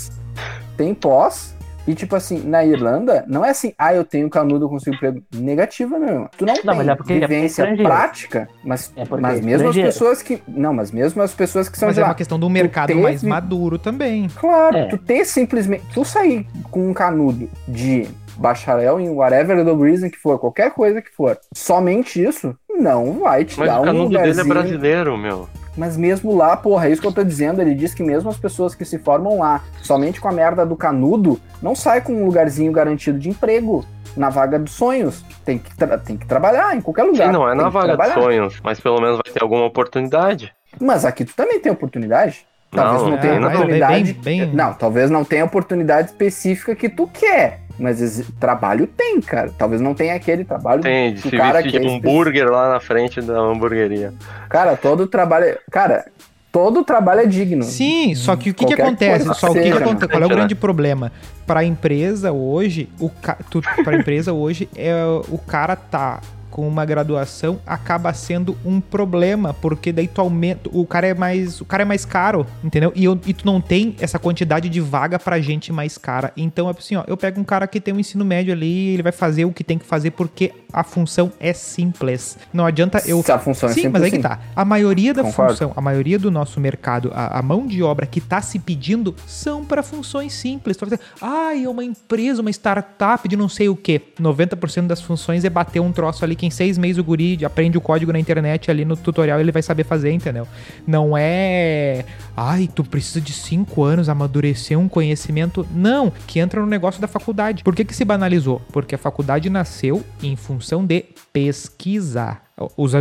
tem 0.77 0.95
pós, 0.95 1.55
e 1.89 1.95
tipo 1.95 2.17
assim, 2.17 2.43
na 2.45 2.65
Irlanda, 2.65 3.25
não 3.29 3.45
é 3.45 3.51
assim, 3.51 3.73
ah, 3.79 3.95
eu 3.95 4.03
tenho 4.05 4.29
canudo, 4.29 4.65
eu 4.65 4.69
consigo 4.69 4.97
emprego. 4.97 5.23
Negativa, 5.33 5.97
meu 6.01 6.09
irmão. 6.09 6.29
Tu 6.37 6.45
não, 6.45 6.53
Não, 6.55 6.61
tem 6.63 6.75
mas 6.77 6.89
é 6.89 6.95
porque 6.97 7.13
é 7.13 7.21
vivência 7.21 7.63
estrangeiro. 7.63 7.89
prática, 7.89 8.49
mas, 8.65 8.93
É 8.97 9.05
porque 9.05 9.23
mas 9.23 9.39
é 9.39 9.43
mesmo 9.43 9.69
as 9.69 9.77
pessoas 9.77 10.21
que. 10.21 10.43
Não, 10.49 10.75
mas 10.75 10.91
mesmo 10.91 11.23
as 11.23 11.33
pessoas 11.33 11.69
que 11.69 11.79
são 11.79 11.87
Mas 11.89 11.97
é 11.97 12.01
lá. 12.01 12.09
uma 12.09 12.15
questão 12.17 12.39
do 12.41 12.51
mercado 12.51 12.89
teve- 12.89 13.01
mais 13.01 13.23
maduro 13.23 13.79
também. 13.79 14.29
Claro, 14.35 14.77
É. 14.77 14.87
tu 14.87 14.99
ter 14.99 15.25
simplesmente. 15.25 15.85
Tu 15.95 16.05
sair 16.05 16.45
com 16.73 16.91
um 16.91 16.93
canudo 16.93 17.49
de 17.69 18.09
bacharel 18.37 18.99
em 19.01 19.09
whatever 19.09 19.65
the 19.65 19.73
reason 19.73 20.11
que 20.11 20.19
for, 20.19 20.39
qualquer 20.41 20.73
coisa 20.73 21.01
que 21.01 21.11
for, 21.15 21.39
somente 21.55 22.21
isso, 22.23 22.53
não 22.69 23.21
vai 23.21 23.45
te 23.45 23.59
Mas 23.61 23.69
dar 23.69 23.79
o 23.79 23.83
um 23.83 23.85
canudo 23.87 24.19
dele 24.19 24.41
é 24.41 24.45
brasileiro, 24.45 25.17
meu. 25.17 25.49
Mas 25.77 25.97
mesmo 25.97 26.35
lá, 26.35 26.57
porra, 26.57 26.89
é 26.89 26.91
isso 26.93 27.01
que 27.03 27.07
eu 27.07 27.13
tô 27.13 27.23
dizendo. 27.23 27.61
Ele 27.61 27.75
diz 27.75 27.93
que 27.93 28.03
mesmo 28.03 28.31
as 28.31 28.37
pessoas 28.39 28.75
que 28.75 28.85
se 28.85 28.99
formam 28.99 29.39
lá, 29.41 29.63
somente 29.83 30.21
com 30.21 30.29
a 30.29 30.33
merda 30.33 30.65
do 30.65 30.75
canudo, 30.77 31.39
não 31.61 31.75
sai 31.75 32.01
com 32.01 32.13
um 32.15 32.25
lugarzinho 32.25 32.73
garantido 32.73 33.19
de 33.19 33.29
emprego 33.29 33.85
na 34.17 34.31
vaga 34.31 34.59
dos 34.59 34.73
sonhos. 34.73 35.23
Tem 35.45 35.59
que, 35.59 35.75
tra- 35.77 35.99
tem 35.99 36.17
que 36.17 36.27
trabalhar 36.27 36.75
em 36.75 36.81
qualquer 36.81 37.03
lugar. 37.05 37.27
Sim, 37.27 37.33
não 37.33 37.47
é 37.47 37.53
Tem 37.55 37.63
na 37.63 37.69
vaga 37.69 37.89
trabalhar. 37.89 38.15
sonhos, 38.15 38.59
mas 38.65 38.81
pelo 38.81 39.01
menos 39.01 39.19
vai 39.25 39.33
ter 39.33 39.43
alguma 39.43 39.65
oportunidade. 39.67 40.53
Mas 40.81 41.05
aqui 41.05 41.25
tu 41.25 41.35
também 41.35 41.61
tem 41.61 41.71
oportunidade. 41.71 42.47
Talvez 42.71 43.03
Não, 43.03 43.11
não, 43.11 43.17
é, 43.17 43.21
tenha 43.21 43.39
oportunidade. 43.47 44.13
Bem- 44.15 44.41
bem- 44.47 44.53
Não, 44.55 44.75
talvez 44.75 45.11
não 45.11 45.25
tenha 45.25 45.45
oportunidade 45.45 46.09
específica 46.09 46.75
que 46.75 46.89
tu 46.89 47.07
quer. 47.07 47.61
Mas 47.79 48.25
trabalho 48.41 48.87
tem, 48.87 49.21
cara. 49.21 49.53
Talvez 49.57 49.81
não 49.81 49.95
tenha 49.95 50.15
aquele 50.15 50.45
trabalho. 50.45 50.83
Tem 50.83 51.15
de 51.15 51.23
do 51.23 51.31
se 51.31 51.37
cara 51.37 51.63
que 51.63 51.77
é 51.77 51.81
de 51.81 51.87
um 51.87 51.97
hambúrguer 51.97 52.51
lá 52.51 52.73
na 52.73 52.81
frente 52.81 53.21
da 53.21 53.39
hamburgueria. 53.39 54.13
Cara, 54.49 54.77
todo 54.77 55.07
trabalho. 55.07 55.59
Cara, 55.71 56.07
todo 56.51 56.83
trabalho 56.83 57.21
é 57.21 57.27
digno. 57.27 57.65
Sim, 57.65 58.15
só 58.15 58.35
que 58.35 58.51
o 58.51 58.55
que, 58.55 58.65
que 58.65 58.75
acontece? 58.75 59.35
Só 59.35 59.51
o 59.51 59.55
que, 59.55 59.63
que 59.63 59.73
acontece? 59.73 60.09
Qual 60.09 60.23
é 60.23 60.27
o 60.27 60.29
né? 60.29 60.35
grande 60.35 60.55
problema? 60.55 61.13
Para 61.47 61.61
a 61.61 61.65
empresa 61.65 62.33
hoje, 62.33 62.89
o 62.99 63.11
ca... 63.11 63.37
tu... 63.51 63.61
para 63.85 63.97
empresa 63.97 64.33
hoje 64.33 64.69
é 64.75 64.95
o 65.29 65.39
cara 65.39 65.77
tá 65.77 66.21
com 66.51 66.67
uma 66.67 66.85
graduação 66.85 67.59
acaba 67.67 68.13
sendo 68.15 68.57
um 68.65 68.81
problema, 68.81 69.53
porque 69.55 69.93
daí 69.93 70.09
tu 70.09 70.21
aumenta, 70.21 70.71
o 70.73 70.87
cara 70.87 71.07
é 71.07 71.15
mais, 71.15 71.61
o 71.61 71.65
cara 71.65 71.83
é 71.83 71.87
mais 71.87 72.05
caro, 72.05 72.47
entendeu? 72.65 72.93
E, 72.95 73.05
eu- 73.05 73.19
e 73.27 73.33
tu 73.35 73.45
não 73.47 73.61
tem 73.61 73.95
essa 74.01 74.19
quantidade 74.19 74.69
de 74.69 74.81
vaga 74.81 75.19
pra 75.19 75.41
gente 75.41 75.73
mais 75.73 75.99
cara. 75.99 76.33
Então 76.37 76.69
é 76.69 76.73
assim, 76.77 76.97
ó, 76.97 77.05
eu 77.07 77.17
pego 77.17 77.41
um 77.41 77.45
cara 77.45 77.67
que 77.67 77.81
tem 77.81 77.93
um 77.95 77.99
ensino 78.01 78.25
médio 78.25 78.53
ali, 78.53 78.89
ele 78.95 79.03
vai 79.03 79.13
fazer 79.13 79.45
o 79.45 79.53
que 79.53 79.63
tem 79.65 79.79
que 79.79 79.85
fazer 79.85 80.13
porque 80.13 80.53
a 80.73 80.83
função 80.85 81.33
é 81.41 81.53
simples. 81.53 82.39
Não 82.53 82.65
adianta 82.67 83.03
eu 83.07 83.23
Se 83.23 83.33
a 83.33 83.39
função 83.39 83.69
é 83.69 83.73
Sim, 83.73 83.83
simples, 83.83 83.93
mas 83.93 84.03
aí 84.05 84.11
que 84.11 84.17
sim. 84.17 84.23
tá. 84.23 84.39
A 84.55 84.65
maioria 84.65 85.13
da 85.15 85.23
Concordo. 85.23 85.53
função, 85.53 85.73
a 85.75 85.81
maioria 85.81 86.19
do 86.19 86.31
nosso 86.31 86.61
mercado, 86.61 87.11
a, 87.15 87.39
a 87.39 87.43
mão 87.43 87.67
de 87.67 87.83
obra 87.83 88.07
que 88.07 88.21
tá 88.21 88.41
se 88.41 88.59
pedindo 88.59 89.15
são 89.27 89.65
para 89.65 89.83
funções 89.83 90.33
simples. 90.35 90.77
Tu 90.77 90.87
vai 90.87 90.97
dizer, 90.97 91.11
ai, 91.21 91.65
é 91.65 91.69
uma 91.69 91.85
empresa, 91.85 92.41
uma 92.41 92.51
startup 92.51 93.27
de 93.29 93.37
não 93.37 93.49
sei 93.49 93.69
o 93.69 93.77
quê. 93.77 94.01
90% 94.21 94.87
das 94.87 95.01
funções 95.01 95.45
é 95.45 95.51
bater 95.51 95.81
um 95.81 95.93
troço 95.93 96.25
ali 96.25 96.36
que 96.37 96.47
em 96.47 96.51
seis 96.51 96.79
meses 96.79 96.99
o 96.99 97.05
guri 97.05 97.45
aprende 97.45 97.77
o 97.77 97.81
código 97.81 98.13
na 98.13 98.19
internet 98.19 98.71
ali 98.71 98.85
no 98.85 98.97
tutorial 98.97 99.41
ele 99.41 99.53
vai 99.53 99.63
saber 99.63 99.85
fazer, 99.85 100.13
entendeu? 100.13 100.47
Não 100.87 101.17
é, 101.17 102.05
ai, 102.37 102.69
tu 102.73 102.85
precisa 102.85 103.21
de 103.21 103.33
cinco 103.33 103.83
anos 103.83 104.09
amadurecer 104.09 104.79
um 104.79 104.89
conhecimento. 104.89 105.67
Não, 105.75 106.13
que 106.27 106.39
entra 106.39 106.61
no 106.61 106.67
negócio 106.67 107.01
da 107.01 107.09
faculdade. 107.09 107.65
Por 107.65 107.75
que 107.75 107.85
que 107.85 107.95
se 107.95 108.05
banalizou? 108.05 108.61
Porque 108.73 108.95
a 108.95 108.99
faculdade 108.99 109.51
nasceu 109.51 110.05
em 110.23 110.37
função 110.37 110.85
de 110.85 111.05
pesquisa. 111.33 112.46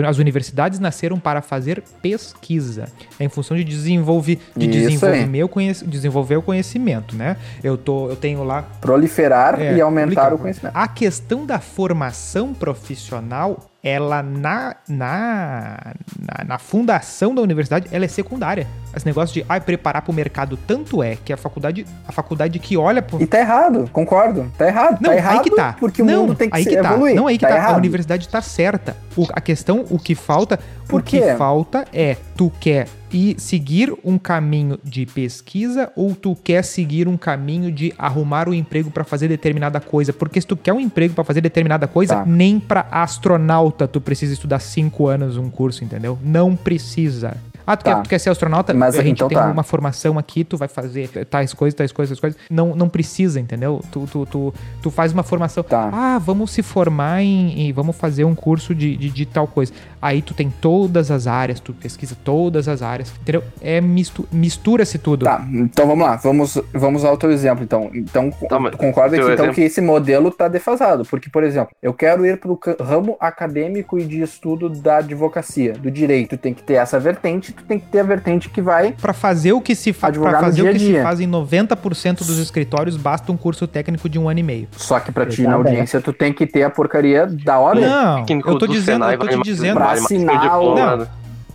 As 0.06 0.18
universidades 0.18 0.80
nasceram 0.80 1.18
para 1.18 1.42
fazer 1.42 1.82
pesquisa. 2.02 2.90
É 3.18 3.24
em 3.24 3.30
função 3.30 3.56
de 3.56 3.64
desenvolver, 3.64 4.38
de 4.56 4.68
desenvolver, 4.68 5.48
conhec- 5.48 5.86
desenvolver 5.88 6.36
o 6.36 6.42
conhecimento, 6.42 7.16
né? 7.16 7.38
Eu, 7.64 7.78
tô, 7.78 8.10
eu 8.10 8.18
tenho 8.18 8.44
lá 8.44 8.64
Proliferar 8.82 9.60
é, 9.62 9.78
e 9.78 9.82
aumentar 9.82 10.34
o 10.34 10.38
conhecimento. 10.38 10.76
A 10.76 10.88
questão 10.90 11.46
da 11.46 11.60
formação 11.60 12.54
profissional, 12.54 13.72
ela 13.86 14.24
na, 14.24 14.76
na, 14.90 15.78
na, 16.20 16.44
na 16.44 16.58
fundação 16.58 17.36
da 17.36 17.42
universidade, 17.44 17.88
ela 17.92 18.04
é 18.04 18.08
secundária. 18.08 18.68
esse 18.96 19.06
negócio 19.06 19.32
de 19.32 19.46
ah, 19.48 19.62
preparar 19.62 20.02
pro 20.02 20.12
mercado. 20.12 20.58
Tanto 20.58 21.04
é 21.04 21.16
que 21.16 21.32
a 21.32 21.38
faculdade, 21.38 21.86
a 22.08 22.12
faculdade 22.12 22.58
que 22.58 22.76
olha 22.76 23.00
pro. 23.00 23.22
E 23.22 23.28
tá 23.28 23.38
errado, 23.38 23.88
concordo. 23.94 24.52
Tá 24.58 24.66
errado. 24.68 24.98
Não, 25.00 25.12
tá 25.12 25.16
errado 25.16 25.38
aí 25.38 25.44
que 25.44 25.52
tá. 25.52 25.76
porque 25.80 26.02
o 26.02 26.06
não, 26.06 26.22
mundo 26.22 26.34
tem 26.34 26.50
que 26.50 26.58
aí 26.58 26.64
se 26.64 26.70
que 26.72 26.82
tá. 26.82 26.90
evoluir. 26.94 27.16
Não, 27.16 27.28
aí 27.28 27.38
que 27.38 27.46
tá. 27.46 27.54
A 27.54 27.58
errado. 27.58 27.78
universidade 27.78 28.28
tá 28.28 28.42
certa. 28.42 28.98
O- 29.16 29.28
a 29.32 29.40
questão, 29.40 29.86
o 29.92 30.00
que 30.00 30.16
falta, 30.16 30.60
Por 30.88 31.02
o 31.02 31.04
que 31.04 31.20
quê? 31.20 31.36
falta 31.36 31.86
é 31.94 32.16
tu 32.38 32.52
quer 32.60 32.88
ir 33.12 33.40
seguir 33.40 33.94
um 34.04 34.18
caminho 34.18 34.78
de 34.84 35.06
pesquisa 35.06 35.92
ou 35.96 36.14
tu 36.16 36.36
quer 36.36 36.64
seguir 36.64 37.08
um 37.08 37.18
caminho 37.18 37.72
de 37.72 37.94
arrumar 37.98 38.48
um 38.50 38.54
emprego 38.54 38.92
pra 38.92 39.04
fazer 39.04 39.28
determinada 39.28 39.80
coisa? 39.80 40.12
Porque 40.14 40.40
se 40.42 40.48
tu 40.48 40.56
quer 40.58 40.74
um 40.74 40.80
emprego 40.80 41.14
pra 41.14 41.24
fazer 41.24 41.42
determinada 41.42 41.88
coisa, 41.88 42.16
Tá. 42.18 42.26
nem 42.26 42.60
pra 42.60 42.86
astronauta 42.92 43.88
tu 43.88 44.00
precisa 44.02 44.34
estudar 44.34 44.60
cinco 44.60 45.08
anos 45.08 45.38
um 45.38 45.50
curso, 45.50 45.84
entendeu? 45.84 46.18
Não 46.22 46.56
precisa. 46.56 47.38
Ah, 47.68 47.76
tu, 47.76 47.84
Tá. 47.84 47.96
quer, 47.96 48.04
tu 48.04 48.10
quer 48.10 48.20
ser 48.20 48.30
astronauta? 48.30 48.76
Mas 48.76 48.94
a 48.96 49.02
gente 49.02 49.16
então 49.18 49.28
tem 49.28 49.38
tá. 49.40 49.48
uma 49.48 49.64
formação 49.64 50.20
aqui, 50.20 50.44
tu 50.44 50.56
vai 50.56 50.68
fazer 50.68 51.08
tais 51.26 51.52
coisas, 51.52 51.74
tais 51.76 51.92
coisas, 51.92 52.12
tais 52.16 52.20
coisas. 52.20 52.40
Não, 52.48 52.76
não 52.76 52.88
precisa, 52.88 53.40
entendeu? 53.40 53.82
Tu, 53.92 54.06
tu, 54.12 54.24
tu, 54.28 54.54
tu 54.84 54.92
faz 54.92 55.12
uma 55.12 55.24
formação. 55.24 55.64
Tá. 55.64 55.90
Ah, 55.92 56.20
vamos 56.20 56.52
se 56.52 56.62
formar 56.62 57.24
em, 57.24 57.62
em- 57.70 57.74
Vamos 57.74 57.96
fazer 57.96 58.24
um 58.24 58.36
curso 58.36 58.76
de, 58.76 58.96
de, 58.96 59.10
de 59.10 59.26
tal 59.26 59.48
coisa. 59.48 59.74
Aí 60.06 60.22
tu 60.22 60.36
tem 60.36 60.52
todas 60.62 61.10
as 61.10 61.26
áreas, 61.26 61.60
tu 61.60 61.74
pesquisa 61.74 62.16
todas 62.24 62.68
as 62.68 62.84
áreas, 62.84 63.12
entendeu? 63.24 63.42
É 63.60 63.82
mistu, 63.82 64.28
mistura-se 64.32 65.00
tudo. 65.00 65.26
Tá, 65.26 65.44
então 65.52 65.88
vamos 65.88 66.06
lá, 66.06 66.16
vamos, 66.18 66.62
vamos 66.72 67.04
ao 67.04 67.18
teu 67.18 67.32
exemplo, 67.32 67.64
então. 67.64 67.90
Então, 67.92 68.30
Tá, 68.48 68.60
concorda 68.78 69.18
que, 69.18 69.24
então, 69.34 69.52
que 69.52 69.62
esse 69.62 69.82
modelo 69.82 70.30
tá 70.30 70.48
defasado, 70.48 71.04
porque, 71.06 71.28
por 71.28 71.44
exemplo, 71.44 71.70
eu 71.82 71.92
quero 71.92 72.24
ir 72.24 72.40
pro 72.40 72.56
ca- 72.56 72.76
ramo 72.80 73.18
acadêmico 73.20 73.98
e 73.98 74.06
de 74.06 74.22
estudo 74.22 74.70
da 74.70 74.98
advocacia, 74.98 75.74
do 75.74 75.90
direito, 75.90 76.38
tu 76.38 76.38
tem 76.38 76.54
que 76.54 76.62
ter 76.62 76.74
essa 76.76 77.00
vertente, 77.00 77.52
tu 77.52 77.64
tem 77.64 77.80
que 77.80 77.88
ter 77.88 78.02
a 78.02 78.04
vertente 78.04 78.48
que 78.48 78.62
vai... 78.62 78.92
Pra 79.02 79.12
fazer 79.14 79.54
o 79.54 79.62
que 79.62 79.74
se 79.74 79.92
faz, 79.92 80.16
para 80.16 80.40
fazer 80.40 80.62
dia 80.62 80.70
o 80.70 80.74
que 80.74 80.80
se 80.80 81.02
faz 81.02 81.20
em 81.20 81.28
90% 81.28 82.18
dos 82.20 82.38
escritórios, 82.38 82.96
basta 82.96 83.32
um 83.32 83.38
curso 83.38 83.66
técnico 83.66 84.08
de 84.08 84.20
um 84.20 84.30
ano 84.30 84.40
e 84.40 84.44
meio. 84.44 84.68
Só 84.78 85.00
que 85.00 85.12
pra 85.12 85.26
ti, 85.26 85.42
na 85.42 85.56
audiência, 85.56 86.00
tu 86.00 86.14
tem 86.14 86.32
que 86.32 86.46
ter 86.46 86.62
a 86.62 86.70
porcaria 86.70 87.26
da 87.26 87.58
hora. 87.58 87.80
Não, 87.80 88.26
eu 88.30 88.60
tô 88.60 88.68
do 88.68 88.74
dizendo, 88.74 89.04
Senai 89.04 89.16
eu 89.16 89.20
tô 89.20 89.28
te 89.28 89.42
dizendo. 89.42 89.80
Pra 90.00 90.08
vale 90.10 90.26
mais 90.26 90.40
que 90.40 90.46
o 90.48 90.50
assinar 90.50 90.60
diploma, 90.60 90.94
o- 90.94 90.98
né? 90.98 91.08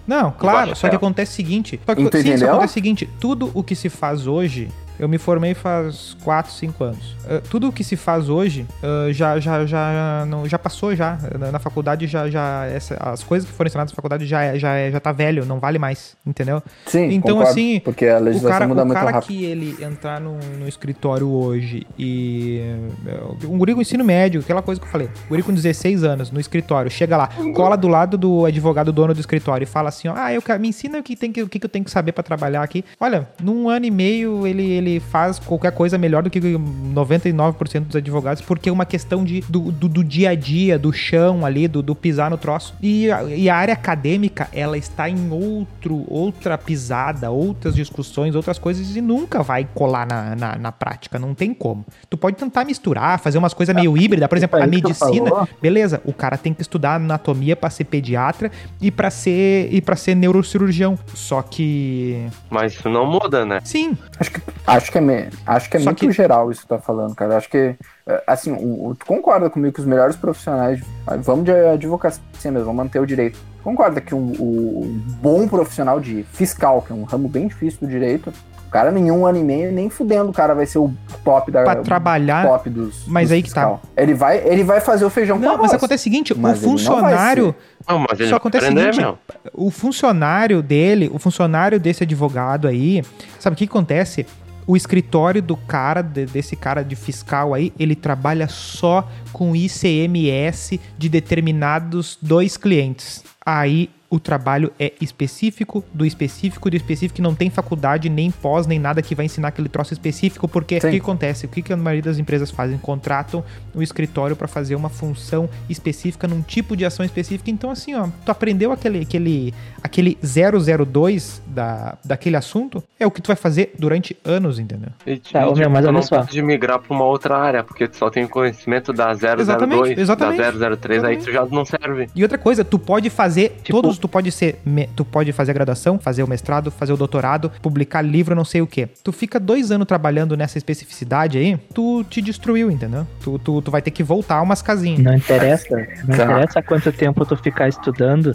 Não, 0.07 0.33
claro, 0.33 0.75
só 0.75 0.81
que 0.89 0.95
ela. 0.95 0.97
acontece 0.97 1.33
o 1.33 1.35
seguinte. 1.37 1.81
Só 1.87 1.95
que, 1.95 2.01
sim, 2.23 2.37
só 2.37 2.47
acontece 2.47 2.71
o 2.73 2.75
seguinte: 2.75 3.09
tudo 3.21 3.51
o 3.55 3.63
que 3.63 3.77
se 3.77 3.89
faz 3.89 4.27
hoje. 4.27 4.69
Eu 5.01 5.09
me 5.09 5.17
formei 5.19 5.55
faz 5.55 6.17
4, 6.23 6.53
5 6.53 6.85
anos. 6.85 7.17
Ah, 7.29 7.41
tudo 7.51 7.69
o 7.69 7.73
que 7.73 7.83
se 7.83 7.97
faz 7.97 8.29
hoje 8.29 8.67
ah, 8.83 9.09
já, 9.11 9.41
já, 9.41 9.65
já, 9.67 10.25
não, 10.29 10.47
já 10.47 10.59
passou 10.59 10.95
já. 10.95 11.19
Na, 11.39 11.51
na 11.53 11.59
faculdade 11.59 12.07
já. 12.07 12.29
já 12.29 12.67
essa- 12.67 12.97
as 13.01 13.23
coisas 13.25 13.49
que 13.49 13.55
foram 13.57 13.69
ensinadas 13.69 13.93
na 13.93 13.97
faculdade 13.97 14.27
já, 14.27 14.43
é- 14.45 14.59
já, 14.59 14.75
é- 14.77 14.91
já 14.91 15.01
tá 15.01 15.11
velho, 15.13 15.45
não 15.47 15.59
vale 15.59 15.79
mais. 15.79 16.17
Entendeu? 16.27 16.63
Sim, 16.87 17.05
Então, 17.13 17.37
concordo, 17.37 17.51
assim, 17.51 17.81
Porque 17.81 18.07
a 18.07 18.19
O 18.19 18.23
legislação 18.23 18.51
cara, 18.59 18.69
muda 18.69 18.83
o 18.83 18.87
muito 18.87 18.99
cara 18.99 19.11
rápido. 19.13 19.29
que 19.29 19.45
ele 19.45 19.77
entrar 19.83 20.21
no, 20.21 20.37
no 20.59 20.69
escritório 20.69 21.29
hoje 21.29 21.87
e. 21.99 22.61
eh, 23.07 23.47
Um 23.47 23.57
guri 23.59 23.75
com 23.75 23.81
ensino 23.81 24.05
médio, 24.05 24.41
aquela 24.41 24.63
coisa 24.63 24.81
que 24.81 24.87
eu 24.87 24.91
falei. 24.91 25.09
Um 25.27 25.29
guri 25.31 25.43
com 25.43 25.53
16 25.53 26.05
anos 26.05 26.31
no 26.31 26.39
escritório, 26.41 26.91
chega 26.91 27.17
lá, 27.17 27.29
cola 27.55 27.77
do 27.77 27.89
lado 27.89 28.19
do 28.19 28.45
advogado 28.45 28.93
dono 28.93 29.15
do 29.15 29.21
escritório 29.21 29.65
e 29.65 29.67
fala 29.67 29.89
assim: 29.89 30.09
ó, 30.09 30.15
ah, 30.17 30.33
eu, 30.33 30.43
me 30.59 30.69
ensina 30.69 30.99
o 30.99 31.03
que, 31.03 31.17
tem 31.17 31.33
que, 31.33 31.43
o 31.43 31.49
que 31.49 31.65
eu 31.65 31.69
tenho 31.69 31.85
que 31.85 31.91
saber 31.91 32.13
pra 32.13 32.23
trabalhar 32.23 32.63
aqui. 32.63 32.85
Olha, 32.99 33.29
num 33.43 33.69
ano 33.69 33.87
e 33.87 33.91
meio 33.91 34.47
ele, 34.47 34.63
ele 34.71 34.90
faz 34.99 35.39
qualquer 35.39 35.73
coisa 35.73 35.97
melhor 35.97 36.23
do 36.23 36.31
que 36.31 36.41
99% 36.41 37.81
dos 37.81 37.97
advogados, 37.97 38.43
porque 38.43 38.69
é 38.69 38.73
uma 38.73 38.85
questão 38.85 39.23
de, 39.25 39.43
do, 39.43 39.71
do, 39.71 39.89
do 39.89 40.03
dia 40.03 40.31
a 40.31 40.35
dia, 40.35 40.79
do 40.79 40.93
chão 40.93 41.47
ali, 41.47 41.69
do, 41.69 41.83
do 41.83 41.95
pisar 41.95 42.31
no 42.31 42.39
troço. 42.39 42.75
E 42.83 43.11
a, 43.11 43.23
e 43.25 43.49
a 43.49 43.57
área 43.57 43.75
acadêmica, 43.75 44.49
ela 44.53 44.77
está 44.77 45.09
em 45.09 45.31
outro, 45.31 46.05
outra 46.09 46.59
pisada, 46.59 47.31
outras 47.31 47.75
discussões, 47.75 48.35
outras 48.35 48.59
coisas, 48.59 48.97
e 48.97 49.01
nunca 49.01 49.43
vai 49.43 49.69
colar 49.73 50.07
na, 50.07 50.35
na, 50.35 50.57
na 50.57 50.73
prática, 50.73 51.19
não 51.19 51.35
tem 51.35 51.55
como. 51.55 51.85
Tu 52.09 52.17
pode 52.17 52.37
tentar 52.37 52.65
misturar, 52.65 53.21
fazer 53.21 53.39
umas 53.39 53.55
coisas 53.55 53.75
meio 53.75 53.97
híbridas, 53.97 54.29
por 54.29 54.39
exemplo, 54.39 54.61
a 54.61 54.67
medicina, 54.67 55.49
beleza, 55.61 56.01
o 56.05 56.13
cara 56.13 56.37
tem 56.37 56.55
que 56.55 56.63
estudar 56.63 56.95
anatomia 56.97 57.55
pra 57.55 57.71
ser 57.71 57.85
pediatra 57.85 58.51
e 58.81 58.91
pra 58.91 59.11
ser, 59.11 59.69
e 59.71 59.81
pra 59.81 59.95
ser 59.95 60.15
neurocirurgião. 60.15 60.99
Só 61.15 61.43
que. 61.43 62.27
Mas 62.49 62.73
isso 62.73 62.89
não 62.89 63.07
muda, 63.07 63.45
né? 63.45 63.61
Sim, 63.63 63.97
Acho 64.19 64.31
que, 64.31 64.43
acho 64.81 64.91
que 64.93 64.99
é, 64.99 65.01
me- 65.01 65.29
acho 65.47 65.71
que 65.71 65.77
é 65.77 65.81
Só 65.81 65.87
muito 65.91 66.01
que- 66.01 66.13
geral 66.13 66.51
isso 66.51 66.63
que 66.63 66.67
tu 66.67 66.71
tá 66.71 66.79
falando, 66.79 67.15
cara. 67.15 67.37
Acho 67.37 67.49
que, 67.49 67.75
é, 68.07 68.23
assim, 68.27 68.53
o, 68.53 68.89
o- 68.89 68.95
tu 68.95 69.07
concorda 69.07 69.49
comigo 69.51 69.75
que 69.75 69.81
os 69.81 69.87
melhores 69.87 70.17
profissionais, 70.17 70.81
ah, 71.07 71.17
vamos 71.17 71.45
de 71.45 71.53
advocacia 71.53 72.21
mesmo, 72.45 72.61
vamos 72.67 72.77
manter 72.77 72.99
o 73.01 73.07
direito. 73.07 73.39
Tu 73.39 73.63
Concorda 73.63 74.01
que 74.01 74.15
o, 74.15 74.19
o- 74.19 74.83
um 74.85 74.99
bom 75.21 75.47
profissional 75.49 76.01
de 76.01 76.25
fiscal, 76.33 76.83
que 76.83 76.93
é 76.93 76.95
um 76.97 77.05
ramo 77.05 77.29
bem 77.29 77.47
difícil 77.49 77.81
do 77.81 77.87
direito, 77.87 78.33
o 78.67 78.71
cara 78.71 78.97
em 78.97 79.11
um 79.11 79.27
ano 79.27 79.37
e 79.37 79.43
meio, 79.43 79.73
nem 79.73 79.91
fudendo, 79.91 80.31
o 80.31 80.33
cara 80.33 80.55
vai 80.55 80.65
ser 80.65 80.79
o 80.79 80.93
top 81.25 81.51
da 81.51 81.65
pra 81.65 81.81
o 81.81 81.83
trabalhar. 81.83 82.47
top 82.47 82.71
dos. 82.71 83.05
mas 83.05 83.25
dos 83.29 83.33
aí 83.33 83.43
que 83.43 83.51
tá. 83.53 83.63
fiscal. 83.63 83.83
Ele 83.97 84.15
vai, 84.15 84.39
ele 84.47 84.63
vai 84.63 84.81
fazer 84.81 85.05
o 85.05 85.11
feijão 85.11 85.39
com 85.41 85.45
Não, 85.45 85.59
mas 85.59 85.75
acontece 85.75 86.03
o 86.03 86.05
seguinte, 86.05 86.33
Mas 86.39 86.53
o 86.53 86.63
ele 86.63 86.67
não 86.67 86.79
funcionário. 86.79 87.55
Não, 87.89 87.99
mas 87.99 88.21
ele 88.21 88.29
Só 88.29 88.31
vai 88.31 88.37
acontece 88.37 88.65
o 88.67 88.69
aprender, 88.69 88.95
seguinte, 88.95 89.01
meu. 89.05 89.19
o 89.55 89.71
funcionário 89.73 90.63
dele, 90.63 91.11
o 91.13 91.19
funcionário 91.19 91.81
desse 91.81 92.05
advogado 92.05 92.69
aí, 92.69 93.03
sabe 93.41 93.55
o 93.55 93.57
que 93.57 93.65
acontece? 93.65 94.25
O 94.67 94.77
escritório 94.77 95.43
do 95.43 95.57
cara, 95.57 96.03
de- 96.03 96.27
desse 96.27 96.55
cara 96.57 96.83
de 96.83 96.95
fiscal 96.95 97.55
aí, 97.55 97.73
ele 97.79 97.95
trabalha 97.97 98.49
só 98.49 99.09
com 99.33 99.55
ICMS 99.57 100.81
de 100.99 101.09
determinados 101.09 102.19
dois 102.21 102.57
clientes. 102.57 103.25
Aí 103.45 103.91
o 104.11 104.19
trabalho 104.19 104.73
é 104.79 104.93
específico 105.01 105.85
do 105.95 106.05
específico 106.05 106.69
do 106.69 106.77
específico 106.77 107.15
que 107.17 107.23
não 107.23 107.35
tem 107.35 107.49
faculdade, 107.49 108.09
nem 108.11 108.31
pós, 108.31 108.67
nem 108.67 108.79
nada 108.79 109.01
que 109.01 109.15
vai 109.15 109.27
ensinar 109.27 109.49
aquele 109.49 109.69
troço 109.69 109.93
específico, 109.93 110.49
porque 110.49 110.79
o 110.79 110.81
Sim. 110.81 110.91
que 110.91 110.97
acontece? 110.97 111.47
O 111.47 111.49
que, 111.49 111.63
que 111.63 111.73
a 111.73 111.77
maioria 111.77 112.03
das 112.03 112.19
empresas 112.19 112.51
fazem? 112.51 112.77
Contratam 112.79 113.45
o 113.75 113.81
escritório 113.83 114.35
para 114.35 114.49
fazer 114.49 114.75
uma 114.75 114.89
função 114.89 115.49
específica 115.69 116.27
num 116.27 116.43
tipo 116.43 116.77
de 116.77 116.85
ação 116.85 117.05
específica. 117.07 117.51
Então, 117.51 117.71
assim, 117.71 117.95
ó, 117.95 118.09
tu 118.27 118.31
aprendeu 118.33 118.73
aquele, 118.73 119.03
aquele, 119.03 119.55
aquele 119.83 120.19
002 120.23 121.43
da, 121.47 121.97
daquele 122.05 122.37
assunto, 122.37 122.83
é 122.99 123.07
o 123.07 123.11
que 123.11 123.21
tu 123.23 123.29
vai 123.29 123.37
fazer 123.37 123.75
durante 123.79 124.17
anos, 124.25 124.59
entendeu? 124.59 124.91
E, 125.07 125.19
Tá, 125.19 125.49
ô, 125.49 125.55
e, 125.55 125.59
meu, 125.59 125.71
mas 125.71 125.83
tu 125.83 125.89
olha 125.89 125.93
não 125.93 126.03
só. 126.03 126.17
pode 126.23 126.43
migrar 126.43 126.79
pra 126.81 126.95
uma 126.95 127.05
outra 127.05 127.37
área, 127.39 127.63
porque 127.63 127.87
tu 127.87 127.97
só 127.97 128.11
tem 128.11 128.27
conhecimento 128.27 128.93
da 128.93 129.13
002, 129.15 129.41
Exatamente, 129.41 130.01
exatamente. 130.01 130.59
da 130.59 130.77
003, 130.77 131.05
aí 131.05 131.17
tu 131.19 131.31
já 131.31 131.45
não 131.47 131.65
serve. 131.65 132.09
E 132.15 132.23
outra 132.23 132.39
coisa, 132.39 132.65
tu 132.65 132.79
pode 132.79 133.09
fazer 133.11 133.61
Tipo- 133.63 133.81
todos, 133.83 133.99
tu 134.01 134.09
pode 134.09 134.33
ser, 134.33 134.59
me- 134.65 134.89
tu 134.97 135.05
pode 135.05 135.31
fazer 135.33 135.53
a 135.53 135.55
graduação, 135.55 135.99
fazer 135.99 136.23
o 136.25 136.27
mestrado, 136.29 136.71
fazer 136.71 136.93
o 136.93 136.97
doutorado, 136.97 137.51
publicar 137.63 138.03
livro, 138.03 138.35
não 138.35 138.45
sei 138.45 138.61
o 138.63 138.67
que. 138.67 138.87
Tu 139.05 139.13
fica 139.13 139.39
dois 139.39 139.71
anos 139.71 139.87
trabalhando 139.87 140.37
nessa 140.37 140.59
especificidade 140.59 141.39
aí, 141.39 141.57
tu 141.75 142.03
te 142.05 142.21
destruiu, 142.21 142.71
entendeu? 142.71 143.07
Tu, 143.23 143.39
tu, 143.39 143.63
tu 143.63 143.71
vai 143.71 143.81
ter 143.83 143.91
que 143.93 144.03
voltar 144.03 144.41
umas 144.43 144.63
casinhas. 144.63 145.01
Não 145.01 145.15
interessa, 145.15 145.77
não 146.09 146.17
Tá. 146.17 146.25
interessa 146.25 146.63
quanto 146.63 146.91
tempo 146.91 147.25
tu 147.25 147.37
ficar 147.37 147.69
estudando. 147.69 148.35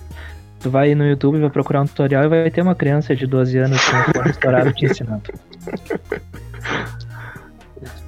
Tu 0.59 0.70
vai 0.70 0.95
no 0.95 1.05
YouTube, 1.05 1.39
vai 1.39 1.49
procurar 1.49 1.82
um 1.82 1.86
tutorial 1.86 2.24
e 2.24 2.28
vai 2.28 2.49
ter 2.49 2.61
uma 2.61 2.74
criança 2.76 3.16
de 3.16 3.28
12 3.28 3.57
anos 3.57 3.80
com 3.88 3.97
o 3.97 4.13
fone 4.13 4.30
estourado 4.32 4.72
te 4.74 4.86
ensinando. 4.86 5.22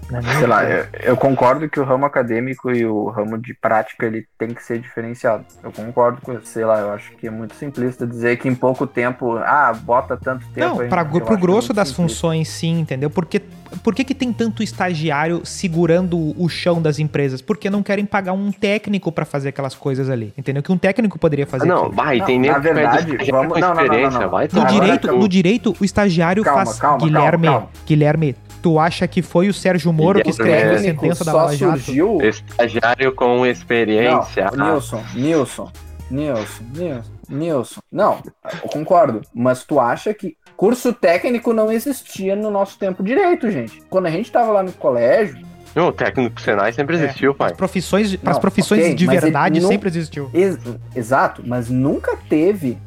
É 0.10 0.22
nem- 0.22 0.38
Sei 0.38 0.48
lá, 0.48 0.64
eu, 0.64 0.86
eu 1.04 1.18
concordo 1.18 1.68
que 1.70 1.80
o 1.80 1.84
ramo 1.84 2.06
acadêmico 2.06 2.72
e 2.72 2.86
o 2.86 3.10
ramo 3.10 3.38
de 3.38 3.54
prática 3.54 4.06
ele 4.06 4.26
tem 4.38 4.50
que 4.54 4.64
ser 4.64 4.80
diferenciado. 4.80 5.44
Eu 5.64 5.72
concordo 5.72 6.22
com. 6.22 6.40
Sei 6.44 6.64
lá, 6.64 6.80
eu 6.80 6.92
acho 6.94 7.12
que 7.18 7.28
é 7.28 7.32
muito 7.32 7.56
simplista 7.56 8.08
dizer 8.08 8.38
que 8.38 8.48
em 8.48 8.56
pouco 8.56 8.88
tempo, 8.88 9.36
ah, 9.38 9.76
bota 9.84 10.16
tanto 10.16 10.46
tempo. 10.48 10.60
Não, 10.60 10.72
acho 11.00 11.10
que 11.26 11.34
é 11.34 11.36
grosso 11.38 11.74
das 11.74 11.90
simplista. 11.90 12.14
funções, 12.16 12.48
sim, 12.48 12.80
entendeu? 12.80 13.10
Porque 13.10 13.42
por 13.84 13.94
que, 13.94 14.04
que 14.06 14.16
tem 14.16 14.32
tanto 14.32 14.64
estagiário 14.64 15.42
segurando 15.46 16.18
o 16.42 16.48
chão 16.48 16.82
das 16.82 17.00
empresas? 17.00 17.42
Porque 17.42 17.70
não 17.70 17.84
querem 17.84 18.06
pagar 18.06 18.32
um 18.32 18.50
técnico 18.52 19.12
pra 19.12 19.26
fazer 19.26 19.50
aquelas 19.50 19.76
coisas 19.76 20.10
ali, 20.10 20.34
entendeu? 20.38 20.64
Que 20.64 20.72
um 20.72 20.78
técnico 20.78 21.20
poderia 21.20 21.46
fazer. 21.46 21.66
não, 21.68 21.92
vai, 21.92 22.20
Não, 22.20 22.26
tem 22.26 22.40
na 22.40 22.48
que 22.56 22.62
pede 22.62 22.74
verdade, 22.74 23.18
vamos- 23.30 23.60
não, 23.60 23.74
não, 23.74 23.86
não, 23.86 24.10
não, 24.22 24.30
vai 24.30 24.48
No 24.54 24.66
direito, 24.66 25.08
no 25.18 25.28
direito, 25.28 25.76
o 25.80 25.84
estagiário 25.84 26.44
Calma, 26.44 26.66
faz. 26.66 26.80
calma, 26.80 26.98
Guilherme, 27.00 27.48
calma, 27.48 27.60
calma. 27.60 27.74
Guilherme, 27.86 28.36
tu 28.62 28.80
acha 28.80 29.08
que 29.08 29.22
foi 29.22 29.48
o 29.50 29.54
Sérgio 29.54 29.92
Moro 29.94 30.22
que 30.22 30.32
Guilherme, 30.32 30.54
escreveu 30.54 30.76
a 30.76 30.80
sentença 30.80 31.24
da 31.26 31.32
só 31.32 31.38
Lava 31.38 31.56
Jato? 31.56 31.80
surgiu. 31.80 32.18
Estagiário 32.22 33.14
com 33.16 33.46
experiência. 33.46 34.50
Não, 34.56 34.74
Nilson, 34.74 35.04
Nilson, 35.14 35.72
Nilson, 36.12 36.64
Nilson, 36.74 37.12
Nilson. 37.30 37.82
Não, 37.92 38.22
eu 38.64 38.70
concordo. 38.70 39.22
Mas 39.34 39.64
tu 39.64 39.80
acha 39.80 40.14
que 40.14 40.36
curso 40.56 40.92
técnico 40.94 41.54
não 41.54 41.72
existia 41.72 42.36
no 42.36 42.50
nosso 42.50 42.78
tempo 42.80 43.04
direito, 43.04 43.50
gente? 43.52 43.82
Quando 43.90 44.08
a 44.08 44.12
gente 44.12 44.32
tava 44.32 44.52
lá 44.52 44.64
no 44.64 44.72
colégio, 44.72 45.38
Não, 45.76 45.90
o 45.90 45.92
técnico 45.92 46.42
Senai 46.42 46.72
sempre 46.74 46.98
É, 46.98 47.04
existiu, 47.04 47.36
pai. 47.36 47.52
As 47.52 47.58
profissões, 47.58 48.16
para 48.16 48.32
as 48.32 48.38
Não, 48.38 48.42
profissões 48.42 48.82
ok, 48.82 48.96
de 48.96 49.06
verdade 49.06 49.60
não- 49.60 49.68
sempre 49.70 49.90
existiu. 49.90 50.28
Ex- 50.34 50.58
exato, 50.96 51.44
mas 51.46 51.70
nunca 51.70 52.18
teve 52.28 52.80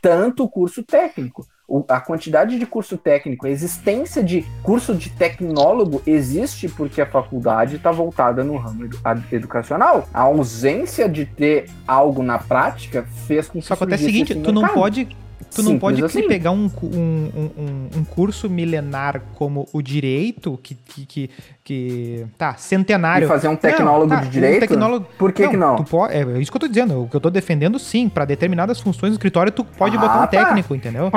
tanto 0.00 0.48
curso 0.48 0.82
técnico. 0.82 1.46
O- 1.74 1.84
a 1.88 1.98
quantidade 2.00 2.58
de 2.58 2.66
curso 2.66 2.98
técnico, 2.98 3.46
a 3.46 3.50
existência 3.50 4.22
de 4.22 4.44
curso 4.62 4.94
de 4.94 5.08
tecnólogo 5.08 6.02
existe 6.06 6.68
porque 6.68 7.00
a 7.00 7.06
faculdade 7.06 7.76
está 7.76 7.90
voltada 7.90 8.44
no 8.44 8.58
ramo 8.58 8.84
edu- 8.84 8.98
educacional. 9.32 10.06
A 10.12 10.20
ausência 10.20 11.08
de 11.08 11.24
ter 11.24 11.70
algo 11.88 12.22
na 12.22 12.36
prática 12.38 13.06
fez 13.26 13.48
com 13.48 13.58
que 13.58 13.64
Só 13.66 13.74
que 13.74 13.82
acontece 13.84 14.02
o 14.02 14.06
surgisse 14.06 14.26
seguinte, 14.34 14.44
tu 14.44 14.52
não 14.52 14.68
pode 14.68 15.08
Tu 15.54 15.58
não 15.62 15.72
Simples 15.72 15.80
pode 15.80 16.04
assim. 16.04 16.26
pegar 16.28 16.50
um, 16.50 16.70
um, 16.82 16.88
um- 16.96 17.50
um- 17.58 17.88
um 17.98 18.04
curso 18.04 18.48
milenar 18.48 19.20
como 19.34 19.68
o 19.70 19.82
direito, 19.82 20.58
que, 20.62 20.74
que, 20.74 21.04
que, 21.04 21.30
que- 21.62 22.26
tá, 22.38 22.54
centenário. 22.54 23.26
E 23.26 23.28
fazer 23.28 23.48
um 23.48 23.56
tecnólogo 23.56 24.08
tá, 24.08 24.20
de 24.20 24.28
um 24.28 24.30
direito? 24.30 24.60
tecnólogo- 24.60 25.06
Por 25.18 25.30
que 25.30 25.48
que 25.48 25.56
não? 25.56 25.76
tu 25.76 25.84
po- 25.84 26.06
é 26.06 26.22
isso 26.40 26.50
que 26.50 26.56
eu 26.56 26.60
tô 26.60 26.68
dizendo. 26.68 27.02
O 27.02 27.08
que 27.08 27.14
eu 27.16 27.20
tô 27.20 27.28
defendendo, 27.28 27.78
sim, 27.78 28.08
pra 28.08 28.24
determinadas 28.24 28.80
funções 28.80 29.10
do 29.12 29.16
escritório, 29.16 29.52
tu 29.52 29.62
pode 29.62 29.94
Ah, 29.96 30.00
botar 30.00 30.16
um 30.16 30.20
tá. 30.20 30.26
técnico, 30.28 30.74
entendeu? 30.74 31.10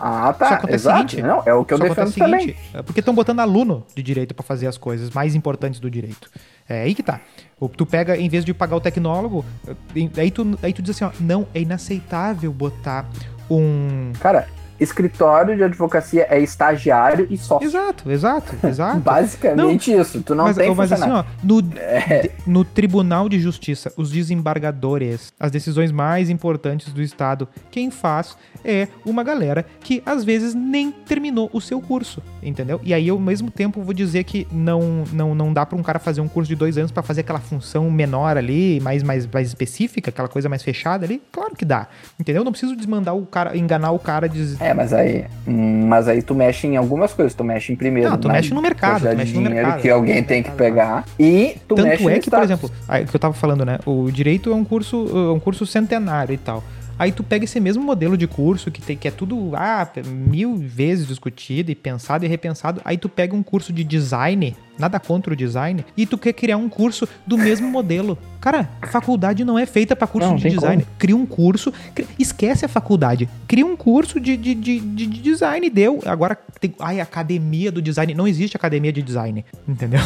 Ah, 0.00 0.32
tá. 0.32 0.48
Só 0.48 0.54
acontece 0.54 0.74
Exato. 0.76 1.10
seguinte, 1.10 1.22
Não, 1.22 1.42
é 1.44 1.52
o 1.52 1.64
que 1.64 1.74
eu 1.74 1.78
defendo 1.78 2.12
também. 2.14 2.40
seguinte, 2.40 2.58
é 2.72 2.82
porque 2.82 3.00
estão 3.00 3.14
botando 3.14 3.40
aluno 3.40 3.84
de 3.94 4.02
direito 4.02 4.34
pra 4.34 4.42
fazer 4.42 4.66
as 4.66 4.78
coisas 4.78 5.10
mais 5.10 5.34
importantes 5.34 5.78
do 5.78 5.90
direito. 5.90 6.30
É 6.68 6.82
aí 6.82 6.94
que 6.94 7.02
tá. 7.02 7.20
O- 7.58 7.68
Tu 7.68 7.84
pega, 7.84 8.16
em 8.16 8.28
vez 8.28 8.44
de 8.44 8.54
pagar 8.54 8.76
o 8.76 8.80
tecnólogo, 8.80 9.44
eh, 9.68 10.08
aí 10.16 10.30
tu, 10.30 10.58
aí 10.62 10.72
tu 10.72 10.80
diz 10.80 10.96
assim, 10.96 11.04
ó, 11.04 11.10
não, 11.20 11.46
é 11.54 11.60
inaceitável 11.60 12.50
botar 12.52 13.06
um... 13.50 14.12
Cara, 14.20 14.48
escritório 14.80 15.56
de 15.56 15.62
advocacia 15.62 16.26
é 16.30 16.40
estagiário 16.40 17.26
e 17.30 17.36
sócio. 17.36 17.66
Exato, 17.66 18.10
exato, 18.10 18.54
exato. 18.66 19.00
Basicamente 19.00 19.92
isso. 19.92 20.22
Tu 20.22 20.34
não 20.34 20.44
mas, 20.44 20.56
tem 20.56 20.74
mas 20.74 20.92
assim, 20.92 21.10
ó, 21.10 21.22
no, 21.42 21.60
de- 21.62 22.30
no 22.46 22.64
Tribunal 22.64 23.28
de 23.28 23.38
Justiça, 23.38 23.92
os 23.96 24.10
desembargadores, 24.10 25.32
as 25.38 25.50
decisões 25.50 25.92
mais 25.92 26.30
importantes 26.30 26.92
do 26.92 27.02
Estado, 27.02 27.48
quem 27.70 27.90
faz 27.90 28.36
é 28.64 28.88
uma 29.04 29.22
galera 29.22 29.64
que 29.80 30.02
às 30.04 30.24
vezes 30.24 30.54
nem 30.54 30.90
terminou 30.90 31.50
o 31.52 31.60
seu 31.60 31.80
curso, 31.80 32.22
entendeu? 32.42 32.80
E 32.82 32.92
aí, 32.92 33.08
ao 33.08 33.18
mesmo 33.18 33.50
tempo, 33.50 33.82
vou 33.82 33.94
dizer 33.94 34.24
que 34.24 34.46
não, 34.50 35.04
não, 35.12 35.34
não 35.34 35.52
dá 35.52 35.64
pra 35.64 35.78
um 35.78 35.82
cara 35.82 35.98
fazer 35.98 36.20
um 36.20 36.28
curso 36.28 36.48
de 36.48 36.56
dois 36.56 36.76
anos 36.76 36.90
pra 36.90 37.02
fazer 37.02 37.20
aquela 37.22 37.40
função 37.40 37.90
menor 37.90 38.36
ali, 38.36 38.80
mais, 38.80 39.02
mais, 39.02 39.26
mais 39.26 39.48
específica, 39.48 40.10
aquela 40.10 40.28
coisa 40.28 40.48
mais 40.48 40.62
fechada 40.62 41.04
ali. 41.04 41.22
Claro 41.32 41.54
que 41.54 41.64
dá, 41.64 41.88
entendeu? 42.18 42.44
Não 42.44 42.52
preciso 42.52 42.76
desmandar 42.76 43.16
o 43.16 43.26
cara, 43.26 43.56
enganar 43.56 43.92
o 43.92 43.98
cara 43.98 44.28
de. 44.28 44.56
É, 44.60 44.69
mas 44.74 44.92
aí, 44.92 45.24
mas 45.46 46.08
aí 46.08 46.22
tu 46.22 46.34
mexe 46.34 46.66
em 46.66 46.76
algumas 46.76 47.12
coisas. 47.12 47.34
Tu 47.34 47.44
mexe 47.44 47.72
em 47.72 47.76
primeiro. 47.76 48.10
Não, 48.10 48.18
tu 48.18 48.28
mexe 48.28 48.52
no 48.54 48.62
mercado, 48.62 49.08
tu 49.08 49.16
mexe 49.16 49.34
no 49.34 49.40
mercado, 49.42 49.80
que 49.80 49.90
alguém 49.90 50.14
mexe 50.16 50.28
tem 50.28 50.42
que 50.42 50.50
mercado. 50.50 50.66
pegar. 50.66 51.04
E 51.18 51.56
tu 51.66 51.74
mexe 51.74 51.98
Tanto 51.98 52.10
é 52.10 52.14
no 52.14 52.20
que, 52.20 52.30
por 52.30 52.42
exemplo, 52.42 52.70
aí, 52.88 53.04
que 53.04 53.14
eu 53.14 53.20
tava 53.20 53.34
falando, 53.34 53.64
né? 53.64 53.78
O 53.86 54.10
direito 54.10 54.50
é 54.50 54.54
um 54.54 54.64
curso, 54.64 55.06
é 55.12 55.32
um 55.32 55.40
curso 55.40 55.66
centenário 55.66 56.34
e 56.34 56.38
tal. 56.38 56.62
Aí 57.00 57.12
tu 57.12 57.24
pega 57.24 57.46
esse 57.46 57.58
mesmo 57.58 57.82
modelo 57.82 58.14
de 58.14 58.26
curso 58.26 58.70
que, 58.70 58.82
tem, 58.82 58.94
que 58.94 59.08
é 59.08 59.10
tudo 59.10 59.52
ah, 59.54 59.88
mil 60.06 60.56
vezes 60.56 61.06
discutido 61.06 61.70
e 61.70 61.74
pensado 61.74 62.26
e 62.26 62.28
repensado. 62.28 62.82
Aí 62.84 62.98
tu 62.98 63.08
pega 63.08 63.34
um 63.34 63.42
curso 63.42 63.72
de 63.72 63.82
design, 63.82 64.54
nada 64.80 64.98
contra 64.98 65.32
o 65.32 65.36
design, 65.36 65.84
e 65.96 66.06
tu 66.06 66.16
quer 66.18 66.32
criar 66.32 66.56
um 66.56 66.68
curso 66.68 67.08
do 67.26 67.36
mesmo 67.38 67.68
modelo. 67.68 68.18
Cara, 68.40 68.66
faculdade 68.90 69.44
não 69.44 69.58
é 69.58 69.66
feita 69.66 69.94
pra 69.94 70.06
curso 70.06 70.26
Não, 70.28 70.36
de 70.36 70.48
design. 70.48 70.86
Cria 70.98 71.14
um 71.14 71.26
curso, 71.26 71.70
cri- 71.94 72.06
esquece 72.18 72.64
a 72.64 72.68
faculdade. 72.68 73.28
Cria 73.46 73.66
um 73.66 73.76
curso 73.76 74.18
de, 74.18 74.34
de, 74.34 74.54
de, 74.54 74.80
de- 74.80 75.06
de 75.06 75.20
design, 75.20 75.68
deu. 75.68 76.00
Agora 76.06 76.38
tem. 76.58 76.74
Ai, 76.80 77.00
academia 77.00 77.70
do 77.70 77.82
design. 77.82 78.14
Não 78.14 78.26
existe 78.26 78.56
academia 78.56 78.90
de 78.94 79.02
design, 79.02 79.44
entendeu? 79.68 80.00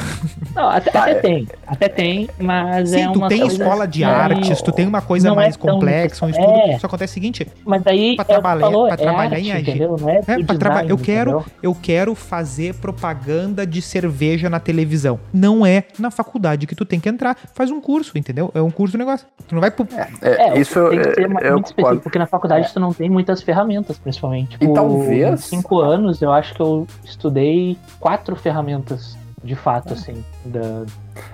Não, 0.55 0.69
até, 0.69 0.91
Tá, 0.91 1.03
até 1.03 1.11
é. 1.13 1.15
tem. 1.21 1.49
Até 1.65 1.89
tem, 1.89 2.29
mas 2.41 2.91
Sim, 2.91 3.03
é 3.03 3.13
tu 3.13 3.19
uma 3.21 3.29
tem 3.29 3.39
coisa- 3.41 3.55
escola 3.63 3.87
de 3.87 4.03
artes, 4.03 4.61
tu 4.63 4.73
tem 4.73 4.85
uma 4.87 5.01
coisa 5.01 5.29
é 5.29 5.33
mais 5.35 5.57
tão 5.57 5.75
complexa, 5.75 6.27
um 6.27 6.31
estudo. 6.31 6.51
É. 6.51 6.79
Só 6.81 6.89
acontece 6.89 7.13
o 7.13 7.15
seguinte, 7.15 7.47
Mas 7.65 7.87
aí 7.87 8.17
Pra 8.17 8.25
é 8.25 8.27
trabalhar- 8.27 8.61
falou, 8.63 8.87
pra 8.87 8.95
é 8.95 8.97
trabalhar 8.97 9.37
arte, 9.37 9.47
em 9.47 9.53
agir. 9.53 9.69
entendeu? 9.71 9.97
Não 10.01 10.09
é, 10.11 10.17
é, 10.19 10.23
pra 10.23 10.57
traba- 10.57 10.75
design, 10.83 10.91
eu 10.91 10.99
quero, 10.99 11.31
entendeu? 11.31 11.53
eu 11.63 11.75
quero 11.81 12.15
fazer 12.17 12.75
propaganda 12.75 13.65
de 13.65 13.81
cerveja 13.81 14.51
na 14.51 14.59
televisão. 14.65 15.21
Não 15.33 15.65
é 15.65 15.85
na 15.99 16.11
faculdade 16.11 16.67
que 16.67 16.75
tu 16.75 16.85
tem 16.85 16.99
que 16.99 17.09
entrar, 17.09 17.37
faz 17.55 17.71
um 17.71 17.81
curso, 17.81 18.17
entendeu? 18.19 18.51
É 18.55 18.61
um 18.63 18.71
curso 18.71 18.97
negócio. 18.99 19.27
Tu 19.47 19.55
não 19.55 19.61
vai 19.61 19.71
pro 19.71 19.87
É, 20.23 20.49
É, 20.51 20.59
isso 20.59 20.89
tem 20.91 20.99
que 21.01 21.15
ser 21.15 21.21
é, 21.23 21.29
ma- 21.29 21.41
eu 21.41 21.53
muito 21.55 21.67
específico, 21.67 22.03
porque 22.03 22.19
na 22.19 22.27
faculdade 22.27 22.73
tu 22.73 22.81
não 22.81 22.93
tem 22.93 23.09
muitas 23.11 23.43
ferramentas, 23.43 23.99
principalmente. 23.99 24.59
Tipo, 24.59 24.73
talvez- 24.75 25.33
em 25.33 25.37
cinco 25.59 25.79
anos, 25.81 26.21
eu 26.23 26.33
acho 26.33 26.55
que 26.55 26.61
eu 26.61 26.87
estudei 27.05 27.77
quatro 28.01 28.35
ferramentas, 28.37 29.17
de 29.43 29.55
fato, 29.55 29.93
assim, 29.93 30.25
da, 30.45 30.85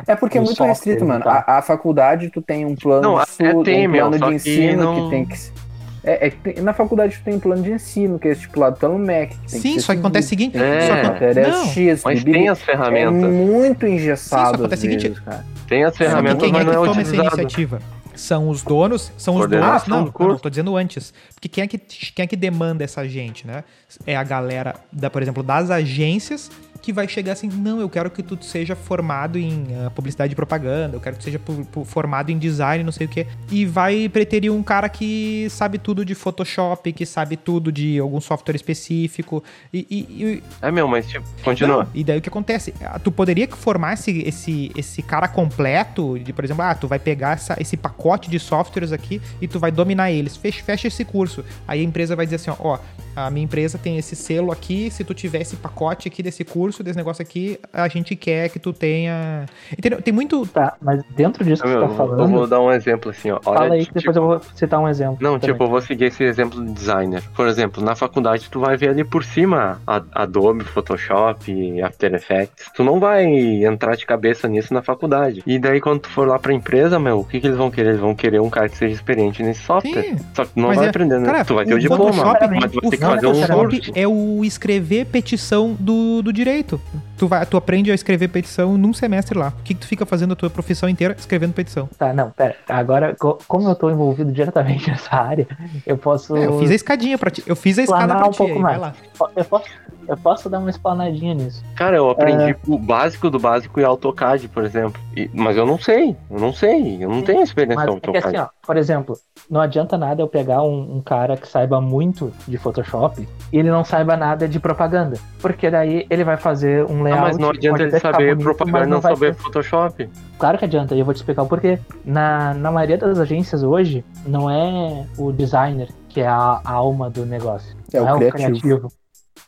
É 0.07 0.17
porque 0.17 0.39
é 0.39 0.41
muito 0.41 0.63
restrito, 0.65 1.05
e 1.05 1.07
mano. 1.07 1.23
tal. 1.25 1.45
A, 1.47 1.59
a 1.59 1.63
faculdade 1.63 2.29
tu 2.31 2.43
tem 2.43 2.65
um 2.65 2.75
plano 2.75 3.03
Não, 3.03 3.23
estudo, 3.23 3.63
tem, 3.63 3.87
um 3.87 3.91
meu, 3.91 4.09
plano 4.09 4.19
só 4.19 4.31
de 4.31 4.31
que 4.43 4.51
ensino 4.51 4.83
não- 4.85 4.95
que 5.05 5.11
tem 5.11 5.25
que. 5.25 5.70
É, 6.03 6.27
é 6.27 6.31
que 6.31 6.37
tem- 6.39 6.63
na 6.63 6.73
faculdade 6.73 7.19
tu 7.19 7.25
tem 7.25 7.35
um 7.35 7.41
plano 7.41 7.63
de 7.63 7.73
ensino 7.73 8.19
que 8.19 8.27
é 8.29 8.33
estipulado 8.33 8.77
pelo 8.79 8.99
MEC. 8.99 9.37
que 9.37 9.51
tem 9.51 9.61
Sim, 9.61 9.79
só 9.81 9.93
que 9.93 9.99
acontece 10.01 10.27
o 10.27 10.29
seguinte, 10.31 10.57
É. 10.57 10.87
só 10.87 10.97
que- 10.97 11.03
matéria 11.03 11.49
não, 11.49 11.67
X, 11.67 12.03
Mas 12.05 12.19
bibi- 12.23 12.33
tem 12.39 12.49
as 12.49 12.61
É 12.61 12.65
ferramentas. 12.65 13.31
muito 13.31 13.87
Sim, 13.87 13.93
engessado 13.95 14.41
só 14.43 14.49
às 14.55 14.61
acontece 14.61 14.81
o 14.87 14.91
seguinte, 14.91 15.09
vezes, 15.09 15.21
cara. 15.25 15.45
Tem 15.69 15.85
as 15.85 15.97
ferramentas, 15.97 16.43
quem 16.43 16.53
mas 16.53 16.63
é 16.63 16.65
não 16.65 16.73
que 16.73 16.77
é 16.79 16.89
toma 16.89 17.01
essa 17.03 17.11
utilizado. 17.11 17.41
iniciativa? 17.41 17.83
São 18.15 18.49
os 18.49 18.63
donos, 18.63 19.13
são 19.17 19.37
os 19.37 19.49
donos. 19.49 19.87
Não, 19.87 20.05
do 20.05 20.13
não, 20.19 20.29
não, 20.29 20.39
tô 20.39 20.51
dizendo 20.51 20.77
antes. 20.77 21.13
Porque 21.35 21.49
quem 21.49 21.65
é 21.65 21.67
que 21.67 21.79
quem 21.79 22.23
é 22.25 22.27
que 22.27 22.37
demanda 22.37 22.83
essa 22.85 23.07
gente, 23.09 23.47
né? 23.47 23.63
É 24.07 24.15
a 24.17 24.23
galera 24.25 24.75
da, 24.93 25.09
por 25.09 25.23
exemplo, 25.23 25.43
das 25.43 25.71
agências 25.71 26.51
que 26.83 26.93
vai 26.93 27.07
chegar 27.09 27.33
assim, 27.33 27.49
não, 27.49 27.81
eu 27.81 27.89
quero 27.89 28.11
que 28.11 28.23
tu 28.23 28.39
seja 28.43 28.75
formado 28.75 29.39
em 29.39 29.67
ah, 29.85 29.91
publicidade 29.91 30.33
e 30.33 30.37
propaganda, 30.37 30.97
eu 30.97 31.01
quero 31.01 31.17
que 31.17 31.21
tu 31.21 31.25
seja 31.25 31.39
pu- 31.39 31.65
pu- 31.67 31.85
formado 31.85 32.31
em 32.31 32.39
design, 32.39 32.83
não 32.85 32.93
sei 32.93 33.07
o 33.07 33.11
quê. 33.11 33.27
E 33.51 33.67
vai 33.67 34.09
preterir 34.09 34.51
um 34.53 34.63
cara 34.63 34.89
que 34.89 35.47
sabe 35.51 35.79
tudo 35.79 36.05
de 36.05 36.15
Photoshop, 36.15 36.93
que 36.93 37.05
sabe 37.05 37.37
tudo 37.37 37.71
de 37.71 37.99
algum 37.99 38.21
software 38.21 38.57
específico. 38.57 39.43
E, 39.73 39.87
e- 39.91 40.25
e- 40.25 40.43
É, 40.63 40.71
meu, 40.71 40.89
mas 40.89 41.07
tipo, 41.07 41.25
continua. 41.45 41.85
não, 41.85 41.89
e 41.95 42.03
daí 42.03 42.19
o 42.19 42.23
que 42.23 42.29
acontece? 42.29 42.73
Ah, 42.83 42.99
Tu 42.99 43.11
poderia 43.11 43.47
formar 43.49 43.95
esse, 43.95 44.23
esse, 44.27 44.71
esse 44.77 45.03
cara 45.03 45.27
completo, 45.29 46.19
de, 46.19 46.33
por 46.33 46.45
exemplo, 46.45 46.63
ah, 46.63 46.75
tu 46.75 46.87
vai 46.89 46.99
pegar 46.99 47.33
essa- 47.35 47.57
esse 47.61 47.77
pacote 47.77 48.31
de 48.31 48.39
softwares 48.39 48.93
aqui 48.93 49.21
e 49.41 49.47
tu 49.49 49.59
vai 49.59 49.71
dominar 49.71 50.11
eles. 50.11 50.37
Fecha, 50.37 50.63
fecha 50.63 50.89
esse 50.89 51.05
curso. 51.05 51.45
Aí 51.67 51.81
a 51.81 51.85
empresa 51.85 52.15
vai 52.17 52.25
dizer 52.27 52.37
assim, 52.37 52.51
ó, 52.51 52.57
ó, 52.59 52.79
a 53.17 53.31
minha 53.31 53.45
empresa 53.45 53.79
tem 53.79 53.99
esse 53.99 54.15
selo 54.17 54.53
aqui, 54.53 54.91
se 54.91 55.05
tu 55.05 55.13
tiver 55.15 55.41
esse 55.43 55.57
pacote 55.57 56.09
aqui 56.09 56.23
desse 56.23 56.45
curso, 56.45 56.83
desse 56.83 56.97
negócio 56.97 57.23
aqui, 57.23 57.59
a 57.73 57.87
gente 57.89 58.15
quer 58.17 58.49
que 58.49 58.59
tu 58.59 58.73
tenha... 58.73 59.47
Entendeu? 59.77 60.01
Tem 60.01 60.13
muito... 60.15 60.47
Tá, 60.47 60.75
mas 60.81 61.03
dentro 61.17 61.45
disso 61.45 61.63
que 61.63 61.69
você 61.69 61.75
tá 61.75 61.81
eu 61.81 61.89
vou- 61.89 61.91
eu 62.07 62.09
falando, 62.17 62.31
vou 62.33 62.47
dar 62.47 62.61
um 62.61 62.71
exemplo 62.73 63.11
assim, 63.11 63.31
ó. 63.31 63.41
Olha, 63.45 63.59
fala 63.59 63.75
aí 63.75 63.81
que 63.81 63.87
tipo, 63.87 63.99
depois 63.99 64.17
eu 64.17 64.23
vou 64.27 64.41
citar 64.55 64.81
um 64.81 64.89
exemplo. 64.89 65.19
Não, 65.21 65.39
também. 65.39 65.53
tipo, 65.55 65.65
eu 65.65 65.69
vou 65.69 65.81
seguir 65.81 66.05
esse 66.07 66.23
exemplo 66.25 66.61
do 66.63 66.73
designer. 66.73 67.23
Por 67.35 67.47
exemplo, 67.49 67.83
na 67.85 67.95
faculdade 67.95 68.49
tu 68.51 68.61
vai 68.61 68.77
ver 68.77 68.91
ali 68.91 69.05
por 69.05 69.25
cima 69.25 69.81
a- 69.87 70.03
Adobe, 70.13 70.65
Photoshop, 70.65 71.83
After 71.83 72.15
Effects. 72.15 72.71
Tu 72.75 72.85
não 72.85 73.01
vai 73.01 73.25
entrar 73.65 73.97
de 73.97 74.07
cabeça 74.07 74.47
nisso 74.49 74.73
na 74.73 74.83
faculdade. 74.83 75.43
E 75.47 75.59
daí 75.59 75.81
quando 75.81 76.01
tu 76.01 76.09
for 76.09 76.27
lá 76.29 76.39
pra 76.39 76.53
empresa, 76.53 76.99
meu, 76.99 77.21
o 77.21 77.25
que, 77.25 77.41
que 77.41 77.47
eles 77.47 77.57
vão 77.57 77.71
querer? 77.71 77.91
Eles 77.91 78.01
vão 78.01 78.15
querer 78.15 78.41
um 78.41 78.51
cara 78.51 78.69
que 78.69 78.77
seja 78.77 78.95
experiente 78.95 79.43
nesse 79.43 79.63
software. 79.63 80.03
Sim, 80.03 80.17
Só 80.35 80.45
que 80.45 80.53
tu 80.53 80.61
não 80.61 80.69
Mas 80.69 80.77
vai 80.79 80.87
é- 80.87 80.91
aprender, 80.91 81.19
né? 81.19 81.27
cara, 81.27 81.45
tu 81.45 81.55
vai 81.55 81.65
ter 81.65 81.75
o, 81.75 81.77
o 81.77 81.81
diploma, 81.81 82.13
Photoshop- 82.13 82.41
mas 82.41 82.71
tu 82.71 82.81
vai 82.81 82.87
O 82.87 82.91
ter 82.91 82.97
que 82.97 83.05
fazer 83.15 83.27
um 83.27 83.69
é 83.95 84.07
o 84.09 84.45
escrever 84.45 85.07
petição 85.07 85.77
do, 85.79 86.23
do 86.23 86.33
direito. 86.33 86.81
Tu, 87.17 87.29
vai, 87.29 87.45
tu 87.45 87.57
aprende 87.57 87.91
a 87.91 87.95
escrever 87.95 88.29
petição 88.29 88.79
num 88.79 88.93
semestre 88.95 89.37
lá. 89.39 89.49
O 89.49 89.63
que, 89.63 89.75
que 89.75 89.81
tu 89.81 89.87
fica 89.87 90.07
fazendo 90.07 90.33
a 90.33 90.37
tua 90.37 90.49
profissão 90.49 90.89
inteira 90.89 91.15
escrevendo 91.19 91.53
petição? 91.53 91.89
Tá, 91.99 92.13
não, 92.15 92.31
pera. 92.31 92.57
Agora, 92.69 93.15
co- 93.19 93.39
como 93.47 93.69
eu 93.69 93.75
tô 93.75 93.91
envolvido 93.91 94.33
diretamente 94.33 94.89
nessa 94.91 95.15
área, 95.15 95.47
eu 95.87 95.99
posso. 95.99 96.35
É, 96.37 96.47
eu 96.47 96.59
fiz 96.59 96.71
a 96.71 96.75
escadinha 96.75 97.19
pra 97.19 97.31
ti. 97.31 97.43
Eu 97.47 97.55
fiz 97.57 97.79
a 97.79 97.83
escada 97.83 98.15
pra 98.17 98.27
um 98.27 98.31
ti. 98.31 98.39
pouco 98.39 98.55
aí, 98.55 98.63
vai 98.63 98.79
mais. 98.79 98.81
lá. 98.81 98.95
Eu 99.37 99.45
posso, 99.45 99.65
eu 100.09 100.17
posso 100.17 100.49
dar 100.49 100.59
uma 100.61 100.71
explanadinha 100.71 101.35
nisso. 101.35 101.63
Cara, 101.77 101.97
eu 101.97 102.09
É. 102.09 102.13
aprendi 102.13 102.57
o 102.67 102.79
básico 102.79 103.29
do 103.29 103.39
básico 103.39 103.79
em 103.79 103.85
AutoCAD, 103.85 104.49
por 104.49 104.65
exemplo. 104.65 105.01
E- 105.17 105.29
mas 105.35 105.57
eu 105.57 105.67
não 105.67 105.79
sei, 105.79 106.17
eu 106.31 106.39
não 106.39 106.53
sei, 106.53 107.03
eu 107.03 107.09
não 107.09 107.23
tenho 107.23 107.43
experiência 107.43 107.85
Mas 107.85 107.95
em 107.95 107.97
é 108.17 108.21
que 108.21 108.27
assim, 108.29 108.37
ó, 108.37 108.49
por 108.65 108.77
exemplo, 108.77 109.17
não 109.51 109.61
adianta 109.61 109.99
nada 109.99 110.23
eu 110.23 110.29
pegar 110.29 110.63
um, 110.63 110.97
um 110.97 111.01
cara 111.03 111.37
que 111.37 111.49
saiba 111.49 111.81
muito 111.81 112.33
de 112.47 112.57
Photoshop 112.57 113.29
e 113.53 113.59
ele 113.59 113.71
não 113.71 113.85
saiba 113.85 114.17
nada 114.17 114.47
de 114.49 114.61
propaganda. 114.61 115.17
Porque 115.41 115.69
daí 115.69 116.07
ele 116.09 116.23
vai 116.23 116.37
fazer 116.37 116.85
um 116.85 117.01
Ah, 117.01 117.05
layout. 117.05 117.23
mas 117.23 117.39
não 117.39 117.51
adianta 117.51 117.83
ele 117.83 117.99
saber 117.99 118.35
bonito, 118.37 118.45
propaganda 118.45 118.79
mas 118.79 118.87
e 118.87 118.91
não 118.91 119.01
vai 119.01 119.15
saber 119.15 119.35
ser- 119.35 119.43
Photoshop. 119.43 120.11
Claro 120.39 120.59
que 120.59 120.65
adianta, 120.65 120.95
e 120.95 121.01
eu 121.01 121.05
vou 121.05 121.13
te 121.13 121.19
explicar 121.19 121.43
o 121.43 121.47
porquê. 121.49 121.79
Na, 122.05 122.55
na 122.55 122.71
maioria 122.71 122.97
das 122.99 123.19
agências 123.19 123.63
hoje, 123.63 124.05
não 124.25 124.49
é 124.49 125.07
o 125.19 125.33
designer 125.33 125.89
que 126.09 126.21
é 126.21 126.27
a, 126.29 126.61
a 126.65 126.73
alma 126.73 127.11
do 127.11 127.27
negócio. 127.27 127.77
É 127.93 128.01
não 128.01 128.17
o 128.17 128.31
criativo. 128.31 128.93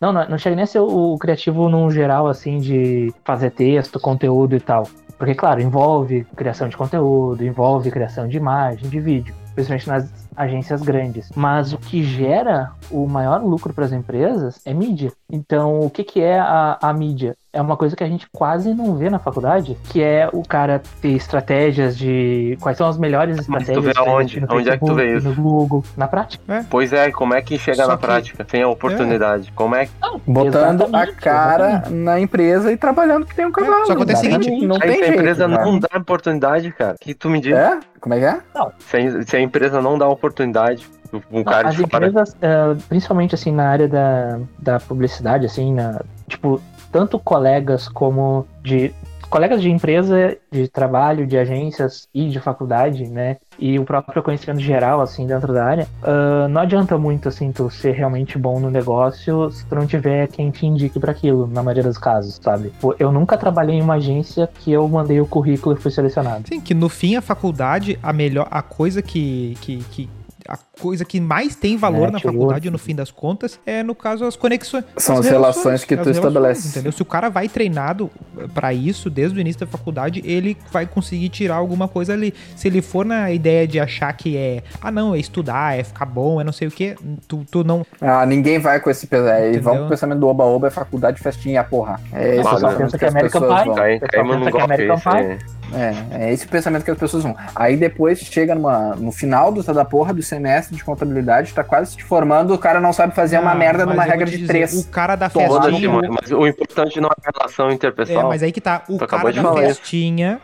Não, 0.00 0.12
não, 0.12 0.28
não 0.30 0.38
chega 0.38 0.56
nem 0.56 0.64
a 0.64 0.66
ser 0.66 0.80
o, 0.80 1.14
o 1.14 1.18
criativo 1.18 1.68
num 1.68 1.88
geral, 1.90 2.26
assim, 2.26 2.58
de 2.58 3.12
fazer 3.24 3.50
texto, 3.50 4.00
conteúdo 4.00 4.56
e 4.56 4.60
tal. 4.60 4.88
Porque, 5.22 5.36
claro, 5.36 5.60
envolve 5.60 6.26
criação 6.34 6.68
de 6.68 6.76
conteúdo, 6.76 7.44
envolve 7.44 7.92
criação 7.92 8.26
de 8.26 8.36
imagem, 8.36 8.88
de 8.88 8.98
vídeo, 8.98 9.32
principalmente 9.54 9.88
nas 9.88 10.21
agências 10.36 10.82
grandes. 10.82 11.30
Mas 11.34 11.72
o 11.72 11.78
que 11.78 12.02
gera 12.02 12.70
o 12.90 13.06
maior 13.06 13.42
lucro 13.42 13.72
para 13.72 13.84
as 13.84 13.92
empresas 13.92 14.60
é 14.64 14.72
mídia. 14.74 15.12
Então, 15.30 15.80
o 15.80 15.90
que, 15.90 16.04
que 16.04 16.20
é 16.20 16.38
a, 16.38 16.78
a 16.80 16.92
mídia? 16.92 17.36
É 17.54 17.60
uma 17.60 17.76
coisa 17.76 17.94
que 17.94 18.02
a 18.02 18.08
gente 18.08 18.26
quase 18.32 18.72
não 18.72 18.94
vê 18.94 19.10
na 19.10 19.18
faculdade, 19.18 19.76
que 19.90 20.02
é 20.02 20.26
o 20.32 20.42
cara 20.42 20.80
ter 21.02 21.10
estratégias 21.10 21.98
de 21.98 22.56
quais 22.62 22.78
são 22.78 22.88
as 22.88 22.96
melhores 22.96 23.36
Mas 23.46 23.64
tu 23.66 23.72
estratégias. 23.72 23.94
vê 23.94 24.00
aonde? 24.10 24.46
Onde 24.48 24.70
é 24.70 24.78
que 24.78 24.86
tu 24.86 24.94
vê 24.94 25.02
Facebook, 25.12 25.36
No 25.40 25.42
Google, 25.50 25.84
na 25.94 26.08
prática. 26.08 26.66
Pois 26.70 26.92
é, 26.94 27.10
como 27.10 27.34
é 27.34 27.42
que 27.42 27.58
chega 27.58 27.82
Só 27.84 27.88
na 27.88 27.96
que- 27.98 28.06
prática? 28.06 28.46
Sem 28.48 28.62
a 28.62 28.68
oportunidade. 28.68 29.52
Como 29.52 29.74
é 29.74 29.84
que. 29.86 29.92
Botando 30.26 30.82
a 30.82 30.86
Exatamente, 30.86 31.16
cara 31.20 31.68
exatamente. 31.68 32.02
na 32.04 32.20
empresa 32.20 32.72
e 32.72 32.76
trabalhando 32.78 33.26
que 33.26 33.34
tem 33.34 33.44
um 33.44 33.52
cavalo. 33.52 33.86
só 33.86 33.92
acontece 33.92 34.26
o 34.28 34.32
seguinte, 34.32 34.66
não 34.66 34.78
tem 34.78 34.92
se 34.92 35.02
a 35.02 35.06
jeito, 35.06 35.18
empresa 35.20 35.48
cara. 35.48 35.64
não 35.64 35.78
dá 35.78 35.88
oportunidade, 35.98 36.72
cara, 36.72 36.94
o 36.94 36.98
que 37.04 37.12
tu 37.14 37.28
me 37.28 37.40
diz? 37.40 37.52
É? 37.54 37.78
Como 38.00 38.14
é 38.14 38.18
que 38.18 38.24
é? 38.24 38.40
Se, 38.80 38.96
a, 38.96 39.22
se 39.22 39.36
a 39.36 39.40
empresa 39.40 39.80
não 39.80 39.96
dá 39.96 40.08
oportunidade, 40.22 40.88
Um 41.30 41.44
cara 41.44 41.68
As 41.68 41.74
de 41.76 41.82
fora. 41.82 42.06
empresas, 42.06 42.36
eh, 42.40 42.76
principalmente 42.88 43.34
assim 43.34 43.52
na 43.52 43.68
área 43.68 43.86
da, 43.88 44.38
da 44.58 44.80
publicidade, 44.80 45.44
assim, 45.44 45.74
na, 45.74 46.00
tipo, 46.26 46.60
tanto 46.90 47.18
colegas 47.18 47.86
como 47.88 48.46
de 48.62 48.94
colegas 49.32 49.62
de 49.62 49.70
empresa, 49.70 50.36
de 50.50 50.68
trabalho, 50.68 51.26
de 51.26 51.38
agências 51.38 52.06
e 52.12 52.28
de 52.28 52.38
faculdade, 52.38 53.04
né? 53.08 53.38
E 53.58 53.78
o 53.78 53.84
próprio 53.84 54.22
conhecimento 54.22 54.60
geral, 54.60 55.00
assim, 55.00 55.26
dentro 55.26 55.54
da 55.54 55.64
área, 55.64 55.88
ah, 56.02 56.46
não 56.50 56.60
adianta 56.60 56.98
muito, 56.98 57.30
assim, 57.30 57.50
tu 57.50 57.70
ser 57.70 57.92
realmente 57.92 58.36
bom 58.38 58.60
no 58.60 58.70
negócio 58.70 59.50
se 59.50 59.64
tu 59.64 59.74
não 59.74 59.86
tiver 59.86 60.28
quem 60.28 60.50
te 60.50 60.66
indique 60.66 61.00
para 61.00 61.12
aquilo, 61.12 61.46
na 61.46 61.62
maioria 61.62 61.82
dos 61.82 61.96
casos, 61.96 62.38
sabe? 62.42 62.74
Eu 62.98 63.10
nunca 63.10 63.38
trabalhei 63.38 63.76
em 63.76 63.80
uma 63.82 63.94
agência 63.94 64.50
que 64.60 64.70
eu 64.70 64.86
mandei 64.86 65.18
o 65.18 65.26
currículo 65.26 65.74
e 65.74 65.80
fui 65.80 65.90
selecionado. 65.90 66.46
Sim, 66.46 66.60
que 66.60 66.74
no 66.74 66.90
fim 66.90 67.16
a 67.16 67.22
faculdade, 67.22 67.98
a 68.02 68.12
melhor, 68.12 68.46
a 68.50 68.60
coisa 68.60 69.00
que, 69.00 69.56
que, 69.62 69.78
que- 69.90 70.10
a 70.52 70.58
coisa 70.78 71.02
que 71.02 71.18
mais 71.18 71.56
tem 71.56 71.78
valor 71.78 72.08
na 72.08 72.12
Network. 72.18 72.36
faculdade, 72.36 72.70
no 72.70 72.76
fim 72.78 72.94
das 72.94 73.10
contas, 73.10 73.58
é 73.64 73.82
no 73.82 73.94
caso 73.94 74.26
as 74.26 74.36
conexões. 74.36 74.84
São 74.98 75.16
as 75.16 75.24
relações 75.26 75.82
que 75.82 75.94
as 75.94 76.02
tu 76.02 76.10
estabelece. 76.10 76.68
Entendeu? 76.68 76.92
Se 76.92 77.00
o 77.00 77.06
cara 77.06 77.30
vai 77.30 77.48
treinado 77.48 78.10
pra 78.52 78.74
isso 78.74 79.08
desde 79.08 79.38
o 79.38 79.40
início 79.40 79.60
da 79.60 79.66
faculdade, 79.66 80.20
ele 80.26 80.54
vai 80.70 80.84
conseguir 80.86 81.30
tirar 81.30 81.54
alguma 81.54 81.88
coisa 81.88 82.12
ali. 82.12 82.34
Se 82.54 82.68
ele 82.68 82.82
for 82.82 83.02
na 83.06 83.30
ideia 83.32 83.66
de 83.66 83.80
achar 83.80 84.12
que 84.12 84.36
é, 84.36 84.62
ah 84.82 84.90
não, 84.90 85.14
é 85.14 85.18
estudar, 85.18 85.78
é 85.78 85.82
ficar 85.82 86.04
bom, 86.04 86.38
é 86.38 86.44
não 86.44 86.52
sei 86.52 86.68
o 86.68 86.70
que, 86.70 86.96
tu, 87.26 87.46
tu 87.50 87.64
não. 87.64 87.86
Ah, 87.98 88.26
ninguém 88.26 88.58
vai 88.58 88.78
com 88.78 88.90
esse 88.90 89.06
pensamento. 89.06 89.44
Eles 89.44 89.62
vão 89.62 89.72
Entendeu? 89.72 89.80
com 89.80 89.86
o 89.86 89.90
pensamento 89.90 90.18
do 90.20 90.28
oba-oba, 90.28 90.66
é 90.66 90.70
faculdade, 90.70 91.18
festinha 91.18 91.54
e 91.54 91.56
a 91.56 91.64
porra. 91.64 91.98
É 92.12 92.34
esse 92.34 92.42
Claro, 92.42 92.56
pensamento 92.56 92.78
Pensa 92.78 92.92
que 92.92 92.98
que 92.98 93.04
é 93.04 93.08
as 93.08 93.14
American 93.14 93.40
pessoas 93.40 93.60
Pie. 93.62 93.66
vão. 93.66 93.74
Caímos 93.74 94.36
que 94.36 94.48
é 94.48 94.86
golpe. 94.86 95.38
É, 95.74 96.26
é 96.26 96.32
esse 96.32 96.44
o 96.46 96.48
pensamento 96.48 96.84
que 96.84 96.90
as 96.90 96.98
pessoas 96.98 97.22
vão. 97.22 97.36
Aí 97.54 97.76
depois 97.76 98.18
chega 98.20 98.54
numa, 98.54 98.94
no 98.96 99.10
final 99.12 99.50
do, 99.52 99.62
da 99.62 99.84
porra 99.84 100.12
do 100.12 100.22
semestre 100.22 100.76
de 100.76 100.84
contabilidade, 100.84 101.52
tá 101.54 101.64
quase 101.64 101.92
se 101.92 102.02
formando, 102.02 102.52
o 102.54 102.58
cara 102.58 102.80
não 102.80 102.92
sabe 102.92 103.14
fazer 103.14 103.38
uma 103.38 103.52
Ah, 103.52 103.54
merda 103.54 103.86
mas 103.86 103.94
numa 103.96 104.04
regra 104.04 104.26
de 104.26 104.32
dizer, 104.38 104.46
três. 104.46 104.74
O 104.74 104.88
cara 104.88 105.16
da 105.16 105.28
festinha. 105.28 105.90
mas 106.10 106.30
o 106.30 106.46
importante 106.46 107.00
não 107.00 107.08
é 107.08 107.12
a 107.26 107.30
relação 107.38 107.70
É, 107.70 107.74
interpessoal. 107.74 108.28
mas 108.28 108.42
aí 108.42 108.52
que 108.52 108.60
tá. 108.60 108.82
O 108.88 108.98
cara 108.98 109.30
da 109.32 109.42
falar 109.42 109.62
isso. 109.64 109.80
festinha. 109.80 110.40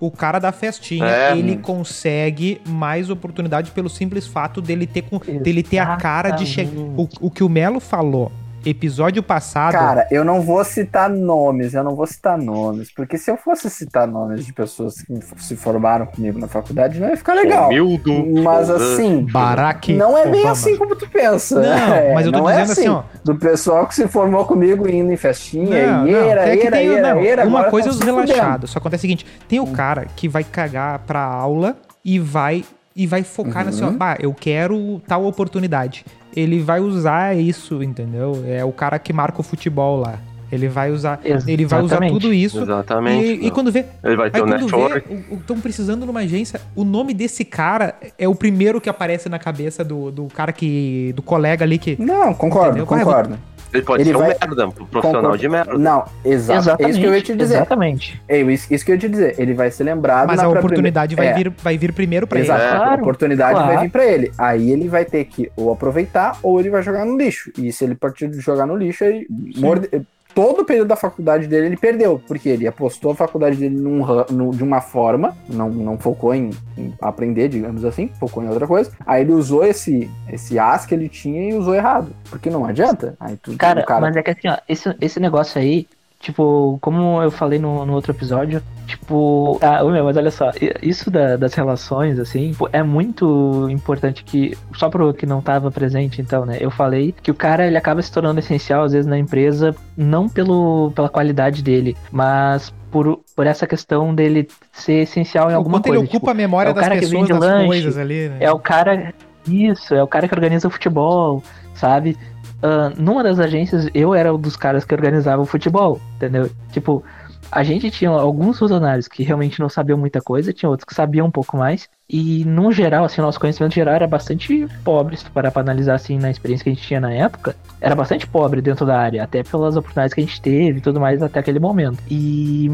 O 0.00 0.12
cara 0.12 0.38
da 0.38 0.52
festinha, 0.52 1.04
É. 1.06 1.36
ele 1.36 1.56
consegue 1.56 2.60
mais 2.64 3.10
oportunidade 3.10 3.72
pelo 3.72 3.88
simples 3.90 4.28
fato 4.28 4.60
dele 4.62 4.86
ter, 4.86 5.02
com- 5.02 5.18
dele 5.18 5.60
ter 5.62 5.78
a 5.78 5.96
cara 5.96 6.30
de 6.30 6.46
chegar. 6.46 6.70
O, 6.78 7.08
o 7.20 7.30
que 7.30 7.42
o 7.42 7.48
Melo 7.48 7.80
falou, 7.80 8.30
episódio 8.64 9.22
passado. 9.22 9.72
Cara, 9.72 10.06
eu 10.10 10.24
não 10.24 10.40
vou 10.40 10.62
citar 10.64 11.08
nomes, 11.08 11.74
eu 11.74 11.82
não 11.84 11.94
vou 11.94 12.06
citar 12.06 12.36
nomes, 12.36 12.92
porque 12.92 13.16
se 13.16 13.30
eu 13.30 13.36
fosse 13.36 13.70
citar 13.70 14.06
nomes 14.06 14.44
de 14.44 14.52
pessoas 14.52 15.00
que 15.02 15.18
se 15.38 15.56
formaram 15.56 16.06
comigo 16.06 16.38
na 16.38 16.48
faculdade, 16.48 17.00
não 17.00 17.08
ia 17.08 17.16
ficar 17.16 17.34
legal. 17.34 17.66
Humildo. 17.66 18.12
Mas 18.42 18.70
assim, 18.70 19.24
Barack 19.30 19.94
não 19.94 20.16
é 20.16 20.24
bem 20.24 20.40
Obama. 20.40 20.52
assim 20.52 20.76
como 20.76 20.94
tu 20.96 21.08
pensa. 21.08 21.60
Não, 21.60 21.94
É, 21.94 22.14
mas 22.14 22.26
eu 22.26 22.32
tô 22.32 22.38
não 22.38 22.50
é 22.50 22.62
dizendo 22.62 22.72
assim, 22.72 22.88
ó. 22.88 23.02
Do 23.24 23.36
pessoal 23.36 23.86
que 23.86 23.94
se 23.94 24.06
formou 24.08 24.44
comigo 24.44 24.88
indo 24.88 25.12
em 25.12 25.16
festinha, 25.16 25.98
Não, 25.98 26.08
e 26.08 26.12
não, 26.12 26.18
era, 26.18 26.48
é 26.48 26.56
que 26.56 26.66
era, 26.66 26.76
tem, 26.76 26.88
era, 26.88 27.14
não, 27.14 27.20
era, 27.24 27.46
uma 27.46 27.58
agora 27.58 27.70
coisa 27.70 27.88
é 27.88 27.90
os 27.90 28.00
relaxados. 28.00 28.70
Só 28.70 28.78
acontece 28.78 29.00
o 29.00 29.02
seguinte: 29.02 29.26
tem 29.48 29.60
o 29.60 29.66
cara 29.68 30.06
que 30.16 30.28
vai 30.28 30.44
cagar 30.44 30.98
pra 31.00 31.22
aula 31.22 31.76
e 32.04 32.18
vai 32.18 32.64
e 32.98 33.06
vai 33.06 33.22
focar 33.22 33.62
Uhum. 33.62 33.68
assim, 33.70 33.84
ó, 33.84 33.92
ah, 34.00 34.16
eu 34.20 34.34
quero 34.34 35.00
tal 35.06 35.24
oportunidade. 35.24 36.04
Ele 36.36 36.60
vai 36.60 36.80
usar 36.80 37.34
isso, 37.36 37.82
entendeu? 37.82 38.44
É 38.46 38.64
o 38.64 38.72
cara 38.72 38.98
que 38.98 39.12
marca 39.12 39.40
o 39.40 39.42
futebol 39.44 40.00
lá. 40.00 40.18
Ele 40.50 40.66
vai 40.66 40.90
usar, 40.90 41.20
ele 41.46 41.66
vai 41.66 41.80
usar 41.82 41.96
Exatamente. 41.96 42.12
tudo 42.14 42.32
isso. 42.32 42.62
Exatamente. 42.62 43.26
E, 43.42 43.46
e 43.46 43.50
quando 43.50 43.70
vê, 43.70 43.84
Ele 44.02 44.16
vai 44.16 44.30
ter 44.30 44.38
Aí 44.38 44.42
o 44.42 44.46
quando 44.46 44.60
network. 44.62 45.08
vê, 45.14 45.34
estão 45.34 45.60
precisando 45.60 46.06
numa 46.06 46.20
agência, 46.20 46.60
o 46.74 46.84
nome 46.84 47.12
desse 47.12 47.44
cara 47.44 47.94
é 48.18 48.26
o 48.26 48.34
primeiro 48.34 48.80
que 48.80 48.88
aparece 48.88 49.28
na 49.28 49.38
cabeça 49.38 49.84
do, 49.84 50.10
do 50.10 50.24
cara 50.26 50.50
que. 50.50 51.12
do 51.14 51.20
colega 51.22 51.64
ali 51.64 51.76
que. 51.78 51.96
Não, 52.02 52.32
concordo, 52.32 52.78
Entendeu? 52.78 52.86
Concordo. 52.86 53.38
Ele 53.72 53.82
pode 53.82 54.02
ele 54.02 54.10
ser 54.10 54.16
um 54.16 54.18
vai- 54.20 54.28
merda, 54.28 54.66
um 54.66 54.70
profissional 54.70 55.12
Concordo. 55.22 55.38
de 55.38 55.48
merda. 55.48 55.78
Não, 55.78 56.04
exato. 56.24 56.58
Exatamente. 56.60 56.86
É 56.86 56.90
isso 56.90 57.00
que 57.00 57.06
eu 57.06 57.14
ia 57.14 57.22
te 57.22 57.34
dizer. 57.36 57.54
Exatamente. 57.56 58.22
É 58.28 58.40
isso, 58.40 58.74
isso 58.74 58.84
que 58.84 58.90
eu 58.90 58.94
ia 58.94 59.00
te 59.00 59.08
dizer. 59.08 59.34
Ele 59.38 59.54
vai 59.54 59.70
ser 59.70 59.84
lembrado 59.84 60.26
Mas 60.26 60.36
na 60.38 60.44
a 60.44 60.48
oportunidade 60.48 61.14
vai, 61.14 61.26
primeira- 61.26 61.50
vir, 61.50 61.56
vai 61.62 61.78
vir 61.78 61.92
primeiro 61.92 62.26
pra 62.26 62.38
É, 62.38 62.42
ele. 62.42 62.46
exato. 62.48 62.62
É. 62.62 62.68
A 62.68 62.76
Claro, 62.78 63.02
oportunidade 63.02 63.52
claro. 63.54 63.66
vai 63.74 63.78
vir 63.84 63.90
pra 63.90 64.06
ele. 64.06 64.32
Aí 64.38 64.70
ele 64.70 64.88
vai 64.88 65.04
ter 65.04 65.24
que 65.24 65.50
ou 65.56 65.70
aproveitar 65.72 66.36
ou 66.42 66.58
ele 66.60 66.70
vai 66.70 66.82
jogar 66.82 67.04
no 67.04 67.16
lixo. 67.16 67.50
E 67.58 67.72
se 67.72 67.84
ele 67.84 67.94
partir 67.94 68.28
de 68.28 68.40
jogar 68.40 68.66
no 68.66 68.76
lixo, 68.76 69.04
ele 69.04 69.26
morde- 69.56 69.88
todo 70.34 70.62
o 70.62 70.64
período 70.64 70.88
da 70.88 70.96
faculdade 70.96 71.46
dele 71.46 71.66
ele 71.66 71.76
perdeu, 71.76 72.20
porque 72.26 72.48
ele 72.48 72.66
apostou 72.66 73.12
a 73.12 73.14
faculdade 73.14 73.56
dele 73.56 73.76
num 73.76 74.50
de 74.50 74.62
uma 74.62 74.80
forma, 74.80 75.36
não, 75.48 75.68
não 75.68 75.98
focou 75.98 76.34
em, 76.34 76.50
em 76.76 76.94
aprender, 77.00 77.48
digamos 77.48 77.84
assim, 77.84 78.08
focou 78.20 78.42
em 78.42 78.48
outra 78.48 78.66
coisa. 78.66 78.90
Aí 79.06 79.22
ele 79.22 79.32
usou 79.32 79.64
esse, 79.64 80.10
esse 80.30 80.58
as 80.58 80.86
que 80.86 80.94
ele 80.94 81.08
tinha 81.08 81.50
e 81.50 81.54
usou 81.54 81.74
errado, 81.74 82.14
porque 82.30 82.50
não 82.50 82.64
adianta. 82.64 83.16
Aí 83.18 83.36
tu, 83.36 83.56
Cara, 83.56 83.82
cara 83.84 84.00
mas 84.00 84.16
é 84.16 84.22
que 84.22 84.30
assim, 84.30 84.48
ó, 84.48 84.58
esse, 84.68 84.94
esse 85.00 85.20
negócio 85.20 85.60
aí, 85.60 85.86
tipo, 86.20 86.78
como 86.80 87.22
eu 87.22 87.30
falei 87.30 87.58
no, 87.58 87.86
no 87.86 87.92
outro 87.94 88.12
episódio, 88.12 88.62
tipo, 88.86 89.58
ah, 89.62 89.82
meu, 89.84 90.04
mas 90.04 90.16
olha 90.16 90.30
só, 90.30 90.50
isso 90.82 91.10
da- 91.10 91.36
das 91.36 91.54
relações, 91.54 92.18
assim, 92.18 92.54
é 92.72 92.82
muito 92.82 93.68
importante 93.70 94.24
que, 94.24 94.56
só 94.74 94.88
pro 94.88 95.14
que 95.14 95.26
não 95.26 95.40
tava 95.40 95.70
presente, 95.70 96.20
então, 96.20 96.44
né, 96.44 96.56
eu 96.60 96.70
falei 96.70 97.14
que 97.22 97.30
o 97.30 97.34
cara, 97.34 97.66
ele 97.66 97.76
acaba 97.76 98.02
se 98.02 98.10
tornando 98.10 98.40
essencial, 98.40 98.82
às 98.84 98.92
vezes, 98.92 99.06
na 99.06 99.18
empresa, 99.18 99.74
não 99.96 100.28
pelo, 100.28 100.90
pela 100.94 101.08
qualidade 101.08 101.62
dele, 101.62 101.96
mas 102.10 102.72
por, 102.90 103.20
por 103.36 103.46
essa 103.46 103.66
questão 103.66 104.14
dele 104.14 104.48
ser 104.72 105.02
essencial 105.02 105.50
em 105.50 105.54
o 105.54 105.56
alguma 105.56 105.76
quanto 105.78 105.84
coisa. 105.88 105.98
ele 105.98 106.06
ocupa 106.08 106.18
tipo, 106.18 106.30
a 106.30 106.34
memória 106.34 106.70
é 106.70 106.72
o 106.72 106.74
das 106.74 106.88
pessoas, 106.88 107.28
das 107.28 107.38
lanche, 107.38 107.66
coisas 107.68 107.98
ali, 107.98 108.28
né? 108.28 108.36
é 108.40 108.50
o 108.50 108.58
cara. 108.58 109.12
Isso, 109.46 109.94
é 109.94 110.02
o 110.02 110.06
cara 110.06 110.28
que 110.28 110.34
organiza 110.34 110.68
o 110.68 110.70
futebol, 110.70 111.42
sabe? 111.74 112.16
Ah, 112.62 112.92
numa 112.96 113.22
das 113.22 113.38
agências, 113.38 113.88
eu 113.94 114.14
era 114.14 114.34
um 114.34 114.40
dos 114.40 114.56
caras 114.56 114.84
que 114.84 114.94
organizava 114.94 115.42
o 115.42 115.46
futebol, 115.46 116.00
entendeu? 116.16 116.50
Tipo, 116.72 117.04
a 117.50 117.62
gente 117.62 117.90
tinha 117.90 118.10
alguns 118.10 118.58
funcionários 118.58 119.08
que 119.08 119.22
realmente 119.22 119.60
não 119.60 119.68
sabiam 119.68 119.98
muita 119.98 120.20
coisa, 120.20 120.52
tinha 120.52 120.68
outros 120.68 120.84
que 120.84 120.94
sabiam 120.94 121.26
um 121.26 121.30
pouco 121.30 121.56
mais. 121.56 121.88
E, 122.08 122.44
no 122.44 122.72
geral, 122.72 123.04
assim, 123.04 123.20
nosso 123.20 123.38
conhecimento 123.38 123.74
geral 123.74 123.94
era 123.94 124.06
bastante 124.06 124.66
pobre, 124.82 125.16
se 125.16 125.30
parar 125.30 125.50
pra 125.50 125.62
analisar, 125.62 125.94
assim, 125.94 126.18
na 126.18 126.30
experiência 126.30 126.64
que 126.64 126.70
a 126.70 126.74
gente 126.74 126.86
tinha 126.86 127.00
na 127.00 127.12
época. 127.12 127.54
Era 127.80 127.94
bastante 127.94 128.26
pobre 128.26 128.60
dentro 128.60 128.84
da 128.84 128.98
área, 128.98 129.22
até 129.22 129.42
pelas 129.42 129.76
oportunidades 129.76 130.14
que 130.14 130.20
a 130.20 130.24
gente 130.24 130.40
teve 130.40 130.78
e 130.78 130.80
tudo 130.80 131.00
mais 131.00 131.22
até 131.22 131.38
aquele 131.40 131.58
momento. 131.58 132.02
E. 132.10 132.70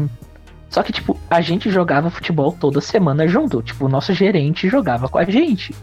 Só 0.69 0.81
que, 0.83 0.91
tipo, 0.91 1.17
a 1.29 1.41
gente 1.41 1.69
jogava 1.69 2.09
futebol 2.09 2.51
toda 2.51 2.81
semana 2.81 3.27
junto. 3.27 3.61
Tipo, 3.61 3.85
o 3.85 3.89
nosso 3.89 4.13
gerente 4.13 4.67
jogava 4.67 5.07
com 5.07 5.17
a 5.17 5.23
gente, 5.23 5.73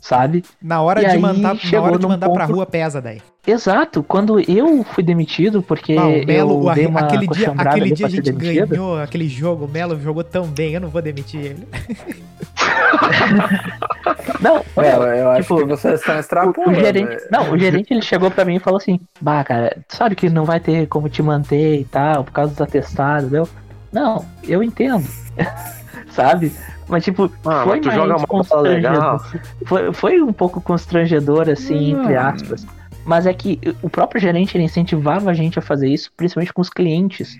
sabe? 0.00 0.44
Na 0.62 0.80
hora 0.82 1.00
E 1.02 1.04
de 1.06 1.10
aí 1.12 1.18
mandar, 1.18 1.54
na 1.72 1.80
hora 1.82 1.98
de 1.98 2.06
mandar 2.06 2.28
pra 2.30 2.46
ponto- 2.46 2.56
rua 2.56 2.66
pesa 2.66 3.00
daí. 3.00 3.20
Exato, 3.46 4.02
quando 4.02 4.38
eu 4.38 4.84
fui 4.84 5.02
demitido, 5.02 5.62
porque 5.62 5.96
Ah, 5.98 6.06
o 6.06 6.26
Melo, 6.26 6.68
eu 6.68 6.74
dei 6.74 6.86
uma 6.86 7.00
aquele 7.00 7.26
dia, 7.26 7.50
aquele 7.56 7.90
dia 7.92 8.06
a 8.06 8.10
pra 8.10 8.16
gente 8.16 8.32
ganhou 8.32 9.00
aquele 9.00 9.28
jogo, 9.28 9.64
o 9.64 9.68
Melo 9.68 9.98
jogou 10.00 10.22
tão 10.22 10.46
bem, 10.46 10.74
eu 10.74 10.80
não 10.80 10.88
vou 10.88 11.00
demitir 11.00 11.40
ele. 11.40 11.68
Não, 14.40 14.64
eu, 14.76 14.82
eu 15.02 15.30
acho 15.30 15.42
tipo, 15.42 15.58
que 15.58 15.64
vocês 15.64 16.00
estão 16.00 16.16
o, 16.16 16.20
extrapolando. 16.20 16.70
o 16.70 16.74
gerente, 16.74 17.12
é. 17.12 17.28
não, 17.30 17.50
o 17.52 17.58
gerente 17.58 17.92
ele 17.92 18.02
chegou 18.02 18.30
pra 18.30 18.44
mim 18.44 18.56
e 18.56 18.60
falou 18.60 18.78
assim: 18.78 18.98
"Bah, 19.20 19.44
cara, 19.44 19.76
sabe 19.88 20.14
que 20.14 20.28
não 20.30 20.44
vai 20.44 20.58
ter 20.60 20.86
como 20.88 21.08
te 21.08 21.22
manter 21.22 21.80
e 21.80 21.84
tal, 21.84 22.24
por 22.24 22.32
causa 22.32 22.50
dos 22.52 22.60
atestados, 22.60 23.32
eu 23.32 23.48
Não, 23.92 24.24
eu 24.44 24.62
entendo. 24.62 25.06
sabe? 26.10 26.52
Mas 26.88 27.04
tipo, 27.04 27.30
Ah, 27.44 27.62
foi 27.64 27.76
mas 27.76 27.86
tu 27.86 27.90
joga 27.90 28.16
uma 28.16 28.60
legal. 28.60 29.20
Foi, 29.64 29.92
foi 29.92 30.22
um 30.22 30.32
pouco 30.32 30.60
constrangedor, 30.60 31.48
assim, 31.48 31.92
entre 31.92 32.16
Hum. 32.16 32.20
aspas. 32.20 32.66
Mas 33.04 33.26
é 33.26 33.32
que 33.32 33.58
o 33.82 33.88
próprio 33.88 34.20
gerente 34.20 34.56
ele 34.56 34.64
incentivava 34.64 35.30
a 35.30 35.34
gente 35.34 35.58
a 35.58 35.62
fazer 35.62 35.88
isso, 35.88 36.12
principalmente 36.16 36.52
com 36.52 36.60
os 36.60 36.70
clientes. 36.70 37.38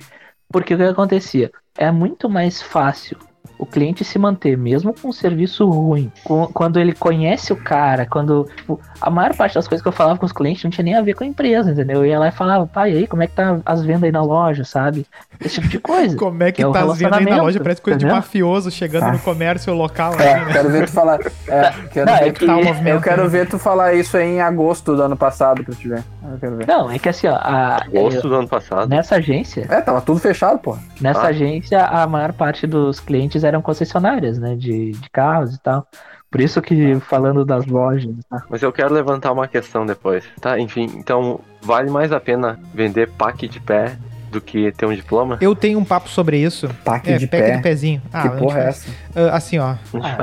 Porque 0.49 0.75
o 0.75 0.77
que 0.77 0.83
acontecia? 0.83 1.51
É 1.77 1.91
muito 1.91 2.29
mais 2.29 2.61
fácil 2.61 3.17
o 3.61 3.67
cliente 3.67 4.05
se 4.05 4.19
manter, 4.19 4.57
mesmo 4.57 4.95
com 4.95 5.09
um 5.09 5.13
serviço 5.13 5.69
ruim, 5.69 6.11
com- 6.25 6.47
quando 6.53 6.79
ele 6.81 6.93
conhece 6.93 7.53
o 7.53 7.57
cara, 7.57 8.07
quando. 8.07 8.49
Tipo, 8.57 8.81
a 9.01 9.11
maior 9.11 9.35
parte 9.37 9.55
das 9.55 9.69
coisas 9.69 9.83
que 9.83 9.89
eu 9.89 9.93
falava 9.93 10.19
com 10.19 10.27
os 10.27 10.33
clientes 10.33 10.65
não 10.65 10.71
tinha 10.71 10.85
nem 10.85 10.95
a 10.95 11.03
ver 11.03 11.15
com 11.15 11.25
a 11.25 11.27
empresa, 11.27 11.71
entendeu? 11.71 11.99
Eu 11.99 12.07
ia 12.07 12.19
lá 12.19 12.29
e 12.29 12.33
falava, 12.33 12.67
pai, 12.67 12.93
e 12.93 12.97
aí, 12.99 13.07
como 13.07 13.23
é 13.23 13.27
que 13.27 13.35
tá 13.35 13.59
as 13.67 13.83
vendas 13.83 14.05
aí 14.05 14.13
na 14.13 14.23
loja, 14.23 14.65
sabe? 14.65 15.07
Esse 15.41 15.55
tipo 15.57 15.69
de 15.69 15.79
coisa. 15.79 16.17
Como 16.19 16.43
é 16.43 16.53
que 16.53 16.63
É 16.63 16.67
o 16.67 16.73
tá 16.73 16.83
as 16.85 16.99
vendas 16.99 17.19
aí 17.19 17.25
na 17.25 17.43
loja? 17.43 17.61
Parece 17.61 17.81
coisa 17.81 17.99
de 17.99 18.05
entendeu? 18.05 18.17
mafioso 18.17 18.71
chegando 18.71 19.05
Tá. 19.07 19.13
no 19.13 19.19
comércio 19.21 19.73
local. 19.75 20.13
É, 20.21 20.35
assim, 20.35 20.45
né? 20.47 20.53
quero 20.53 20.69
ver 20.71 20.85
tu 20.87 20.93
falar. 20.93 21.19
É, 21.49 21.73
quero 21.93 22.11
Não, 22.11 22.19
ver 22.19 22.29
é 22.29 22.33
tu- 22.33 22.41
que- 22.41 22.47
Tá 22.47 22.57
o 22.57 22.89
Eu 22.89 23.01
quero 23.01 23.29
ver 23.29 23.49
tu 23.49 23.59
falar 23.59 23.95
isso 23.95 24.17
aí 24.17 24.27
em 24.27 24.41
agosto 24.41 24.95
do 24.95 25.03
ano 25.03 25.17
passado 25.17 25.65
pra 25.65 25.75
te 25.75 25.89
ver. 25.89 26.03
Eu 26.31 26.39
quero 26.39 26.57
ver. 26.57 26.67
Não, 26.67 26.91
é 26.91 26.99
que 26.99 27.09
assim, 27.09 27.27
ó, 27.27 27.35
a, 27.37 27.81
Gosto 27.91 28.29
do 28.29 28.35
ano 28.35 28.49
passado. 28.49 28.89
nessa 28.89 29.17
agência, 29.17 29.67
É, 29.71 29.81
tava 29.81 30.01
tudo 30.03 30.19
fechado, 30.21 30.59
pô. 30.59 30.77
Nessa 31.01 31.23
Ah. 31.23 31.29
agência, 31.29 31.83
a 31.85 32.07
maior 32.07 32.33
parte 32.35 32.67
dos 32.67 33.01
clientes 33.01 33.43
eram 33.51 33.63
concessionárias, 33.63 34.39
né? 34.39 34.57
De, 34.57 34.93
de 34.93 35.11
carros 35.11 35.55
e 35.55 35.61
tal. 35.61 35.87
Por 36.31 36.41
isso 36.41 36.63
que, 36.63 36.99
falando 37.01 37.45
das 37.45 37.67
lojas, 37.67 38.15
tá? 38.29 38.45
Mas 38.49 38.63
eu 38.63 38.73
quero 38.73 38.95
levantar 38.95 39.33
uma 39.33 39.49
questão 39.49 39.85
depois. 39.85 40.25
Tá, 40.41 40.59
enfim, 40.59 40.85
então 40.95 41.41
vale 41.61 41.91
mais 41.91 42.13
a 42.13 42.21
pena 42.21 42.59
vender 42.73 43.11
pack 43.11 43.49
de 43.49 43.61
pé 43.61 43.99
do 44.31 44.41
que 44.41 44.71
ter 44.73 44.87
um 44.87 44.95
diploma? 44.95 45.39
Eu 45.41 45.55
tenho 45.55 45.79
um 45.79 45.85
papo 45.85 46.09
sobre 46.09 46.39
isso. 46.39 46.69
Taque 46.85 47.13
É, 47.13 47.17
de 47.19 47.27
pack 47.27 47.43
pé. 47.43 47.57
de 47.57 47.63
pezinho. 47.63 48.03
Ah, 48.13 48.23
que 48.29 48.37
porra 48.39 48.61
é 48.61 48.69
essa? 48.69 48.91
Ah, 49.15 49.37
assim, 49.37 49.59
ó. 49.59 49.75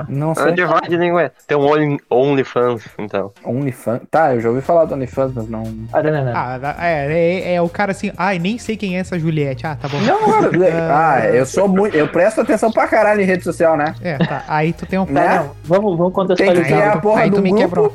Não 0.07 0.31
Ah, 0.31 0.35
sei. 0.35 0.51
divide 0.53 0.97
língua. 0.97 1.31
Tem 1.45 1.57
um 1.57 1.61
Only- 1.65 1.99
OnlyFans, 2.09 2.83
então. 2.97 3.31
OnlyFans. 3.43 4.01
Tá, 4.09 4.33
eu 4.35 4.41
já 4.41 4.49
ouvi 4.49 4.61
falar 4.61 4.85
do 4.85 4.93
OnlyFans, 4.93 5.31
mas 5.35 5.49
não. 5.49 5.63
Ah, 5.93 6.01
não, 6.01 6.11
não, 6.11 6.25
não. 6.25 6.33
Ah, 6.35 6.59
é, 6.79 7.11
é, 7.51 7.53
é 7.55 7.61
o 7.61 7.69
cara 7.69 7.91
assim, 7.91 8.11
ai, 8.17 8.39
nem 8.39 8.57
sei 8.57 8.77
quem 8.77 8.97
é 8.97 8.99
essa 8.99 9.17
Juliette. 9.19 9.65
Ah, 9.67 9.75
tá 9.75 9.87
bom. 9.87 9.99
Não, 10.01 10.49
cara. 10.49 10.49
ah, 11.21 11.25
eu 11.27 11.45
sou 11.45 11.67
muito. 11.67 11.95
Eu 11.95 12.07
presto 12.07 12.41
atenção 12.41 12.71
pra 12.71 12.87
caralho 12.87 13.21
em 13.21 13.25
rede 13.25 13.43
social, 13.43 13.75
né? 13.75 13.93
É, 14.01 14.17
tá. 14.17 14.43
Aí 14.47 14.73
tu 14.73 14.85
tem 14.85 14.97
um. 14.99 15.05
Né? 15.05 15.37
Não. 15.39 15.51
Vamos, 15.63 15.97
vamos 15.97 16.13
Tem 16.13 16.35
que 16.35 16.45
contextualizar. 16.53 16.97
a 16.97 16.99
porra 16.99 17.21
aí 17.23 17.29
do 17.29 17.37
tu 17.37 17.41
me 17.41 17.49
grupo. 17.49 17.63
quebrou. 17.65 17.93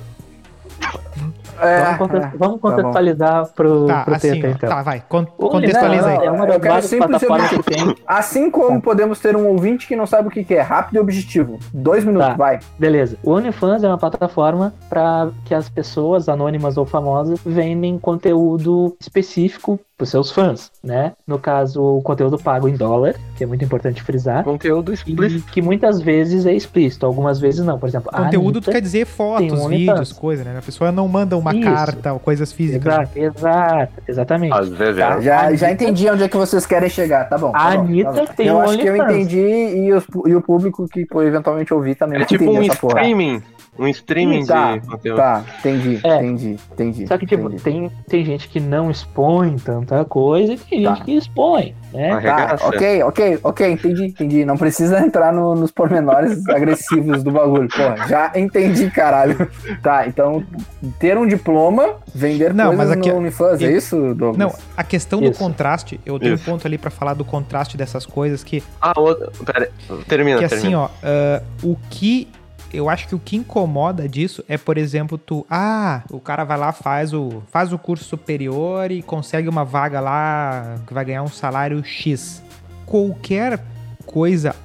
É, 1.63 1.97
Vamos, 1.97 2.15
é. 2.15 2.33
vamos 2.37 2.61
bom. 2.61 2.71
contextualizar 2.71 3.47
pro, 3.55 3.87
Tá, 3.87 4.05
pro 4.05 4.15
assim, 4.15 4.39
então. 4.39 4.69
Tá, 4.69 4.83
vai. 4.83 5.03
Con 5.09 5.25
contextualiza 5.27 6.07
OnlyFans 6.07 6.21
aí. 6.21 6.27
É 6.27 6.31
uma 6.31 6.45
Eu 6.45 6.47
das 6.49 6.57
quero 6.61 6.75
várias 6.75 6.91
plataformas 6.95 7.49
que 7.51 7.63
tem. 7.63 7.97
Assim 8.07 8.51
como 8.51 8.81
podemos 8.83 9.19
ter 9.21 9.37
um 9.37 9.47
ouvinte 9.49 9.87
que 9.87 9.97
não 9.97 10.07
sabe 10.07 10.29
o 10.29 10.31
que 10.31 10.45
que 10.45 10.55
é, 10.55 10.61
rápido 10.61 10.97
e 10.97 10.99
objetivo. 11.01 11.59
Dois 11.73 12.05
minutos, 12.05 12.29
Tá. 12.29 12.35
vai. 12.35 12.59
Beleza. 12.79 13.17
O 13.23 13.33
OnlyFans 13.33 13.85
é 13.85 13.89
uma 13.89 13.99
plataforma 13.99 14.73
para 14.89 15.31
que 15.45 15.55
as 15.55 15.69
pessoas 15.69 16.29
anônimas 16.29 16.77
ou 16.77 16.85
famosas 16.85 17.41
vendem 17.45 17.99
conteúdo 17.99 18.97
específico 19.01 19.79
para 20.03 20.07
seus 20.11 20.31
fãs, 20.33 20.71
né? 20.83 21.13
No 21.27 21.39
caso, 21.39 21.81
o 21.81 22.03
conteúdo 22.03 22.37
pago 22.37 22.69
em 22.69 22.75
dólar, 22.75 23.15
que 23.37 23.45
é 23.45 23.47
muito 23.47 23.65
importante 23.65 24.03
frisar. 24.03 24.43
Conteúdo 24.43 24.91
E 24.91 24.95
explícito. 24.95 25.53
que 25.53 25.63
muitas 25.63 26.01
vezes 26.01 26.45
é 26.45 26.53
explícito, 26.53 27.07
algumas 27.07 27.39
vezes 27.39 27.65
não. 27.65 27.79
Por 27.79 27.89
exemplo, 27.89 28.11
a 28.13 28.25
Conteúdo 28.25 28.55
tu 28.61 28.65
Anitta- 28.65 28.73
quer 28.73 28.81
dizer 28.81 29.07
fotos, 29.07 29.45
um 29.45 29.69
vídeos, 29.69 29.91
OnlyFans. 29.91 30.13
coisa, 30.13 30.43
né? 30.45 30.59
A 30.59 30.63
pessoa 30.63 30.91
não 30.91 31.07
manda 31.07 31.37
uma 31.37 31.55
Isso. 31.55 31.63
carta 31.65 32.13
ou 32.13 32.19
coisas 32.19 32.53
físicas. 32.53 32.85
Exato, 32.93 33.19
exato, 33.19 33.93
exatamente. 34.09 34.53
Às 34.55 34.69
vezes 34.71 34.97
Tá, 34.97 35.19
é. 35.19 35.23
já, 35.23 35.41
Anitta- 35.41 35.57
já 35.57 35.71
entendi 35.73 36.11
onde 36.11 36.23
é 36.25 36.29
que 36.29 36.37
vocês 36.37 36.67
querem 36.67 36.89
chegar, 36.91 37.29
tá 37.29 37.39
bom. 37.39 37.53
tá 37.53 37.59
A 37.59 37.77
bom, 37.77 37.81
Anitta 37.85 38.13
tá 38.13 38.21
bom. 38.25 38.33
tem 38.37 38.47
Eu 38.49 38.57
um 38.57 38.61
acho 38.61 38.79
que 38.79 38.87
eu 38.89 38.97
entendi 38.97 39.39
e, 39.41 39.93
os- 39.93 40.07
e 40.27 40.35
o 40.35 40.43
público 40.43 40.89
que 40.89 41.07
pô, 41.07 41.23
eventualmente 41.23 41.73
ouvir 41.73 41.95
também 41.95 42.21
É 42.21 42.25
tipo 42.25 42.45
um 42.51 42.61
essa 42.63 42.75
porra. 42.77 43.01
Um 43.79 43.89
streaming 43.89 44.45
Tá, 44.45 44.77
de 44.77 44.87
conteúdo. 44.87 45.17
Tá, 45.17 45.43
entendi, 45.61 45.99
É. 46.05 46.17
entendi, 46.17 46.59
entendi. 46.73 47.07
Só 47.07 47.17
que, 47.17 47.25
tipo, 47.27 47.47
entendi. 47.47 47.63
tem, 47.63 47.91
tem 48.07 48.25
gente 48.25 48.47
que 48.49 48.61
não 48.61 48.91
expõe 48.91 49.57
tanta 49.57 50.05
coisa 50.05 50.53
e 50.53 50.59
tem 50.59 50.83
Tá. 50.85 50.95
gente 50.95 51.05
que 51.07 51.13
expõe, 51.17 51.75
né? 51.93 52.11
Tá, 52.11 52.17
Arregaça. 52.17 52.67
ok, 52.67 53.03
ok, 53.03 53.39
ok, 53.43 53.73
entendi, 53.73 54.05
entendi. 54.05 54.45
Não 54.45 54.59
precisa 54.59 55.01
entrar 55.01 55.33
no- 55.33 55.55
nos 55.55 55.71
pormenores 55.71 56.47
agressivos 56.51 57.23
do 57.23 57.31
bagulho. 57.31 57.67
Porra, 57.69 58.07
já 58.09 58.31
entendi, 58.37 58.91
caralho. 58.91 59.49
Tá, 59.83 60.07
então, 60.07 60.45
ter 60.99 61.17
um 61.17 61.27
diploma, 61.27 61.97
vender 62.15 62.53
Não, 62.53 62.67
coisas 62.77 62.89
mas 62.89 62.99
aqui- 62.99 63.11
no 63.11 63.17
OnlyFans, 63.21 63.63
é 63.63 63.73
isso, 63.73 63.97
Douglas? 64.15 64.37
Não, 64.37 64.53
a 64.77 64.85
questão 64.85 65.19
do 65.19 65.31
Isso. 65.31 65.39
contraste, 65.39 65.99
eu 66.05 66.19
tenho 66.19 66.35
Isso. 66.35 66.43
um 66.43 66.53
ponto 66.53 66.67
ali 66.67 66.77
pra 66.77 66.91
falar 66.91 67.15
do 67.15 67.25
contraste 67.25 67.79
dessas 67.79 68.05
coisas 68.05 68.45
que, 68.45 68.63
Ah, 68.81 68.93
outra. 69.01 69.31
Pera, 69.47 69.71
termina, 70.07 70.39
que 70.41 70.47
termina. 70.47 70.47
assim, 70.47 70.75
ó, 70.75 70.89
ah, 71.03 71.43
o 71.63 71.75
que 71.89 72.29
eu 72.73 72.89
acho 72.89 73.07
que 73.07 73.15
o 73.15 73.19
que 73.19 73.37
incomoda 73.37 74.09
disso 74.09 74.43
é, 74.49 74.57
por 74.57 74.79
exemplo, 74.79 75.19
tu, 75.19 75.47
ah, 75.51 76.03
o 76.11 76.19
cara 76.19 76.45
vai 76.45 76.57
lá, 76.57 76.73
faz 76.73 77.13
o, 77.13 77.43
faz 77.51 77.73
o 77.73 77.79
curso 77.79 78.05
superior 78.05 78.91
e 78.91 79.03
consegue 79.03 79.49
uma 79.49 79.65
vaga 79.65 80.01
lá 80.01 80.77
que 80.87 80.95
vai 80.95 81.05
ganhar 81.05 81.23
um 81.23 81.29
salário 81.29 81.85
X. 81.85 82.43
Qualquer 82.87 83.63
coisa, 84.07 84.57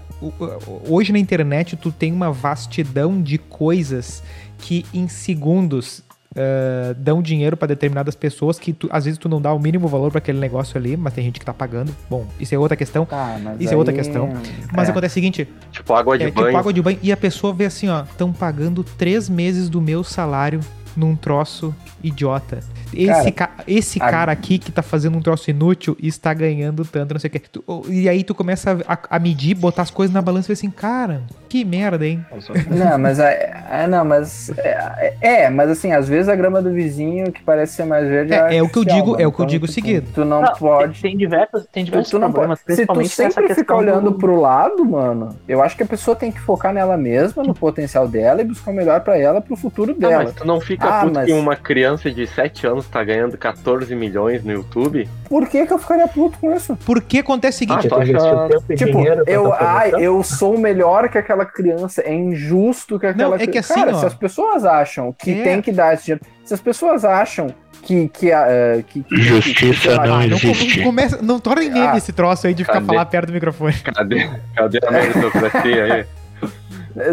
hoje 0.88 1.12
na 1.12 1.20
internet 1.20 1.76
tu 1.76 1.92
tem 1.92 2.12
uma 2.12 2.32
vastidão 2.32 3.22
de 3.22 3.38
coisas 3.38 4.24
que 4.58 4.86
em 4.94 5.08
segundos 5.08 6.04
ah, 6.38 6.94
dão 6.98 7.22
dinheiro 7.22 7.58
pra 7.58 7.68
determinadas 7.68 8.14
pessoas 8.16 8.60
que 8.60 8.72
tu- 8.72 8.88
às 8.92 9.06
vezes 9.06 9.18
tu 9.18 9.28
não 9.28 9.42
dá 9.42 9.52
o 9.54 9.60
mínimo 9.60 9.88
valor 9.88 10.12
pra 10.12 10.20
aquele 10.20 10.40
negócio 10.40 10.78
ali, 10.78 10.96
mas 10.96 11.14
tem 11.14 11.24
gente 11.24 11.40
que 11.40 11.46
tá 11.46 11.54
pagando. 11.54 11.94
Bom, 12.10 12.26
isso 12.40 12.54
é 12.54 12.58
outra 12.60 12.78
questão. 12.78 13.06
Tá, 13.06 13.40
mas 13.44 13.60
Isso 13.60 13.74
é 13.74 13.76
outra 13.78 13.92
aí- 13.94 13.98
questão. 13.98 14.30
Mas 14.76 14.88
é. 14.88 14.92
acontece 14.92 15.14
o 15.14 15.16
seguinte, 15.16 15.48
Tipo, 15.72 15.94
água 15.94 16.18
de 16.18 16.26
é, 16.26 16.32
banho. 16.32 16.46
tipo 16.48 16.58
água 16.58 16.72
de 16.74 16.82
banho. 16.82 17.00
E 17.02 17.12
a 17.12 17.18
pessoa 17.18 17.54
vê 17.54 17.66
assim, 17.66 17.90
ó, 17.90 18.04
estão 18.04 18.32
pagando 18.32 18.84
três 18.84 19.28
meses 19.30 19.68
do 19.70 19.82
meu 19.82 20.04
salário 20.04 20.60
num 20.96 21.16
troço 21.16 21.74
idiota. 22.04 22.60
Esse, 22.94 23.32
ca- 23.32 23.52
esse 23.68 24.02
a- 24.02 24.10
cara 24.10 24.32
aqui 24.32 24.58
que 24.58 24.72
tá 24.72 24.82
fazendo 24.82 25.18
um 25.18 25.22
troço 25.22 25.50
inútil 25.50 25.96
e 26.00 26.08
está 26.08 26.34
ganhando 26.34 26.84
tanto, 26.86 27.14
não 27.14 27.20
sei 27.20 27.28
o 27.30 27.32
quê. 27.32 27.40
Tu- 27.40 27.64
e 27.90 28.08
aí 28.10 28.24
tu 28.24 28.34
começa 28.36 28.78
a, 28.88 28.98
a 29.10 29.20
medir, 29.20 29.56
botar 29.56 29.82
as 29.84 29.92
coisas 29.92 30.14
na 30.14 30.22
balança 30.22 30.48
e 30.48 30.50
ver 30.50 30.54
assim, 30.54 30.70
cara, 30.70 31.24
que 31.50 31.64
merda, 31.64 32.06
hein? 32.06 32.26
Não, 32.70 32.98
mas 32.98 33.20
é, 33.20 33.64
é, 33.72 33.88
não, 33.88 34.04
mas 34.06 34.50
é, 34.58 35.14
é, 35.22 35.50
mas 35.50 35.70
assim, 35.72 35.92
às 35.92 36.08
vezes 36.08 36.30
a 36.30 36.36
grama 36.36 36.62
do 36.62 36.72
vizinho 36.72 37.32
que 37.32 37.42
parece 37.44 37.76
ser 37.76 37.86
mais 37.86 38.08
verde 38.08 38.34
É, 38.34 38.58
é 38.58 38.62
o 38.64 38.70
que 38.70 38.78
eu 38.80 38.86
digo- 38.86 39.20
é 39.20 39.26
o 39.28 39.32
que 39.32 39.40
eu 39.42 39.44
Então, 39.44 39.46
digo 39.46 39.68
tipo, 39.68 39.74
seguido. 39.74 40.08
Tu 40.14 40.26
não 40.26 40.42
Não, 40.42 40.54
pode. 40.54 41.00
Tem, 41.02 41.12
tem 41.12 41.18
diversos, 41.18 41.66
tem 41.72 41.84
Tu, 41.84 41.88
diversos 41.88 42.12
tu 42.12 42.20
não 42.20 42.32
problemas, 42.32 42.60
pode. 42.62 42.76
Se 42.76 42.86
tu 42.86 43.06
sempre 43.06 43.44
fica 43.44 43.56
questão 43.56 43.78
olhando 43.78 44.12
do- 44.12 44.18
pro 44.18 44.40
lado, 44.40 44.84
mano, 44.86 45.36
eu 45.48 45.62
acho 45.62 45.76
que 45.76 45.84
a 45.84 45.86
pessoa 45.86 46.16
tem 46.16 46.32
que 46.32 46.40
focar 46.40 46.74
nela 46.74 46.98
mesma, 46.98 47.44
no 47.44 47.54
potencial 47.54 48.08
dela 48.08 48.42
e 48.42 48.46
buscar 48.46 48.72
o 48.72 48.74
melhor 48.74 49.02
pra 49.02 49.18
ela, 49.18 49.42
pro 49.42 49.56
futuro 49.56 49.94
Ah, 49.98 50.00
dela. 50.00 50.24
mas 50.26 50.34
tu 50.34 50.46
não 50.46 50.60
fica 50.60 50.88
Ah, 50.88 51.02
puto 51.02 51.14
mas- 51.16 51.26
que 51.26 51.34
uma 51.34 51.56
criança 51.56 52.12
de 52.12 52.28
7 52.28 52.68
anos 52.68 52.77
tá 52.86 53.04
ganhando 53.04 53.38
14 53.38 53.96
milhões 53.96 54.44
no 54.44 54.52
YouTube? 54.52 55.08
Por 55.30 55.48
que 55.48 55.66
que 55.66 55.74
eu 55.74 55.78
ficaria 55.78 56.08
puto 56.08 56.38
com 56.40 56.56
isso? 56.56 56.78
Porque 56.86 57.20
acontece 57.20 57.58
o 57.58 57.60
seguinte, 57.60 57.88
Ah, 57.88 57.90
tu 57.90 58.02
investiu 58.02 58.40
acha- 58.40 58.76
Tipo, 58.76 59.04
eu, 59.28 59.54
ai, 59.54 59.92
eu 60.00 60.22
sou 60.24 60.58
melhor 60.58 61.10
que 61.10 61.18
aquela 61.18 61.46
criança, 61.46 62.02
é 62.02 62.14
injusto 62.14 63.00
que 63.00 63.06
aquela 63.08 63.30
Não, 63.30 63.36
é 63.36 63.40
que 63.40 63.48
criança. 63.48 63.74
assim, 63.74 63.82
Cara, 63.84 63.96
ó, 63.96 64.00
se 64.00 64.06
as 64.06 64.14
pessoas 64.14 64.66
acham 64.66 65.14
que 65.18 65.32
é- 65.32 65.44
tem 65.44 65.62
que 65.62 65.72
dar 65.72 65.94
esse 65.94 66.06
dinheiro, 66.06 66.26
se 66.46 66.54
as 66.54 66.62
pessoas 66.62 67.04
acham 67.06 67.48
que. 67.82 68.08
que, 68.10 68.32
a- 68.32 68.46
eh, 68.50 68.84
que, 68.88 69.04
que 69.04 69.16
Justiça 69.22 69.90
que- 69.90 69.96
não 69.96 70.02
ah, 70.04 70.08
não, 70.08 70.22
existe. 70.24 70.78
não 70.80 70.86
começa, 70.86 71.20
não 71.22 71.40
torna 71.40 71.64
em 71.64 71.70
meme 71.70 71.88
Ah, 71.88 71.98
esse 71.98 72.12
troço 72.12 72.48
aí 72.48 72.54
de 72.54 72.64
ficar 72.64 72.76
cadê? 72.76 72.86
falar 72.88 73.06
perto 73.06 73.28
do 73.28 73.34
microfone. 73.34 73.74
Cadê, 73.84 74.30
cadê 74.56 74.80
a 74.86 74.92
meritocracia 74.92 75.84
aí? 75.94 76.06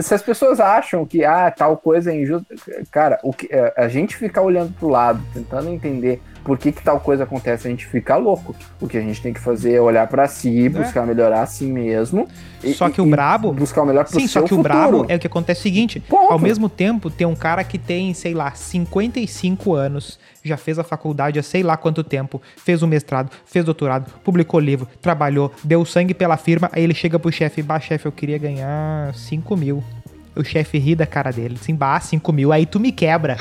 Se 0.02 0.14
as 0.14 0.22
pessoas 0.22 0.60
acham 0.60 1.04
que 1.04 1.24
ah, 1.24 1.50
tal 1.50 1.76
coisa 1.76 2.10
é 2.10 2.20
injusta, 2.20 2.54
cara, 2.90 3.18
o 3.22 3.32
que, 3.32 3.48
eh, 3.50 3.72
a 3.76 3.88
gente 3.88 4.16
ficar 4.16 4.42
olhando 4.42 4.72
pro 4.72 4.88
lado, 4.88 5.22
tentando 5.32 5.68
entender 5.68 6.22
por 6.44 6.58
que, 6.58 6.70
que 6.70 6.82
tal 6.82 7.00
coisa 7.00 7.24
acontece, 7.24 7.66
a 7.66 7.70
gente 7.70 7.86
fica 7.86 8.16
louco. 8.16 8.54
O 8.80 8.86
que 8.86 8.98
a 8.98 9.00
gente 9.00 9.20
tem 9.22 9.32
que 9.32 9.40
fazer 9.40 9.72
é 9.74 9.80
olhar 9.80 10.06
pra 10.06 10.28
si, 10.28 10.68
buscar 10.68 11.06
melhorar 11.06 11.42
a 11.42 11.46
si 11.46 11.64
mesmo. 11.64 12.28
e- 12.62 12.72
Só 12.74 12.88
que 12.90 13.00
o 13.00 13.06
brabo- 13.06 13.52
buscar 13.52 13.82
o 13.82 13.86
melhor 13.86 14.04
pro 14.04 14.12
Sim, 14.12 14.26
seu 14.26 14.42
só 14.42 14.46
que 14.46 14.54
o 14.54 14.56
futuro. 14.58 14.62
brabo 14.62 15.06
é 15.08 15.16
o 15.16 15.18
que 15.18 15.26
acontece 15.26 15.60
o 15.60 15.62
seguinte: 15.62 16.00
Ponto. 16.00 16.32
ao 16.32 16.38
mesmo 16.38 16.68
tempo, 16.68 17.10
tem 17.10 17.26
um 17.26 17.34
cara 17.34 17.64
que 17.64 17.78
tem, 17.78 18.12
sei 18.14 18.34
lá, 18.34 18.52
55 18.52 19.74
anos, 19.74 20.18
já 20.44 20.56
fez 20.56 20.78
a 20.78 20.84
faculdade 20.84 21.38
há 21.38 21.42
sei 21.42 21.62
lá 21.62 21.76
quanto 21.76 22.04
tempo, 22.04 22.40
fez 22.56 22.82
o 22.82 22.86
mestrado, 22.86 23.30
fez 23.46 23.64
doutorado, 23.64 24.10
publicou 24.22 24.60
livro, 24.60 24.86
trabalhou, 25.00 25.50
deu 25.64 25.84
sangue 25.84 26.12
pela 26.14 26.36
firma, 26.36 26.68
aí 26.72 26.82
ele 26.84 26.94
chega 26.94 27.18
pro 27.18 27.32
chefe, 27.32 27.62
bah, 27.62 27.80
chefe, 27.80 28.06
eu 28.06 28.12
queria 28.12 28.36
ganhar 28.38 29.14
5 29.14 29.56
mil. 29.56 29.82
O 30.36 30.42
chefe 30.44 30.78
ri 30.78 30.94
da 30.94 31.06
cara 31.06 31.30
dele, 31.30 31.56
assim, 31.60 31.74
bah, 31.74 32.00
5 32.00 32.32
mil, 32.32 32.52
aí 32.52 32.66
tu 32.66 32.80
me 32.80 32.90
quebra. 32.90 33.36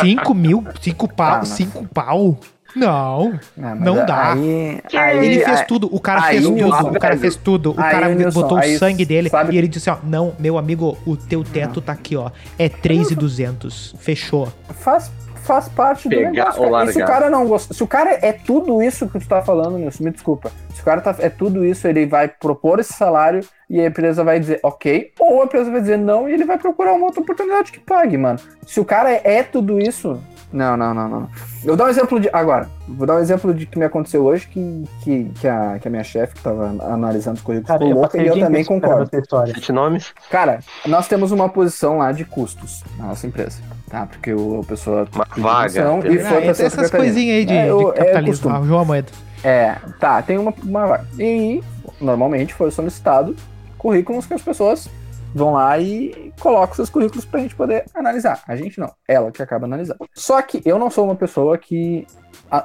5 0.00 0.34
mil? 0.34 0.64
5 0.80 1.06
Ah, 1.10 1.14
pau? 1.14 1.36
mas- 1.38 1.48
5 1.48 1.86
pau? 1.92 2.38
Não. 2.74 3.34
Ah, 3.58 3.74
mas 3.74 3.80
Não 3.80 4.06
dá. 4.06 4.32
Aí, 4.32 4.80
aí- 4.94 5.26
Ele 5.26 5.44
fez 5.44 5.60
aí- 5.60 5.66
tudo, 5.66 5.94
o 5.94 6.00
cara 6.00 6.22
aí, 6.22 6.30
fez 6.36 6.44
tudo, 6.44 6.54
Nilson, 6.54 6.88
o 6.90 6.98
cara 6.98 7.16
fez 7.18 7.36
tudo, 7.36 7.70
o 7.72 7.80
Aí, 7.80 7.90
cara 7.90 8.08
Nilson, 8.14 8.40
botou 8.40 8.58
o 8.58 8.78
sangue 8.78 9.04
dele 9.04 9.28
sabe- 9.28 9.52
e 9.54 9.58
ele 9.58 9.68
disse 9.68 9.90
assim, 9.90 10.00
ó, 10.02 10.06
não, 10.08 10.32
meu 10.38 10.56
amigo, 10.56 10.96
o 11.06 11.14
teu 11.14 11.44
teto 11.44 11.82
tá 11.82 11.92
aqui, 11.92 12.16
ó, 12.16 12.30
é 12.58 12.70
3,200, 12.70 13.94
fechou. 13.98 14.50
faz, 14.80 15.10
faz 15.42 15.68
parte 15.68 16.08
do 16.08 16.16
Pegar 16.16 16.30
negócio. 16.30 16.62
ou 16.62 16.70
cara. 16.70 16.90
E 16.90 16.92
se 16.92 17.02
o 17.02 17.06
cara 17.06 17.30
não 17.30 17.46
gosta. 17.46 17.74
Se 17.74 17.82
o 17.82 17.86
cara 17.86 18.18
é 18.22 18.32
tudo 18.32 18.82
isso 18.82 19.08
que 19.08 19.18
tu 19.18 19.28
tá 19.28 19.42
falando, 19.42 19.78
Nilson, 19.78 20.04
me 20.04 20.10
desculpa. 20.10 20.50
Se 20.74 20.80
o 20.80 20.84
cara 20.84 21.00
tá, 21.00 21.14
é 21.18 21.28
tudo 21.28 21.64
isso, 21.64 21.86
ele 21.86 22.06
vai 22.06 22.28
propor 22.28 22.80
esse 22.80 22.92
salário 22.92 23.44
e 23.68 23.80
a 23.80 23.86
empresa 23.86 24.22
vai 24.22 24.38
dizer 24.38 24.60
ok, 24.62 25.12
ou 25.18 25.40
a 25.40 25.44
empresa 25.44 25.70
vai 25.70 25.80
dizer 25.80 25.96
não 25.96 26.28
e 26.28 26.32
ele 26.34 26.44
vai 26.44 26.58
procurar 26.58 26.92
uma 26.92 27.06
outra 27.06 27.20
oportunidade 27.20 27.72
que 27.72 27.80
pague, 27.80 28.16
mano. 28.18 28.38
Se 28.66 28.78
o 28.80 28.84
cara 28.84 29.10
é, 29.10 29.20
é 29.24 29.42
tudo 29.42 29.78
isso. 29.78 30.20
Não, 30.52 30.76
não, 30.76 30.92
não, 30.92 31.08
não. 31.08 31.28
Eu 31.62 31.68
vou 31.68 31.76
dar 31.76 31.86
um 31.86 31.88
exemplo 31.88 32.20
de. 32.20 32.28
Agora, 32.30 32.68
vou 32.86 33.06
dar 33.06 33.14
um 33.14 33.20
exemplo 33.20 33.54
de 33.54 33.64
que 33.64 33.78
me 33.78 33.86
aconteceu 33.86 34.22
hoje, 34.22 34.46
que, 34.48 34.84
que, 35.02 35.24
que, 35.40 35.48
a, 35.48 35.78
que 35.80 35.88
a 35.88 35.90
minha 35.90 36.04
chefe, 36.04 36.34
que 36.34 36.42
tava 36.42 36.66
analisando 36.92 37.36
os 37.36 37.42
currículos, 37.42 37.68
Cara, 37.68 37.84
louca 37.94 38.22
e 38.22 38.26
eu 38.26 38.38
também 38.38 38.62
concordo. 38.62 39.08
história. 39.18 39.54
Sete 39.54 39.72
nomes? 39.72 40.12
Cara, 40.30 40.58
nós 40.86 41.08
temos 41.08 41.32
uma 41.32 41.48
posição 41.48 41.96
lá 41.98 42.12
de 42.12 42.26
custos 42.26 42.84
na 42.98 43.06
nossa 43.06 43.26
empresa, 43.26 43.62
tá? 43.92 44.06
Porque 44.06 44.32
o, 44.32 44.60
a 44.60 44.64
pessoa 44.64 45.06
Uma 45.14 45.26
vaga. 45.36 45.80
e 46.08 46.18
foi 46.18 46.38
Ah, 46.38 46.40
pra 46.40 46.50
essas 46.50 46.72
secretaria. 46.72 46.90
coisinhas 46.98 47.36
aí 47.36 47.44
de, 47.44 47.52
É, 47.52 47.64
de 47.66 47.70
o- 47.70 47.90
é 47.90 47.94
capitalismo, 47.94 48.50
ah, 48.50 48.62
João 48.66 48.80
Amoedo. 48.80 49.12
É, 49.44 49.76
tá, 50.00 50.22
tem 50.22 50.38
uma, 50.38 50.52
uma 50.64 50.86
vaga. 50.86 51.06
E 51.18 51.62
normalmente 52.00 52.54
foi 52.54 52.70
solicitado 52.70 53.36
currículos 53.76 54.24
que 54.26 54.32
as 54.34 54.40
pessoas 54.42 54.88
vão 55.34 55.52
lá 55.52 55.78
e 55.78 56.32
colocam 56.40 56.74
seus 56.74 56.90
currículos 56.90 57.24
pra 57.24 57.40
gente 57.40 57.54
poder 57.54 57.84
analisar. 57.94 58.42
A 58.46 58.56
gente 58.56 58.78
não, 58.78 58.90
ela 59.08 59.30
que 59.30 59.42
acaba 59.42 59.66
analisando. 59.66 59.98
Só 60.14 60.40
que 60.42 60.62
eu 60.64 60.78
não 60.78 60.90
sou 60.90 61.04
uma 61.04 61.16
pessoa 61.16 61.56
que 61.58 62.06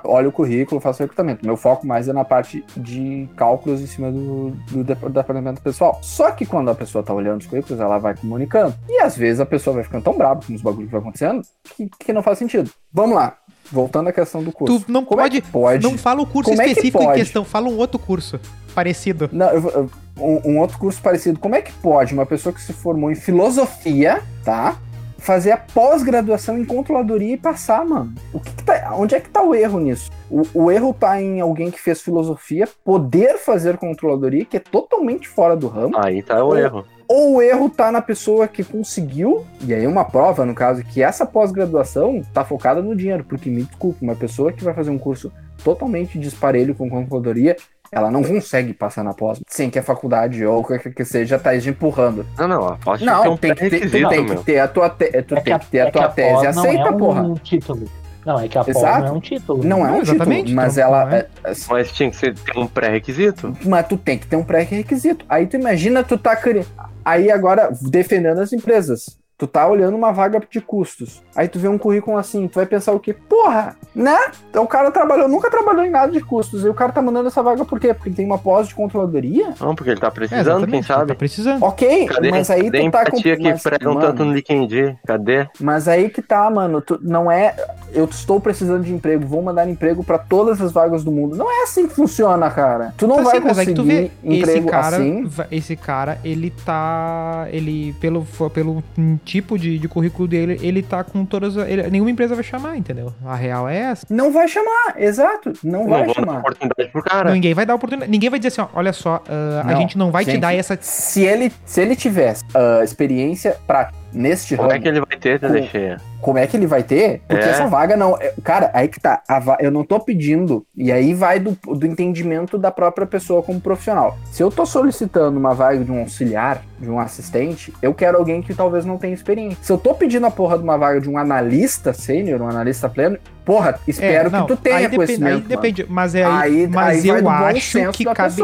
olha 0.04 0.28
o 0.28 0.32
currículo, 0.32 0.82
faço 0.82 1.02
recrutamento. 1.02 1.46
Meu 1.46 1.56
foco 1.56 1.88
mais 1.88 2.08
é 2.08 2.14
na 2.14 2.26
parte 2.26 2.64
de 2.76 3.30
cálculos 3.38 3.82
em 3.82 3.88
cima 3.88 4.12
do, 4.12 4.52
do 4.70 4.84
dep- 4.84 5.10
departamento 5.10 5.62
pessoal. 5.62 6.00
Só 6.02 6.32
que 6.32 6.46
quando 6.46 6.70
a 6.70 6.76
pessoa 6.76 7.04
tá 7.04 7.14
olhando 7.14 7.42
os 7.42 7.48
currículos, 7.48 7.80
ela 7.80 7.98
vai 7.98 8.16
comunicando. 8.16 8.76
E 8.90 9.00
às 9.02 9.16
vezes 9.16 9.40
a 9.40 9.46
pessoa 9.46 9.76
vai 9.76 9.84
ficando 9.84 10.04
tão 10.04 10.18
brava 10.18 10.42
com 10.46 10.54
os 10.54 10.62
bagulhos 10.62 10.88
que 10.88 10.92
vai 10.92 11.02
acontecendo 11.02 11.42
que, 11.64 11.90
que 12.00 12.14
não 12.14 12.22
faz 12.24 12.38
sentido. 12.38 12.70
vamos 12.92 13.16
lá. 13.16 13.38
Voltando 13.72 14.10
à 14.10 14.14
questão 14.14 14.44
do 14.44 14.52
curso. 14.52 14.80
Tu 14.86 14.92
não 14.92 15.04
Como 15.06 15.22
é 15.22 15.24
pode, 15.26 15.42
que 15.42 15.52
pode? 15.52 15.84
Não 15.84 15.98
fala 15.98 16.22
o 16.22 16.26
curso 16.26 16.50
Como 16.50 16.62
é 16.62 16.66
que 16.66 16.72
específico 16.72 17.04
em 17.04 17.14
questão, 17.14 17.44
fala 17.46 17.68
um 17.68 17.78
outro 17.78 18.00
curso 18.00 18.40
parecido. 18.74 19.30
Não, 19.32 19.50
eu 19.50 19.90
um, 20.20 20.52
um 20.54 20.60
outro 20.60 20.78
curso 20.78 21.02
parecido. 21.02 21.40
Como 21.40 21.56
é 21.56 21.62
que 21.62 21.72
pode 21.74 22.14
uma 22.14 22.26
pessoa 22.26 22.54
que 22.54 22.62
se 22.62 22.74
formou 22.74 23.12
em 23.12 23.16
filosofia, 23.16 24.22
tá? 24.44 24.78
Fazer 25.20 25.52
a 25.52 25.58
pós-graduação 25.58 26.58
em 26.60 26.66
controladoria 26.66 27.34
e 27.34 27.38
passar, 27.38 27.84
mano? 27.86 28.14
O 28.32 28.40
que 28.40 28.52
que 28.52 28.64
tá- 28.64 28.94
onde 28.96 29.16
é 29.16 29.20
que 29.20 29.30
tá 29.30 29.42
o 29.42 29.54
erro 29.54 29.80
nisso? 29.80 30.10
O, 30.30 30.44
o 30.54 30.72
erro 30.72 30.94
tá 30.94 31.22
em 31.22 31.42
alguém 31.42 31.72
que 31.72 31.80
fez 31.82 32.02
filosofia 32.02 32.68
poder 32.86 33.38
fazer 33.40 33.78
controladoria, 33.78 34.46
que 34.46 34.58
é 34.58 34.60
totalmente 34.60 35.28
fora 35.28 35.56
do 35.56 35.68
ramo. 35.68 35.96
Aí 35.98 36.22
tá 36.22 36.44
o 36.44 36.50
Ou- 36.50 36.58
erro. 36.58 36.86
Ou 37.10 37.36
o 37.36 37.42
erro 37.42 37.70
tá 37.70 37.92
na 37.92 38.02
pessoa 38.02 38.48
que 38.48 38.64
conseguiu, 38.64 39.46
e 39.66 39.74
aí 39.74 39.88
uma 39.88 40.04
prova, 40.04 40.46
no 40.46 40.54
caso, 40.54 40.84
que 40.84 41.02
essa 41.02 41.26
pós-graduação 41.26 42.22
tá 42.34 42.44
focada 42.44 42.82
no 42.82 42.96
dinheiro, 42.96 43.24
porque 43.24 43.50
me 43.50 43.64
desculpe, 43.64 44.04
uma 44.04 44.16
pessoa 44.16 44.52
que 44.52 44.64
vai 44.64 44.74
fazer 44.74 44.90
um 44.92 44.98
curso 44.98 45.32
totalmente 45.64 46.20
disparelho 46.20 46.76
com 46.76 46.90
controladoria, 46.90 47.56
ela 47.90 48.12
não 48.12 48.22
consegue 48.22 48.74
passar 48.74 49.02
na 49.04 49.14
pós, 49.14 49.40
sem 49.48 49.70
que 49.70 49.80
a 49.80 49.84
faculdade 49.84 50.46
ou 50.46 50.62
qualquer 50.62 50.94
que 50.94 51.06
seja 51.06 51.40
tá 51.40 51.56
empurrando. 51.56 52.26
Não, 52.38 52.46
não, 52.48 52.68
a 52.68 52.76
pós 52.76 53.02
Não, 53.02 53.22
tem 53.22 53.32
um 53.32 53.38
tem 53.38 53.56
que 53.56 53.60
ter, 53.62 53.66
tu 53.70 53.70
pré-requisito, 53.70 54.10
tem 54.10 54.26
que 54.26 54.34
meu. 54.34 54.44
ter 54.44 54.60
a 54.60 54.68
tua, 54.68 54.90
te, 54.90 55.10
tu 55.24 55.36
É 55.36 55.38
que 55.40 55.44
tem 55.46 55.54
a, 55.54 55.60
que 55.60 55.68
ter 55.68 55.80
a 55.80 55.84
é 55.84 55.86
que 55.86 55.92
tua 55.94 56.06
a 56.06 56.10
tese 56.10 56.34
pós 56.34 56.56
não 56.56 56.64
aceita, 56.64 56.84
é 56.88 56.92
um 56.92 56.98
porra. 56.98 57.34
título. 57.42 57.86
Não, 58.26 58.38
é 58.42 58.48
que 58.50 58.58
a 58.58 58.64
pós 58.66 58.76
não 58.76 59.06
é 59.08 59.12
um 59.14 59.20
título. 59.22 59.64
Não 59.64 59.78
é 59.78 59.90
um 59.90 59.92
Não, 59.94 60.00
título, 60.02 60.16
exatamente, 60.18 60.54
mas 60.54 60.76
não- 60.76 60.84
ela. 60.84 61.16
é. 61.16 61.20
é- 61.46 61.52
é- 61.52 61.54
Mas 61.70 61.92
tinha 61.94 62.10
que 62.10 62.18
ser, 62.18 62.34
ter 62.38 62.60
um 62.60 62.68
pré-requisito. 62.68 63.56
Mas 63.66 63.88
tu 63.88 63.96
tem 63.98 64.18
que 64.18 64.28
ter 64.28 64.36
um 64.36 64.44
pré-requisito. 64.44 65.24
Aí 65.30 65.48
tu 65.48 65.56
imagina 65.56 66.04
tu 66.04 66.18
tá 66.18 66.36
criando. 66.36 66.68
Aí 67.08 67.32
agora, 67.32 67.72
defendendo 67.90 68.40
as 68.42 68.52
empresas. 68.52 69.18
Tu 69.38 69.46
tá 69.46 69.68
olhando 69.68 69.96
uma 69.96 70.12
vaga 70.12 70.42
de 70.50 70.60
custos. 70.60 71.22
Aí 71.36 71.48
tu 71.48 71.60
vê 71.60 71.68
um 71.68 71.78
currículo 71.78 72.18
assim, 72.18 72.48
tu 72.48 72.56
vai 72.56 72.66
pensar 72.66 72.92
o 72.94 73.00
quê? 73.00 73.14
Porra, 73.14 73.76
né? 73.94 74.18
Então 74.50 74.64
o 74.64 74.68
cara 74.68 74.90
trabalhou, 74.90 75.28
nunca 75.28 75.52
trabalhou 75.52 75.86
em 75.86 75.92
nada 75.92 76.12
de 76.12 76.20
custos. 76.22 76.66
E 76.66 76.70
o 76.70 76.74
cara 76.74 76.92
tá 76.92 77.02
mandando 77.04 77.28
essa 77.28 77.44
vaga 77.44 77.64
por 77.64 77.80
quê? 77.80 77.94
Porque 77.94 78.10
ele 78.10 78.16
tem 78.16 78.26
uma 78.26 78.40
pós 78.40 78.68
de 78.68 78.74
controladoria? 78.74 79.54
Não, 79.60 79.76
porque 79.76 79.92
ele 79.92 80.00
tá 80.00 80.08
É, 80.08 80.12
precisando, 80.12 80.40
exatamente, 80.42 80.72
quem 80.72 80.84
sabe? 80.84 81.08
Tá 81.10 81.16
precisando. 81.16 81.64
Ok, 81.64 82.08
Cadê, 82.08 82.32
mas 82.32 82.50
aí 82.50 82.64
cadê 82.64 82.82
tu 82.82 82.92
tá 82.92 83.06
com. 83.06 83.18
que 83.22 83.38
mas, 83.38 83.62
pregam 83.62 83.94
mano, 83.94 84.08
tanto 84.08 84.26
no 84.26 84.34
LinkedIn? 84.34 84.98
Cadê? 85.06 85.48
mas 85.60 85.88
aí 85.88 86.10
que 86.10 86.22
tá, 86.22 86.50
mano. 86.50 86.82
Tu, 86.82 86.98
não 87.02 87.32
é. 87.32 87.56
Eu 87.94 88.06
estou 88.06 88.40
precisando 88.42 88.84
de 88.84 88.94
emprego, 88.94 89.26
vou 89.26 89.42
mandar 89.42 89.70
emprego 89.70 90.04
pra 90.04 90.18
todas 90.18 90.60
as 90.62 90.72
vagas 90.72 91.04
do 91.04 91.12
mundo. 91.12 91.36
Não 91.36 91.50
é 91.50 91.64
assim 91.64 91.88
que 91.88 91.94
funciona, 91.94 92.50
cara. 92.50 92.94
Tu 92.98 93.08
não 93.08 93.18
Tá 93.18 93.22
vai 93.24 93.38
assim, 93.38 93.48
mas 93.48 93.60
aí 93.60 93.66
que 93.68 93.74
tu 93.74 93.82
conseguir 93.84 94.12
vê, 94.24 94.34
esse 94.36 94.40
emprego 94.40 94.68
cara, 94.68 94.98
assim. 94.98 95.30
esse 95.52 95.76
cara, 95.76 96.18
ele 96.24 96.50
tá, 96.66 97.48
ele 97.52 97.94
pelo 98.02 98.26
pelo 98.54 98.84
tipo 99.28 99.60
de, 99.60 99.78
de 99.78 99.88
currículo 99.90 100.28
dele, 100.28 100.58
ele 100.62 100.82
tá 100.82 101.04
com 101.04 101.26
todas, 101.26 101.56
ele- 101.58 101.90
nenhuma 101.90 102.10
empresa 102.10 102.34
vai 102.34 102.44
chamar, 102.44 102.78
entendeu? 102.78 103.14
A 103.26 103.36
real 103.36 103.68
é 103.68 103.78
essa. 103.78 104.08
Não 104.10 104.32
vai 104.32 104.48
chamar, 104.48 104.96
exato. 104.98 105.52
Não, 105.64 105.82
Não 105.82 105.90
vai 105.90 106.06
vou 106.06 106.14
dar 106.16 106.22
chamar. 106.22 106.40
oportunidade 106.40 106.90
pro 106.92 107.04
cara. 107.04 107.32
Ninguém 107.34 107.54
vai 107.54 107.66
dar 107.66 107.76
oportunidade, 107.76 108.10
ninguém 108.10 108.30
vai 108.30 108.40
dizer 108.40 108.48
assim, 108.48 108.62
ó, 108.62 108.68
olha 108.80 108.94
só, 108.94 109.22
ah, 109.28 109.64
a 109.68 109.76
gente 109.76 109.98
não 109.98 110.10
vai 110.12 110.24
te 110.24 110.32
gente, 110.32 110.42
dar 110.42 110.56
essa 110.56 110.78
Se 110.80 111.24
ele, 111.24 111.52
se 111.66 111.82
ele 111.82 111.96
tivesse 111.96 112.46
ah, 112.56 112.82
experiência 112.84 113.58
prática 113.68 113.98
neste 114.14 114.56
Como 114.56 114.70
ramo, 114.70 114.80
é 114.80 114.82
que 114.82 114.88
ele 114.88 115.02
vai 115.02 115.18
ter, 115.20 115.40
Com- 115.40 115.68
cheia? 115.68 115.98
Como 116.22 116.38
é 116.40 116.48
que 116.48 116.58
ele 116.58 116.68
vai 116.68 116.84
ter? 116.84 117.22
Porque 117.28 117.46
É. 117.46 117.50
essa 117.50 117.68
vaga 117.68 117.96
não. 117.96 118.18
é- 118.20 118.34
Cara, 118.44 118.70
aí 118.74 118.88
que 118.88 119.00
tá. 119.00 119.22
a 119.28 119.40
va- 119.40 119.58
eu 119.60 119.72
não 119.72 119.84
tô 119.84 120.00
pedindo. 120.00 120.66
E 120.76 120.92
aí 120.92 121.14
vai 121.14 121.40
do, 121.40 121.58
do 121.76 121.86
entendimento 121.86 122.58
da 122.58 122.72
própria 122.72 123.06
pessoa 123.08 123.42
como 123.44 123.60
profissional. 123.62 124.18
Se 124.32 124.42
eu 124.44 124.50
tô 124.52 124.66
solicitando 124.66 125.38
uma 125.40 125.54
vaga 125.54 125.84
de 125.84 125.92
um 125.92 126.00
auxiliar, 126.00 126.62
de 126.80 126.90
um 126.90 127.00
assistente, 127.00 127.74
eu 127.82 127.94
quero 127.94 128.18
alguém 128.18 128.42
que 128.42 128.54
talvez 128.54 128.86
não 128.86 128.98
tenha 128.98 129.14
experiência. 129.14 129.58
Se 129.62 129.72
eu 129.72 129.78
tô 129.78 129.94
pedindo 129.96 130.26
a 130.26 130.32
porra 130.32 130.58
de 130.58 130.64
uma 130.64 130.78
vaga 130.78 131.02
de 131.02 131.10
um 131.10 131.18
analista 131.18 131.94
sênior, 131.94 132.42
um 132.42 132.48
analista 132.50 132.88
pleno, 132.88 133.18
porra, 133.44 133.80
espero 133.88 134.28
É, 134.28 134.32
não, 134.32 134.46
que 134.46 134.56
tu 134.56 134.62
tenha 134.62 134.76
aí 134.76 134.84
depende, 134.84 134.98
conhecimento. 134.98 135.28
aí 135.34 135.36
mano. 135.38 135.48
depende, 135.50 135.86
mas 135.90 136.14
é 136.16 136.24
aí, 136.26 136.32
Aí- 136.62 136.68
mas 136.68 137.04
aí 137.06 137.10
vai 137.12 137.22
eu 137.22 137.30
acho 137.58 137.72
senso 137.72 137.92
que 137.94 138.06
cabe 138.06 138.36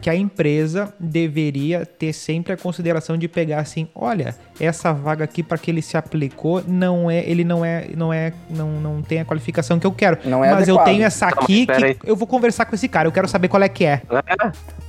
que 0.00 0.10
a 0.10 0.14
empresa 0.16 0.92
deveria 0.98 1.86
ter 1.86 2.12
sempre 2.12 2.52
a 2.52 2.56
consideração 2.56 3.16
de 3.16 3.28
pegar 3.28 3.60
assim, 3.60 3.88
olha, 3.94 4.34
essa 4.60 4.92
vaga 4.92 5.24
aqui 5.24 5.42
para 5.42 5.56
que 5.58 5.70
ele 5.70 5.80
se 5.80 5.96
aplicou 5.96 6.62
não 6.66 7.10
é, 7.10 7.17
ele 7.26 7.44
não 7.44 7.64
é, 7.64 7.86
não 7.96 8.12
é, 8.12 8.32
não, 8.50 8.68
não 8.80 9.02
tem 9.02 9.20
a 9.20 9.24
qualificação 9.24 9.78
que 9.78 9.86
eu 9.86 9.92
quero. 9.92 10.18
Não 10.24 10.44
é 10.44 10.50
mas 10.52 10.68
eu 10.68 10.74
adequado. 10.76 10.84
tenho 10.94 11.04
essa 11.04 11.26
Não, 11.26 11.32
aqui 11.42 11.66
aí. 11.70 11.94
que 11.94 12.10
eu 12.10 12.16
vou 12.16 12.26
conversar 12.26 12.64
com 12.66 12.74
esse 12.74 12.88
cara, 12.88 13.08
eu 13.08 13.12
quero 13.12 13.26
saber 13.28 13.48
qual 13.48 13.62
é 13.62 13.68
que 13.68 13.84
é. 13.84 14.02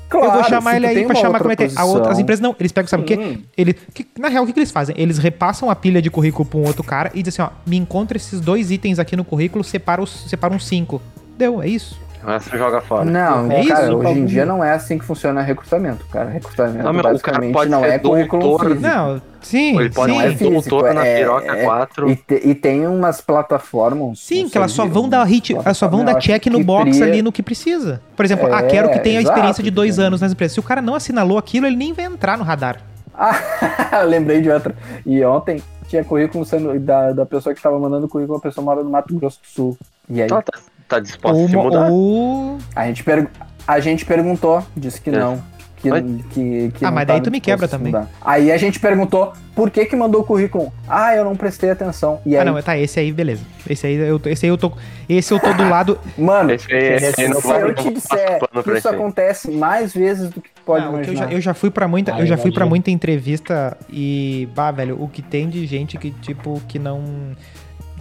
Claro, 0.10 0.26
eu 0.26 0.32
vou 0.34 0.44
chamar 0.46 0.76
ele 0.76 0.88
aí 0.88 1.06
pra 1.06 1.14
chamar 1.16 1.40
como 1.40 1.52
é 1.52 1.56
que 1.56 1.64
é. 1.64 1.84
Outra- 1.84 2.12
as 2.12 2.18
empresas 2.20 2.42
não, 2.42 2.56
eles 2.60 2.72
pegam, 2.72 2.88
sabe 2.88 3.04
o 3.04 3.06
quê? 3.06 3.16
Hum. 3.16 3.42
Ele, 3.56 3.74
que- 3.94 4.08
na 4.18 4.28
real, 4.28 4.44
o 4.44 4.48
que, 4.48 4.54
que 4.54 4.60
eles 4.60 4.72
fazem? 4.72 4.96
Eles 4.98 5.20
repassam 5.20 5.70
a 5.70 5.76
pilha 5.76 6.02
de 6.02 6.10
currículo 6.10 6.46
pra 6.46 6.60
um 6.60 6.64
outro 6.66 6.84
cara 6.84 7.12
e 7.14 7.22
dizem 7.22 7.44
assim, 7.46 7.52
ó, 7.54 7.70
me 7.70 7.78
encontra 7.78 8.18
esses 8.18 8.40
dois 8.42 8.72
itens 8.72 8.98
aqui 8.98 9.16
no 9.16 9.24
currículo, 9.24 9.64
separa 9.64 10.02
os, 10.02 10.10
separa 10.28 10.52
uns 10.54 10.66
cinco. 10.68 11.00
Deu, 11.38 11.62
é 11.62 11.68
isso. 11.68 12.00
Essa 12.28 12.58
joga 12.58 12.82
fora. 12.82 13.06
Não, 13.06 13.52
É 13.52 13.66
cara, 13.66 13.86
isso, 13.86 13.96
hoje 13.98 14.20
em 14.20 14.26
dia 14.26 14.46
não 14.46 14.64
é 14.64 14.72
assim 14.74 14.98
que 14.98 15.06
funciona 15.06 15.42
recrutamento, 15.42 16.06
cara. 16.08 16.30
Recrutamento 16.30 16.84
Não, 16.84 16.92
meu, 16.92 17.00
o 17.00 17.04
cara 17.04 17.14
basicamente 17.14 17.54
pode 17.54 17.72
não 17.72 17.84
é 17.86 17.98
currículo 17.98 18.42
doutor, 18.42 18.68
físico. 18.68 18.82
Não, 18.88 19.22
sim, 19.42 19.80
Ele 19.80 19.90
pode 19.90 20.12
sim. 20.12 20.18
não 20.18 20.26
é 20.26 20.30
ser 20.32 20.36
físico, 20.38 20.70
doutor 20.70 20.94
na 20.94 21.06
é- 21.06 21.18
piroca 21.20 21.56
é- 21.58 21.64
4. 21.64 22.10
E, 22.10 22.16
te- 22.18 22.42
e 22.48 22.54
tem 22.56 22.86
umas 22.86 23.22
plataformas. 23.22 24.20
Sim, 24.20 24.50
que 24.50 24.58
elas 24.58 24.72
só 24.72 24.86
vão 24.86 25.08
dar 25.08 25.24
hit, 25.24 25.56
elas 25.56 25.78
só 25.78 25.88
vão 25.88 26.04
dar 26.04 26.16
check 26.16 26.46
no 26.48 26.64
box 26.64 27.02
ali 27.02 27.22
no 27.22 27.32
que 27.32 27.42
precisa. 27.42 28.02
Por 28.16 28.26
exemplo, 28.26 28.54
ah, 28.54 28.60
É, 28.60 28.64
quero 28.68 28.92
que 28.92 29.00
tenha 29.00 29.20
a 29.20 29.22
experiência 29.22 29.62
exato, 29.62 29.64
de 29.64 29.72
dois 29.72 29.98
anos 30.00 30.22
nas 30.22 30.32
empresas. 30.32 30.54
Se 30.54 30.60
o 30.60 30.64
cara 30.64 30.82
não 30.82 30.96
assinalou 30.96 31.38
aquilo, 31.38 31.66
ele 31.68 31.76
nem 31.78 31.94
vai 31.94 32.06
entrar 32.06 32.38
no 32.38 32.44
radar. 32.44 32.78
Ah, 33.14 33.32
lembrei 34.06 34.42
de 34.42 34.50
outra. 34.50 34.76
E 35.06 35.24
ontem 35.24 35.62
tinha 35.88 36.04
currículo 36.04 36.46
sendo 36.46 36.78
da, 36.80 37.12
da 37.12 37.26
pessoa 37.26 37.56
que 37.56 37.62
tava 37.62 37.80
mandando 37.80 38.08
currículo, 38.08 38.38
a 38.38 38.42
pessoa 38.42 38.64
mora 38.64 38.84
no 38.84 38.90
Mato 38.90 39.14
Grosso 39.16 39.40
do 39.42 39.48
Sul. 39.48 39.78
E 40.10 40.22
aí, 40.22 40.28
Tá, 40.28 40.42
tá, 40.42 40.60
tá 40.90 41.00
disposto 41.00 41.38
Ou, 41.38 41.46
a 41.46 41.48
se 41.50 41.56
uma- 41.56 41.64
mudar? 41.64 41.90
ou- 41.92 42.58
a 42.76 42.86
gente, 42.88 43.04
per- 43.04 43.28
a 43.68 43.80
gente 43.80 44.04
perguntou, 44.06 44.62
disse 44.76 45.00
que 45.00 45.10
É. 45.10 45.14
não. 45.14 45.42
Que, 45.82 45.90
que, 46.34 46.72
que 46.78 46.84
Ah, 46.84 46.90
não 46.90 46.96
mas 46.96 47.08
daí 47.08 47.16
tava 47.20 47.22
tu 47.22 47.32
me 47.32 47.40
quebra 47.40 47.66
também. 47.66 47.94
mudar. 47.94 48.10
Aí 48.20 48.52
a 48.52 48.58
gente 48.58 48.78
perguntou 48.82 49.32
por 49.56 49.70
que 49.72 49.86
que 49.86 49.96
mandou 49.96 50.20
o 50.20 50.24
currículo. 50.26 50.74
Ah, 50.86 51.16
eu 51.16 51.24
não 51.24 51.38
prestei 51.38 51.70
atenção. 51.72 52.20
E 52.26 52.36
aí, 52.36 52.42
Ah, 52.42 52.52
não, 52.52 52.62
tá, 52.62 52.78
esse 52.78 53.00
aí, 53.00 53.14
beleza. 53.14 53.44
Esse 53.70 53.88
aí 53.88 53.96
eu, 53.96 54.20
esse 54.26 54.46
aí 54.46 54.50
eu 54.52 54.58
tô. 54.58 54.74
Esse 55.08 55.34
eu 55.34 55.40
tô 55.40 55.54
do 55.54 55.70
lado. 55.70 55.98
mano, 56.18 56.52
Esse 56.52 56.68
esse 56.74 57.28
não 57.30 57.40
se 57.40 57.48
eu 57.50 57.74
te 57.76 57.94
disser 57.94 58.40
que 58.40 58.60
isso 58.60 58.72
esse 58.74 58.88
acontece 58.90 59.52
mais 59.52 59.94
vezes 59.94 60.30
do 60.30 60.42
que 60.42 60.50
pode 60.66 60.84
Não, 60.84 60.92
que 60.92 60.98
eu, 60.98 61.04
imaginar. 61.14 61.28
já, 61.30 61.34
eu 61.34 61.40
já 61.40 61.54
fui 61.54 61.70
pra 61.72 61.88
muita, 61.88 62.14
Ah, 62.14 62.20
eu 62.20 62.26
já 62.26 62.36
fui 62.36 62.52
para 62.52 62.66
muita 62.66 62.92
entrevista 62.92 63.78
e, 63.90 64.50
bah, 64.54 64.72
velho, 64.72 65.02
o 65.02 65.08
que 65.08 65.22
tem 65.22 65.48
de 65.48 65.66
gente 65.66 65.98
que 65.98 66.12
tipo 66.12 66.62
que 66.68 66.78
não 66.78 67.02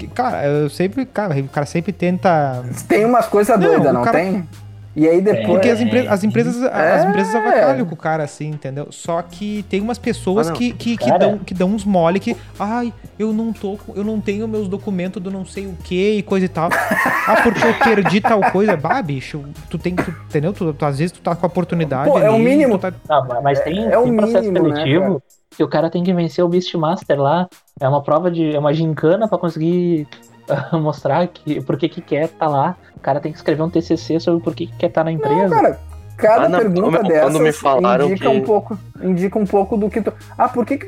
cara, 0.06 0.44
eu 0.46 0.70
sempre, 0.70 1.04
cara, 1.04 1.34
o 1.38 1.48
cara 1.48 1.66
sempre 1.66 1.92
tenta 1.92 2.62
Tem 2.86 3.04
umas 3.04 3.26
coisas 3.26 3.58
Não, 3.58 3.66
doidas, 3.68 3.92
não 3.92 4.02
cara- 4.02 4.18
tem? 4.18 4.48
E 4.96 5.06
aí 5.06 5.20
depois. 5.20 5.46
Porque 5.46 5.68
É, 5.68 5.72
as, 5.72 5.80
empre- 5.80 6.08
as 6.08 6.24
empresas, 6.24 6.60
as 6.60 7.04
é. 7.04 7.08
empresas 7.08 7.32
avacalham 7.32 7.86
com 7.86 7.94
o 7.94 7.96
cara, 7.96 8.24
assim, 8.24 8.48
entendeu? 8.48 8.88
Só 8.90 9.22
que 9.22 9.64
tem 9.68 9.80
umas 9.80 9.96
pessoas 9.96 10.48
Ah, 10.48 10.50
não. 10.50 10.56
que, 10.58 10.72
que, 10.72 10.96
que 10.96 11.18
dão, 11.18 11.38
que 11.38 11.54
dão 11.54 11.68
uns 11.68 11.84
mole 11.84 12.18
que, 12.18 12.36
ai, 12.58 12.92
eu 13.16 13.32
não 13.32 13.52
tô, 13.52 13.78
eu 13.94 14.02
não 14.02 14.20
tenho 14.20 14.48
meus 14.48 14.66
documentos 14.66 15.22
do 15.22 15.30
não 15.30 15.44
sei 15.46 15.66
o 15.68 15.76
que 15.84 16.14
e 16.18 16.22
coisa 16.22 16.46
e 16.46 16.48
tal. 16.48 16.68
ah, 16.72 17.40
porque 17.44 17.64
eu 17.64 17.74
perdi 17.74 18.20
tal 18.20 18.40
coisa. 18.50 18.76
Bah, 18.76 19.00
bicho, 19.00 19.44
tu 19.70 19.78
tem 19.78 19.94
que, 19.94 20.02
tu- 20.02 20.10
entendeu? 20.10 20.52
Tu, 20.52 20.72
tu- 20.74 20.84
às 20.84 20.98
vezes 20.98 21.12
tu 21.12 21.20
tá 21.20 21.36
com 21.36 21.46
a 21.46 21.48
oportunidade. 21.48 22.10
Pô, 22.10 22.18
é 22.18 22.28
o 22.28 22.34
ali, 22.34 22.42
mínimo. 22.44 22.76
tá- 22.76 22.92
Não, 23.08 23.40
mas- 23.40 23.60
tem, 23.60 23.84
é 23.86 23.96
o 23.96 24.02
tem 24.02 24.16
processo 24.16 24.50
mínimo, 24.50 24.68
né, 24.68 25.20
que 25.56 25.62
o 25.62 25.68
cara 25.68 25.90
tem 25.90 26.02
que 26.04 26.12
vencer 26.12 26.44
o 26.44 26.48
Beastmaster 26.48 27.20
lá. 27.20 27.48
É 27.80 27.88
uma 27.88 28.02
prova 28.02 28.30
de. 28.30 28.54
É 28.54 28.58
uma 28.58 28.72
gincana 28.74 29.28
pra 29.28 29.38
conseguir 29.38 30.06
ah, 30.48 30.76
mostrar 30.78 31.26
que, 31.28 31.60
por 31.62 31.76
que 31.76 31.88
que 31.88 32.00
quer 32.00 32.28
tá 32.28 32.46
lá. 32.48 32.76
O 32.96 33.00
cara 33.00 33.20
tem 33.20 33.30
que 33.32 33.38
escrever 33.38 33.62
um 33.62 33.70
TCC 33.70 34.18
sobre 34.20 34.42
por 34.42 34.54
que 34.54 34.66
que 34.66 34.76
quer 34.76 34.86
estar 34.88 35.04
na 35.04 35.12
empresa. 35.12 35.48
Não, 35.48 35.50
cara, 35.62 35.80
cada 36.16 36.44
Ah, 36.46 36.48
não, 36.48 36.58
pergunta 36.58 37.02
dessa 37.04 37.20
quando 37.22 37.40
me 37.40 37.52
falaram 37.52 38.06
indica 38.06 38.28
que- 38.28 38.36
um 38.36 38.42
pouco, 38.42 38.78
indica 39.00 39.38
um 39.38 39.46
pouco 39.46 39.76
do 39.76 39.88
que 39.88 40.02
tu. 40.02 40.12
Ah, 40.36 40.48
por 40.48 40.66
que 40.66 40.80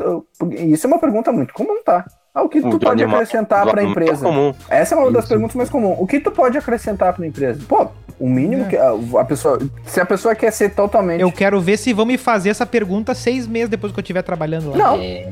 Isso 0.57 0.87
é 0.87 0.89
uma 0.89 0.99
pergunta 0.99 1.31
muito 1.31 1.55
comum, 1.55 1.83
tá? 1.85 2.05
Ah, 2.35 2.43
o 2.43 2.49
que 2.49 2.61
tu 2.61 2.69
Do 2.71 2.79
pode 2.79 3.03
animal- 3.03 3.21
acrescentar 3.21 3.67
para 3.67 3.81
a 3.81 3.85
empresa? 3.85 4.25
comum. 4.25 4.53
Essa 4.69 4.95
é 4.95 4.99
uma 4.99 5.11
das 5.11 5.25
Isso. 5.25 5.29
perguntas 5.33 5.57
mais 5.57 5.71
comuns. 5.71 5.97
O 6.01 6.07
que 6.07 6.21
tu 6.21 6.31
pode 6.31 6.57
acrescentar 6.59 7.13
para 7.13 7.25
a 7.25 7.29
empresa? 7.29 7.61
Pô, 7.69 7.89
o 8.21 8.29
mínimo 8.29 8.65
É. 8.67 8.69
que 8.69 8.77
a, 8.77 8.91
a 9.21 9.25
pessoa, 9.25 9.59
se 9.85 9.99
a 10.01 10.05
pessoa 10.05 10.35
quer 10.35 10.51
ser 10.53 10.71
totalmente 10.75 11.21
Eu 11.23 11.33
quero 11.33 11.61
ver 11.61 11.77
se 11.79 11.93
vão 11.93 12.05
me 12.07 12.19
fazer 12.19 12.51
essa 12.51 12.67
pergunta 12.67 13.15
seis 13.15 13.47
meses 13.47 13.69
depois 13.71 13.93
que 13.93 13.99
eu 13.99 14.03
estiver 14.03 14.23
trabalhando 14.23 14.71
lá. 14.71 14.77
Não. 14.77 14.97
É. 14.97 15.25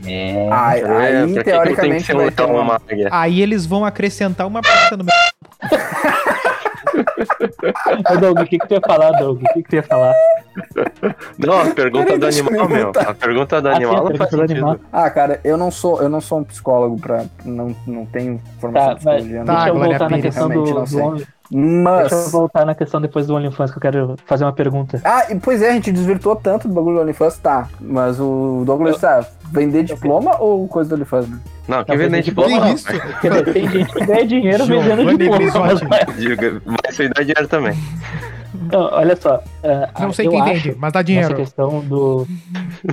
Aí, 0.50 0.80
É, 0.80 0.82
aí, 0.82 0.82
pra 0.82 0.82
que 0.82 0.86
que 0.86 0.90
tenho 0.90 1.34
que 1.34 1.44
teoricamente 1.44 2.12
vai 2.14 2.26
um 2.26 2.30
ter 2.32 2.42
uma... 2.44 2.60
uma? 2.62 2.80
Aí 3.10 3.42
eles 3.42 3.66
vão 3.66 3.84
acrescentar 3.84 4.46
uma 4.46 4.62
p 4.62 4.68
no 4.96 5.04
meu. 5.04 5.14
Ô, 8.10 8.16
Doug, 8.20 8.38
o 8.40 8.46
que, 8.46 8.58
que 8.58 8.66
tu 8.68 8.74
ia 8.74 8.80
falar, 8.80 9.10
Doug? 9.12 9.42
O 9.42 9.46
que, 9.54 9.62
que 9.62 9.68
tu 9.68 9.76
ia 9.76 9.82
falar? 9.82 10.14
Não, 11.38 11.60
a 11.60 11.66
pergunta 11.74 12.04
Peraí, 12.06 12.18
do 12.18 12.26
animal, 12.26 12.68
meu. 12.68 12.92
A 12.96 13.14
pergunta 13.14 13.60
do 13.62 13.68
Ah, 13.68 13.72
sim, 13.72 13.76
animal 13.84 14.06
a 14.06 14.10
não 14.10 14.16
faz 14.16 14.30
pergunta 14.30 14.36
do 14.36 14.48
sentido. 14.48 14.66
animal. 14.66 14.80
Ah, 14.92 15.10
cara, 15.10 15.40
eu 15.44 15.56
não 15.56 15.70
sou, 15.70 16.02
eu 16.02 16.08
não 16.08 16.20
sou 16.20 16.38
um 16.40 16.44
psicólogo 16.44 16.98
para 16.98 17.24
não, 17.44 17.74
não 17.86 18.06
tenho 18.06 18.40
formação 18.60 18.88
Tá, 18.88 18.94
de 18.94 18.98
psicologia. 19.00 19.38
mas 19.38 19.46
não. 19.46 19.54
Tá, 19.54 19.64
deixa 19.64 19.68
eu 19.68 19.78
voltar 19.78 20.10
na 20.10 20.20
questão 20.20 20.48
do, 20.48 20.64
do 20.84 20.98
homem, 21.02 21.26
Mas. 21.50 22.10
Deixa 22.10 22.26
eu 22.26 22.30
voltar 22.30 22.64
na 22.66 22.74
questão 22.74 23.00
depois 23.00 23.26
do 23.26 23.34
OnlyFans, 23.34 23.70
que 23.70 23.78
eu 23.78 23.82
quero 23.82 24.16
fazer 24.26 24.44
uma 24.44 24.52
pergunta. 24.52 25.00
Ah, 25.04 25.22
pois 25.42 25.62
é, 25.62 25.70
a 25.70 25.72
gente 25.72 25.90
desvirtuou 25.90 26.36
tanto 26.36 26.68
do 26.68 26.74
bagulho 26.74 26.96
do 26.96 27.02
OnlyFans, 27.02 27.38
tá. 27.38 27.68
Mas 27.80 28.20
o 28.20 28.62
Douglas 28.66 28.98
tá, 29.00 29.24
vender 29.50 29.82
diploma 29.84 30.36
ou 30.38 30.68
coisa 30.68 30.90
do 30.90 30.94
OnlyFans, 30.96 31.28
né? 31.28 31.38
Não, 31.66 31.84
quem 31.84 31.94
Não, 31.96 32.02
vende 32.04 32.16
mas 32.16 32.24
diploma 32.24 32.60
não. 32.60 32.72
isso? 32.74 32.86
Quer 33.20 33.30
dizer, 33.30 33.52
tem 33.52 33.68
gente 33.68 33.92
que 33.92 34.04
ganha 34.06 34.26
dinheiro 34.26 34.64
vendendo 34.66 35.16
diploma. 35.16 35.68
Mas- 35.88 36.16
Diga, 36.16 36.62
Mas 36.64 36.92
isso 36.92 37.02
aí 37.02 37.08
dá 37.08 37.20
dinheiro 37.22 37.48
também. 37.48 37.74
Não, 38.72 38.80
olha 38.92 39.14
só. 39.16 39.42
é, 39.62 39.88
Não 40.00 40.12
sei 40.12 40.26
eu 40.26 40.30
quem 40.30 40.40
acho 40.40 40.52
vende, 40.52 40.76
mas 40.78 40.92
dá 40.92 41.02
dinheiro. 41.02 41.34
questão 41.34 41.80
do. 41.80 42.26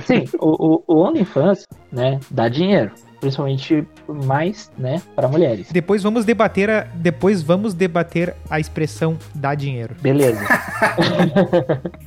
Sim, 0.04 0.24
o, 0.38 0.74
o, 0.76 0.82
o 0.86 0.98
OnlyFans, 1.06 1.64
né, 1.90 2.20
dá 2.30 2.48
dinheiro. 2.48 2.90
Principalmente 3.20 3.86
mais, 4.08 4.70
né, 4.78 5.00
para 5.14 5.26
mulheres. 5.28 5.68
Depois 5.72 6.02
vamos 6.02 6.24
debater 6.24 6.68
a, 6.70 6.80
depois 6.94 7.42
vamos 7.42 7.74
debater 7.74 8.34
a 8.50 8.60
expressão 8.60 9.16
dá 9.34 9.54
dinheiro. 9.54 9.94
Beleza. 10.00 10.40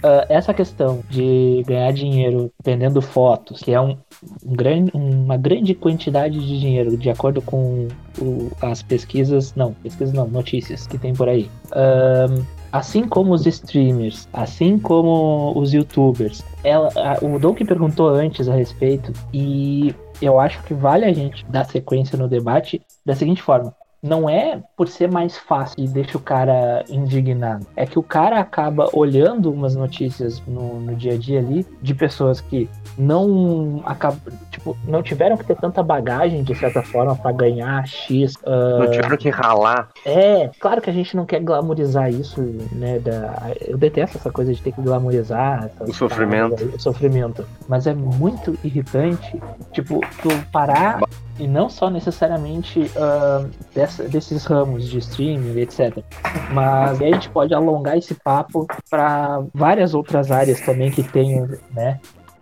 Ah, 0.01 0.26
essa 0.30 0.53
questão 0.53 1.01
de 1.10 1.64
ganhar 1.68 1.91
dinheiro 1.91 2.51
vendendo 2.64 3.01
fotos, 3.01 3.62
que 3.62 3.74
é 3.74 3.82
um, 3.82 3.97
um 4.45 4.53
grande, 4.55 4.91
uma 4.93 5.36
grande 5.38 5.74
quantidade 5.74 6.39
de 6.39 6.60
dinheiro, 6.60 6.95
de 6.95 7.10
acordo 7.10 7.41
com 7.41 7.88
o- 8.20 8.49
as 8.62 8.82
pesquisas, 8.82 9.53
não, 9.55 9.74
pesquisas 9.74 10.14
não, 10.14 10.28
notícias 10.28 10.88
que 10.88 10.97
tem 10.97 11.14
por 11.14 11.28
aí. 11.28 11.49
Ahn, 11.74 12.43
assim 12.72 13.07
como 13.07 13.34
os 13.34 13.45
streamers, 13.45 14.28
assim 14.32 14.80
como 14.80 15.51
os 15.57 15.74
youtubers, 15.74 16.43
ela, 16.64 16.89
a- 16.95 17.18
o 17.24 17.38
Doug 17.39 17.57
perguntou 17.64 18.07
antes 18.10 18.47
a 18.47 18.55
respeito 18.55 19.12
e 19.34 19.93
eu 20.22 20.39
acho 20.39 20.61
que 20.63 20.74
vale 20.74 21.05
a 21.05 21.13
gente 21.13 21.45
dar 21.45 21.65
sequência 21.65 22.17
no 22.17 22.28
debate 22.28 22.82
da 23.05 23.15
seguinte 23.15 23.41
forma 23.41 23.76
não 24.01 24.29
é 24.29 24.61
por 24.77 24.87
ser 24.87 25.11
mais 25.11 25.37
fácil 25.37 25.75
e 25.83 25.87
deixa 25.87 26.17
o 26.17 26.21
cara 26.21 26.83
indignado. 26.89 27.65
É 27.75 27.85
que 27.85 27.99
o 27.99 28.03
cara 28.03 28.39
acaba 28.39 28.89
olhando 28.93 29.51
umas 29.51 29.75
notícias 29.75 30.41
no, 30.47 30.79
no 30.79 30.95
dia 30.95 31.13
a 31.13 31.17
dia 31.17 31.39
ali 31.39 31.65
de 31.81 31.93
pessoas 31.93 32.39
que 32.39 32.69
não 32.97 33.81
acabam, 33.85 34.19
tipo, 34.51 34.77
não 34.87 35.01
tiveram 35.03 35.35
que 35.37 35.43
ter 35.45 35.55
tanta 35.55 35.81
bagagem 35.83 36.43
de 36.43 36.55
certa 36.55 36.81
forma 36.81 37.15
para 37.15 37.31
ganhar 37.31 37.85
X. 37.87 38.33
ah, 38.45 38.79
Não 38.79 38.91
tiveram 38.91 39.17
que 39.17 39.29
ralar. 39.29 39.89
é, 40.05 40.49
claro 40.59 40.81
que 40.81 40.89
a 40.89 40.93
gente 40.93 41.15
não 41.15 41.25
quer 41.25 41.39
glamorizar 41.41 42.09
isso, 42.09 42.41
né? 42.71 42.99
Da, 42.99 43.51
eu 43.67 43.77
detesto 43.77 44.17
essa 44.17 44.31
coisa 44.31 44.53
de 44.53 44.61
ter 44.61 44.71
que 44.71 44.81
glamorizar 44.81 45.69
O 45.81 45.93
sofrimento. 45.93 46.55
paradas 46.55 46.75
o 46.75 46.79
sofrimento. 46.79 47.45
Mas 47.67 47.87
é 47.87 47.93
muito 47.93 48.57
irritante, 48.63 49.41
tipo, 49.71 49.99
tu 50.21 50.29
parar 50.51 50.99
e 51.39 51.47
não 51.47 51.69
só 51.69 51.89
necessariamente 51.89 52.91
ah, 52.97 53.45
dessa- 53.73 54.03
desses 54.03 54.45
ramos 54.45 54.87
de 54.89 54.97
streaming, 54.99 55.57
etc. 55.59 56.03
Mas 56.51 57.01
aí 57.01 57.11
a 57.11 57.15
gente 57.15 57.29
pode 57.29 57.53
alongar 57.53 57.97
esse 57.97 58.13
papo 58.15 58.67
para 58.89 59.41
várias 59.53 59.93
outras 59.93 60.29
áreas 60.31 60.59
também 60.61 60.91
que 60.91 61.01
tem, 61.03 61.41
né? 61.73 61.99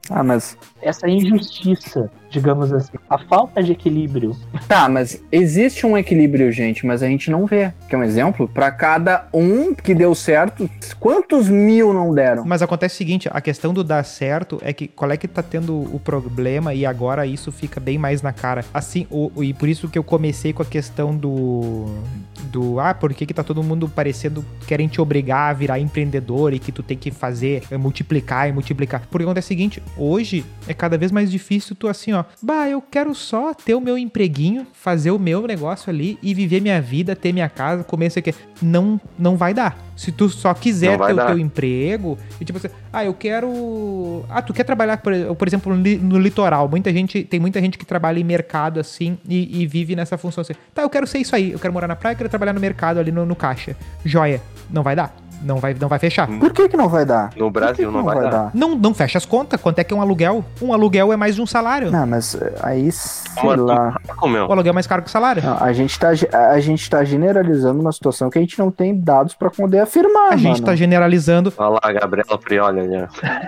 Ah, 0.09 0.23
mas. 0.23 0.57
Essa 0.81 1.07
injustiça, 1.09 2.09
digamos 2.29 2.71
assim, 2.73 2.97
a 3.09 3.17
falta 3.17 3.63
de 3.63 3.71
equilíbrio 3.71 4.35
Tá, 4.67 4.89
mas 4.89 5.21
existe 5.31 5.85
um 5.85 5.97
equilíbrio, 5.97 6.51
gente, 6.51 6.85
mas 6.85 7.01
a 7.01 7.07
gente 7.07 7.31
não 7.31 7.45
vê. 7.45 7.71
Quer 7.89 7.97
um 7.97 8.03
exemplo? 8.03 8.47
Pra 8.47 8.69
cada 8.71 9.27
um 9.33 9.73
que 9.73 9.93
deu 9.95 10.13
certo, 10.13 10.69
quantos 10.99 11.47
mil 11.49 11.93
não 11.93 12.13
deram? 12.13 12.43
Mas 12.45 12.61
acontece 12.61 12.95
o 12.95 12.97
seguinte, 12.97 13.29
a 13.31 13.39
questão 13.41 13.73
do 13.73 13.83
dar 13.83 14.03
certo 14.03 14.59
é 14.61 14.73
que 14.73 14.87
qual 14.87 15.11
é 15.11 15.17
que 15.17 15.27
tá 15.27 15.41
tendo 15.41 15.73
o 15.93 15.99
problema 15.99 16.73
e 16.73 16.85
agora 16.85 17.25
isso 17.25 17.51
fica 17.51 17.79
bem 17.79 17.97
mais 17.97 18.21
na 18.21 18.33
cara. 18.33 18.63
Assim, 18.73 19.07
o, 19.09 19.31
o- 19.35 19.43
e 19.43 19.53
por 19.53 19.69
isso 19.69 19.87
que 19.87 19.97
eu 19.97 20.03
comecei 20.03 20.51
com 20.53 20.61
a 20.61 20.65
questão 20.65 21.15
do 21.15 21.85
do 22.51 22.79
ah, 22.79 22.93
por 22.93 23.13
que 23.13 23.25
que 23.25 23.33
tá 23.33 23.43
todo 23.43 23.61
mundo 23.63 23.89
parecendo 23.89 24.43
querem 24.67 24.87
te 24.87 25.01
obrigar 25.01 25.49
a 25.49 25.53
virar 25.53 25.79
empreendedor 25.79 26.53
e 26.53 26.59
que 26.59 26.71
tu 26.71 26.81
tem 26.81 26.97
que 26.97 27.11
fazer 27.11 27.63
é, 27.69 27.77
multiplicar 27.77 28.47
e 28.49 28.53
multiplicar. 28.53 29.01
Porque 29.09 29.23
acontece 29.23 29.45
o 29.45 29.49
seguinte, 29.49 29.83
hoje 29.97 30.45
é 30.67 30.73
cada 30.73 30.97
vez 30.97 31.11
mais 31.11 31.29
difícil 31.31 31.75
tu 31.75 31.87
assim, 31.87 32.13
ó, 32.13 32.16
bah, 32.41 32.69
eu 32.69 32.81
quero 32.81 33.13
só 33.13 33.53
ter 33.53 33.75
o 33.75 33.81
meu 33.81 33.97
empreguinho, 33.97 34.67
fazer 34.73 35.11
o 35.11 35.19
meu 35.19 35.45
negócio 35.45 35.89
ali 35.89 36.17
e 36.21 36.33
viver 36.33 36.61
minha 36.61 36.81
vida, 36.81 37.15
ter 37.15 37.33
minha 37.33 37.49
casa, 37.49 37.83
comer 37.83 38.07
isso 38.07 38.19
aqui. 38.19 38.33
Não 38.61 38.99
não 39.17 39.35
vai 39.35 39.53
dar. 39.53 39.77
Se 39.95 40.11
tu 40.11 40.29
só 40.29 40.53
quiser 40.53 40.97
ter 40.97 41.13
o 41.13 41.15
dar. 41.15 41.27
teu 41.27 41.39
emprego 41.39 42.17
e 42.39 42.45
tipo 42.45 42.57
assim, 42.57 42.69
ah, 42.93 43.03
eu 43.03 43.13
quero, 43.13 44.23
ah, 44.29 44.41
tu 44.41 44.53
quer 44.53 44.63
trabalhar 44.63 44.97
por, 44.97 45.13
por 45.35 45.47
exemplo 45.47 45.75
no 45.75 46.19
litoral. 46.19 46.69
Muita 46.69 46.93
gente 46.93 47.23
tem 47.23 47.39
muita 47.39 47.59
gente 47.59 47.77
que 47.77 47.85
trabalha 47.85 48.19
em 48.19 48.23
mercado 48.23 48.79
assim 48.79 49.17
e, 49.27 49.61
e 49.61 49.67
vive 49.67 49.95
nessa 49.95 50.17
função 50.17 50.41
assim. 50.41 50.53
Tá, 50.73 50.83
eu 50.83 50.89
quero 50.89 51.07
ser 51.07 51.17
isso 51.19 51.35
aí. 51.35 51.51
Eu 51.51 51.59
quero 51.59 51.73
morar 51.73 51.87
na 51.87 51.95
praia, 51.95 52.13
eu 52.13 52.17
quero 52.17 52.29
trabalhar 52.29 52.53
no 52.53 52.59
mercado 52.59 52.99
ali 52.99 53.11
no, 53.11 53.25
no 53.25 53.35
caixa. 53.35 53.75
Joia, 54.05 54.41
não 54.69 54.83
vai 54.83 54.95
dar. 54.95 55.26
Não 55.41 55.57
vai, 55.57 55.75
não 55.79 55.87
vai 55.87 55.99
fechar. 55.99 56.27
Por 56.27 56.51
que 56.51 56.67
que 56.69 56.75
não 56.77 56.89
vai 56.89 57.05
dar? 57.05 57.29
No 57.35 57.51
Por 57.51 57.53
que 57.53 57.59
Brasil 57.59 57.89
que 57.89 57.95
não 57.95 58.03
vai 58.03 58.19
dar. 58.29 58.51
Não, 58.53 58.75
não 58.75 58.93
fecha 58.93 59.17
as 59.17 59.25
contas. 59.25 59.59
Quanto 59.61 59.79
é 59.79 59.83
que 59.83 59.93
é 59.93 59.97
um 59.97 60.01
aluguel? 60.01 60.43
Um 60.61 60.73
aluguel 60.73 61.13
é 61.13 61.15
mais 61.15 61.35
de 61.35 61.41
um 61.41 61.45
salário. 61.45 61.91
Não, 61.91 62.05
mas 62.07 62.35
eh, 62.35 62.53
aí, 62.61 62.91
sei 62.91 63.43
Mano, 63.43 63.65
lá. 63.65 63.95
O 64.21 64.51
aluguel 64.51 64.71
é 64.71 64.73
mais 64.73 64.87
caro 64.87 65.01
que 65.01 65.07
o 65.09 65.11
salário. 65.11 65.43
Não, 65.43 65.57
a, 65.61 65.71
gente 65.73 65.97
tá, 65.99 66.09
a 66.51 66.59
gente 66.59 66.89
tá 66.89 67.03
generalizando 67.03 67.79
uma 67.79 67.91
situação 67.91 68.29
que 68.29 68.37
a 68.37 68.41
gente 68.41 68.57
não 68.57 68.71
tem 68.71 68.99
dados 68.99 69.35
pra 69.35 69.49
poder 69.49 69.79
afirmar, 69.79 70.33
a 70.33 70.37
gente 70.37 70.53
mano. 70.55 70.65
tá 70.65 70.75
generalizando. 70.75 71.53
Olha 71.57 71.69
lá, 71.69 71.79
a 71.83 71.91
Gabriela 71.93 72.37
Prioli 72.37 72.81
ó. 72.97 73.07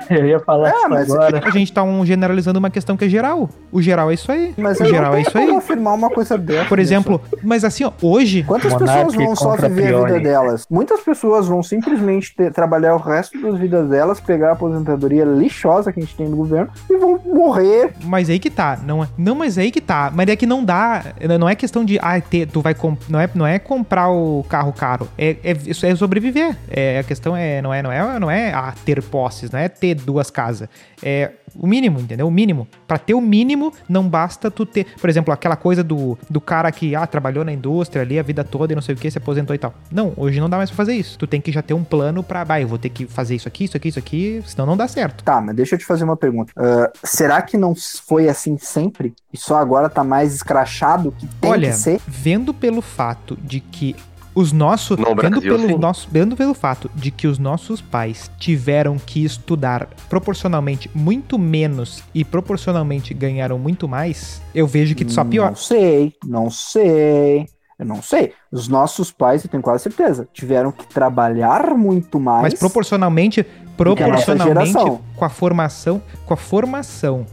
Eu 0.13 0.25
ia 0.25 0.39
falar 0.39 0.69
É, 0.69 0.73
isso 0.75 0.89
mas- 0.89 1.11
agora. 1.11 1.41
A 1.45 1.49
gente 1.51 1.71
tá 1.73 1.83
um, 1.83 2.05
generalizando 2.05 2.59
uma 2.59 2.69
questão 2.69 2.95
que 2.95 3.05
é 3.05 3.09
geral. 3.09 3.49
O 3.71 3.81
geral 3.81 4.11
é 4.11 4.13
isso 4.13 4.31
aí. 4.31 4.53
Mas 4.57 4.79
o 4.79 4.83
eu 4.83 4.89
geral 4.89 5.11
não 5.11 5.17
é 5.17 5.21
isso 5.21 5.37
aí. 5.37 5.45
como 5.45 5.57
afirmar 5.57 5.93
uma 5.93 6.09
coisa 6.09 6.37
dessa. 6.37 6.65
Por 6.65 6.79
exemplo, 6.79 7.21
mas 7.43 7.63
assim, 7.63 7.83
ó, 7.83 7.91
hoje 8.01 8.43
Quantas 8.43 8.73
Monark 8.73 9.05
pessoas 9.07 9.15
vão 9.15 9.35
só 9.35 9.55
viver 9.55 9.93
a 9.95 10.03
vida 10.05 10.19
delas? 10.19 10.65
Muitas 10.69 10.99
pessoas 11.01 11.47
vão 11.47 11.61
simplesmente 11.83 12.35
ter- 12.35 12.51
trabalhar 12.51 12.93
o 12.95 12.97
resto 12.97 13.39
das 13.41 13.57
vidas 13.57 13.89
delas, 13.89 14.19
pegar 14.19 14.49
a 14.49 14.51
aposentadoria 14.53 15.23
lixosa 15.23 15.91
que 15.91 15.99
a 15.99 16.03
gente 16.03 16.15
tem 16.15 16.27
no 16.27 16.35
governo 16.37 16.69
e 16.89 16.97
vão 16.97 17.19
morrer. 17.25 17.93
Mas 18.03 18.29
aí 18.29 18.37
que 18.39 18.49
tá, 18.49 18.77
não 18.83 19.03
é, 19.03 19.07
não, 19.17 19.35
mas 19.35 19.57
aí 19.57 19.71
que 19.71 19.81
tá, 19.81 20.11
mas 20.13 20.27
é 20.27 20.35
que 20.35 20.45
não 20.45 20.63
dá, 20.63 21.03
não 21.39 21.47
é 21.47 21.55
questão 21.55 21.83
de, 21.85 21.97
ah, 22.01 22.19
ter, 22.19 22.47
tu 22.47 22.61
vai, 22.61 22.73
comp- 22.73 23.01
não 23.09 23.19
é, 23.19 23.29
não 23.33 23.47
é 23.47 23.57
comprar 23.57 24.09
o 24.09 24.43
carro 24.49 24.73
caro, 24.73 25.07
é, 25.17 25.37
é, 25.43 25.57
isso 25.65 25.85
é 25.85 25.95
sobreviver, 25.95 26.55
é, 26.69 26.99
a 26.99 27.03
questão 27.03 27.35
é, 27.35 27.61
não 27.61 27.73
é, 27.73 27.81
não 27.81 27.91
é, 27.91 28.19
não 28.19 28.31
é 28.31 28.53
ah, 28.53 28.73
ter 28.85 29.01
posses, 29.01 29.49
não 29.51 29.59
é 29.59 29.69
ter 29.69 29.95
duas 29.95 30.29
casas, 30.29 30.67
é 31.01 31.31
o 31.55 31.67
mínimo, 31.67 31.99
entendeu? 31.99 32.27
O 32.27 32.31
mínimo, 32.31 32.67
Pra 32.87 32.97
ter 32.97 33.13
o 33.13 33.21
mínimo, 33.21 33.71
não 33.87 34.07
basta 34.07 34.49
tu 34.49 34.65
ter, 34.65 34.85
por 34.99 35.09
exemplo, 35.09 35.33
aquela 35.33 35.55
coisa 35.55 35.83
do, 35.83 36.17
do 36.29 36.41
cara 36.41 36.71
que, 36.71 36.95
ah, 36.95 37.05
trabalhou 37.05 37.43
na 37.45 37.51
indústria 37.53 38.01
ali 38.01 38.17
a 38.19 38.23
vida 38.23 38.43
toda 38.43 38.73
e 38.73 38.75
não 38.75 38.81
sei 38.81 38.95
o 38.95 38.97
que, 38.97 39.09
se 39.09 39.17
aposentou 39.17 39.55
e 39.55 39.59
tal, 39.59 39.73
não, 39.91 40.13
hoje 40.17 40.39
não 40.39 40.49
dá 40.49 40.57
mais 40.57 40.69
pra 40.69 40.77
fazer 40.77 40.93
isso, 40.93 41.17
tu 41.17 41.27
tem 41.27 41.39
que 41.39 41.51
já 41.51 41.61
ter 41.61 41.73
um 41.73 41.83
plano 41.83 42.23
pra, 42.23 42.43
bah, 42.43 42.59
eu 42.59 42.67
vou 42.67 42.77
ter 42.77 42.89
que 42.89 43.05
fazer 43.05 43.35
isso 43.35 43.47
aqui, 43.47 43.65
isso 43.65 43.77
aqui, 43.77 43.89
isso 43.89 43.99
aqui, 43.99 44.43
senão 44.45 44.65
não 44.65 44.77
dá 44.77 44.87
certo. 44.87 45.23
Tá, 45.23 45.39
mas 45.39 45.55
deixa 45.55 45.75
eu 45.75 45.79
te 45.79 45.85
fazer 45.85 46.03
uma 46.03 46.17
pergunta. 46.17 46.51
Ah, 46.57 46.91
será 47.03 47.41
que 47.41 47.57
não 47.57 47.73
foi 47.75 48.27
assim 48.27 48.57
sempre? 48.57 49.13
E 49.31 49.37
só 49.37 49.57
agora 49.57 49.89
tá 49.89 50.03
mais 50.03 50.33
escrachado 50.33 51.13
que 51.17 51.27
tem 51.27 51.49
Olha, 51.51 51.69
que 51.69 51.75
ser? 51.75 52.01
vendo 52.07 52.53
pelo 52.53 52.81
fato 52.81 53.37
de 53.41 53.59
que 53.59 53.95
os 54.33 54.51
nossos. 54.51 54.97
No 54.97 55.05
vendo, 55.15 55.15
Brasil, 55.15 55.41
pelo 55.41 55.67
sim. 55.67 55.77
nosso, 55.77 56.07
vendo 56.11 56.35
pelo 56.35 56.53
fato 56.53 56.89
de 56.95 57.11
que 57.11 57.27
os 57.27 57.37
nossos 57.37 57.81
pais 57.81 58.29
tiveram 58.37 58.97
que 58.97 59.23
estudar 59.23 59.87
proporcionalmente 60.09 60.89
muito 60.93 61.37
menos 61.37 62.03
e 62.13 62.23
proporcionalmente 62.23 63.13
ganharam 63.13 63.57
muito 63.57 63.87
mais, 63.87 64.41
eu 64.53 64.67
vejo 64.67 64.95
que 64.95 65.09
só 65.09 65.23
pior. 65.23 65.49
Não 65.49 65.55
sei, 65.55 66.13
não 66.25 66.49
sei. 66.49 67.47
Eu 67.77 67.85
não 67.85 68.01
sei. 68.01 68.33
Os 68.51 68.67
nossos 68.67 69.09
pais, 69.09 69.45
eu 69.45 69.49
tenho 69.49 69.63
quase 69.63 69.83
certeza, 69.83 70.27
tiveram 70.33 70.69
que 70.69 70.85
trabalhar 70.85 71.73
muito 71.77 72.19
mais. 72.19 72.41
Mas 72.41 72.53
proporcionalmente, 72.55 73.45
proporcionalmente 73.77 74.73
com 75.15 75.23
a 75.23 75.29
formação, 75.29 76.01
com 76.25 76.33
a 76.33 76.37
formação 76.37 77.25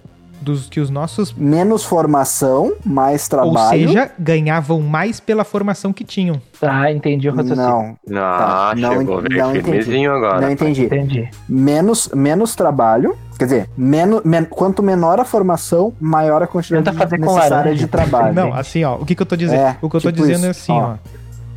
dos 0.46 0.68
que 0.68 0.78
os 0.80 0.88
nossos, 0.88 1.32
Menos 1.34 1.84
formação, 1.84 2.74
mais 2.84 3.26
trabalho. 3.26 3.56
ou 3.58 3.68
seja, 3.88 4.10
ganhavam 4.18 4.80
mais 4.80 5.18
pela 5.18 5.42
formação 5.44 5.92
que 5.92 6.04
tinham. 6.04 6.40
Tá, 6.60 6.90
entendi 6.92 7.28
o 7.28 7.34
raciocínio. 7.34 7.96
não, 8.06 8.20
Ah, 8.22 8.72
Tá, 8.72 8.74
não 8.80 8.98
chegou, 8.98 9.20
en- 9.20 9.36
não 9.36 9.56
entendi. 9.56 10.06
agora. 10.06 10.40
não 10.40 10.50
entendi. 10.50 10.84
Entendi. 10.84 11.28
Menos, 11.48 12.08
menos 12.14 12.54
trabalho. 12.54 13.16
Quer 13.38 13.44
dizer, 13.44 13.70
menos, 13.76 14.22
men- 14.24 14.44
quanto 14.46 14.82
menor 14.82 15.20
a 15.20 15.24
formação, 15.24 15.92
maior 16.00 16.42
a 16.42 16.46
quantidade 16.46 16.84
Tenta 16.84 16.96
fazer 16.96 17.18
com 17.18 17.26
necessária 17.26 17.56
laranja. 17.56 17.74
de 17.84 17.86
trabalho. 17.86 18.34
Não, 18.34 18.54
assim, 18.54 18.82
ó, 18.84 18.94
o 18.96 19.04
que, 19.04 19.14
que 19.14 19.20
eu 19.22 19.26
tô 19.26 19.36
dizendo? 19.36 19.60
É, 19.60 19.76
o 19.82 19.90
que 19.90 19.96
eu 19.96 20.00
tô 20.00 20.10
tipo 20.12 20.22
dizendo 20.22 20.38
isso, 20.38 20.46
é 20.46 20.50
assim, 20.50 20.72
ó. 20.72 20.92
ó. 20.92 20.94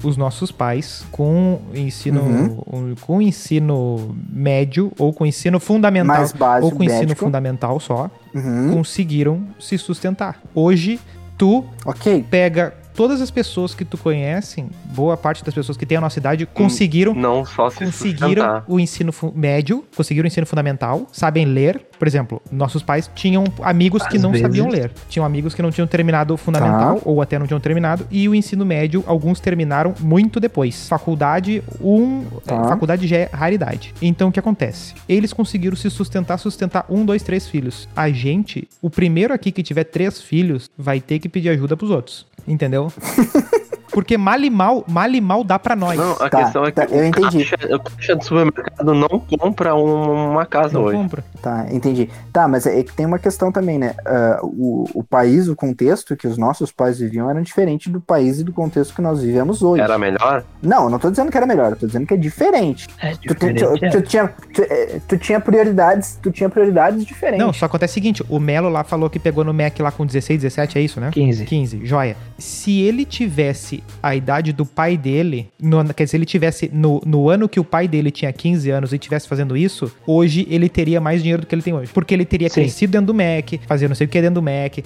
Os 0.04 0.16
nossos 0.16 0.52
pais, 0.52 1.06
com 1.12 1.60
ensino, 1.76 2.22
Uhum. 2.22 2.64
um- 2.91 2.95
com 3.02 3.22
ensino 3.22 4.16
médio, 4.32 4.91
ou 4.97 5.12
com 5.14 5.26
ensino 5.26 5.60
fundamental, 5.60 6.18
Mais 6.18 6.32
básico, 6.32 6.66
ou 6.66 6.72
com 6.78 6.84
ensino 6.84 7.00
médico. 7.02 7.20
fundamental 7.20 7.80
só, 7.80 8.10
Uhum, 8.34 8.74
conseguiram 8.74 9.43
se 9.60 9.78
sustentar. 9.78 10.39
Hoje, 10.56 11.00
tu 11.38 11.66
Ok. 11.86 12.26
pega 12.30 12.74
todas 12.94 13.22
as 13.22 13.32
pessoas 13.32 13.74
que 13.74 13.86
tu 13.86 13.98
conhecem, 13.98 14.70
boa 14.86 15.16
parte 15.16 15.44
das 15.44 15.54
pessoas 15.54 15.78
que 15.78 15.86
têm 15.86 15.98
a 15.98 16.02
nossa 16.02 16.20
idade, 16.20 16.46
conseguiram 16.46 17.14
Não 17.14 17.46
só 17.46 17.70
se 17.70 17.86
conseguiram 17.86 18.28
sustentar. 18.30 18.64
o 18.68 18.80
ensino 18.80 19.14
médio, 19.36 19.86
conseguiram 19.96 20.26
o 20.26 20.28
ensino 20.28 20.46
fundamental, 20.46 21.08
sabem 21.12 21.46
ler. 21.46 21.82
Por 21.98 22.08
exemplo, 22.08 22.42
nossos 22.52 22.82
pais 22.82 23.10
tinham 23.14 23.44
amigos 23.62 24.06
que 24.08 24.16
Às 24.18 24.24
não 24.24 24.32
vezes. 24.32 24.46
sabiam 24.46 24.70
ler. 24.70 24.92
Tinham 25.10 25.26
amigos 25.26 25.54
que 25.54 25.62
não 25.62 25.70
tinham 25.72 25.88
terminado 25.88 26.34
o 26.34 26.38
fundamental 26.38 26.96
Tá. 26.96 27.02
ou 27.06 27.22
até 27.22 27.38
não 27.38 27.46
tinham 27.46 27.60
terminado. 27.60 28.08
E 28.10 28.28
o 28.30 28.34
ensino 28.36 28.66
médio, 28.66 29.04
alguns 29.06 29.40
terminaram 29.40 29.94
muito 30.00 30.40
depois. 30.40 30.88
Faculdade, 30.88 31.62
um. 31.82 32.24
Tá. 32.46 32.56
é, 32.56 32.68
faculdade 32.70 33.06
já 33.08 33.18
é 33.18 33.30
raridade. 33.32 33.94
Então 34.02 34.30
o 34.30 34.32
que 34.32 34.40
acontece? 34.40 34.94
Eles 35.08 35.34
conseguiram 35.34 35.76
se 35.76 35.90
sustentar, 35.90 36.38
sustentar 36.38 36.86
um, 36.90 37.04
dois, 37.06 37.22
três 37.24 37.48
filhos. 37.48 37.88
A 37.96 38.10
gente, 38.10 38.68
o 38.82 38.90
primeiro 38.90 39.34
aqui 39.34 39.52
que 39.52 39.62
tiver 39.64 39.84
três 39.84 40.22
filhos, 40.22 40.70
vai 40.78 41.00
ter 41.02 41.20
que 41.20 41.28
pedir 41.28 41.50
ajuda 41.50 41.76
pros 41.76 41.92
outros. 41.92 42.26
Entendeu? 42.50 42.91
Porque 44.00 44.18
mal 44.18 44.39
e 44.39 44.50
mal, 44.50 44.86
mal 44.88 45.10
e 45.10 45.20
mal 45.20 45.43
dá 45.43 45.60
pra 45.60 45.76
nós. 45.76 45.97
Não, 45.97 46.14
a 46.14 46.30
Tá, 46.30 46.43
questão 46.43 46.64
é 46.64 46.72
que 46.72 46.72
tá, 46.72 46.86
eu 46.86 47.02
o, 47.02 47.06
entendi. 47.06 47.45
caixa, 47.45 47.76
o 47.76 47.80
caixa 47.82 48.16
do 48.16 48.24
supermercado 48.24 48.93
não 48.93 49.10
compra 49.20 49.76
um- 49.76 50.32
uma 50.32 50.45
casa 50.45 50.74
Não 50.76 50.86
hoje. 50.86 50.95
compra. 50.97 51.24
Tá, 51.41 51.66
entendi. 51.70 52.10
Tá, 52.32 52.47
mas 52.47 52.66
é 52.66 52.82
que 52.82 52.93
tem 52.93 53.06
uma 53.06 53.20
questão 53.20 53.52
também, 53.52 53.78
né? 53.78 53.93
Ah, 54.06 54.39
o, 54.41 54.86
o 54.93 55.04
país, 55.04 55.50
o 55.50 55.56
contexto 55.56 56.16
que 56.16 56.26
os 56.28 56.38
nossos 56.38 56.72
pais 56.72 57.00
viviam 57.00 57.30
era 57.30 57.41
diferente 57.41 57.89
do 57.89 58.00
país 58.00 58.39
e 58.39 58.43
do 58.45 58.54
contexto 58.54 58.95
que 58.95 59.02
nós 59.02 59.22
vivemos 59.22 59.62
hoje. 59.62 59.82
Era 59.82 59.97
melhor? 59.97 60.43
Não, 60.64 60.86
eu 60.86 60.89
não 60.89 60.97
tô 61.00 61.10
dizendo 61.10 61.30
que 61.30 61.36
era 61.38 61.45
melhor, 61.45 61.72
eu 61.72 61.76
tô 61.76 61.86
dizendo 61.86 62.06
que 62.08 62.14
é 62.14 62.18
diferente. 62.18 62.88
É 63.02 63.12
Tu, 63.16 63.36
tem- 63.36 63.54
diferente. 63.54 63.80
tu- 63.80 63.86
é. 63.86 63.89
tu 63.89 64.02
tinha, 64.02 64.28
tu, 64.54 64.62
eh, 64.62 65.02
tu 65.08 65.18
tinha 65.18 65.39
prioridades, 65.41 66.18
tu 66.22 66.32
tinha 66.32 66.50
prioridades 66.50 67.04
diferentes. 67.04 67.45
Não, 67.45 67.52
só 67.52 67.66
acontece 67.66 67.91
o 67.91 67.95
seguinte, 67.95 68.24
o 68.30 68.39
Melo 68.39 68.70
lá 68.70 68.84
falou 68.86 69.10
que 69.10 69.20
pegou 69.20 69.43
no 69.43 69.54
Mac 69.54 69.78
lá 69.82 69.91
com 69.91 70.06
16, 70.06 70.41
17, 70.41 70.78
é 70.78 70.82
isso, 70.82 71.02
né? 71.02 71.10
15. 71.12 71.43
15, 71.45 71.86
joia. 71.86 72.16
Se 72.38 72.80
ele 72.82 73.04
tivesse 73.04 73.84
a 74.02 74.16
idade 74.16 74.52
do 74.54 74.66
pai 74.66 74.98
dele, 74.98 75.50
no- 75.60 75.84
quer 75.94 76.04
dizer, 76.04 76.08
se 76.12 76.18
ele 76.18 76.26
tivesse 76.26 76.70
no, 76.74 77.02
no 77.06 77.30
ano 77.30 77.48
que 77.48 77.60
o 77.60 77.64
pai 77.64 77.88
dele 77.88 78.12
tinha 78.12 78.32
15 78.34 78.70
anos 78.72 78.94
e 78.94 78.98
tivesse 78.98 79.28
fazendo 79.28 79.56
isso, 79.56 79.92
hoje 80.06 80.46
ele 80.50 80.68
teria 80.70 81.00
mais 81.00 81.22
dinheiro 81.22 81.42
do 81.42 81.48
que 81.48 81.56
ele 81.56 81.62
tem 81.62 81.74
hoje. 81.74 81.92
Porque 81.94 82.14
ele 82.14 82.26
teria 82.26 82.50
Sim. 82.50 82.62
crescido 82.62 82.92
dentro 82.92 83.08
do 83.08 83.14
Mac, 83.14 83.54
fazia 83.68 83.88
não 83.88 83.96
sei 83.96 84.06
o 84.06 84.10
que 84.10 84.20
dentro 84.22 84.36
do 84.36 84.42
Mac, 84.44 84.80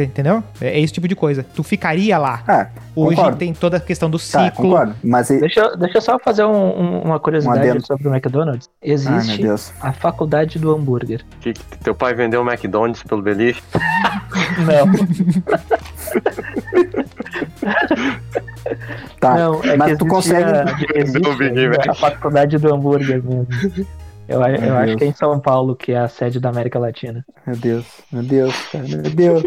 entendeu? 0.00 0.42
É, 0.60 0.68
é 0.70 0.80
esse 0.80 0.92
tipo 0.92 1.06
de 1.08 1.14
coisa. 1.16 1.44
Tu 1.54 1.62
ficaria 1.62 2.16
lá. 2.18 2.42
Ah, 2.46 2.66
Hoje 2.96 3.16
concordo. 3.16 3.38
tem 3.38 3.52
toda 3.52 3.76
a 3.76 3.80
questão 3.80 4.10
do 4.10 4.18
Tá, 4.18 4.44
ciclo. 4.50 4.64
concordo. 4.70 4.94
Mas. 5.02 5.28
Deixa, 5.28 5.60
eu- 5.60 5.76
deixa 5.76 5.98
eu 5.98 6.02
só 6.02 6.18
fazer 6.18 6.44
um- 6.44 6.50
um- 6.50 7.02
uma 7.02 7.16
Um 7.16 7.20
curiosidade 7.20 7.60
adendo. 7.68 7.86
sobre 7.86 8.08
o 8.08 8.14
McDonald's. 8.14 8.68
Ai, 8.82 8.90
Existe 8.90 9.42
Deus. 9.42 9.72
a 9.80 9.92
faculdade 9.92 10.58
do 10.58 10.74
hambúrguer. 10.74 11.24
Que, 11.40 11.52
que 11.52 11.78
teu 11.82 11.94
pai 11.94 12.14
vendeu 12.14 12.42
o 12.42 12.48
McDonald's 12.48 13.02
pelo 13.02 13.22
beliche? 13.22 13.62
Não, 14.66 14.90
Tá. 19.18 19.34
não, 19.36 19.64
é 19.64 19.76
mas 19.76 19.98
tu 19.98 20.06
consegue. 20.06 20.50
a, 21.88 21.92
a 21.92 21.94
faculdade 21.94 22.58
do 22.58 22.72
hambúrguer 22.74 23.22
mesmo. 23.22 23.46
Eu, 24.30 24.40
Meu 24.40 24.48
eu 24.70 24.76
acho 24.76 24.96
que 24.96 25.04
é 25.04 25.06
em 25.08 25.12
São 25.12 25.38
Paulo, 25.40 25.74
que 25.74 25.92
é 25.92 25.98
a 25.98 26.08
sede 26.08 26.38
da 26.38 26.48
América 26.50 26.78
Latina. 26.78 27.24
Meu 27.46 27.56
Deus, 27.56 27.84
meu 28.12 28.22
Deus, 28.22 28.54
cara, 28.70 28.84
meu 28.86 29.02
Deus. 29.02 29.42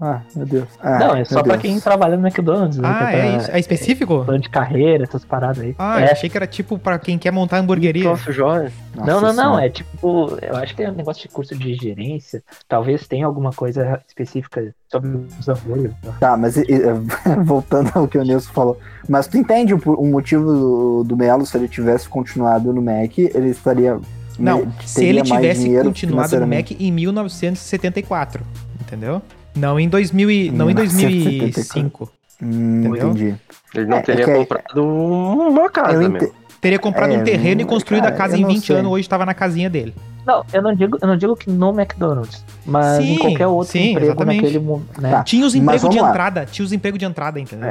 Ah, 0.00 0.20
meu 0.34 0.44
Deus. 0.46 0.68
Ah, 0.80 0.98
não, 0.98 1.16
é 1.16 1.24
só 1.24 1.42
pra 1.42 1.52
Deus. 1.56 1.62
quem 1.62 1.80
trabalha 1.80 2.16
no 2.18 2.26
McDonald's. 2.26 2.76
né, 2.78 2.86
Ah, 2.88 2.94
pra- 2.98 3.12
é 3.14 3.36
isso. 3.38 3.50
É 3.50 3.58
específico? 3.58 4.24
Plano 4.24 4.40
de 4.40 4.50
carreira, 4.50 5.04
essas 5.04 5.24
paradas 5.24 5.60
aí. 5.62 5.74
Ah, 5.78 6.00
é. 6.02 6.08
eu 6.08 6.12
achei 6.12 6.28
que 6.28 6.36
era 6.36 6.46
tipo 6.46 6.78
pra 6.78 6.98
quem 6.98 7.18
quer 7.18 7.30
montar 7.30 7.58
hamburgueria. 7.58 8.04
Nossa, 8.04 8.30
Jorge. 8.30 8.74
Não, 8.94 9.20
não, 9.20 9.32
não. 9.32 9.58
É 9.58 9.70
tipo, 9.70 10.36
eu 10.42 10.54
acho 10.56 10.74
que 10.76 10.82
é 10.82 10.90
um 10.90 10.94
negócio 10.94 11.22
de 11.22 11.28
curso 11.28 11.56
de 11.56 11.74
gerência. 11.74 12.42
Talvez 12.68 13.06
tenha 13.08 13.24
alguma 13.26 13.52
coisa 13.52 14.00
específica 14.06 14.74
sobre 14.90 15.18
os 15.40 15.48
hambúrgueres. 15.48 15.92
né? 16.04 16.12
Tá, 16.20 16.36
mas 16.36 16.56
e, 16.58 16.64
voltando 17.44 17.90
ao 17.94 18.06
que 18.06 18.18
o 18.18 18.22
Nilson 18.22 18.52
falou. 18.52 18.78
Mas 19.08 19.26
tu 19.26 19.38
entende 19.38 19.72
o, 19.74 19.78
o 19.94 20.06
motivo 20.06 20.44
do, 20.44 21.04
do 21.04 21.16
Melo, 21.16 21.46
se 21.46 21.56
ele 21.56 21.68
tivesse 21.68 22.08
continuado 22.08 22.72
no 22.72 22.82
Mac, 22.82 23.16
ele 23.18 23.48
estaria. 23.50 23.98
Não, 24.38 24.72
se 24.84 25.04
ele 25.04 25.22
tivesse 25.22 25.68
continuado 25.82 26.38
no. 26.40 26.46
Mac 26.46 26.70
em 26.72 26.92
1974, 26.92 28.42
entendeu? 28.80 29.22
Não 29.54 29.80
em 29.80 29.88
2000 29.88 30.30
e, 30.30 30.50
não 30.50 30.70
em 30.70 30.74
1974. 30.74 31.52
2005. 31.54 32.12
Hum, 32.42 32.80
Entendeu? 32.80 33.08
entendi. 33.10 33.34
Ele 33.74 33.86
não 33.86 33.96
É, 33.98 34.02
teria 34.02 34.22
é 34.22 34.26
que- 34.26 34.34
comprado 34.34 34.84
uma 34.84 35.70
casa 35.70 36.02
Eu 36.02 36.10
mesmo. 36.10 36.32
Teria 36.60 36.78
comprado 36.78 37.12
É, 37.12 37.18
um 37.18 37.24
terreno 37.24 37.60
e 37.60 37.64
construído 37.64 38.02
cara, 38.04 38.14
a 38.14 38.18
casa 38.18 38.36
em 38.36 38.40
não 38.42 38.48
20 38.48 38.66
sei. 38.66 38.76
anos, 38.76 38.90
hoje 38.90 39.02
estava 39.02 39.24
na 39.24 39.34
casinha 39.34 39.70
dele. 39.70 39.94
Não, 40.26 40.44
eu 40.52 40.60
não 40.60 40.74
digo, 40.74 40.98
eu 41.00 41.06
não 41.06 41.16
digo 41.16 41.36
que 41.36 41.48
no 41.48 41.68
McDonald's, 41.70 42.44
mas 42.64 42.98
em 42.98 43.14
Sim, 43.14 43.18
qualquer 43.18 43.46
outro 43.46 43.72
sim, 43.72 43.90
emprego 43.90 44.06
exatamente. 44.08 44.42
naquele 44.42 44.58
momento, 44.58 45.00
né? 45.00 45.10
Tá. 45.10 45.22
Tinha 45.22 45.46
os 45.46 45.54
empregos 45.54 45.88
de 45.88 46.00
lá. 46.00 46.08
entrada, 46.10 46.44
tinha 46.46 46.64
os 46.64 46.72
empregos 46.72 46.98
de 46.98 47.04
entrada, 47.04 47.38
entendeu? 47.38 47.70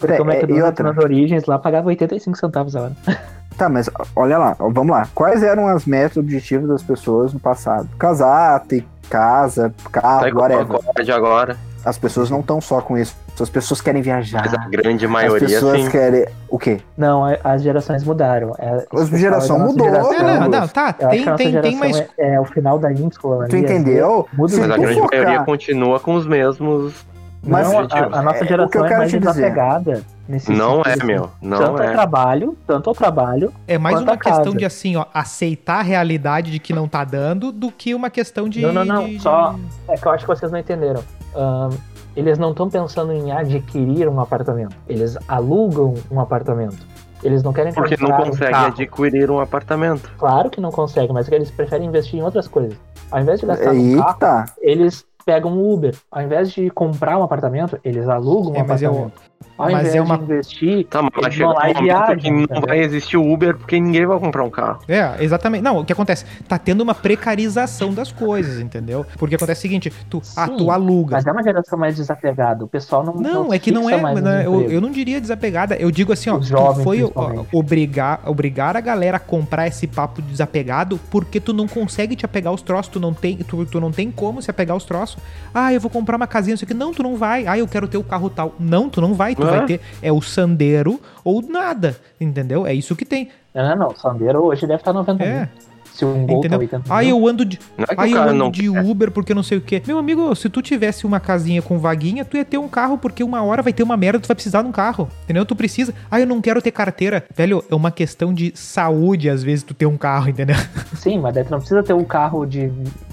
Porque 0.00 0.20
o 0.20 0.30
É, 0.30 0.34
é, 0.34 0.36
e 0.36 0.38
McDonald's 0.38 0.64
outra? 0.66 0.92
nas 0.92 0.98
origens 1.04 1.44
lá 1.46 1.58
pagava 1.58 1.88
85 1.88 2.36
centavos 2.38 2.74
a 2.74 2.82
hora. 2.82 2.92
Tá, 3.58 3.68
mas 3.68 3.90
olha 4.16 4.38
lá, 4.38 4.56
vamos 4.58 4.88
lá. 4.88 5.06
Quais 5.14 5.42
eram 5.42 5.66
as 5.66 5.84
metas 5.84 6.16
objetivos 6.16 6.66
das 6.66 6.82
pessoas 6.82 7.34
no 7.34 7.38
passado? 7.40 7.86
Casar, 7.98 8.58
ter 8.60 8.86
casa, 9.10 9.74
carro, 9.92 10.20
Tá 10.20 10.28
igual 10.28 10.48
whatever. 10.50 10.80
a 10.96 11.02
de 11.02 11.12
agora. 11.12 11.56
As 11.84 11.98
pessoas 11.98 12.30
não 12.30 12.40
estão 12.40 12.58
só 12.60 12.80
com 12.80 12.96
isso. 12.96 13.14
As 13.38 13.50
pessoas 13.50 13.80
querem 13.82 14.00
viajar. 14.00 14.42
Mas 14.44 14.54
a 14.54 14.68
grande 14.68 15.04
As 15.04 15.10
maioria, 15.10 15.46
pessoas 15.48 15.82
sim. 15.82 15.90
querem. 15.90 16.26
O 16.48 16.58
quê? 16.58 16.80
Não, 16.96 17.22
as 17.44 17.62
gerações 17.62 18.02
mudaram. 18.04 18.54
É, 18.58 18.86
As 18.94 19.08
geração 19.10 19.58
mudou, 19.58 19.86
geração- 19.88 20.12
É, 20.14 20.22
não, 20.40 20.48
não, 20.48 20.68
tá, 20.68 20.92
tem, 20.94 21.24
tem, 21.36 21.60
tem 21.60 21.76
mais... 21.76 21.98
é, 22.18 22.34
é 22.34 22.40
o 22.40 22.44
final 22.46 22.78
da 22.78 22.90
ínsula. 22.92 23.46
Tu 23.48 23.56
ali, 23.56 23.64
entendeu? 23.64 24.26
Muda 24.32 24.52
Se 24.54 24.60
Mas 24.60 24.70
a 24.70 24.76
grande 24.78 25.00
focar- 25.00 25.20
maioria 25.20 25.44
continua 25.44 26.00
com 26.00 26.14
os 26.14 26.26
mesmos. 26.26 26.94
Mas 27.42 27.72
não, 27.72 27.78
a, 27.80 28.18
a 28.18 28.22
nossa 28.22 28.38
É, 28.38 28.40
o 28.40 28.42
que 28.42 28.48
geração 28.48 28.80
eu 28.80 28.84
é 28.84 28.88
quero 28.88 28.98
mais 29.00 29.10
te 29.10 29.18
dizer. 29.18 29.32
desapegada 29.32 30.02
nesse 30.28 30.52
Não 30.52 30.76
sentido, 30.84 30.88
é, 30.88 30.92
assim. 30.92 31.06
meu. 31.06 31.30
Não 31.40 31.58
tanto 31.58 31.82
ao 31.82 31.88
é. 31.88 31.92
trabalho, 31.92 32.58
tanto 32.66 32.90
ao 32.90 32.94
trabalho. 32.94 33.52
É 33.66 33.78
mais 33.78 34.00
uma 34.00 34.12
a 34.12 34.16
casa. 34.16 34.36
questão 34.36 34.54
de 34.54 34.64
assim, 34.64 34.96
ó, 34.96 35.06
aceitar 35.14 35.78
a 35.78 35.82
realidade 35.82 36.50
de 36.50 36.58
que 36.58 36.72
não 36.72 36.86
tá 36.86 37.02
dando 37.04 37.50
do 37.50 37.70
que 37.72 37.94
uma 37.94 38.10
questão 38.10 38.48
de. 38.48 38.60
Não, 38.60 38.72
não, 38.72 38.84
não, 38.84 39.06
de- 39.06 39.20
só- 39.20 39.54
É 39.88 39.96
que 39.96 40.06
eu 40.06 40.12
acho 40.12 40.24
que 40.26 40.28
vocês 40.28 40.52
não 40.52 40.58
entenderam. 40.58 41.02
Ahn, 41.34 41.70
eles 42.14 42.38
não 42.38 42.50
estão 42.50 42.68
pensando 42.68 43.12
em 43.12 43.32
adquirir 43.32 44.06
um 44.08 44.20
apartamento. 44.20 44.76
Eles 44.86 45.16
alugam 45.26 45.94
um 46.10 46.20
apartamento. 46.20 46.78
Eles 47.22 47.42
não 47.42 47.52
querem 47.52 47.72
Porque 47.72 47.96
não 48.00 48.10
comprar 48.10 48.56
um 48.62 48.66
adquirir 48.66 49.30
um 49.30 49.40
apartamento. 49.40 50.10
Claro 50.18 50.48
que 50.50 50.60
não 50.60 50.70
conseguem, 50.70 51.12
mas 51.12 51.26
é 51.26 51.30
que 51.30 51.34
eles 51.36 51.50
preferem 51.50 51.86
investir 51.86 52.18
em 52.18 52.22
outras 52.22 52.48
coisas. 52.48 52.74
Ao 53.10 53.20
invés 53.20 53.40
de 53.40 53.46
gastar 53.46 53.70
Aí 53.70 53.94
no 53.94 54.04
carro, 54.16 54.50
eles 54.60 55.04
pegam 55.24 55.52
um 55.52 55.72
Uber. 55.72 55.94
Ao 56.10 56.22
invés 56.22 56.50
de 56.52 56.70
comprar 56.70 57.18
um 57.18 57.22
apartamento, 57.22 57.78
eles 57.84 58.08
alugam 58.08 58.52
um 58.52 58.56
É, 58.56 58.58
eu- 58.58 58.62
apartamento. 58.62 59.29
Ao 59.56 59.70
mas 59.70 59.80
invés 59.80 59.94
é 59.94 60.00
uma- 60.02 60.16
de 60.16 60.24
investir, 60.24 60.86
Tá, 60.86 61.02
mas 61.02 61.10
vai 61.20 61.30
chegar 61.30 61.48
um 61.50 61.68
e 61.80 61.82
viajam, 61.82 62.16
que 62.16 62.30
não 62.30 62.40
entendeu? 62.40 62.62
vai 62.66 62.78
existir 62.80 63.16
o 63.18 63.30
Uber 63.32 63.56
porque 63.56 63.78
ninguém 63.78 64.06
vai 64.06 64.18
comprar 64.18 64.42
um 64.44 64.50
carro. 64.50 64.80
É, 64.88 65.16
exatamente. 65.22 65.62
Não, 65.62 65.78
o 65.78 65.84
que 65.84 65.92
acontece? 65.92 66.24
Tá 66.48 66.58
tendo 66.58 66.80
uma 66.82 66.94
precarização 66.94 67.92
das 67.92 68.10
coisas, 68.10 68.58
entendeu? 68.58 69.04
Porque 69.18 69.34
acontece 69.34 69.58
o 69.60 69.62
seguinte, 69.62 69.92
tu, 70.08 70.22
ah, 70.36 70.46
Sim, 70.46 70.56
tu 70.56 70.70
aluga. 70.70 71.16
mas 71.16 71.26
é 71.26 71.32
uma 71.32 71.42
geração 71.42 71.78
mais 71.78 71.96
desapegada. 71.96 72.64
O 72.64 72.68
pessoal 72.68 73.04
não 73.04 73.14
Não, 73.14 73.50
se 73.50 73.56
é 73.56 73.58
que 73.58 73.70
não 73.70 73.88
é. 73.88 73.96
mais 74.00 74.14
nos 74.16 74.24
né, 74.24 74.46
eu, 74.46 74.70
eu 74.70 74.80
não 74.80 74.90
diria 74.90 75.20
desapegada. 75.20 75.74
Eu 75.76 75.90
digo 75.90 76.12
assim, 76.12 76.30
ó. 76.30 76.36
Os 76.36 76.48
tu 76.48 76.74
foi 76.82 77.02
ó, 77.14 77.44
obrigar, 77.52 78.20
obrigar 78.26 78.76
a 78.76 78.80
galera 78.80 79.16
a 79.18 79.20
comprar 79.20 79.66
esse 79.66 79.86
papo 79.86 80.22
de 80.22 80.30
desapegado 80.30 80.98
porque 81.10 81.38
tu 81.40 81.52
não 81.52 81.66
consegue 81.68 82.16
te 82.16 82.24
apegar 82.24 82.50
aos 82.50 82.62
troços. 82.62 82.88
Tu 82.92 83.00
não 83.00 83.12
tem, 83.12 83.36
tu, 83.38 83.64
tu 83.66 83.80
não 83.80 83.92
tem 83.92 84.10
como 84.10 84.40
se 84.40 84.50
apegar 84.50 84.74
aos 84.74 84.84
troços. 84.84 85.18
Ah, 85.54 85.72
eu 85.72 85.80
vou 85.80 85.90
comprar 85.90 86.16
uma 86.16 86.26
casinha, 86.26 86.54
isso 86.54 86.64
aqui. 86.64 86.74
Não, 86.74 86.92
tu 86.92 87.02
não 87.02 87.16
vai. 87.16 87.46
Ah, 87.46 87.58
eu 87.58 87.68
quero 87.68 87.86
ter 87.86 87.98
o 87.98 88.02
carro 88.04 88.30
tal. 88.30 88.54
Não, 88.58 88.88
tu 88.88 89.00
não 89.00 89.12
vai. 89.14 89.29
Tu 89.34 89.42
É? 89.42 89.50
vai 89.50 89.66
ter. 89.66 89.80
É 90.02 90.12
o 90.12 90.20
Sandeiro 90.20 91.00
ou 91.24 91.42
nada. 91.42 91.96
Entendeu? 92.20 92.66
É 92.66 92.74
isso 92.74 92.94
que 92.96 93.04
tem. 93.04 93.28
Não, 93.54 93.68
não, 93.70 93.76
não. 93.76 93.88
O 93.88 93.96
Sandero 93.98 94.44
hoje 94.44 94.66
deve 94.66 94.80
estar 94.80 94.92
90 94.92 95.22
É. 95.24 95.38
mil. 95.40 95.48
Se 95.94 96.04
um 96.04 96.26
gol 96.26 96.40
tá 96.40 96.46
Entendeu? 96.48 96.58
80 96.60 96.78
mil. 96.78 96.86
Ah, 96.96 97.04
eu 97.04 97.26
ando 97.28 97.44
de. 97.44 97.58
Não 97.76 97.84
é 97.84 97.94
que 97.94 98.00
Aí 98.00 98.14
o 98.14 98.16
eu 98.16 98.22
ando 98.22 98.34
não 98.34 98.50
de 98.50 98.68
Uber 98.68 99.10
porque 99.10 99.34
não 99.34 99.42
sei 99.42 99.58
o 99.58 99.60
quê. 99.60 99.82
Meu 99.86 99.98
amigo, 99.98 100.34
se 100.34 100.48
tu 100.48 100.62
tivesse 100.62 101.04
uma 101.06 101.20
casinha 101.20 101.60
com 101.60 101.78
vaguinha, 101.78 102.24
tu 102.24 102.36
ia 102.36 102.44
ter 102.44 102.58
um 102.58 102.68
carro 102.68 102.96
porque 102.98 103.22
uma 103.24 103.42
hora 103.42 103.62
vai 103.62 103.72
ter 103.72 103.82
uma 103.82 103.96
merda, 103.96 104.18
tu 104.20 104.26
vai 104.28 104.34
precisar 104.34 104.62
de 104.62 104.68
um 104.68 104.72
carro. 104.72 105.08
Entendeu? 105.24 105.44
Tu 105.44 105.54
precisa. 105.56 105.92
Ah, 106.10 106.20
eu 106.20 106.26
não 106.26 106.40
quero 106.40 106.60
ter 106.62 106.70
carteira. 106.70 107.24
Velho, 107.34 107.62
é 107.70 107.74
uma 107.74 107.90
questão 107.90 108.32
de 108.32 108.52
saúde, 108.54 109.28
às 109.28 109.42
vezes, 109.42 109.62
tu 109.64 109.74
ter 109.74 109.86
um 109.86 109.96
carro, 109.96 110.28
entendeu? 110.30 110.56
Sim, 110.96 111.18
mas 111.20 111.34
daí 111.34 111.44
tu 111.44 111.50
não 111.50 111.58
precisa 111.58 111.82
ter 111.82 111.92
um 111.92 112.04
carro 112.04 112.46
de 112.46 112.70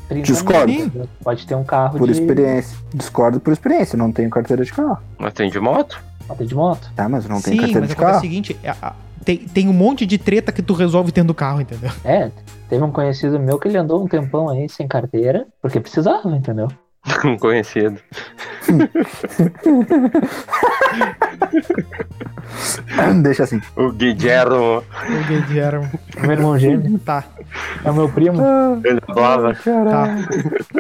30 0.08 0.26
Discordo. 0.26 0.72
mil. 0.72 0.92
Pode 1.24 1.46
ter 1.46 1.56
um 1.56 1.64
carro 1.64 1.98
Por 1.98 2.08
de... 2.08 2.14
experiência. 2.14 2.78
Discordo 2.94 3.40
por 3.40 3.52
experiência, 3.52 3.98
não 3.98 4.12
tenho 4.12 4.30
carteira 4.30 4.64
de 4.64 4.72
carro. 4.72 4.98
Mas 5.18 5.34
tem 5.34 5.50
de 5.50 5.60
moto? 5.60 6.00
Até 6.30 6.44
de 6.46 6.54
moto. 6.56 6.92
Tá, 6.96 7.08
mas 7.10 7.26
não 7.28 7.42
tenho 7.42 7.56
Sim, 7.56 7.62
carteira 7.62 7.80
mas 7.82 7.90
de 7.90 7.96
o 7.96 7.98
carro. 7.98 8.20
seguinte: 8.22 8.58
é, 8.64 8.70
a- 8.82 8.94
tem, 9.28 9.38
tem 9.40 9.68
um 9.68 9.74
monte 9.74 10.06
de 10.06 10.18
treta 10.18 10.54
que 10.54 10.62
tu 10.62 10.74
resolve 10.74 11.12
tendo 11.12 11.34
carro, 11.34 11.60
entendeu? 11.60 11.92
É, 12.06 12.32
teve 12.70 12.82
um 12.82 12.94
conhecido 12.94 13.38
meu 13.38 13.60
que 13.60 13.68
ele 13.68 13.78
andou 13.78 14.02
um 14.02 14.08
tempão 14.08 14.48
aí 14.48 14.70
sem 14.70 14.88
carteira, 14.88 15.46
porque 15.62 15.82
precisava, 15.82 16.34
entendeu? 16.34 16.70
Um 17.26 17.38
conhecido. 17.38 18.00
Deixa 23.22 23.44
assim. 23.44 23.62
O 23.76 23.92
Guilhermo, 23.92 24.84
O 24.84 25.28
Guilherme. 25.28 25.88
Meu 26.22 26.32
irmão 26.32 26.58
gêmeo. 26.58 26.98
Tá, 27.00 27.24
É 27.84 27.92
o 27.92 27.94
meu 27.94 28.10
primo. 28.10 28.42
ele 28.84 29.02
falava. 29.02 29.54
tá. 29.54 30.16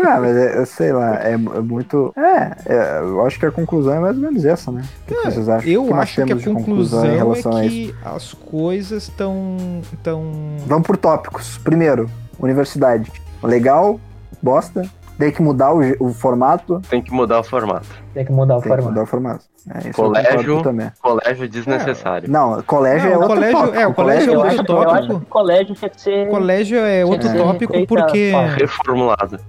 Ah, 0.03 0.19
mas 0.19 0.35
é, 0.35 0.59
eu 0.59 0.65
sei 0.65 0.91
lá, 0.91 1.21
é, 1.21 1.33
é 1.33 1.37
muito. 1.37 2.13
É, 2.17 2.51
é, 2.65 2.99
eu 2.99 3.25
acho 3.25 3.39
que 3.39 3.45
a 3.45 3.51
conclusão 3.51 3.93
é 3.93 3.99
mais 3.99 4.15
ou 4.15 4.21
menos 4.23 4.43
essa, 4.45 4.71
né? 4.71 4.81
O 4.81 5.07
que 5.07 5.15
que 5.15 5.31
vocês 5.31 5.49
acham? 5.49 5.69
Eu 5.69 5.83
que 5.83 5.89
nós 5.89 5.99
acho 5.99 6.15
que 6.15 6.21
a 6.21 6.25
temos 6.25 6.43
de 6.43 6.49
conclusão 6.49 7.05
em 7.05 7.09
é 7.09 7.15
relação 7.17 7.55
a 7.55 7.65
isso? 7.65 7.93
que 7.93 7.95
as 8.05 8.33
coisas 8.33 9.03
estão. 9.03 9.57
Tão... 10.03 10.23
Vamos 10.65 10.87
por 10.87 10.97
tópicos. 10.97 11.57
Primeiro, 11.59 12.09
universidade. 12.39 13.11
Legal, 13.43 13.99
bosta. 14.41 14.89
Tem 15.18 15.32
que 15.32 15.41
mudar 15.41 15.74
o, 15.74 15.80
o 15.99 16.13
formato. 16.13 16.82
Tem 16.89 17.01
que 17.01 17.11
mudar 17.11 17.39
o 17.39 17.43
formato. 17.43 17.88
Tem 18.13 18.24
que 18.26 18.32
mudar 18.32 18.57
o 18.57 18.61
Tem 18.61 18.63
que 18.63 18.68
formato. 18.70 18.89
mudar 18.89 19.03
o 19.03 19.05
formato. 19.05 19.45
É, 19.70 19.91
Colégio. 19.91 20.61
também. 20.61 20.91
Colégio 21.01 21.49
desnecessário. 21.49 22.30
Não, 22.32 22.61
colégio 22.61 23.09
Não, 23.09 23.13
é 23.15 23.18
outro 23.18 23.34
colégio- 23.36 23.57
tópico. 23.59 23.78
é, 23.80 23.88
o 23.88 23.93
colégio 23.93 24.30
é 24.32 24.36
Eu 24.36 24.39
outro 24.39 24.57
que- 24.57 24.63
tópico. 24.65 24.91
acho 24.91 25.20
que 25.20 25.26
colégio 25.26 25.76
tinha 25.76 25.89
que 25.89 26.01
ser. 26.01 26.30
Colégio 26.30 26.78
é 26.80 27.03
outro 27.05 27.34
tópico 27.36 27.74
porque. 27.88 28.32
Reformulado. 28.57 29.39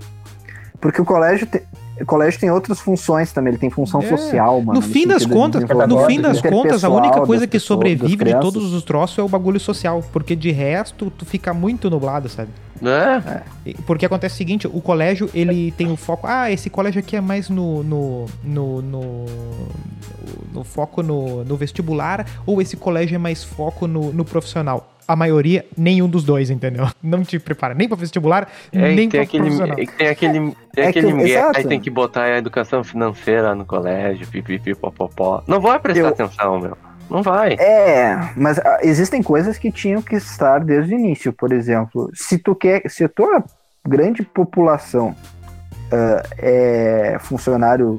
Porque 0.80 1.00
o 1.00 1.04
colégio 1.04 1.46
tem. 1.46 1.62
O 2.00 2.06
colégio 2.06 2.38
tem 2.38 2.48
outras 2.48 2.78
funções 2.78 3.32
também, 3.32 3.50
ele 3.50 3.58
tem 3.58 3.70
função 3.70 4.00
É. 4.00 4.06
social, 4.06 4.60
mano. 4.60 4.74
No 4.78 4.86
fim 4.86 5.04
das 5.04 5.26
contas, 5.26 5.64
no 5.88 6.04
fim 6.06 6.20
das 6.20 6.40
contas, 6.40 6.84
a 6.84 6.88
única 6.88 7.20
coisa 7.22 7.44
que 7.44 7.52
pessoas, 7.58 7.66
sobrevive 7.76 8.24
de 8.24 8.40
todos 8.40 8.72
os 8.72 8.84
troços 8.84 9.18
é 9.18 9.22
o 9.22 9.28
bagulho 9.28 9.58
social. 9.58 10.00
Porque 10.12 10.36
de 10.36 10.52
resto, 10.52 11.10
tu 11.10 11.26
fica 11.26 11.52
muito 11.52 11.90
nublado, 11.90 12.28
sabe? 12.28 12.50
É, 12.82 13.42
E- 13.66 13.74
Porque 13.86 14.06
acontece 14.06 14.34
o 14.34 14.38
seguinte, 14.38 14.66
o 14.66 14.80
colégio, 14.80 15.28
ele 15.34 15.72
tem 15.72 15.90
o 15.90 15.96
foco. 15.96 16.26
Ah, 16.26 16.50
esse 16.50 16.68
colégio 16.70 17.00
aqui 17.00 17.16
é 17.16 17.20
mais 17.20 17.48
no. 17.50 17.82
no. 17.82 18.26
no. 18.44 18.82
no, 18.82 19.24
no 20.52 20.64
foco 20.64 21.02
no, 21.02 21.44
no 21.44 21.56
vestibular, 21.56 22.26
ou 22.46 22.60
esse 22.60 22.76
colégio 22.76 23.14
é 23.14 23.18
mais 23.18 23.44
foco 23.44 23.86
no, 23.86 24.12
no 24.12 24.24
profissional. 24.24 24.92
A 25.06 25.16
maioria, 25.16 25.64
nenhum 25.76 26.06
dos 26.08 26.22
dois, 26.24 26.50
entendeu? 26.50 26.86
Não 27.02 27.22
te 27.22 27.38
prepara 27.38 27.72
nem 27.74 27.88
pra 27.88 27.96
vestibular, 27.96 28.46
é 28.72 28.78
nem 28.94 29.08
tem 29.08 29.08
pra 29.08 29.22
aquele, 29.22 29.44
profissional. 29.44 29.78
é 29.78 29.86
que 29.86 29.92
tem 29.96 30.08
aquele, 30.08 30.38
tem 30.72 30.84
É 30.84 30.92
que- 30.92 30.98
aquele 30.98 31.22
exato. 31.30 31.58
aí 31.58 31.64
tem 31.66 31.80
que 31.80 31.88
botar 31.90 32.24
a 32.24 32.36
educação 32.38 32.84
financeira 32.84 33.54
no 33.54 33.64
colégio, 33.64 34.26
pipipi, 34.26 34.74
popopó. 34.74 35.42
Não 35.46 35.60
vai 35.60 35.78
prestar 35.78 36.00
Eu- 36.00 36.08
atenção, 36.08 36.58
meu. 36.60 36.76
Não 37.10 37.22
vai. 37.22 37.54
É, 37.54 38.16
mas 38.36 38.58
ah, 38.58 38.78
existem 38.82 39.22
coisas 39.22 39.56
que 39.58 39.70
tinham 39.72 40.02
que 40.02 40.16
estar 40.16 40.60
desde 40.64 40.94
o 40.94 40.98
início. 40.98 41.32
Por 41.32 41.52
exemplo, 41.52 42.10
se 42.14 42.38
tu 42.38 42.54
quer, 42.54 42.82
se 42.88 43.04
a 43.04 43.08
tua 43.08 43.42
grande 43.86 44.22
população 44.22 45.14
ah, 45.92 46.22
é 46.38 47.16
funcionário 47.20 47.96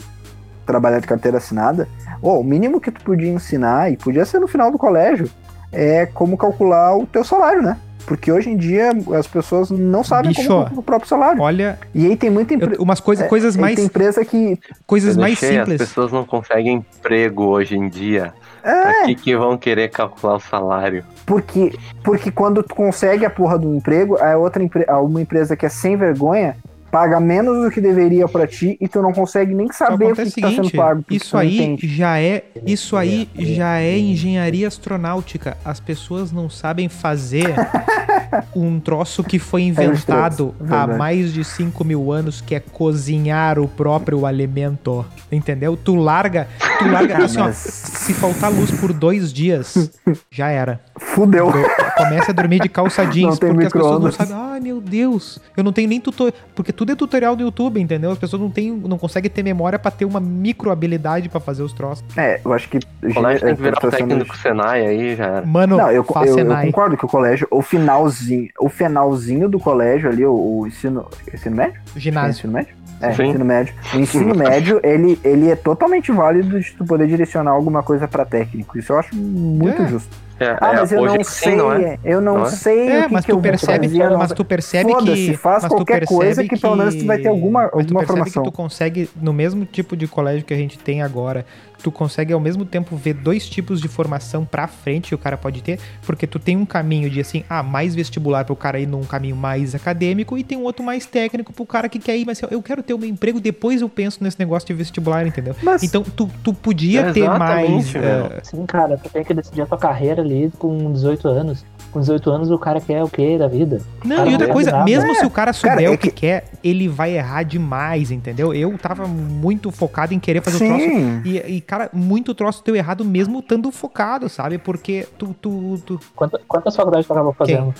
trabalhar 0.65 0.99
de 0.99 1.07
carteira 1.07 1.37
assinada, 1.37 1.87
ô, 2.21 2.39
o 2.39 2.43
mínimo 2.43 2.79
que 2.79 2.91
tu 2.91 3.01
podia 3.01 3.29
ensinar, 3.31 3.91
e 3.91 3.97
podia 3.97 4.23
ser 4.25 4.39
no 4.39 4.47
final 4.47 4.71
do 4.71 4.77
colégio, 4.77 5.27
é 5.71 6.05
como 6.05 6.37
calcular 6.37 6.95
o 6.95 7.07
teu 7.07 7.23
salário, 7.23 7.61
né? 7.63 7.77
Porque 8.05 8.31
hoje 8.31 8.49
em 8.49 8.57
dia 8.57 8.91
as 9.17 9.27
pessoas 9.27 9.69
não 9.69 10.03
sabem 10.03 10.29
Bicho, 10.31 10.47
como 10.47 10.59
calcular 10.61 10.79
o 10.79 10.83
próprio 10.83 11.09
salário. 11.09 11.41
Olha, 11.41 11.77
E 11.93 12.05
aí 12.07 12.15
tem 12.15 12.29
muita 12.29 12.53
empresa. 12.53 12.81
umas 12.81 12.99
coisa, 12.99 13.25
coisas 13.27 13.55
mais, 13.55 13.75
Tem 13.75 13.85
empresa 13.85 14.23
que. 14.25 14.59
coisas 14.87 15.15
mais 15.17 15.39
deixei, 15.39 15.59
As 15.59 15.67
simples. 15.67 15.77
pessoas 15.89 16.11
não 16.11 16.23
conseguem 16.25 16.77
emprego 16.77 17.43
hoje 17.45 17.75
em 17.75 17.87
dia. 17.89 18.33
É, 18.63 18.81
Pra 18.81 19.15
que, 19.15 19.35
vão 19.35 19.57
querer 19.57 19.89
calcular 19.89 20.35
o 20.35 20.39
salário? 20.39 21.03
Porque, 21.25 21.77
porque 22.03 22.31
quando 22.31 22.63
tu 22.63 22.75
consegue 22.75 23.25
a 23.25 23.29
porra 23.29 23.57
do 23.57 23.75
emprego, 23.75 24.17
a 24.17 24.37
outra 24.37 24.63
a 24.87 24.99
uma 24.99 25.21
empresa 25.21 25.55
que 25.55 25.65
é 25.65 25.69
sem 25.69 25.95
vergonha 25.95 26.55
paga 26.91 27.19
menos 27.19 27.63
do 27.63 27.71
que 27.71 27.79
deveria 27.79 28.27
pra 28.27 28.47
ti 28.47 28.77
e 28.79 28.87
tu 28.87 29.01
não 29.01 29.13
consegue 29.13 29.53
nem 29.53 29.71
saber 29.71 29.93
o 29.93 29.97
que, 29.97 30.21
acontece 30.21 30.33
que 30.33 30.39
o 30.39 30.43
tá 30.43 30.55
sendo 30.55 30.71
pago. 30.71 31.03
isso 31.09 31.37
aí 31.37 31.57
entende. 31.57 31.87
já 31.87 32.19
é, 32.19 32.43
isso 32.65 32.95
aí 32.95 33.29
já 33.37 33.79
é 33.79 33.97
engenharia 33.97 34.67
astronáutica. 34.67 35.57
As 35.63 35.79
pessoas 35.79 36.31
não 36.31 36.49
sabem 36.49 36.89
fazer 36.89 37.53
um 38.55 38.79
troço 38.79 39.23
que 39.23 39.39
foi 39.39 39.63
inventado 39.63 40.53
há 40.59 40.63
verdade. 40.85 40.97
mais 40.97 41.33
de 41.33 41.43
5 41.43 41.83
mil 41.83 42.11
anos, 42.11 42.41
que 42.41 42.55
é 42.55 42.59
cozinhar 42.59 43.59
o 43.59 43.67
próprio 43.67 44.25
alimento. 44.25 45.05
Entendeu? 45.31 45.77
Tu 45.77 45.95
larga, 45.95 46.47
tu 46.79 46.87
larga 46.87 47.17
assim, 47.25 47.39
ó, 47.39 47.51
se 47.51 48.13
faltar 48.13 48.51
luz 48.51 48.71
por 48.71 48.93
dois 48.93 49.31
dias, 49.31 49.91
já 50.31 50.49
era. 50.49 50.81
Fudeu. 51.13 51.51
Começa 51.97 52.31
a 52.31 52.33
dormir 52.33 52.59
de 52.61 52.69
calça 52.69 53.05
jeans, 53.07 53.31
Não 53.31 53.37
tem 53.37 53.49
porque 53.51 53.65
as 53.67 53.73
pessoas 53.73 54.01
não 54.03 54.11
sabem. 54.11 54.33
Ai, 54.35 54.59
meu 54.59 54.79
Deus, 54.79 55.39
eu 55.57 55.63
não 55.63 55.71
tenho 55.73 55.89
nem 55.89 55.99
tutorial. 55.99 56.33
Porque 56.55 56.71
tudo 56.71 56.91
é 56.91 56.95
tutorial 56.95 57.35
do 57.35 57.43
YouTube, 57.43 57.79
entendeu? 57.81 58.11
As 58.11 58.17
pessoas 58.17 58.41
não, 58.41 58.49
têm, 58.49 58.71
não 58.71 58.97
conseguem 58.97 59.29
ter 59.29 59.43
memória 59.43 59.77
pra 59.79 59.91
ter 59.91 60.05
uma 60.05 60.19
micro 60.19 60.71
habilidade 60.71 61.27
pra 61.29 61.39
fazer 61.39 61.63
os 61.63 61.73
troços. 61.73 62.03
É, 62.15 62.39
eu 62.43 62.53
acho 62.53 62.69
que. 62.69 62.79
O 63.03 63.13
colégio 63.13 63.45
tem 63.45 63.55
que 63.55 63.61
virar 63.61 63.77
tá 63.79 63.87
um 63.87 63.91
sendo- 63.91 64.07
técnico 64.09 64.37
Senai 64.37 64.85
aí, 64.85 65.15
já 65.15 65.25
era. 65.25 65.45
Mano, 65.45 65.77
Não, 65.77 65.87
eu, 65.91 66.05
eu, 66.05 66.37
eu 66.39 66.55
concordo 66.61 66.97
que 66.97 67.05
o 67.05 67.09
colégio, 67.09 67.47
o 67.51 67.61
finalzinho, 67.61 68.49
o 68.59 68.69
finalzinho 68.69 69.49
do 69.49 69.59
colégio 69.59 70.09
ali, 70.09 70.25
o, 70.25 70.33
o 70.59 70.67
ensino. 70.67 71.05
Ensino 71.33 71.55
médio? 71.55 71.81
É 71.95 71.99
Ginásio. 71.99 72.31
ensino 72.31 72.53
médio? 72.53 72.75
É, 73.01 73.13
Sim. 73.13 73.23
ensino 73.27 73.45
médio. 73.45 73.73
O 73.93 73.97
ensino 73.97 74.35
médio, 74.35 74.79
ele, 74.83 75.17
ele 75.23 75.49
é 75.49 75.55
totalmente 75.55 76.11
válido 76.11 76.59
de 76.59 76.71
tu 76.73 76.83
poder 76.83 77.07
direcionar 77.07 77.51
alguma 77.51 77.81
coisa 77.81 78.07
pra 78.09 78.25
técnico. 78.25 78.77
Isso 78.77 78.91
eu 78.91 78.99
acho 78.99 79.15
muito 79.15 79.81
É. 79.81 79.87
justo. 79.87 80.09
É, 80.39 80.57
Ah, 80.61 80.71
é, 80.71 80.75
mas 80.77 80.91
eu 80.91 81.01
não 81.05 81.15
é 81.15 81.23
sei, 81.23 81.55
não 81.55 81.73
é? 81.73 81.97
eu 82.03 82.21
não, 82.21 82.37
Não 82.39 82.45
é? 82.45 82.51
sei 82.51 82.89
É, 82.89 82.99
o 83.01 83.07
que, 83.07 83.13
mas 83.13 83.25
que 83.25 83.31
eu 83.31 83.35
tu 83.35 83.41
vou 83.41 83.51
percebe, 83.51 83.87
fazer, 83.89 84.17
mas 84.17 84.31
tu 84.31 84.45
percebe 84.45 84.95
que. 84.95 85.37
faz 85.37 85.63
mas 85.63 85.69
tu 85.71 85.75
qualquer 85.75 86.05
coisa 86.05 86.25
percebe 86.41 86.49
que 86.49 86.57
pelo 86.61 86.75
menos 86.75 86.95
tu 86.95 87.05
vai 87.05 87.17
ter 87.17 87.27
alguma- 87.27 87.61
mas 87.63 87.71
tu 87.71 87.77
alguma 87.77 87.99
percebe 87.99 88.07
formação. 88.07 88.43
que 88.43 88.49
tu 88.49 88.55
consegue, 88.55 89.09
no 89.21 89.33
mesmo 89.33 89.65
tipo 89.65 89.97
de 89.97 90.07
colégio 90.07 90.45
que 90.45 90.53
a 90.53 90.57
gente 90.57 90.77
tem 90.79 91.01
agora, 91.01 91.45
tu 91.81 91.91
consegue 91.91 92.33
ao 92.33 92.39
mesmo 92.41 92.65
tempo 92.65 92.95
ver 92.97 93.13
dois 93.13 93.47
tipos 93.47 93.79
de 93.81 93.87
formação 93.87 94.43
pra 94.45 94.67
frente 94.67 95.09
que 95.09 95.15
o 95.15 95.17
cara 95.17 95.37
pode 95.37 95.61
ter, 95.63 95.79
porque 96.05 96.27
tu 96.27 96.37
tem 96.37 96.57
um 96.57 96.65
caminho 96.65 97.09
de 97.09 97.21
assim, 97.21 97.43
ah, 97.49 97.63
mais 97.63 97.95
vestibular 97.95 98.43
pro 98.43 98.55
cara 98.55 98.79
ir 98.79 98.85
num 98.85 99.03
caminho 99.03 99.35
mais 99.35 99.73
acadêmico 99.73 100.37
e 100.37 100.43
tem 100.43 100.57
um 100.57 100.63
outro 100.63 100.83
mais 100.83 101.05
técnico 101.05 101.53
pro 101.53 101.65
cara 101.65 101.87
que 101.87 101.97
quer 101.99 102.17
ir, 102.17 102.25
mas 102.25 102.41
assim, 102.41 102.53
eu 102.53 102.61
quero 102.61 102.83
ter 102.83 102.93
o 102.93 102.97
meu 102.99 103.07
emprego, 103.09 103.39
depois 103.39 103.81
eu 103.81 103.87
penso 103.89 104.21
nesse 104.23 104.37
negócio 104.39 104.67
de 104.67 104.73
vestibular, 104.73 105.25
entendeu? 105.25 105.55
Mas- 105.63 105.81
Então 105.83 106.03
tu, 106.03 106.29
tu 106.43 106.53
podia 106.53 107.01
É 107.01 107.13
ter 107.13 107.29
mais. 107.29 107.95
eh. 107.95 108.39
Sim, 108.43 108.65
cara, 108.65 108.97
tu 108.97 109.09
tem 109.09 109.23
que 109.23 109.33
decidir 109.33 109.61
a 109.61 109.65
tua 109.65 109.77
carreira 109.77 110.21
ali 110.29 110.51
com 110.57 110.91
18 110.93 111.27
anos. 111.27 111.65
Com 111.91 111.99
18 111.99 112.29
anos 112.29 112.51
o 112.51 112.57
cara 112.59 112.79
quer 112.79 113.03
o 113.03 113.09
quê 113.09 113.35
da 113.37 113.47
vida? 113.47 113.81
Não, 114.05 114.27
e 114.27 114.33
outra 114.33 114.45
não 114.47 114.53
coisa, 114.53 114.69
é 114.69 114.73
nada. 114.73 114.85
mesmo 114.85 115.15
se 115.15 115.25
o 115.25 115.29
cara 115.31 115.51
souber 115.53 115.77
Cara, 115.77 115.87
é 115.87 115.89
o 115.89 115.97
que, 115.97 116.11
que- 116.11 116.21
quer, 116.21 116.45
ele 116.63 116.87
vai 116.87 117.17
errar 117.17 117.41
demais, 117.41 118.11
entendeu? 118.11 118.53
Eu 118.53 118.77
tava 118.77 119.07
muito 119.07 119.71
focado 119.71 120.13
em 120.13 120.19
querer 120.19 120.41
fazer 120.43 120.57
o 120.57 120.67
troço. 120.67 120.83
Sim. 120.83 121.21
E, 121.25 121.37
e, 121.55 121.61
cara, 121.61 121.89
muito 121.91 122.35
troço 122.35 122.61
deu 122.63 122.75
errado 122.75 123.03
mesmo 123.03 123.39
estando 123.39 123.71
focado, 123.71 124.29
sabe? 124.29 124.59
Porque 124.59 125.07
tu. 125.17 125.33
tu, 125.41 125.81
tu... 125.83 125.99
Quanta- 126.15 126.39
quantas 126.47 126.75
faculdades 126.75 127.07
tu 127.07 127.13
acabou 127.13 127.33
fazendo? 127.33 127.73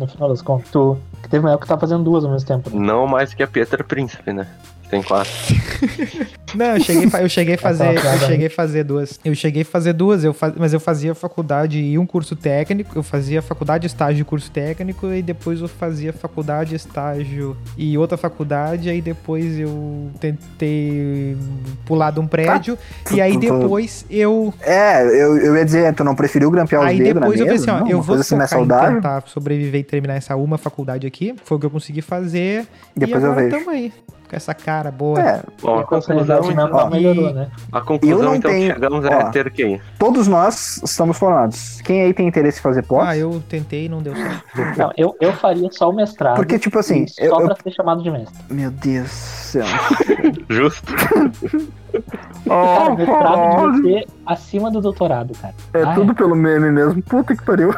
No 0.00 0.08
final 0.08 0.28
das 0.28 0.42
contas. 0.42 0.68
Tu, 0.72 0.96
que 1.22 1.28
teve 1.28 1.44
uma 1.44 1.50
época 1.50 1.62
que 1.66 1.68
tava 1.68 1.80
fazendo 1.80 2.02
duas 2.02 2.24
ao 2.24 2.32
mesmo 2.32 2.48
tempo. 2.48 2.68
né? 2.70 2.84
Não 2.84 3.06
mais 3.06 3.32
que 3.34 3.42
a 3.44 3.46
Pietra 3.46 3.84
Príncipe, 3.84 4.32
né? 4.32 4.48
Tem 4.94 5.02
quatro. 5.02 5.32
Não, 6.54 6.76
eu 6.76 6.80
cheguei, 6.80 7.08
eu 7.20 7.28
cheguei 7.28 7.54
a 7.56 7.58
fazer. 7.58 7.96
Eu 7.96 8.08
aí. 8.10 8.18
cheguei 8.20 8.46
a 8.46 8.50
fazer 8.50 8.84
duas. 8.84 9.18
Eu 9.24 9.34
cheguei 9.34 9.62
a 9.62 9.64
fazer 9.64 9.92
duas, 9.92 10.22
eu 10.22 10.32
faz, 10.32 10.54
mas 10.56 10.72
eu 10.72 10.78
fazia 10.78 11.12
faculdade 11.12 11.80
e 11.80 11.98
um 11.98 12.06
curso 12.06 12.36
técnico. 12.36 12.96
Eu 12.96 13.02
fazia 13.02 13.42
faculdade, 13.42 13.88
estágio 13.88 14.22
e 14.22 14.24
curso 14.24 14.48
técnico. 14.52 15.08
E 15.12 15.20
depois 15.20 15.60
eu 15.60 15.66
fazia 15.66 16.12
faculdade, 16.12 16.76
estágio 16.76 17.56
e 17.76 17.98
outra 17.98 18.16
faculdade. 18.16 18.88
Aí 18.88 19.02
depois 19.02 19.58
eu 19.58 20.10
tentei 20.20 21.36
pular 21.84 22.12
de 22.12 22.20
um 22.20 22.26
prédio. 22.28 22.78
e 23.12 23.20
aí 23.20 23.32
tu- 23.32 23.40
tu- 23.40 23.58
depois 23.58 24.06
eu 24.08 24.54
É, 24.60 25.02
eu, 25.04 25.36
eu 25.38 25.56
ia 25.56 25.64
dizer, 25.64 25.92
tu 25.92 26.04
não 26.04 26.14
preferiu 26.14 26.52
grampear 26.52 26.82
os 26.82 26.86
Aí 26.88 26.98
dedos 26.98 27.14
na 27.14 27.20
depois 27.22 27.40
eu 27.40 27.46
mesa? 27.46 27.58
pensei, 27.58 27.74
ó, 27.74 27.80
Não, 27.80 27.90
eu 27.90 28.00
vou 28.00 28.14
assim 28.16 28.36
mais 28.36 28.52
focar 28.52 28.94
tentar 28.94 29.22
sobreviver 29.26 29.80
e 29.80 29.84
terminar 29.84 30.14
essa 30.14 30.36
uma 30.36 30.56
faculdade 30.56 31.04
aqui. 31.04 31.34
Foi 31.44 31.56
o 31.56 31.60
que 31.60 31.66
eu 31.66 31.70
consegui 31.70 32.00
fazer. 32.00 32.64
Depois 32.96 33.20
e 33.22 33.26
eu 33.26 33.32
agora 33.32 33.48
veio. 33.48 33.58
tamo 33.64 33.70
aí. 33.70 33.92
Com 34.34 34.36
essa 34.38 34.52
cara 34.52 34.90
boa. 34.90 35.20
É, 35.20 35.42
Bom, 35.62 35.76
a 35.78 35.80
a 35.82 35.84
conclusão, 35.84 36.42
mental 36.48 36.70
ó, 36.72 36.90
melhorou, 36.90 37.32
né? 37.32 37.46
a 37.70 37.78
Eu 37.78 37.84
conclusão 37.84 38.34
então 38.34 38.50
que 38.50 38.56
tenho- 38.58 38.74
chegamos 38.74 39.04
é 39.04 39.16
ó. 39.16 39.30
ter 39.30 39.48
QI. 39.52 39.80
todos 39.96 40.26
nós 40.26 40.80
estamos 40.82 41.16
formados. 41.16 41.80
Quem 41.82 42.02
aí 42.02 42.12
tem 42.12 42.26
interesse 42.26 42.58
em 42.58 42.62
fazer 42.62 42.82
pós? 42.82 43.06
Ah, 43.08 43.16
eu 43.16 43.40
tentei 43.48 43.84
e 43.84 43.88
não 43.88 44.02
deu 44.02 44.12
certo. 44.16 44.44
Não, 44.76 44.90
eu, 44.96 45.16
eu 45.20 45.32
faria 45.34 45.68
só 45.70 45.88
o 45.88 45.92
mestrado. 45.92 46.34
Porque, 46.34 46.58
tipo 46.58 46.76
assim, 46.80 47.06
eu- 47.18 47.30
só 47.30 47.40
eu- 47.40 47.46
pra 47.46 47.56
ser 47.62 47.70
chamado 47.70 48.02
de 48.02 48.10
mestre. 48.10 48.34
Meu 48.50 48.72
Deus 48.72 49.06
do 49.06 49.08
céu. 49.08 49.64
Justo. 50.50 50.92
Cara, 52.48 52.90
o 52.90 52.96
mestrado 52.96 53.72
devia 53.76 53.98
ser 54.00 54.06
acima 54.26 54.68
do 54.70 54.80
doutorado, 54.80 55.32
cara. 55.40 55.54
É 55.72 55.82
Ah, 55.82 55.94
tudo 55.94 56.12
pelo 56.12 56.34
meme 56.34 56.72
mesmo. 56.72 57.00
Puta 57.02 57.36
que 57.36 57.44
pariu. 57.44 57.72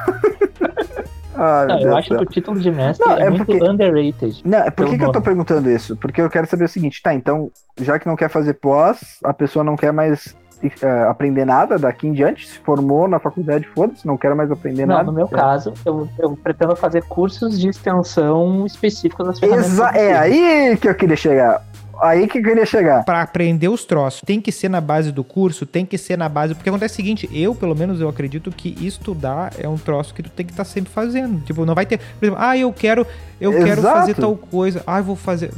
Meu 1.36 1.44
Não, 1.44 1.66
Deus 1.66 1.84
eu 1.84 1.96
acho 1.96 2.08
que 2.08 2.14
céu. 2.14 2.22
o 2.22 2.26
título 2.26 2.60
de 2.60 2.70
mestre 2.72 3.06
Não, 3.06 3.16
é, 3.16 3.22
é 3.22 3.30
muito 3.30 3.44
porque- 3.46 3.64
underrated. 3.64 4.42
Não, 4.44 4.58
é 4.58 4.70
por 4.70 4.86
que, 4.86 4.98
que 4.98 5.04
eu 5.04 5.12
tô 5.12 5.20
perguntando 5.20 5.70
isso? 5.70 5.96
Porque 5.96 6.20
eu 6.20 6.30
quero 6.30 6.46
saber 6.46 6.64
o 6.64 6.68
seguinte, 6.68 7.02
tá, 7.02 7.12
então, 7.14 7.50
já 7.80 7.98
que 7.98 8.06
não 8.06 8.16
quer 8.16 8.28
fazer 8.30 8.54
pós, 8.54 9.18
a 9.24 9.32
pessoa 9.34 9.62
não 9.64 9.76
quer 9.76 9.92
mais 9.92 10.34
eh, 10.62 11.02
aprender 11.08 11.44
nada 11.44 11.78
daqui 11.78 12.08
em 12.08 12.12
diante, 12.14 12.48
se 12.48 12.58
formou 12.60 13.06
na 13.06 13.18
faculdade, 13.18 13.68
foda-se, 13.74 14.06
não 14.06 14.16
quero 14.16 14.34
mais 14.34 14.50
aprender 14.50 14.86
Não, 14.86 14.94
nada. 14.96 15.04
no 15.04 15.12
meu 15.12 15.28
caso, 15.28 15.74
eu, 15.84 16.08
eu 16.18 16.34
pretendo 16.34 16.74
fazer 16.74 17.02
cursos 17.04 17.60
de 17.60 17.68
extensão 17.68 18.64
específicos 18.64 19.26
das 19.26 19.38
ferramentas. 19.38 19.72
Exa 19.72 19.90
é 19.90 20.16
aí 20.16 20.76
que 20.78 20.88
eu 20.88 20.94
queria 20.94 21.16
chegar. 21.16 21.62
Aí 22.00 22.26
que 22.26 22.38
eu 22.38 22.42
queria 22.42 22.66
chegar. 22.66 23.04
Pra 23.04 23.22
aprender 23.22 23.68
os 23.68 23.84
troços, 23.84 24.22
tem 24.24 24.40
que 24.40 24.50
ser 24.52 24.68
na 24.68 24.80
base 24.80 25.10
do 25.12 25.22
curso, 25.24 25.64
tem 25.66 25.84
que 25.86 25.96
ser 25.98 26.16
na 26.16 26.28
base. 26.28 26.54
Porque 26.54 26.68
acontece 26.68 26.94
o 26.94 26.96
seguinte, 26.96 27.28
eu, 27.32 27.54
pelo 27.54 27.74
menos, 27.74 28.00
eu 28.00 28.08
acredito 28.08 28.50
que 28.50 28.76
estudar 28.84 29.52
é 29.58 29.68
um 29.68 29.76
troço 29.78 30.14
que 30.14 30.22
tu 30.22 30.30
tem 30.30 30.44
que 30.46 30.52
estar 30.52 30.64
sempre 30.64 30.92
fazendo. 30.92 31.40
Tipo, 31.44 31.64
não 31.64 31.74
vai 31.74 31.86
ter. 31.86 31.98
Por 31.98 32.24
exemplo, 32.26 32.42
ah, 32.42 32.56
eu 32.56 32.72
quero. 32.72 33.06
Eu 33.40 33.52
quero 33.52 33.80
Exato. 33.80 33.98
fazer 34.00 34.14
tal 34.14 34.34
coisa. 34.36 34.82
Ah, 34.86 34.98
eu 34.98 35.04
vou 35.04 35.16
fazer. 35.16 35.50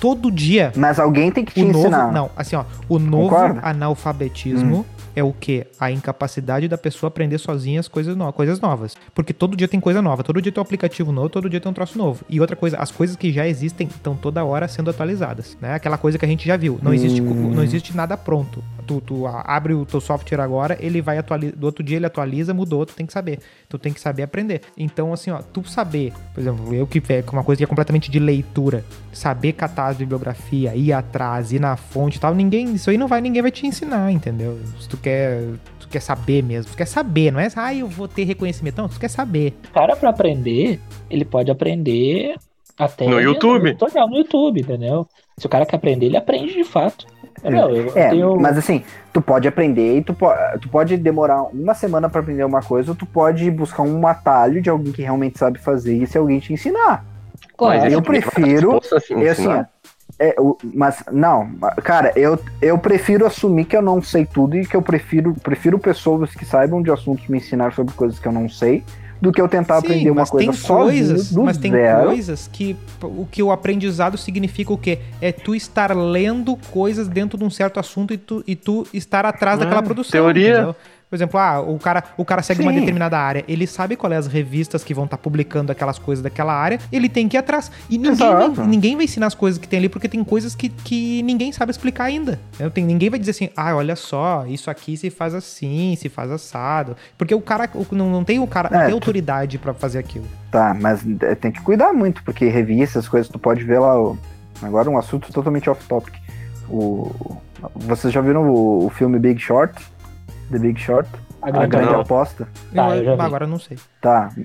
Todo 0.00 0.30
dia. 0.30 0.72
Mas 0.76 0.98
alguém 0.98 1.30
tem 1.30 1.44
que 1.44 1.52
te 1.54 1.62
O 1.62 1.66
novo. 1.66 1.78
ensinar. 1.80 2.12
Não, 2.12 2.30
assim, 2.36 2.56
ó. 2.56 2.64
O 2.88 2.98
novo 2.98 3.36
analfabetismo. 3.62 4.84
É 5.18 5.22
o 5.24 5.32
quê? 5.32 5.66
A 5.80 5.90
incapacidade 5.90 6.68
da 6.68 6.78
pessoa 6.78 7.08
aprender 7.08 7.38
sozinha 7.38 7.80
as 7.80 7.88
coisas, 7.88 8.14
no- 8.14 8.32
coisas 8.32 8.60
novas. 8.60 8.94
Porque 9.12 9.32
todo 9.32 9.56
dia 9.56 9.66
tem 9.66 9.80
coisa 9.80 10.00
nova, 10.00 10.22
todo 10.22 10.40
dia 10.40 10.52
tem 10.52 10.60
um 10.60 10.62
aplicativo 10.62 11.10
novo, 11.10 11.28
todo 11.28 11.50
dia 11.50 11.60
tem 11.60 11.68
um 11.68 11.74
troço 11.74 11.98
novo. 11.98 12.24
E 12.28 12.40
outra 12.40 12.54
coisa, 12.54 12.76
as 12.76 12.92
coisas 12.92 13.16
que 13.16 13.32
já 13.32 13.44
existem 13.48 13.88
estão 13.88 14.14
toda 14.14 14.44
hora 14.44 14.68
sendo 14.68 14.90
atualizadas, 14.90 15.58
né? 15.60 15.74
Aquela 15.74 15.98
coisa 15.98 16.16
que 16.18 16.24
a 16.24 16.28
gente 16.28 16.46
já 16.46 16.56
viu. 16.56 16.78
Não 16.80 16.94
existe, 16.94 17.20
Hum. 17.20 17.50
não 17.52 17.64
existe 17.64 17.96
nada 17.96 18.16
pronto. 18.16 18.62
Tu, 18.86 19.00
tu 19.00 19.26
abre 19.26 19.74
o 19.74 19.84
teu 19.84 20.00
software 20.00 20.40
agora, 20.40 20.76
ele 20.80 21.02
vai 21.02 21.18
atualizar. 21.18 21.56
Do 21.58 21.64
outro 21.64 21.82
dia 21.82 21.96
ele 21.96 22.06
atualiza, 22.06 22.54
mudou, 22.54 22.86
tu 22.86 22.94
tem 22.94 23.04
que 23.04 23.12
saber. 23.12 23.40
Tu 23.68 23.78
tem 23.78 23.92
que 23.92 24.00
saber 24.00 24.22
aprender. 24.22 24.62
Então, 24.76 25.12
assim, 25.12 25.30
ó, 25.30 25.42
tu 25.42 25.62
saber, 25.64 26.12
por 26.32 26.40
exemplo, 26.40 26.74
eu 26.74 26.86
que 26.86 27.02
é 27.12 27.22
uma 27.30 27.44
coisa 27.44 27.58
que 27.58 27.64
é 27.64 27.66
completamente 27.66 28.10
de 28.10 28.18
leitura, 28.18 28.82
saber 29.12 29.52
catar 29.52 29.88
as 29.88 29.98
bibliografia, 29.98 30.74
ir 30.74 30.92
atrás, 30.92 31.52
ir 31.52 31.60
na 31.60 31.76
fonte 31.76 32.16
e 32.16 32.20
tal, 32.20 32.34
ninguém. 32.34 32.74
Isso 32.74 32.88
aí 32.88 32.96
não 32.96 33.06
vai, 33.06 33.20
ninguém 33.20 33.42
vai 33.42 33.50
te 33.50 33.66
ensinar, 33.66 34.10
entendeu? 34.10 34.58
Se 34.80 34.88
tu 34.88 34.96
quer. 34.96 35.42
Tu 35.80 35.88
quer 35.88 36.00
saber 36.00 36.42
mesmo, 36.42 36.70
tu 36.70 36.76
quer 36.76 36.86
saber, 36.86 37.30
não 37.30 37.40
é 37.40 37.48
ah, 37.56 37.74
eu 37.74 37.88
vou 37.88 38.06
ter 38.06 38.24
reconhecimento. 38.24 38.80
Não, 38.80 38.88
tu 38.88 39.00
quer 39.00 39.08
saber. 39.08 39.54
O 39.70 39.72
cara, 39.72 39.96
pra 39.96 40.10
aprender, 40.10 40.78
ele 41.10 41.24
pode 41.24 41.50
aprender 41.50 42.36
até 42.78 43.06
No 43.06 43.20
YouTube. 43.20 43.72
tutorial 43.74 44.08
no 44.08 44.16
YouTube, 44.18 44.60
entendeu? 44.60 45.06
Se 45.36 45.46
o 45.46 45.48
cara 45.48 45.64
quer 45.66 45.76
aprender, 45.76 46.06
ele 46.06 46.16
aprende 46.16 46.52
de 46.54 46.64
fato. 46.64 47.06
Meu, 47.44 47.70
eu 47.70 47.92
É, 47.96 48.10
tenho- 48.10 48.36
mas 48.40 48.58
assim, 48.58 48.82
tu 49.12 49.20
pode 49.22 49.46
aprender 49.46 49.98
e 49.98 50.02
tu, 50.02 50.12
po- 50.12 50.32
tu 50.60 50.68
pode 50.68 50.96
demorar 50.96 51.42
uma 51.44 51.72
semana 51.74 52.08
pra 52.08 52.20
aprender 52.20 52.44
uma 52.44 52.60
coisa, 52.62 52.90
ou 52.90 52.96
tu 52.96 53.06
pode 53.06 53.48
buscar 53.50 53.82
um 53.84 54.06
atalho 54.06 54.60
de 54.60 54.68
alguém 54.68 54.92
que 54.92 55.02
realmente 55.02 55.38
sabe 55.38 55.58
fazer 55.58 55.96
isso 55.96 56.16
e 56.16 56.18
alguém 56.18 56.40
te 56.40 56.52
ensinar. 56.52 57.04
Claro, 57.56 57.80
Mas 57.80 57.92
eu 57.92 58.00
estar 58.00 58.10
prefiro- 58.10 58.80
se 58.82 58.92
Eu, 58.92 58.96
assim, 58.98 59.14
ensinar. 59.44 59.68
é, 60.18 60.34
mas 60.74 61.04
não, 61.12 61.48
cara, 61.84 62.12
eu, 62.16 62.36
eu 62.60 62.76
prefiro 62.76 63.24
assumir 63.24 63.66
que 63.66 63.76
eu 63.76 63.82
não 63.82 64.02
sei 64.02 64.26
tudo 64.26 64.56
e 64.56 64.66
que 64.66 64.76
eu 64.76 64.82
prefiro, 64.82 65.34
prefiro 65.40 65.78
pessoas 65.78 66.34
que 66.34 66.44
saibam 66.44 66.82
de 66.82 66.90
assuntos 66.90 67.28
me 67.28 67.38
ensinar 67.38 67.72
sobre 67.72 67.94
coisas 67.94 68.18
que 68.18 68.26
eu 68.26 68.32
não 68.32 68.48
sei, 68.48 68.82
do 69.20 69.32
que 69.32 69.40
eu 69.40 69.48
tentar 69.48 69.78
aprender 69.78 70.10
uma 70.10 70.26
coisa 70.26 70.52
coisas, 70.66 71.32
do 71.32 71.42
mas 71.42 71.58
tem 71.58 71.72
zero. 71.72 72.06
coisas 72.06 72.48
que 72.52 72.76
o 73.02 73.26
que 73.26 73.42
o 73.42 73.50
aprendizado 73.50 74.16
significa 74.16 74.72
o 74.72 74.78
quê? 74.78 75.00
É 75.20 75.32
tu 75.32 75.54
estar 75.54 75.94
lendo 75.96 76.56
coisas 76.70 77.08
dentro 77.08 77.36
de 77.36 77.44
um 77.44 77.50
certo 77.50 77.80
assunto 77.80 78.14
e 78.14 78.18
tu, 78.18 78.44
e 78.46 78.54
tu 78.54 78.86
estar 78.94 79.26
atrás 79.26 79.58
daquela 79.58 79.80
Hum, 79.80 79.84
produção. 79.84 80.12
teoria. 80.12 80.52
entendeu? 80.52 80.76
Por 81.08 81.16
exemplo, 81.16 81.40
ah, 81.40 81.60
o 81.60 81.78
cara, 81.78 82.04
o 82.16 82.24
cara 82.24 82.42
segue 82.42 82.60
uma 82.62 82.72
Sim. 82.72 82.80
determinada 82.80 83.18
área, 83.18 83.44
ele 83.48 83.66
sabe 83.66 83.96
qual 83.96 84.12
é 84.12 84.16
as 84.16 84.26
revistas 84.26 84.84
que 84.84 84.92
vão 84.92 85.04
estar 85.06 85.16
publicando 85.16 85.72
aquelas 85.72 85.98
coisas 85.98 86.22
daquela 86.22 86.52
área, 86.52 86.78
ele 86.92 87.08
tem 87.08 87.26
que 87.28 87.36
ir 87.36 87.38
atrás. 87.38 87.70
E 87.88 87.96
ninguém 87.96 88.14
vai, 88.54 88.66
ninguém 88.66 88.94
vai 88.96 89.04
ensinar 89.06 89.26
as 89.26 89.34
coisas 89.34 89.58
que 89.58 89.66
tem 89.66 89.78
ali, 89.78 89.88
porque 89.88 90.08
tem 90.08 90.22
coisas 90.22 90.54
que, 90.54 90.68
que 90.68 91.22
ninguém 91.22 91.50
sabe 91.50 91.70
explicar 91.70 92.04
ainda. 92.04 92.38
né? 92.58 92.68
Tem, 92.68 92.84
ninguém 92.84 93.08
vai 93.08 93.18
dizer 93.18 93.30
assim, 93.30 93.48
ah, 93.56 93.74
olha 93.74 93.96
só, 93.96 94.44
isso 94.46 94.70
aqui 94.70 94.96
se 94.96 95.08
faz 95.08 95.34
assim, 95.34 95.96
se 95.96 96.08
faz 96.10 96.30
assado. 96.30 96.94
Porque 97.16 97.34
o 97.34 97.40
cara, 97.40 97.70
o- 97.74 97.86
não, 97.92 98.10
não 98.10 98.22
tem 98.24 98.38
o 98.38 98.46
cara, 98.46 98.68
É, 98.70 98.84
tem 98.86 98.92
autoridade 98.94 99.56
pra 99.58 99.72
fazer 99.72 99.98
aquilo. 99.98 100.26
Tá, 100.50 100.76
mas 100.78 101.00
é, 101.22 101.34
tem 101.34 101.50
que 101.50 101.60
cuidar 101.62 101.92
muito, 101.94 102.22
porque 102.22 102.46
revistas, 102.48 103.08
coisas, 103.08 103.30
tu 103.30 103.38
pode 103.38 103.64
ver 103.64 103.78
lá. 103.78 103.94
agora 104.60 104.90
um 104.90 104.98
assunto 104.98 105.32
totalmente 105.32 105.70
off-topic. 105.70 106.14
O, 106.68 107.10
vocês 107.74 108.12
já 108.12 108.20
viram 108.20 108.48
o, 108.50 108.86
o 108.86 108.90
filme 108.90 109.18
Big 109.18 109.40
Short? 109.40 109.74
The 110.50 110.58
Big 110.58 110.80
Short? 110.80 111.08
a 111.42 111.48
A 111.48 111.50
grande 111.52 111.68
grande 111.70 111.92
Não. 111.92 112.00
aposta? 112.00 112.48
Tá, 112.74 112.96
eu, 112.96 113.04
eu 113.04 113.20
agora 113.22 113.44
eu 113.44 113.48
não 113.48 113.58
sei. 113.58 113.76
Tá. 114.00 114.30
É 114.36 114.42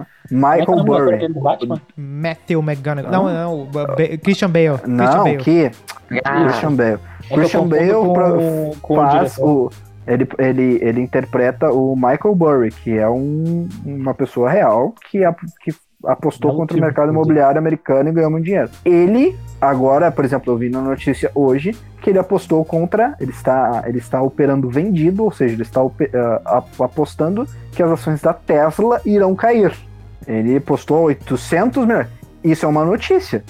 é 0.00 0.02
o 0.02 0.06
Michael 0.30 0.62
ator 0.62 0.84
Burry. 0.84 1.28
Matthew 1.96 2.60
McGonagall. 2.62 3.10
Não, 3.12 3.24
não, 3.32 3.60
o 3.62 3.66
Ba- 3.66 3.86
Ba- 3.86 3.96
Christian 4.22 4.50
Bale. 4.50 4.78
Christian 4.78 4.88
Não, 4.94 5.24
Bale. 5.24 5.36
que? 5.38 5.70
Ah, 6.24 6.44
Christian 6.44 6.74
Bale. 6.74 6.98
É 7.30 7.34
Christian 7.34 7.66
Bale 7.68 7.92
com, 7.92 8.12
pra- 8.12 8.30
com 8.82 8.92
o 8.92 8.96
faz 8.96 9.12
diretor. 9.34 9.48
o. 9.48 9.70
Ele, 10.06 10.28
ele, 10.38 10.78
ele 10.82 11.00
interpreta 11.00 11.70
o 11.72 11.96
Michael 11.96 12.34
Burry, 12.36 12.70
que 12.70 12.96
é 12.96 13.08
um, 13.08 13.68
uma 13.84 14.14
pessoa 14.14 14.48
real 14.50 14.94
que, 15.10 15.24
ap- 15.24 15.40
que 15.62 15.74
apostou 16.06 16.50
Não, 16.52 16.58
contra 16.58 16.76
o 16.76 16.80
mercado 16.80 17.10
imobiliário 17.10 17.58
americano 17.58 18.08
e 18.08 18.12
ganhou 18.12 18.30
muito 18.30 18.44
dinheiro. 18.44 18.70
Ele, 18.84 19.36
agora, 19.60 20.10
por 20.10 20.24
exemplo, 20.24 20.52
eu 20.52 20.56
vi 20.56 20.68
na 20.68 20.80
notícia 20.80 21.30
hoje 21.34 21.76
que 22.00 22.10
ele 22.10 22.18
apostou 22.18 22.64
contra. 22.64 23.14
Ele 23.20 23.30
está, 23.32 23.82
ele 23.86 23.98
está 23.98 24.22
operando 24.22 24.68
vendido, 24.70 25.24
ou 25.24 25.32
seja, 25.32 25.54
ele 25.54 25.62
está 25.62 25.80
ap- 25.82 26.80
apostando 26.80 27.46
que 27.72 27.82
as 27.82 27.90
ações 27.90 28.20
da 28.22 28.32
Tesla 28.32 29.00
irão 29.04 29.34
cair. 29.34 29.72
Ele 30.26 30.56
apostou 30.56 31.02
800 31.04 31.84
milhões. 31.86 32.06
Isso 32.42 32.64
é 32.64 32.68
uma 32.68 32.84
notícia. 32.84 33.44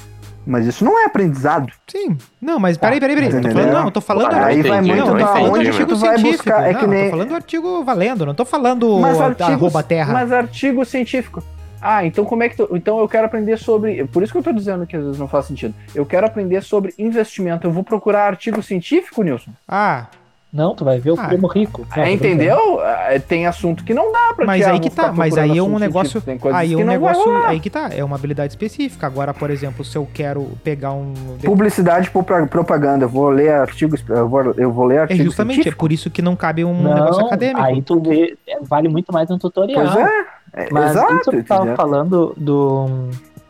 Mas 0.49 0.65
isso 0.65 0.85
não 0.85 0.97
é 1.03 1.07
aprendizado. 1.07 1.73
Sim. 1.89 2.16
Não, 2.41 2.59
mas 2.61 2.77
peraí, 2.77 3.01
peraí, 3.01 3.16
peraí. 3.16 3.31
Entendeu? 3.31 3.51
falando, 3.53 3.73
não, 3.73 3.91
tô 3.91 4.01
falando. 4.01 4.33
Aí 4.33 4.62
vai 4.62 4.81
muito 4.81 5.05
não, 5.05 5.16
da 5.16 5.33
onde 5.41 5.65
que 5.65 5.69
artigo 5.70 5.89
tu 5.89 5.97
vai 5.97 6.19
científico. 6.19 6.45
buscar. 6.45 6.69
É 6.69 6.73
não, 6.73 6.81
que 6.81 6.87
nem. 6.87 7.05
tô 7.07 7.11
falando 7.11 7.28
do 7.31 7.35
artigo 7.35 7.83
valendo, 7.85 8.27
não 8.27 8.35
tô 8.35 8.45
falando 8.45 8.99
Mas 9.01 9.20
artigos- 9.20 9.53
arroba 9.55 9.83
terra. 9.83 10.12
Mas 10.12 10.31
artigo 10.31 10.85
científico. 10.85 11.43
Ah, 11.81 12.05
então 12.05 12.24
como 12.24 12.43
é 12.43 12.48
que 12.48 12.57
tu, 12.57 12.69
então 12.73 12.98
eu 12.98 13.09
quero 13.09 13.27
aprender 13.27 13.57
sobre, 13.59 14.05
por 14.07 14.23
isso 14.23 14.32
que 14.32 14.39
eu 14.39 14.43
tô 14.43 14.53
dizendo 14.53 14.86
que 14.86 14.97
às 14.97 15.03
vezes 15.05 15.19
não 15.19 15.28
faz 15.28 15.47
sentido. 15.47 15.74
Eu 15.94 16.05
quero 16.07 16.27
aprender 16.27 16.62
sobre 16.62 16.94
investimento. 16.98 17.66
Eu 17.66 17.70
vou 17.73 17.85
procurar 17.85 18.27
artigo 18.27 18.62
científico, 18.62 19.23
Nilson. 19.23 19.51
Ah, 19.69 20.07
Não, 20.53 20.74
tu 20.74 20.85
vai 20.86 20.98
ver 20.98 21.11
o 21.11 21.20
Ah, 21.20 21.27
primo 21.28 21.47
rico. 21.48 21.82
Não, 21.82 21.89
tô 21.94 22.01
É, 22.01 22.11
entendeu? 22.11 22.81
Ah, 22.81 23.09
Tem 23.28 23.47
assunto 23.47 23.85
que 23.85 23.93
não 23.93 24.11
dá 24.11 24.32
pra 24.35 24.47
mas 24.47 24.65
ah, 24.66 24.70
aí 24.73 24.81
que 24.81 24.89
tá, 24.89 25.12
mas 25.12 25.36
aí 25.36 25.59
é 25.59 25.62
um 25.62 25.78
negócio, 25.78 26.23
aí 26.55 26.73
é 26.73 26.77
um 26.77 26.81
não 26.81 26.86
negócio, 26.86 27.31
aí 27.47 27.61
que 27.61 27.69
tá, 27.69 27.90
é 27.93 28.03
uma 28.03 28.16
habilidade 28.16 28.53
específica. 28.53 29.07
Agora, 29.07 29.35
por 29.35 29.51
exemplo, 29.51 29.85
se 29.85 29.97
eu 29.98 30.09
quero 30.15 30.57
pegar 30.65 30.93
um 30.93 31.12
Publicidade 31.44 32.11
por 32.11 32.24
propaganda. 32.24 33.05
Eu 33.05 33.09
vou 33.09 33.28
ler 33.28 33.51
artigos, 33.51 34.03
eu 34.09 34.27
vou, 34.28 34.43
eu 34.57 34.73
vou 34.73 34.86
ler 34.86 34.97
É 34.97 35.01
artigo 35.03 35.24
justamente, 35.24 35.55
é 35.55 35.62
científico. 35.65 35.81
por 35.81 35.93
isso 35.93 36.11
que 36.11 36.23
não 36.23 36.35
cabe 36.35 36.65
um 36.65 36.81
Não, 36.81 36.94
negócio 36.94 37.27
acadêmico. 37.27 37.61
aí 37.61 37.82
tu 37.82 38.01
vê, 38.01 38.39
é, 38.47 38.59
vale 38.62 38.89
muito 38.89 39.12
mais 39.12 39.31
um 39.31 39.36
tutorial. 39.39 39.85
Pois 39.85 39.97
é. 39.97 40.27
É 40.52 40.68
Mas 40.70 40.90
exato. 40.93 41.14
isso 41.14 41.31
que 41.31 41.36
eu 41.36 41.44
tava 41.44 41.60
entendeu? 41.62 41.77
falando 41.77 42.35
do, 42.36 42.86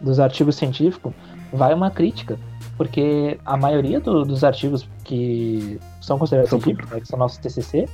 dos 0.01 0.18
artigos 0.20 0.56
científicos, 0.56 1.12
vai 1.52 1.73
uma 1.74 1.90
crítica. 1.90 2.39
Porque 2.77 3.39
a 3.44 3.56
maioria 3.56 4.01
do- 4.01 4.24
dos 4.24 4.44
artigos 4.44 4.86
que 5.02 5.81
são 6.01 6.18
considerados 6.18 6.51
São 6.51 6.60
científicos, 6.60 6.90
né, 6.90 7.01
que 7.01 7.09
são 7.09 7.18
nossos 7.18 7.39
TCC, 7.39 7.89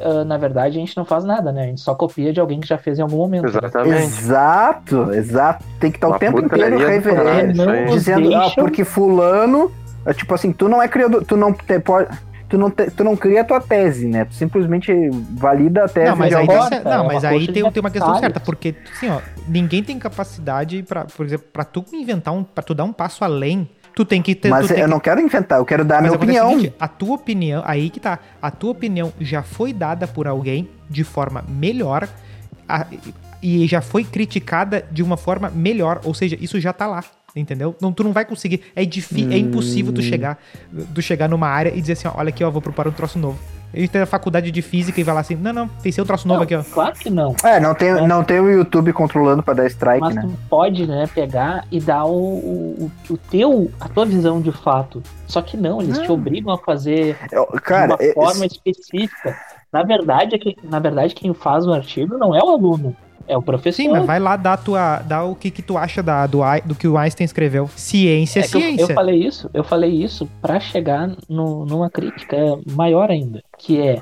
ah, 0.00 0.24
na 0.24 0.36
verdade 0.36 0.76
a 0.76 0.80
gente 0.80 0.96
não 0.96 1.04
faz 1.04 1.24
nada, 1.24 1.52
né? 1.52 1.62
A 1.62 1.66
gente 1.66 1.80
só 1.80 1.94
copia 1.94 2.32
de 2.32 2.40
alguém 2.40 2.58
que 2.58 2.66
já 2.66 2.76
fez 2.76 2.98
em 2.98 3.02
algum 3.02 3.18
momento. 3.18 3.44
né? 3.44 3.50
Exatamente. 3.50 4.02
Exato, 4.02 5.12
exato. 5.12 5.64
Tem 5.78 5.90
que 5.92 5.96
estar 5.98 6.08
o 6.08 6.10
Uma 6.10 6.18
tempo 6.18 6.40
porcaria 6.40 6.66
inteiro 6.66 6.84
do 6.84 6.90
reverendo. 6.90 7.64
Não 7.64 7.86
dizendo, 7.86 8.34
ah, 8.34 8.50
porque 8.56 8.84
fulano, 8.84 9.70
é 10.04 10.12
tipo 10.12 10.34
assim, 10.34 10.52
tu 10.52 10.68
não 10.68 10.82
é 10.82 10.88
criador, 10.88 11.24
tu 11.24 11.36
não 11.36 11.52
te, 11.52 11.78
pode, 11.78 12.08
tu 12.48 12.56
não, 12.58 12.70
te- 12.70 12.90
tu 12.90 13.02
não 13.04 13.16
cria 13.16 13.40
a 13.40 13.44
tua 13.44 13.60
tese, 13.60 14.06
né? 14.06 14.24
Tu 14.24 14.34
simplesmente 14.34 14.92
valida 15.38 15.84
a 15.84 15.88
tese 15.88 16.10
Não, 16.10 16.16
mas 16.16 16.34
aí, 16.34 16.44
importa, 16.44 16.80
não, 16.84 17.04
é 17.04 17.06
mas 17.14 17.24
uma 17.24 17.30
aí 17.30 17.46
tem, 17.46 17.70
tem 17.70 17.80
uma 17.80 17.90
questão 17.90 18.18
certa, 18.18 18.40
porque 18.40 18.74
assim, 18.92 19.08
ó, 19.08 19.20
ninguém 19.48 19.82
tem 19.82 19.98
capacidade 19.98 20.82
para, 20.82 21.04
por 21.04 21.26
exemplo, 21.26 21.46
para 21.52 21.64
tu 21.64 21.84
inventar 21.92 22.32
um, 22.34 22.44
para 22.44 22.62
tu 22.62 22.74
dar 22.74 22.84
um 22.84 22.92
passo 22.92 23.24
além, 23.24 23.68
tu 23.94 24.04
tem 24.04 24.20
que 24.22 24.34
ter, 24.34 24.48
Mas 24.50 24.70
eu 24.70 24.76
que 24.76 24.86
não 24.86 25.00
quero 25.00 25.20
inventar, 25.20 25.58
eu 25.58 25.64
quero 25.64 25.84
dar 25.84 25.98
a 25.98 26.00
minha 26.02 26.12
opinião. 26.14 26.48
seguinte, 26.50 26.72
a 26.78 26.86
tua 26.88 27.14
opinião, 27.14 27.62
aí 27.66 27.90
que 27.90 27.98
tá, 28.00 28.18
a 28.40 28.50
tua 28.50 28.70
opinião 28.72 29.12
já 29.20 29.42
foi 29.42 29.72
dada 29.72 30.06
por 30.06 30.26
alguém 30.28 30.68
de 30.88 31.02
forma 31.02 31.44
melhor 31.48 32.08
a- 32.68 32.86
e 33.42 33.66
já 33.66 33.80
foi 33.80 34.02
criticada 34.04 34.84
de 34.90 35.02
uma 35.02 35.16
forma 35.16 35.50
melhor, 35.50 36.00
ou 36.04 36.14
seja, 36.14 36.36
isso 36.40 36.58
já 36.60 36.72
tá 36.72 36.86
lá. 36.86 37.02
Entendeu? 37.36 37.76
Não, 37.80 37.92
tu 37.92 38.02
não 38.02 38.12
vai 38.12 38.24
conseguir. 38.24 38.62
É, 38.74 38.84
difí- 38.84 39.30
é 39.30 39.36
impossível 39.36 39.92
tu 39.92 40.00
chegar, 40.00 40.38
tu 40.94 41.02
chegar 41.02 41.28
numa 41.28 41.46
área 41.48 41.68
e 41.74 41.80
dizer 41.80 41.92
assim: 41.92 42.08
ó, 42.08 42.12
olha 42.16 42.30
aqui, 42.30 42.42
ó, 42.42 42.50
vou 42.50 42.62
preparar 42.62 42.90
um 42.90 42.96
troço 42.96 43.18
novo. 43.18 43.38
Gente 43.74 43.90
tem 43.90 44.00
a 44.00 44.06
faculdade 44.06 44.50
de 44.50 44.62
física 44.62 44.98
e 44.98 45.04
vai 45.04 45.14
lá 45.14 45.20
assim: 45.20 45.34
não, 45.34 45.52
não, 45.52 45.68
tem 45.68 45.92
seu 45.92 46.06
troço 46.06 46.26
novo 46.26 46.38
Não, 46.38 46.44
aqui, 46.44 46.54
ó. 46.56 46.62
Claro 46.62 46.94
que 46.98 47.10
não. 47.10 47.36
É, 47.44 47.60
não 47.60 47.74
tem, 47.74 47.88
É. 47.88 48.06
não 48.06 48.24
tem 48.24 48.40
o 48.40 48.48
YouTube 48.50 48.90
controlando 48.94 49.42
pra 49.42 49.52
dar 49.52 49.66
strike, 49.66 50.00
Mas 50.00 50.14
né? 50.14 50.22
tu 50.22 50.32
pode, 50.48 50.86
né, 50.86 51.06
pegar 51.14 51.66
e 51.70 51.78
dar 51.78 52.06
o, 52.06 52.14
o, 52.16 52.90
o 53.10 53.16
teu, 53.18 53.70
a 53.78 53.86
tua 53.88 54.06
visão 54.06 54.40
de 54.40 54.50
fato. 54.52 55.02
Só 55.26 55.42
que 55.42 55.58
não, 55.58 55.82
eles 55.82 55.98
te 55.98 56.10
obrigam 56.10 56.54
a 56.54 56.58
fazer 56.58 57.18
Eu- 57.30 57.44
Cara, 57.62 57.96
de 57.96 58.02
uma 58.04 58.10
é- 58.10 58.14
forma 58.14 58.46
específica. 58.46 59.36
Na 59.70 59.82
verdade, 59.82 60.36
é 60.36 60.38
que, 60.38 60.56
na 60.64 60.78
verdade, 60.78 61.14
quem 61.14 61.34
faz 61.34 61.66
o 61.66 61.72
artigo 61.72 62.16
não 62.16 62.34
é 62.34 62.42
o 62.42 62.48
aluno, 62.48 62.96
é 63.28 63.36
o 63.36 63.42
professor. 63.42 63.76
Sim, 63.82 63.88
mas 63.88 64.04
vai 64.06 64.18
lá 64.20 64.36
dar, 64.36 64.56
tua, 64.56 64.98
dar 65.00 65.24
o 65.24 65.34
que, 65.34 65.50
que 65.50 65.62
tu 65.62 65.76
acha 65.76 66.02
da, 66.02 66.26
do, 66.26 66.40
do 66.64 66.74
que 66.74 66.86
o 66.88 66.96
Einstein 66.96 67.24
escreveu. 67.24 67.68
Ciência 67.76 68.40
é, 68.40 68.44
É 68.44 68.48
que 68.48 68.56
eu, 68.56 68.60
ciência. 68.60 68.82
eu 68.82 68.94
falei 68.94 69.16
isso, 69.26 69.50
eu 69.54 69.64
falei 69.64 69.90
isso 69.90 70.28
para 70.40 70.58
chegar 70.60 71.10
no- 71.28 71.64
numa 71.66 71.90
crítica 71.90 72.36
maior 72.74 73.10
ainda, 73.10 73.42
que 73.58 73.80
é 73.80 74.00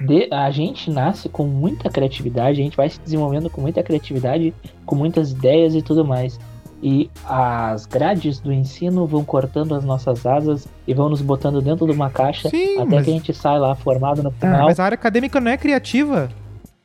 de- 0.00 0.28
a 0.32 0.50
gente 0.50 0.90
nasce 0.90 1.28
com 1.28 1.44
muita 1.44 1.90
criatividade, 1.90 2.60
a 2.60 2.64
gente 2.64 2.76
vai 2.76 2.88
se 2.88 2.98
desenvolvendo 3.00 3.50
com 3.50 3.60
muita 3.60 3.82
criatividade, 3.82 4.54
com 4.86 4.94
muitas 4.94 5.32
ideias 5.32 5.74
e 5.74 5.82
tudo 5.82 6.04
mais. 6.04 6.38
e 6.82 7.10
as 7.28 7.84
grades 7.84 8.40
do 8.40 8.50
ensino 8.50 9.06
vão 9.06 9.22
cortando 9.22 9.74
as 9.74 9.84
nossas 9.84 10.24
asas 10.24 10.66
e 10.88 10.94
vão 10.94 11.10
nos 11.10 11.20
botando 11.20 11.60
dentro 11.60 11.84
de 11.84 11.92
uma 11.92 12.08
caixa 12.08 12.48
Sim, 12.48 12.78
até 12.78 12.84
mas- 12.96 13.04
que 13.04 13.10
a 13.10 13.12
gente 13.12 13.34
sai 13.34 13.58
lá 13.58 13.74
formado 13.74 14.22
no 14.22 14.30
Tá, 14.30 14.48
final. 14.50 14.64
mas 14.64 14.80
a 14.80 14.84
área 14.86 14.94
acadêmica 14.94 15.38
não 15.42 15.50
é 15.50 15.58
criativa. 15.58 16.30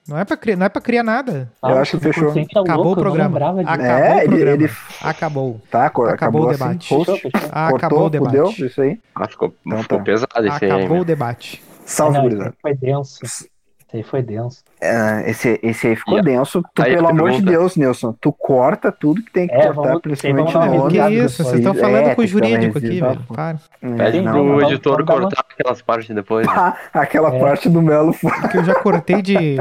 Não 0.07 0.19
é 0.19 0.23
pra 0.23 0.37
criar, 0.37 0.55
não 0.55 0.65
é 0.67 0.69
pra 0.69 0.81
criar 0.81 1.01
nada. 1.03 1.51
Ah, 1.61 1.71
Eu 1.71 1.77
acho 1.79 1.97
que 1.97 2.03
fechou. 2.03 2.31
É 2.37 2.41
Acabou 2.61 2.85
louco, 2.85 2.99
o 2.99 3.03
programa. 3.03 3.37
Acabou 3.61 3.85
É, 3.85 4.15
o 4.15 4.19
ele- 4.19 4.27
programa. 4.27 4.63
ele- 4.63 4.73
Acabou. 5.01 5.61
Tá, 5.71 5.89
co- 5.89 6.03
Acabou 6.05 6.41
o 6.45 6.49
acabou 6.49 6.49
assim, 6.49 6.59
debate. 6.59 6.89
post. 6.89 7.11
Fechou, 7.13 7.31
fechou. 7.31 7.49
Acabou 7.51 7.79
Cortou, 7.79 8.05
o 8.05 8.09
debate. 8.09 8.29
fudeu, 8.53 8.67
isso 8.67 8.81
aí. 8.81 8.99
Ah, 9.15 9.27
ficou, 9.27 9.55
Então 9.65 9.81
ficou 9.81 9.97
tá. 9.97 10.03
pesado 10.03 10.47
esse 10.47 10.65
aí. 10.65 10.71
Acabou 10.71 10.95
né? 10.97 11.01
o 11.01 11.05
debate. 11.05 11.63
Salve, 11.85 12.19
gurizada. 12.19 12.53
foi 12.61 12.75
denso. 12.75 13.19
Esse 13.87 13.97
aí 13.97 14.03
foi 14.03 14.21
denso. 14.23 14.63
É, 14.81 15.29
esse, 15.29 15.59
esse 15.61 15.87
aí 15.87 15.95
ficou 15.95 16.21
denso. 16.21 16.63
Tu, 16.73 16.81
aí 16.83 16.95
pelo 16.95 17.07
amor 17.07 17.31
de. 17.31 17.41
Deus, 17.43 17.75
Nilson, 17.77 18.13
tu 18.19 18.31
corta 18.33 18.91
tudo 18.91 19.21
que 19.21 19.31
tem 19.31 19.47
que 19.47 19.53
É, 19.53 19.67
cortar, 19.67 19.81
vamos- 19.83 20.01
principalmente 20.01 20.53
vamos. 20.53 20.91
Que 20.91 20.97
isso, 21.13 21.43
vocês 21.43 21.53
É, 21.55 21.57
estão 21.59 21.73
falando 21.75 22.05
tem 22.05 22.15
com 22.15 22.21
o 22.21 22.27
jurídico 22.27 22.77
aqui, 22.79 22.99
velho. 22.99 23.19
Para. 23.33 23.57
Pede 23.79 24.17
É, 24.17 24.21
Não, 24.21 24.31
pro 24.33 24.61
editor 24.63 25.05
cortar 25.05 25.45
aquelas 25.49 25.81
partes 25.83 26.13
depois. 26.15 26.47
Ah, 26.49 26.75
aquela 26.93 27.33
É. 27.35 27.39
parte 27.39 27.69
do 27.69 27.81
Melo 27.81 28.11
foi. 28.11 28.31
Que 28.49 28.57
eu 28.57 28.63
já 28.63 28.73
cortei 28.75 29.21
de. 29.21 29.57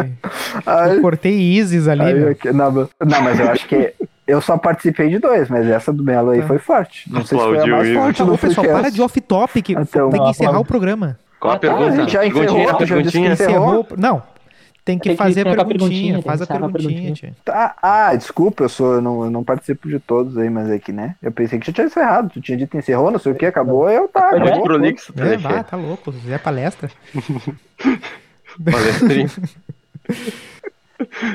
Ai, 0.66 0.96
Eu 0.96 1.00
cortei 1.02 1.32
Isis 1.38 1.86
ali, 1.86 2.02
ai, 2.02 2.52
não, 2.52 2.72
mas- 2.72 2.88
não, 3.04 3.22
mas 3.22 3.38
eu 3.40 3.50
acho 3.50 3.66
que 3.68 3.92
eu 4.26 4.40
só 4.40 4.56
participei 4.56 5.10
de 5.10 5.18
dois, 5.18 5.48
mas 5.50 5.66
essa 5.68 5.92
do 5.92 6.02
Melo 6.02 6.30
aí 6.30 6.40
Tá. 6.40 6.46
foi 6.46 6.58
forte. 6.58 7.12
Não 7.12 7.24
sei 7.24 7.38
se 7.38 7.44
foi 7.44 7.58
a 7.58 7.60
Aplaudiu 7.62 7.76
mais 7.76 7.92
forte 8.16 8.24
do 8.24 8.38
pessoal, 8.38 8.66
para 8.68 8.90
de 8.90 9.02
off-topic. 9.02 9.70
Então, 9.70 10.08
tem 10.10 10.22
que 10.22 10.30
encerrar 10.30 10.52
não. 10.54 10.60
o 10.62 10.64
programa. 10.64 11.18
Qual 11.40 11.52
a 11.52 11.56
Ah, 11.56 11.58
tá, 11.58 11.68
pergunta? 11.68 11.86
a 11.86 11.96
gente 11.96 12.12
já 12.12 12.26
encerrou, 12.26 12.44
Perguntinha, 12.46 12.68
já 12.68 12.76
que 12.78 12.86
perguntinha. 12.86 13.32
encerrou. 13.32 13.86
Não. 13.96 14.22
Tem 14.84 14.98
que 14.98 15.04
Tem 15.04 15.12
que 15.16 15.22
fazer 15.22 15.40
a 15.40 15.50
encerrar 15.50 15.62
a 15.62 15.64
perguntinha. 15.64 16.22
Faz 16.22 16.42
a 16.42 16.46
que 16.46 16.52
perguntinha, 16.52 16.90
perguntinha. 16.92 17.14
tia. 17.14 17.36
Tá, 17.42 17.74
ah, 17.82 18.14
desculpa, 18.14 18.64
eu 18.64 18.68
sou, 18.68 18.94
eu 18.94 19.00
não, 19.00 19.24
eu 19.24 19.30
não 19.30 19.42
participo 19.42 19.88
de 19.88 19.98
todos 19.98 20.36
aí, 20.36 20.50
mas 20.50 20.68
é 20.70 20.78
que, 20.78 20.92
né? 20.92 21.16
Eu 21.22 21.32
pensei 21.32 21.58
que 21.58 21.66
já 21.66 21.72
tinha 21.72 21.86
encerrado. 21.86 22.28
Tu 22.30 22.40
tinha 22.42 22.58
dito 22.58 22.76
encerrou, 22.76 23.10
não 23.10 23.18
sei 23.18 23.32
o 23.32 23.34
que, 23.34 23.46
acabou, 23.46 23.88
eu 23.88 24.06
tá, 24.08 24.30
Muito 24.32 24.42
Muito 24.44 24.62
prolixo, 24.62 25.12
tá, 25.14 25.24
É, 25.24 25.36
vá, 25.38 25.62
tá 25.64 25.76
louco. 25.76 26.12
Fizer 26.12 26.38
palestra. 26.38 26.90
Palestrinha. 28.70 29.28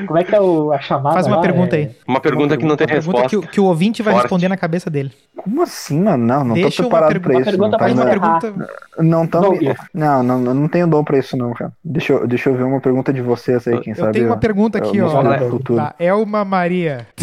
Como 0.06 0.18
é 0.18 0.24
que 0.24 0.34
é 0.34 0.40
o, 0.40 0.72
a 0.72 0.80
chamada? 0.80 1.14
Faz 1.14 1.26
uma 1.26 1.36
lá? 1.36 1.42
pergunta 1.42 1.76
É- 1.76 1.78
aí. 1.80 1.90
Uma 2.06 2.20
pergunta 2.20 2.56
que 2.56 2.64
não 2.64 2.76
tem 2.76 2.86
Uma 2.86 2.92
pergunta 2.94 3.18
resposta. 3.18 3.28
que, 3.28 3.36
o- 3.36 3.42
que 3.42 3.60
o 3.60 3.64
ouvinte 3.64 4.02
vai 4.02 4.12
Forte. 4.14 4.24
responder 4.24 4.48
na 4.48 4.56
cabeça 4.56 4.88
dele. 4.90 5.12
Como 5.36 5.62
assim, 5.62 6.00
mano? 6.02 6.24
Não, 6.24 6.44
não 6.44 6.54
Deixa 6.54 6.82
tô 6.82 6.88
uma 6.88 6.88
preparado 6.98 7.12
pergunta- 7.12 7.28
pra 7.28 7.32
uma 7.32 7.40
isso. 7.40 7.50
pergunta 7.50 7.70
Não, 7.70 7.78
tá, 7.78 7.86
uma 7.86 8.10
pergunta. 8.10 8.68
não, 8.98 9.26
tão, 9.26 9.58
Não, 9.94 10.22
não, 10.22 10.38
não, 10.40 10.54
não, 10.54 10.68
tenho 10.68 10.86
dom 10.86 11.02
pra 11.04 11.18
isso 11.18 11.36
não, 11.36 11.52
cara. 11.54 11.72
Deixa 11.84 12.12
eu, 12.12 12.26
deixa 12.26 12.50
eu 12.50 12.54
ver 12.54 12.64
uma 12.64 12.80
pergunta 12.80 13.12
de 13.12 13.20
vocês 13.22 13.66
aí, 13.66 13.80
quem 13.80 13.92
Eu 13.92 13.96
sabe. 13.96 14.12
tenho 14.12 14.26
uma 14.26 14.36
pergunta 14.36 14.78
eu- 14.78 14.84
aqui, 14.86 14.98
eu 14.98 15.06
ó. 15.06 15.90
Elma 15.98 16.44
Maria. 16.44 17.06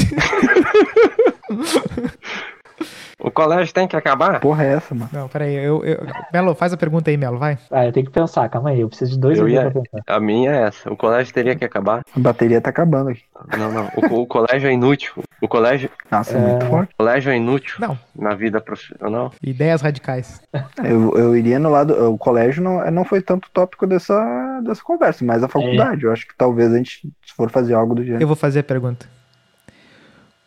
O 3.28 3.32
colégio 3.32 3.74
tem 3.74 3.88
que 3.88 3.96
acabar? 3.96 4.40
Porra 4.40 4.64
é 4.64 4.74
essa, 4.74 4.96
mano? 4.96 5.10
Não, 5.12 5.28
peraí. 5.28 5.54
Eu, 5.56 5.84
eu... 5.84 6.06
Melo, 6.34 6.56
faz 6.56 6.72
a 6.72 6.78
pergunta 6.78 7.10
aí, 7.10 7.18
Melo, 7.18 7.38
vai. 7.38 7.58
Ah, 7.70 7.86
eu 7.86 7.92
tenho 7.92 8.06
que 8.06 8.12
pensar, 8.12 8.48
calma 8.50 8.70
aí. 8.70 8.80
Eu 8.80 8.88
preciso 8.88 9.12
de 9.12 9.20
dois 9.20 9.38
Eu 9.38 9.46
minutos 9.46 9.66
ia- 9.66 9.72
pra 9.72 9.82
pensar. 9.82 10.04
A 10.16 10.20
minha 10.20 10.52
é 10.52 10.62
essa. 10.64 10.92
O 10.92 10.96
colégio 10.96 11.34
teria 11.34 11.56
que 11.56 11.66
acabar? 11.66 12.04
A 12.16 12.20
bateria 12.20 12.62
tá 12.62 12.70
acabando 12.70 13.10
aqui. 13.10 13.24
Não, 13.58 13.72
não. 13.72 13.92
O, 13.98 14.22
o 14.22 14.28
colégio 14.28 14.70
é 14.70 14.74
inútil. 14.74 15.14
O 15.42 15.48
colégio, 15.48 15.90
Nossa, 16.10 16.38
é, 16.38 16.42
É. 16.42 16.48
muito 16.48 16.66
forte. 16.68 16.94
o 16.94 16.98
colégio 16.98 17.32
é 17.32 17.38
inútil 17.38 17.76
Não. 17.80 18.00
na 18.16 18.34
vida 18.34 18.60
profissional. 18.62 19.32
Ideias 19.44 19.82
radicais. 19.82 20.42
Eu, 20.84 21.16
eu 21.18 21.36
iria 21.36 21.60
no 21.60 21.70
lado. 21.70 22.12
O 22.12 22.18
colégio 22.18 22.64
não, 22.64 22.90
não 22.90 23.04
foi 23.04 23.22
tanto 23.22 23.50
tópico 23.54 23.86
dessa, 23.86 24.62
dessa 24.64 24.82
conversa, 24.82 25.24
mas 25.26 25.44
a 25.44 25.48
faculdade. 25.48 26.04
Eu 26.06 26.12
acho 26.14 26.26
que 26.28 26.34
talvez 26.38 26.72
a 26.74 26.78
gente, 26.78 27.02
se 27.26 27.34
for 27.36 27.50
fazer 27.52 27.74
algo 27.74 27.94
do 27.94 28.04
gênero. 28.04 28.24
Eu 28.24 28.28
vou 28.28 28.36
fazer 28.38 28.60
a 28.60 28.64
pergunta. 28.64 29.06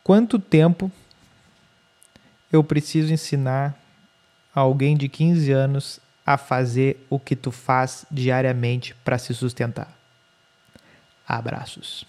Quanto 0.03 0.39
tempo 0.39 0.91
eu 2.53 2.65
preciso 2.65 3.13
ensinar 3.13 3.77
alguém 4.55 4.97
de 4.97 5.09
15 5.09 5.53
anos 5.53 6.01
a 6.27 6.37
fazer 6.37 7.05
o 7.09 7.19
que 7.19 7.35
tu 7.35 7.51
faz 7.51 8.05
diariamente 8.11 8.95
para 9.05 9.19
se 9.19 9.35
sustentar? 9.35 9.93
Abraços. 11.27 12.05